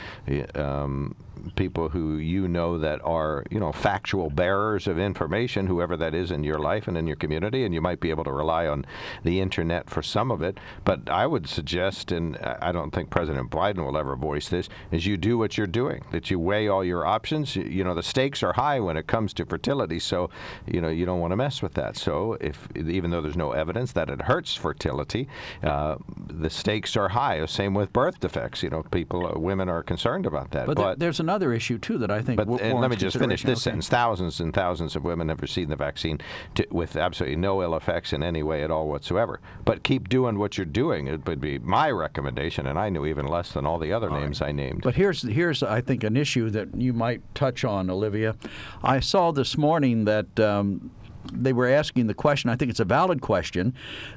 um, 0.55 1.15
people 1.57 1.89
who 1.89 2.17
you 2.17 2.49
know 2.49 2.79
that 2.79 3.01
are, 3.05 3.45
you 3.51 3.61
know, 3.61 3.73
factual 3.73 4.31
bearers 4.31 4.87
of 4.87 4.99
information, 4.99 5.67
whoever 5.67 5.97
that 5.97 6.15
is 6.15 6.31
in 6.31 6.45
your 6.45 6.59
life 6.59 6.89
and 6.89 6.97
in 6.97 7.07
your 7.07 7.10
community, 7.17 7.65
and 7.65 7.75
you 7.75 7.81
might 7.81 8.01
be 8.01 8.11
able 8.11 8.25
to 8.25 8.33
rely 8.33 8.67
on 8.67 8.85
the 9.25 9.41
internet 9.41 9.89
for 9.91 10.03
some 10.03 10.31
of 10.31 10.43
it. 10.43 10.59
But 10.85 11.09
I 11.11 11.27
would 11.27 11.49
suggest, 11.49 12.13
and 12.13 12.37
I 12.39 12.73
don't 12.73 12.93
think 12.93 13.11
President 13.11 13.51
Biden 13.51 13.85
will 13.85 13.97
ever 13.97 14.17
voice 14.17 14.49
this, 14.49 14.69
is 14.91 15.07
you 15.07 15.17
do 15.17 15.39
what 15.39 15.57
you're 15.59 15.67
doing, 15.67 16.05
that 16.13 16.31
you 16.31 16.39
weigh 16.39 16.69
all 16.69 16.85
your 16.85 17.07
options. 17.07 17.57
You, 17.57 17.85
know, 17.85 17.95
the 17.95 18.03
stakes 18.03 18.43
are 18.43 18.53
high 18.55 18.81
when 18.81 18.97
it 18.97 19.07
comes 19.07 19.33
to 19.35 19.47
fertility, 19.47 19.99
so 19.99 20.31
you 20.67 20.81
know 20.81 20.89
you 20.89 21.07
don't 21.07 21.21
want 21.21 21.33
to 21.33 21.37
mess 21.37 21.63
with 21.63 21.75
that. 21.75 21.97
So 21.97 22.37
if 22.41 22.69
even 22.77 23.11
though 23.11 23.21
there's 23.21 23.37
no 23.37 23.53
evidence 23.53 23.93
that 23.93 24.11
it 24.11 24.23
hurts 24.23 24.55
fertility, 24.55 25.29
uh, 25.63 25.97
the 26.29 26.51
stakes 26.51 26.97
are 26.97 27.09
high. 27.11 27.45
Same 27.47 27.75
with 27.75 27.93
birth 27.93 28.21
defects. 28.21 28.63
You 28.63 28.71
know, 28.71 28.83
people, 28.91 29.27
uh, 29.27 29.39
women 29.39 29.69
are 29.69 29.83
concerned 29.83 30.27
about 30.27 30.51
that. 30.53 30.67
But, 30.67 30.77
there- 30.77 30.97
there's 30.97 31.21
another 31.21 31.53
issue 31.53 31.79
too 31.79 31.99
that 31.99 32.11
I 32.11 32.23
think. 32.23 32.37
But 32.37 32.49
let 32.49 32.91
me 32.91 32.97
just 32.97 33.17
finish 33.17 33.43
this 33.43 33.65
consideration. 33.65 33.83
sentence. 33.83 33.89
Thousands 33.89 34.41
and 34.41 34.55
thousands 34.55 34.97
of 34.97 35.05
women 35.05 35.29
have 35.29 35.41
received 35.43 35.71
the 35.71 35.77
vaccine 35.77 36.19
to, 36.55 36.67
with 36.71 36.97
absolutely 37.01 37.37
no 37.37 37.63
ill 37.63 37.75
effects 37.75 38.13
in 38.13 38.23
any 38.23 38.43
way 38.43 38.63
at 38.63 38.71
all 38.71 38.89
whatsoever. 38.89 39.41
But 39.65 39.83
keep 39.83 40.09
doing 40.09 40.39
what 40.39 40.57
you're 40.57 40.65
doing. 40.65 41.07
It 41.07 41.27
would 41.27 41.41
be 41.41 41.59
my 41.59 41.91
recommendation, 41.91 42.67
and 42.67 42.79
I 42.79 42.91
knew 42.91 43.07
even 43.07 43.27
less 43.27 43.53
than 43.53 43.67
all 43.67 43.79
the 43.79 43.93
other 43.93 44.11
names 44.11 44.43
I 44.43 44.53
named. 44.53 44.83
But 44.83 44.95
here's 44.95 45.23
here's 45.23 45.63
I 45.63 45.81
think 45.81 46.05
an 46.05 46.17
issue 46.17 46.51
that 46.51 46.75
you 46.77 46.93
might 46.93 47.23
touch 47.35 47.65
on, 47.65 47.91
Olivia. 47.91 48.37
I 48.83 49.01
saw 49.01 49.33
this 49.33 49.57
morning 49.57 50.05
that. 50.05 50.39
Um, 50.39 50.91
they 51.33 51.53
were 51.53 51.69
asking 51.69 52.07
the 52.07 52.15
question. 52.15 52.49
I 52.49 52.57
think 52.57 52.71
it's 52.71 52.81
a 52.81 52.85
valid 52.85 53.21
question 53.21 53.75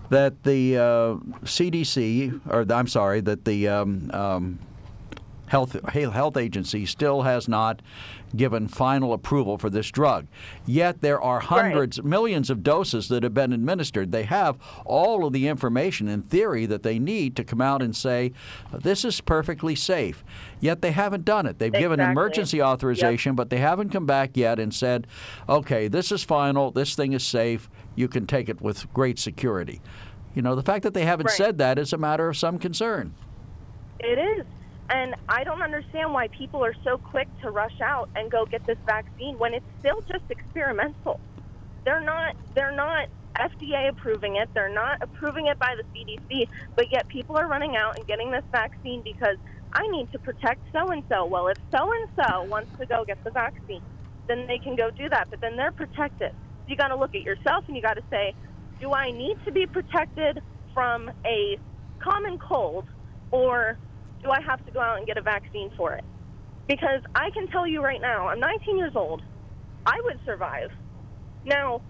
that 0.10 0.44
the 0.44 0.78
uh, 0.78 1.16
CDC, 1.44 2.40
or 2.50 2.64
the, 2.64 2.74
I'm 2.74 2.88
sorry, 2.88 3.20
that 3.22 3.44
the 3.44 3.68
um, 3.68 4.10
um, 4.14 4.60
health 5.54 5.78
health 5.94 6.36
agency 6.36 6.84
still 6.84 7.22
has 7.22 7.48
not 7.48 7.80
given 8.36 8.68
final 8.68 9.14
approval 9.14 9.60
for 9.60 9.70
this 9.70 9.92
drug. 9.92 10.26
Yet 10.66 11.02
there 11.02 11.22
are 11.22 11.40
hundreds, 11.40 12.02
millions 12.02 12.50
of 12.50 12.64
doses 12.64 13.08
that 13.10 13.22
have 13.22 13.36
been 13.36 13.54
administered. 13.54 14.12
They 14.12 14.24
have 14.24 14.58
all 14.84 15.28
of 15.28 15.32
the 15.34 15.48
information 15.48 16.08
in 16.08 16.24
theory 16.24 16.66
that 16.66 16.82
they 16.82 16.98
need 16.98 17.36
to 17.36 17.44
come 17.44 17.62
out 17.62 17.84
and 17.84 17.96
say 17.96 18.32
uh, 18.74 18.80
this 18.80 19.06
is 19.06 19.22
perfectly 19.22 19.76
safe. 19.76 20.24
Yet 20.60 20.82
they 20.82 20.90
haven't 20.92 21.24
done 21.24 21.46
it. 21.46 21.60
They've 21.60 21.72
given 21.72 22.00
emergency 22.00 22.60
authorization, 22.60 23.36
but 23.36 23.52
they 23.52 23.58
haven't 23.60 23.92
come 23.92 24.08
back 24.08 24.36
yet 24.36 24.58
and 24.58 24.74
said, 24.74 25.06
"Okay, 25.48 25.88
this 25.88 26.12
is 26.12 26.24
final. 26.24 26.72
This 26.72 26.96
thing 26.96 27.14
is 27.14 27.24
safe. 27.24 27.70
You 27.96 28.08
can 28.08 28.26
take 28.26 28.50
it 28.50 28.60
with 28.60 28.92
great 28.92 29.20
security." 29.20 29.82
You 30.34 30.42
know, 30.42 30.56
the 30.56 30.64
fact 30.64 30.82
that 30.82 30.96
they 30.96 31.06
haven't 31.06 31.28
Right. 31.28 31.38
said 31.38 31.60
that 31.60 31.78
is 31.78 31.94
a 31.94 31.98
matter 32.00 32.28
of 32.28 32.36
some 32.38 32.58
concern. 32.58 33.14
It 34.00 34.18
is. 34.18 34.46
And 34.90 35.16
I 35.30 35.44
don't 35.44 35.64
understand 35.64 36.14
why 36.14 36.28
people 36.38 36.64
are 36.64 36.76
so 36.84 36.98
quick 36.98 37.30
to 37.42 37.52
rush 37.52 37.80
out 37.82 38.10
and 38.16 38.30
go 38.32 38.46
get 38.50 38.62
this 38.68 38.78
vaccine 38.86 39.38
when 39.40 39.54
it's 39.54 39.66
still 39.80 40.02
just 40.12 40.26
experimental. 40.30 41.20
They're 41.86 42.04
not 42.04 42.36
they're 42.56 42.76
not 42.76 43.08
FDA 43.40 43.90
approving 43.90 44.36
it. 44.38 44.50
They're 44.54 44.74
not 44.74 44.98
approving 45.02 45.48
it 45.48 45.58
by 45.60 45.76
the 45.76 45.84
CDC, 45.96 46.48
but 46.76 46.88
yet 46.92 47.08
people 47.08 47.38
are 47.38 47.48
running 47.48 47.76
out 47.76 47.98
and 47.98 48.06
getting 48.08 48.32
this 48.32 48.44
vaccine 48.52 49.02
because 49.04 49.38
I 49.74 49.82
need 49.92 50.08
to 50.12 50.20
protect 50.20 50.62
so 50.72 50.92
and 50.92 51.04
so. 51.12 51.26
Well, 51.26 51.48
if 51.48 51.58
so 51.76 51.82
and 51.82 52.10
so 52.28 52.44
wants 52.44 52.72
to 52.80 52.86
go 52.86 53.04
get 53.08 53.18
the 53.26 53.32
vaccine, 53.32 53.82
then 54.28 54.46
they 54.48 54.60
can 54.60 54.76
go 54.76 54.92
do 54.96 55.10
that, 55.10 55.28
but 55.30 55.42
then 55.42 55.58
they're 55.58 55.72
protected. 55.72 56.32
You 56.68 56.76
got 56.76 56.90
to 56.90 56.96
look 56.98 57.16
at 57.16 57.22
yourself 57.24 57.66
and 57.68 57.76
you 57.76 57.82
got 57.82 57.96
to 57.96 58.04
say, 58.12 58.36
do 58.80 58.94
I 58.94 59.12
need 59.12 59.36
to 59.46 59.52
be 59.52 59.66
protected 59.66 60.40
from 60.74 61.10
a 61.26 61.58
common 62.02 62.38
cold 62.38 62.86
or 63.32 63.80
do 64.24 64.32
I 64.32 64.42
have 64.42 64.66
to 64.66 64.72
go 64.72 64.80
out 64.80 64.98
and 64.98 65.06
get 65.06 65.18
a 65.18 65.22
vaccine 65.22 65.70
for 65.76 65.94
it? 65.94 66.04
Because 66.68 67.02
I 67.14 67.30
can 67.32 67.48
tell 67.48 67.68
you 67.68 67.82
right 67.84 68.02
now, 68.02 68.30
I'm 68.30 68.40
19 68.40 68.78
years 68.78 68.96
old. 68.96 69.22
I 69.86 70.00
would 70.06 70.20
survive. 70.26 70.72
Now, 71.46 71.82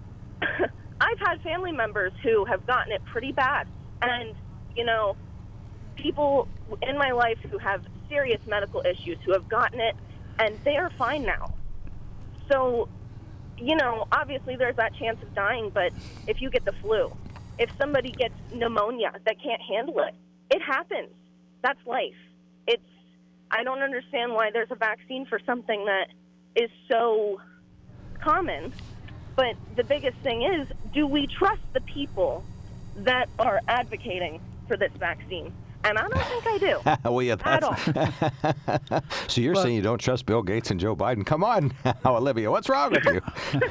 I've 0.42 1.18
had 1.18 1.40
family 1.42 1.72
members 1.72 2.12
who 2.22 2.44
have 2.44 2.66
gotten 2.66 2.92
it 2.92 3.02
pretty 3.06 3.32
bad. 3.32 3.66
And, 4.02 4.34
you 4.76 4.84
know, 4.84 5.16
people 5.96 6.48
in 6.82 6.96
my 6.96 7.10
life 7.10 7.38
who 7.50 7.58
have 7.58 7.82
serious 8.08 8.40
medical 8.46 8.82
issues 8.82 9.18
who 9.24 9.32
have 9.32 9.48
gotten 9.48 9.80
it 9.80 9.94
and 10.38 10.58
they 10.64 10.76
are 10.76 10.90
fine 10.98 11.22
now. 11.22 11.54
So, 12.50 12.88
you 13.58 13.76
know, 13.76 14.06
obviously 14.10 14.56
there's 14.56 14.76
that 14.76 14.94
chance 14.94 15.22
of 15.22 15.34
dying, 15.34 15.70
but 15.72 15.92
if 16.26 16.40
you 16.40 16.50
get 16.50 16.64
the 16.64 16.72
flu, 16.80 17.12
if 17.58 17.70
somebody 17.78 18.10
gets 18.10 18.34
pneumonia 18.52 19.12
that 19.26 19.36
can't 19.42 19.60
handle 19.60 20.00
it, 20.00 20.14
it 20.50 20.62
happens. 20.62 21.10
That's 21.62 21.78
life. 21.86 22.14
It's 22.66 22.82
I 23.50 23.64
don't 23.64 23.82
understand 23.82 24.32
why 24.32 24.50
there's 24.52 24.70
a 24.70 24.76
vaccine 24.76 25.26
for 25.26 25.40
something 25.44 25.86
that 25.86 26.06
is 26.54 26.70
so 26.90 27.40
common. 28.22 28.72
But 29.36 29.56
the 29.76 29.84
biggest 29.84 30.16
thing 30.22 30.42
is, 30.42 30.68
do 30.92 31.06
we 31.06 31.26
trust 31.26 31.62
the 31.72 31.80
people 31.80 32.44
that 32.96 33.28
are 33.38 33.60
advocating 33.66 34.40
for 34.68 34.76
this 34.76 34.92
vaccine? 34.98 35.52
And 35.84 35.98
I 35.98 36.08
don't 36.08 36.22
think 36.24 36.46
I 36.46 36.58
do. 36.58 36.80
well, 37.10 37.22
yeah, 37.22 37.36
At 37.44 37.60
that's, 37.62 39.04
so 39.28 39.40
you're 39.40 39.54
saying 39.54 39.74
you 39.74 39.82
don't 39.82 39.98
trust 39.98 40.26
Bill 40.26 40.42
Gates 40.42 40.70
and 40.70 40.78
Joe 40.78 40.94
Biden? 40.94 41.24
Come 41.24 41.42
on, 41.42 41.72
Olivia, 42.04 42.50
what's 42.50 42.68
wrong 42.68 42.90
with 42.92 43.04
you? 43.04 43.20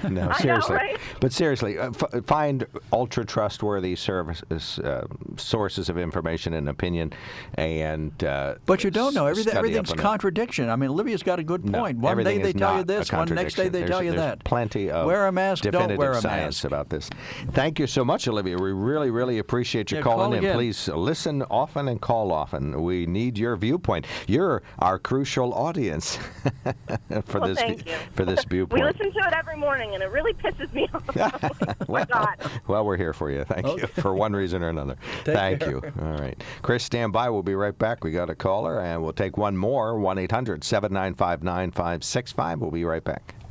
no, 0.09 0.21
I 0.23 0.27
know, 0.27 0.31
seriously. 0.33 0.75
right? 0.75 0.97
But 1.21 1.31
seriously, 1.33 1.77
uh, 1.77 1.89
f- 1.91 2.25
find 2.25 2.65
ultra 2.91 3.25
trustworthy 3.25 3.95
services, 3.95 4.79
uh, 4.79 5.05
sources 5.37 5.89
of 5.89 5.97
information 5.97 6.53
and 6.53 6.67
opinion, 6.69 7.13
and 7.55 8.23
uh, 8.23 8.55
But 8.65 8.83
you 8.83 8.89
don't 8.91 9.13
know. 9.13 9.27
Everything, 9.27 9.53
everything's 9.55 9.91
up 9.91 9.97
contradiction. 9.97 10.69
I 10.69 10.75
mean, 10.75 10.89
Olivia's 10.89 11.23
got 11.23 11.39
a 11.39 11.43
good 11.43 11.63
No, 11.65 11.79
point. 11.79 11.99
one 11.99 12.17
day 12.23 12.39
they 12.39 12.53
tell 12.53 12.77
you 12.77 12.83
this, 12.83 13.11
one 13.11 13.27
next 13.35 13.53
day 13.55 13.63
they 13.69 13.79
There's- 13.79 13.89
tell 13.89 14.03
you 14.03 14.13
that. 14.13 14.43
Plenty 14.43 14.89
of 14.89 15.05
Wear 15.05 15.27
a 15.27 15.31
mask, 15.31 15.63
don't 15.65 15.95
wear 15.97 16.13
a 16.13 16.21
mask. 16.23 16.63
about 16.63 16.89
this. 16.89 17.09
Thank 17.51 17.77
you 17.79 17.85
so 17.87 18.03
much, 18.03 18.27
Olivia. 18.27 18.57
We 18.57 18.71
really, 18.71 19.11
really 19.11 19.37
appreciate 19.39 19.91
you 19.91 19.97
Yeah, 19.97 20.03
calling 20.03 20.19
call 20.25 20.33
in. 20.33 20.39
again. 20.39 20.55
Please 20.55 20.87
listen 20.87 21.43
often 21.43 21.87
and 21.87 21.98
call 21.99 22.31
often. 22.31 22.81
We 22.81 23.05
need 23.05 23.37
your 23.37 23.55
viewpoint. 23.55 24.05
You're 24.27 24.63
our 24.79 24.99
crucial 24.99 25.53
audience 25.53 26.15
for 27.25 27.39
well, 27.39 27.49
this 27.49 27.57
thank 27.57 27.87
you. 27.87 27.95
for 28.13 28.25
this 28.25 28.43
viewpoint. 28.49 28.81
we 28.81 28.87
listen 28.87 29.11
to 29.11 29.27
it 29.27 29.33
every 29.33 29.57
morning, 29.57 29.93
and 29.93 30.03
it 30.03 30.11
really 30.11 30.33
pisses 30.33 30.71
me 30.73 30.87
off. 30.93 31.77
oh 31.81 31.91
my 31.91 32.05
God. 32.05 32.35
Well, 32.67 32.85
we're 32.85 32.97
here 32.97 33.13
for 33.13 33.29
you. 33.31 33.43
Thank 33.43 33.67
you 33.81 33.87
for 33.87 34.15
one 34.15 34.33
reason 34.33 34.63
or 34.63 34.69
another. 34.69 34.97
Take 35.23 35.35
Thank 35.35 35.59
care. 35.61 35.69
you. 35.69 35.81
All 36.01 36.13
right. 36.13 36.41
Chris, 36.61 36.83
stand 36.83 37.13
by. 37.13 37.29
We'll 37.29 37.43
be 37.43 37.55
right 37.55 37.77
back. 37.77 38.03
We 38.03 38.11
got 38.11 38.29
a 38.29 38.35
caller, 38.35 38.79
and 38.81 39.03
we'll 39.03 39.13
take 39.13 39.37
one 39.37 39.57
more 39.57 39.97
1 39.99 40.17
800 40.17 40.63
795 40.63 41.43
9565. 41.43 42.59
We'll 42.59 42.71
be 42.71 42.85
right 42.85 43.03
back. 43.03 43.35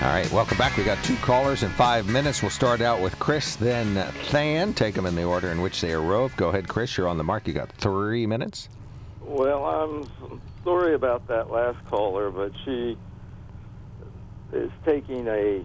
All 0.00 0.08
right, 0.08 0.30
welcome 0.30 0.56
back. 0.56 0.76
We 0.76 0.84
got 0.84 1.02
two 1.02 1.16
callers 1.16 1.64
in 1.64 1.70
five 1.70 2.06
minutes. 2.08 2.40
We'll 2.40 2.52
start 2.52 2.80
out 2.80 3.00
with 3.02 3.18
Chris, 3.18 3.56
then 3.56 3.94
Than. 4.30 4.72
Take 4.72 4.94
them 4.94 5.06
in 5.06 5.16
the 5.16 5.24
order 5.24 5.50
in 5.50 5.60
which 5.60 5.80
they 5.80 5.92
arose. 5.92 6.30
Go 6.36 6.50
ahead, 6.50 6.68
Chris. 6.68 6.96
You're 6.96 7.08
on 7.08 7.18
the 7.18 7.24
mark. 7.24 7.48
You 7.48 7.52
got 7.52 7.72
three 7.72 8.24
minutes. 8.24 8.68
Well, 9.20 9.64
I'm 9.64 10.08
sorry 10.62 10.94
about 10.94 11.26
that 11.26 11.50
last 11.50 11.84
caller, 11.86 12.30
but 12.30 12.52
she 12.64 12.96
is 14.52 14.70
taking 14.84 15.26
a 15.26 15.64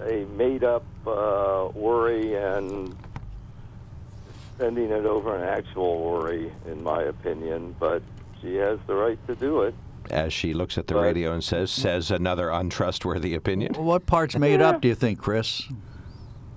a 0.00 0.24
made 0.36 0.64
up 0.64 0.84
uh, 1.06 1.68
worry 1.74 2.34
and 2.34 2.96
sending 4.58 4.90
it 4.90 5.06
over 5.06 5.36
an 5.36 5.44
actual 5.44 6.02
worry, 6.02 6.52
in 6.66 6.82
my 6.82 7.02
opinion. 7.02 7.76
But 7.78 8.02
she 8.42 8.56
has 8.56 8.78
the 8.86 8.94
right 8.94 9.18
to 9.28 9.36
do 9.36 9.62
it. 9.62 9.74
As 10.08 10.32
she 10.32 10.54
looks 10.54 10.76
at 10.78 10.86
the 10.86 10.94
Right. 10.94 11.02
radio 11.06 11.32
and 11.32 11.42
says, 11.44 11.70
says 11.70 12.10
another 12.10 12.50
untrustworthy 12.50 13.34
opinion. 13.34 13.74
What 13.74 14.06
part's 14.06 14.36
made 14.36 14.60
up, 14.60 14.80
do 14.80 14.88
you 14.88 14.94
think, 14.94 15.18
Chris? 15.18 15.68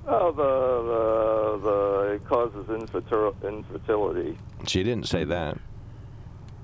Oh, 0.07 0.31
the 0.31 1.59
the, 1.63 1.69
the 1.69 2.13
it 2.13 2.25
causes 2.27 2.65
infertil- 2.67 3.35
infertility. 3.47 4.37
She 4.67 4.83
didn't 4.83 5.07
say 5.07 5.23
that. 5.25 5.57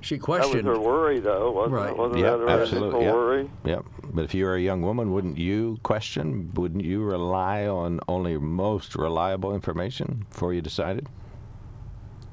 She 0.02 0.18
questioned. 0.18 0.54
That 0.54 0.64
questioned. 0.64 0.68
was 0.70 0.78
her 0.78 0.84
worry, 0.84 1.20
though, 1.20 1.52
wasn't 1.52 1.74
Right. 1.76 1.90
it? 1.92 1.98
Wasn't 1.98 2.20
Yeah, 2.20 2.32
that 2.32 2.40
her 2.40 2.50
absolutely. 2.50 2.88
initial 2.90 3.04
Yeah. 3.04 3.14
worry? 3.14 3.50
Yep. 3.66 3.86
But 4.14 4.24
if 4.24 4.34
you 4.34 4.46
were 4.46 4.56
a 4.56 4.62
young 4.62 4.82
woman, 4.82 5.12
wouldn't 5.12 5.38
you 5.38 5.78
question? 5.84 6.52
Wouldn't 6.56 6.84
you 6.84 7.04
rely 7.04 7.68
on 7.68 8.00
only 8.08 8.38
most 8.38 8.96
reliable 8.96 9.54
information 9.54 10.26
before 10.30 10.54
you 10.54 10.62
decided? 10.62 11.08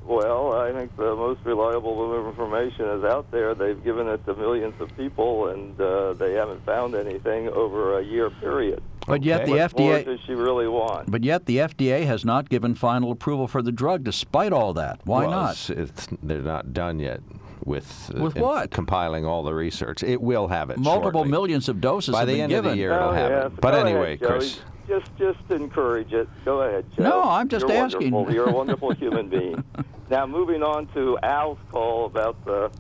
Well, 0.07 0.53
I 0.53 0.73
think 0.73 0.97
the 0.97 1.17
most 1.17 1.41
reliable 1.45 2.15
information 2.29 2.87
is 2.91 3.05
out 3.05 3.31
there. 3.33 3.55
They've 3.55 3.83
given 3.83 4.07
it 4.09 4.25
to 4.27 4.35
millions 4.35 4.75
of 4.81 4.97
people, 4.97 5.49
and 5.49 5.79
uh, 5.81 6.13
they 6.15 6.33
haven't 6.35 6.65
found 6.65 6.95
anything 6.95 7.49
over 7.49 7.99
a 7.99 8.05
year 8.05 8.31
period. 8.31 8.83
But 9.07 9.23
yet 9.25 9.47
the 9.47 9.53
What 9.53 9.79
more 9.79 9.93
FDA 9.95 10.05
does 10.05 10.21
she 10.27 10.35
really 10.35 10.69
want? 10.69 11.11
But 11.11 11.25
yet 11.25 11.47
the 11.47 11.59
FDA 11.59 12.07
has 12.07 12.25
not 12.25 12.49
given 12.49 12.75
final 12.75 13.11
approval 13.13 13.47
for 13.49 13.63
the 13.63 13.73
drug, 13.73 14.05
despite 14.05 14.53
all 14.53 14.73
that. 14.75 15.01
Why 15.05 15.23
Well, 15.23 15.31
not? 15.31 15.51
It's, 15.53 15.71
it's, 15.71 16.09
they're 16.23 16.41
not 16.43 16.73
done 16.73 16.99
yet 16.99 17.21
with 17.65 18.11
uh, 18.17 18.21
With 18.23 18.37
what? 18.37 18.71
compiling 18.71 19.25
all 19.25 19.43
the 19.43 19.55
research. 19.55 20.03
It 20.03 20.21
will 20.21 20.49
have 20.49 20.71
it 20.71 20.79
Multiple 20.79 21.21
shortly. 21.21 21.31
millions 21.31 21.69
of 21.69 21.81
doses 21.81 22.13
By 22.13 22.21
have 22.21 22.29
the 22.29 22.35
been 22.35 22.41
end 22.43 22.51
given. 22.51 22.71
of 22.71 22.77
the 22.77 22.79
year, 22.79 22.93
it'll 22.93 23.09
Oh, 23.09 23.13
have 23.13 23.53
it. 23.53 23.61
But 23.61 23.73
Go 23.73 23.81
anyway, 23.85 24.15
ahead, 24.15 24.23
Chris. 24.23 24.61
Just, 24.89 25.11
just 25.19 25.51
encourage 25.51 26.13
it. 26.13 26.29
Go 26.45 26.63
ahead, 26.63 26.85
Joe. 26.97 27.03
No, 27.03 27.23
I'm 27.23 27.49
just 27.49 27.67
You're 27.67 27.77
asking. 27.77 28.13
Wonderful. 28.13 28.35
You're 28.35 28.49
a 28.49 28.53
wonderful 28.63 28.93
human 28.95 29.29
being. 29.29 29.65
Now, 30.11 30.27
moving 30.27 30.63
on 30.63 30.87
to 30.95 31.19
Al's 31.23 31.59
call 31.71 32.07
about 32.07 32.45
the 32.45 32.71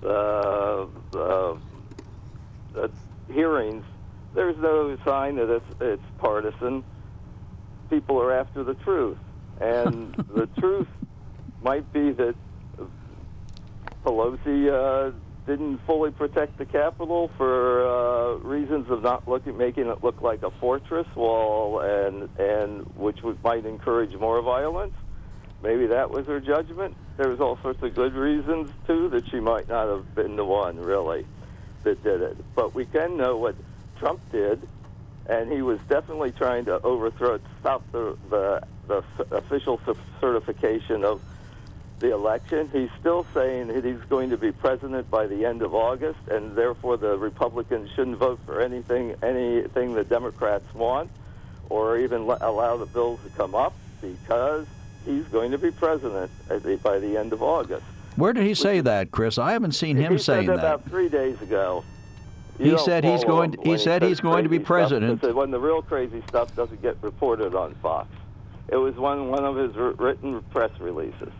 the, 0.00 0.88
the, 1.12 1.58
the 2.74 2.90
hearings. 3.32 3.84
There's 4.34 4.56
no 4.58 4.96
sign 5.04 5.36
that 5.36 5.50
it's 5.50 5.80
it's 5.80 6.02
partisan. 6.18 6.84
People 7.88 8.20
are 8.20 8.32
after 8.32 8.64
the 8.64 8.74
truth, 8.74 9.18
and 9.60 10.14
the 10.34 10.46
truth 10.58 10.88
might 11.62 11.90
be 11.92 12.12
that 12.12 12.34
Pelosi 14.04 14.68
uh, 14.70 15.12
didn't 15.46 15.78
fully 15.86 16.10
protect 16.10 16.58
the 16.58 16.66
Capitol 16.66 17.30
for 17.36 17.86
uh, 17.86 18.38
reasons 18.38 18.90
of 18.90 19.02
not 19.02 19.28
looking, 19.28 19.56
making 19.56 19.86
it 19.86 20.02
look 20.02 20.20
like 20.20 20.42
a 20.42 20.50
fortress 20.50 21.06
wall, 21.14 21.80
and 21.80 22.28
and 22.38 22.82
which 22.96 23.22
would, 23.22 23.42
might 23.44 23.64
encourage 23.64 24.14
more 24.14 24.42
violence. 24.42 24.92
Maybe 25.62 25.86
that 25.86 26.10
was 26.10 26.26
her 26.26 26.40
judgment. 26.40 26.96
There 27.16 27.30
was 27.30 27.40
all 27.40 27.58
sorts 27.62 27.82
of 27.82 27.94
good 27.94 28.14
reasons 28.14 28.70
too 28.86 29.08
that 29.10 29.28
she 29.30 29.40
might 29.40 29.68
not 29.68 29.88
have 29.88 30.14
been 30.14 30.36
the 30.36 30.44
one 30.44 30.78
really 30.78 31.24
that 31.84 32.02
did 32.02 32.20
it. 32.20 32.36
But 32.54 32.74
we 32.74 32.84
can 32.84 33.16
know 33.16 33.36
what 33.36 33.56
Trump 33.98 34.20
did, 34.32 34.68
and 35.26 35.50
he 35.50 35.62
was 35.62 35.78
definitely 35.88 36.32
trying 36.32 36.64
to 36.66 36.80
overthrow, 36.82 37.38
stop 37.60 37.84
the 37.92 38.16
the, 38.30 38.62
the 38.88 39.04
official 39.30 39.80
certification 40.20 41.04
of 41.04 41.20
the 41.98 42.12
election. 42.12 42.68
He's 42.72 42.90
still 43.00 43.26
saying 43.32 43.68
that 43.68 43.84
he's 43.84 44.00
going 44.08 44.30
to 44.30 44.36
be 44.36 44.52
president 44.52 45.10
by 45.10 45.26
the 45.26 45.44
end 45.44 45.62
of 45.62 45.74
August, 45.74 46.18
and 46.30 46.54
therefore 46.56 46.96
the 46.96 47.16
Republicans 47.16 47.90
shouldn't 47.94 48.18
vote 48.18 48.38
for 48.44 48.60
anything 48.60 49.14
anything 49.22 49.94
the 49.94 50.04
Democrats 50.04 50.64
want, 50.74 51.10
or 51.70 51.98
even 51.98 52.22
allow 52.22 52.76
the 52.76 52.86
bills 52.86 53.20
to 53.24 53.30
come 53.30 53.54
up 53.54 53.72
because 54.00 54.66
he's 55.04 55.24
going 55.24 55.50
to 55.52 55.58
be 55.58 55.70
president 55.70 56.30
at 56.50 56.62
the, 56.62 56.76
by 56.76 56.98
the 56.98 57.16
end 57.16 57.32
of 57.32 57.42
August. 57.42 57.84
Where 58.16 58.32
did 58.32 58.44
he 58.44 58.54
say 58.54 58.80
that, 58.80 59.10
Chris? 59.10 59.38
I 59.38 59.52
haven't 59.52 59.72
seen 59.72 59.96
him 59.96 60.12
he 60.12 60.18
saying 60.18 60.46
said 60.46 60.56
that. 60.58 60.64
about 60.64 60.88
three 60.88 61.08
days 61.08 61.40
ago. 61.42 61.84
He 62.58 62.76
said 62.78 63.04
he's 63.04 63.22
going 63.24 63.52
to- 63.52 63.60
he 63.62 63.76
said 63.76 64.02
he's 64.02 64.20
going 64.20 64.44
to 64.44 64.48
be 64.48 64.56
stuff, 64.56 64.66
president. 64.66 65.20
because 65.20 65.34
when 65.34 65.50
the 65.50 65.58
real 65.60 65.82
crazy 65.82 66.22
stuff 66.28 66.54
doesn't 66.56 66.80
get 66.80 66.96
reported 67.02 67.54
on 67.54 67.74
Fox. 67.82 68.08
It 68.68 68.76
was 68.76 68.94
one 68.96 69.28
one 69.28 69.44
of 69.44 69.56
his 69.56 69.76
wr- 69.76 69.90
written 70.02 70.40
press 70.50 70.70
releases. 70.80 71.32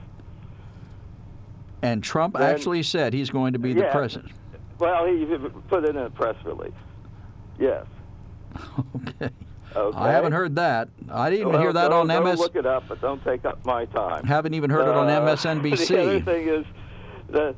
And 1.87 2.03
Trump 2.03 2.35
Then- 2.35 2.43
actually 2.43 2.83
said 2.83 3.13
he's 3.15 3.31
going 3.31 3.53
to 3.53 3.61
be 3.61 3.73
the 3.73 3.85
president. 3.93 4.33
Well, 4.81 5.07
he 5.07 5.25
put 5.69 5.85
it 5.85 5.91
in 5.91 5.97
a 5.97 6.11
press 6.11 6.35
release. 6.45 6.73
Yes. 7.59 7.87
Okay. 8.99 9.31
Okay. 9.75 9.99
I 9.99 10.11
haven't 10.11 10.33
heard 10.33 10.57
that. 10.57 10.89
I 11.11 11.29
didn't 11.31 11.51
Well, 11.51 11.61
hear 11.61 11.73
that 11.73 11.93
on 11.93 12.09
MS. 12.09 12.39
Look 12.39 12.57
it 12.57 12.65
up, 12.67 12.85
but 12.89 13.01
don't 13.01 13.23
take 13.23 13.45
up 13.45 13.65
my 13.67 13.85
time. 13.87 14.25
Haven't 14.25 14.55
even 14.55 14.71
heard 14.71 14.89
it 14.89 14.95
on 14.95 15.09
Uh, 15.09 15.21
MSNBC. 15.27 15.89
The 15.89 16.03
other 16.03 16.21
thing 16.21 16.49
is 16.49 16.65
that 17.29 17.55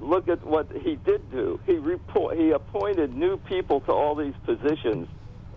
look 0.00 0.28
at 0.28 0.44
what 0.46 0.66
he 0.82 0.96
did 0.96 1.30
do. 1.30 1.60
He 1.66 1.74
report, 1.74 2.36
he 2.38 2.50
appointed 2.50 3.14
new 3.14 3.36
people 3.36 3.80
to 3.82 3.92
all 3.92 4.14
these 4.14 4.34
positions 4.44 5.08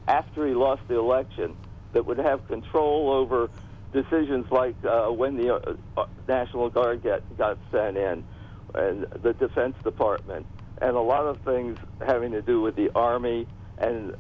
after 0.08 0.46
he 0.48 0.54
lost 0.54 0.82
the 0.90 0.98
election 1.00 1.56
that 1.94 2.06
would 2.06 2.18
have 2.20 2.46
control 2.48 3.10
over 3.12 3.50
decisions 3.96 4.46
like 4.52 4.76
uh, 4.86 5.08
when 5.08 5.38
the 5.38 5.56
uh, 5.56 5.76
uh, 5.98 6.06
National 6.28 6.70
Guard 6.70 7.02
get, 7.02 7.22
got 7.38 7.58
sent 7.72 7.98
in, 7.98 8.24
and 8.76 9.06
the 9.24 9.34
Defense 9.34 9.76
Department, 9.84 10.46
and 10.82 10.96
a 10.96 11.02
lot 11.02 11.26
of 11.26 11.40
things 11.42 11.78
having 12.06 12.32
to 12.34 12.42
do 12.42 12.62
with 12.62 12.76
the 12.76 12.90
Army 12.94 13.48
and 13.78 14.16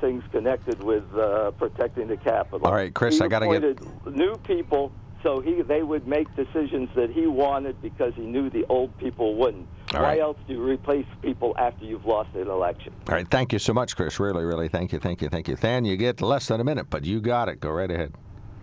things 0.00 0.22
connected 0.30 0.80
with 0.82 1.02
uh, 1.14 1.50
protecting 1.52 2.06
the 2.08 2.16
Capitol. 2.16 2.66
All 2.66 2.74
right, 2.74 2.92
Chris, 2.94 3.18
He 3.18 3.24
I 3.24 3.28
gotta 3.28 3.46
get- 3.46 3.56
appointed 3.64 4.16
new 4.16 4.36
people 4.38 4.92
so 5.22 5.40
he 5.40 5.62
they 5.62 5.82
would 5.82 6.06
make 6.06 6.26
decisions 6.34 6.88
that 6.96 7.10
he 7.10 7.26
wanted 7.26 7.80
because 7.80 8.12
he 8.14 8.22
knew 8.22 8.50
the 8.50 8.64
old 8.68 8.96
people 8.98 9.36
wouldn't. 9.36 9.68
All 9.94 10.00
Why 10.02 10.08
right. 10.08 10.20
else 10.20 10.36
do 10.46 10.54
you 10.54 10.62
replace 10.62 11.06
people 11.20 11.54
after 11.58 11.84
you've 11.84 12.04
lost 12.04 12.30
an 12.34 12.48
election? 12.48 12.92
All 13.08 13.14
right, 13.14 13.28
thank 13.28 13.52
you 13.52 13.58
so 13.58 13.72
much, 13.72 13.94
Chris. 13.94 14.18
Really, 14.18 14.44
really, 14.44 14.68
thank 14.68 14.92
you, 14.92 14.98
thank 14.98 15.22
you, 15.22 15.28
thank 15.28 15.46
you. 15.48 15.54
Than, 15.56 15.84
you 15.84 15.96
get 15.96 16.20
less 16.20 16.48
than 16.48 16.60
a 16.60 16.64
minute, 16.64 16.90
but 16.90 17.04
you 17.04 17.20
got 17.20 17.48
it. 17.48 17.60
Go 17.60 17.70
right 17.70 17.90
ahead. 17.90 18.14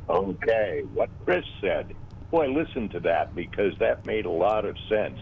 Okay, 0.09 0.83
what 0.93 1.09
Chris 1.23 1.45
said. 1.61 1.93
Boy, 2.31 2.47
listen 2.47 2.89
to 2.89 2.99
that 3.01 3.35
because 3.35 3.77
that 3.79 4.05
made 4.05 4.25
a 4.25 4.31
lot 4.31 4.65
of 4.65 4.75
sense. 4.89 5.19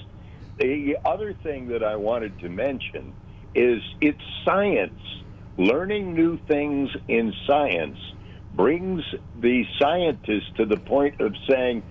The 0.57 0.97
other 1.05 1.34
thing 1.34 1.68
that 1.69 1.84
I 1.84 1.97
wanted 1.97 2.39
to 2.39 2.49
mention 2.49 3.14
is 3.53 3.81
it's 4.01 4.22
science. 4.45 4.99
Learning 5.57 6.14
new 6.14 6.38
things 6.47 6.89
in 7.07 7.34
science 7.45 7.97
brings 8.53 9.03
the 9.39 9.65
scientists 9.80 10.51
to 10.55 10.65
the 10.65 10.77
point 10.77 11.19
of 11.19 11.35
saying, 11.49 11.84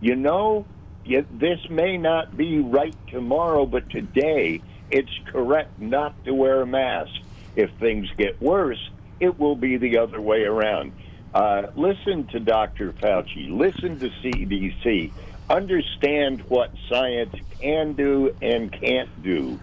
you 0.00 0.14
know, 0.14 0.66
this 1.04 1.58
may 1.70 1.96
not 1.96 2.36
be 2.36 2.58
right 2.58 2.96
tomorrow, 3.08 3.66
but 3.66 3.88
today 3.90 4.62
it's 4.90 5.10
correct 5.32 5.78
not 5.80 6.22
to 6.24 6.34
wear 6.34 6.62
a 6.62 6.66
mask. 6.66 7.12
If 7.56 7.70
things 7.78 8.08
get 8.16 8.40
worse, 8.40 8.90
it 9.20 9.38
will 9.38 9.56
be 9.56 9.78
the 9.78 9.98
other 9.98 10.20
way 10.20 10.42
around. 10.42 10.92
Uh, 11.34 11.68
listen 11.76 12.26
to 12.28 12.40
Dr. 12.40 12.92
Fauci. 12.92 13.50
Listen 13.50 13.98
to 13.98 14.10
CDC. 14.22 15.12
Understand 15.48 16.42
what 16.42 16.70
science 16.88 17.34
can 17.60 17.94
do 17.94 18.34
and 18.42 18.70
can't 18.72 19.22
do. 19.22 19.58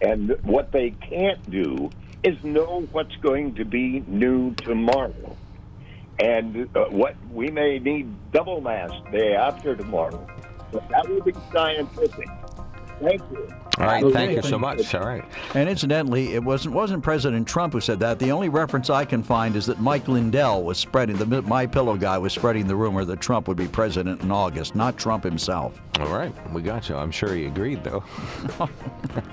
And 0.00 0.36
what 0.42 0.72
they 0.72 0.90
can't 0.90 1.50
do 1.50 1.90
is 2.22 2.42
know 2.44 2.86
what's 2.92 3.16
going 3.16 3.54
to 3.54 3.64
be 3.64 4.02
new 4.06 4.54
tomorrow. 4.54 5.36
And 6.18 6.68
uh, 6.76 6.84
what 6.90 7.16
we 7.32 7.50
may 7.50 7.78
need 7.78 8.14
double 8.32 8.60
mask 8.60 8.94
day 9.10 9.34
after 9.34 9.74
tomorrow. 9.74 10.26
But 10.72 10.88
that 10.90 11.08
will 11.08 11.22
be 11.22 11.32
scientific. 11.52 12.28
Thank 13.00 13.22
you. 13.32 13.54
All 13.78 13.86
right, 13.86 14.04
Okay, 14.04 14.12
thank 14.12 14.32
you 14.32 14.42
so 14.42 14.58
much. 14.58 14.94
All 14.94 15.04
right. 15.04 15.24
And 15.54 15.68
incidentally, 15.68 16.34
it 16.34 16.42
wasn't 16.42 16.74
wasn't 16.74 17.02
President 17.02 17.46
Trump 17.48 17.72
who 17.72 17.80
said 17.80 17.98
that. 18.00 18.18
The 18.18 18.30
only 18.30 18.48
reference 18.48 18.88
I 18.88 19.04
can 19.04 19.22
find 19.22 19.56
is 19.56 19.66
that 19.66 19.80
Mike 19.80 20.06
Lindell 20.06 20.62
was 20.62 20.78
spreading 20.78 21.16
the 21.16 21.42
My 21.42 21.66
Pillow 21.66 21.96
guy 21.96 22.16
was 22.18 22.32
spreading 22.32 22.68
the 22.68 22.76
rumor 22.76 23.04
that 23.04 23.20
Trump 23.20 23.48
would 23.48 23.56
be 23.56 23.66
president 23.66 24.22
in 24.22 24.30
August, 24.30 24.74
not 24.76 24.96
Trump 24.96 25.24
himself. 25.24 25.80
All 25.98 26.08
right, 26.08 26.32
we 26.52 26.62
got 26.62 26.88
you. 26.88 26.96
I'm 26.96 27.10
sure 27.10 27.34
he 27.34 27.46
agreed, 27.46 27.82
though. 27.82 28.04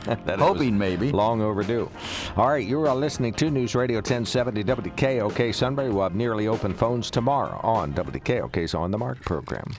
That 0.05 0.39
Hoping 0.39 0.77
maybe. 0.77 1.11
Long 1.11 1.41
overdue. 1.41 1.89
All 2.35 2.49
right, 2.49 2.65
you 2.65 2.81
are 2.85 2.95
listening 2.95 3.33
to 3.35 3.49
News 3.49 3.75
Radio 3.75 3.97
1070 3.97 4.63
WKOK 4.63 5.53
Sunbury. 5.53 5.89
We'll 5.89 6.03
have 6.03 6.15
nearly 6.15 6.47
open 6.47 6.73
phones 6.73 7.09
tomorrow 7.09 7.59
on 7.63 7.93
WKOK's 7.93 8.73
On 8.73 8.91
the 8.91 8.97
Mark 8.97 9.21
program. 9.21 9.71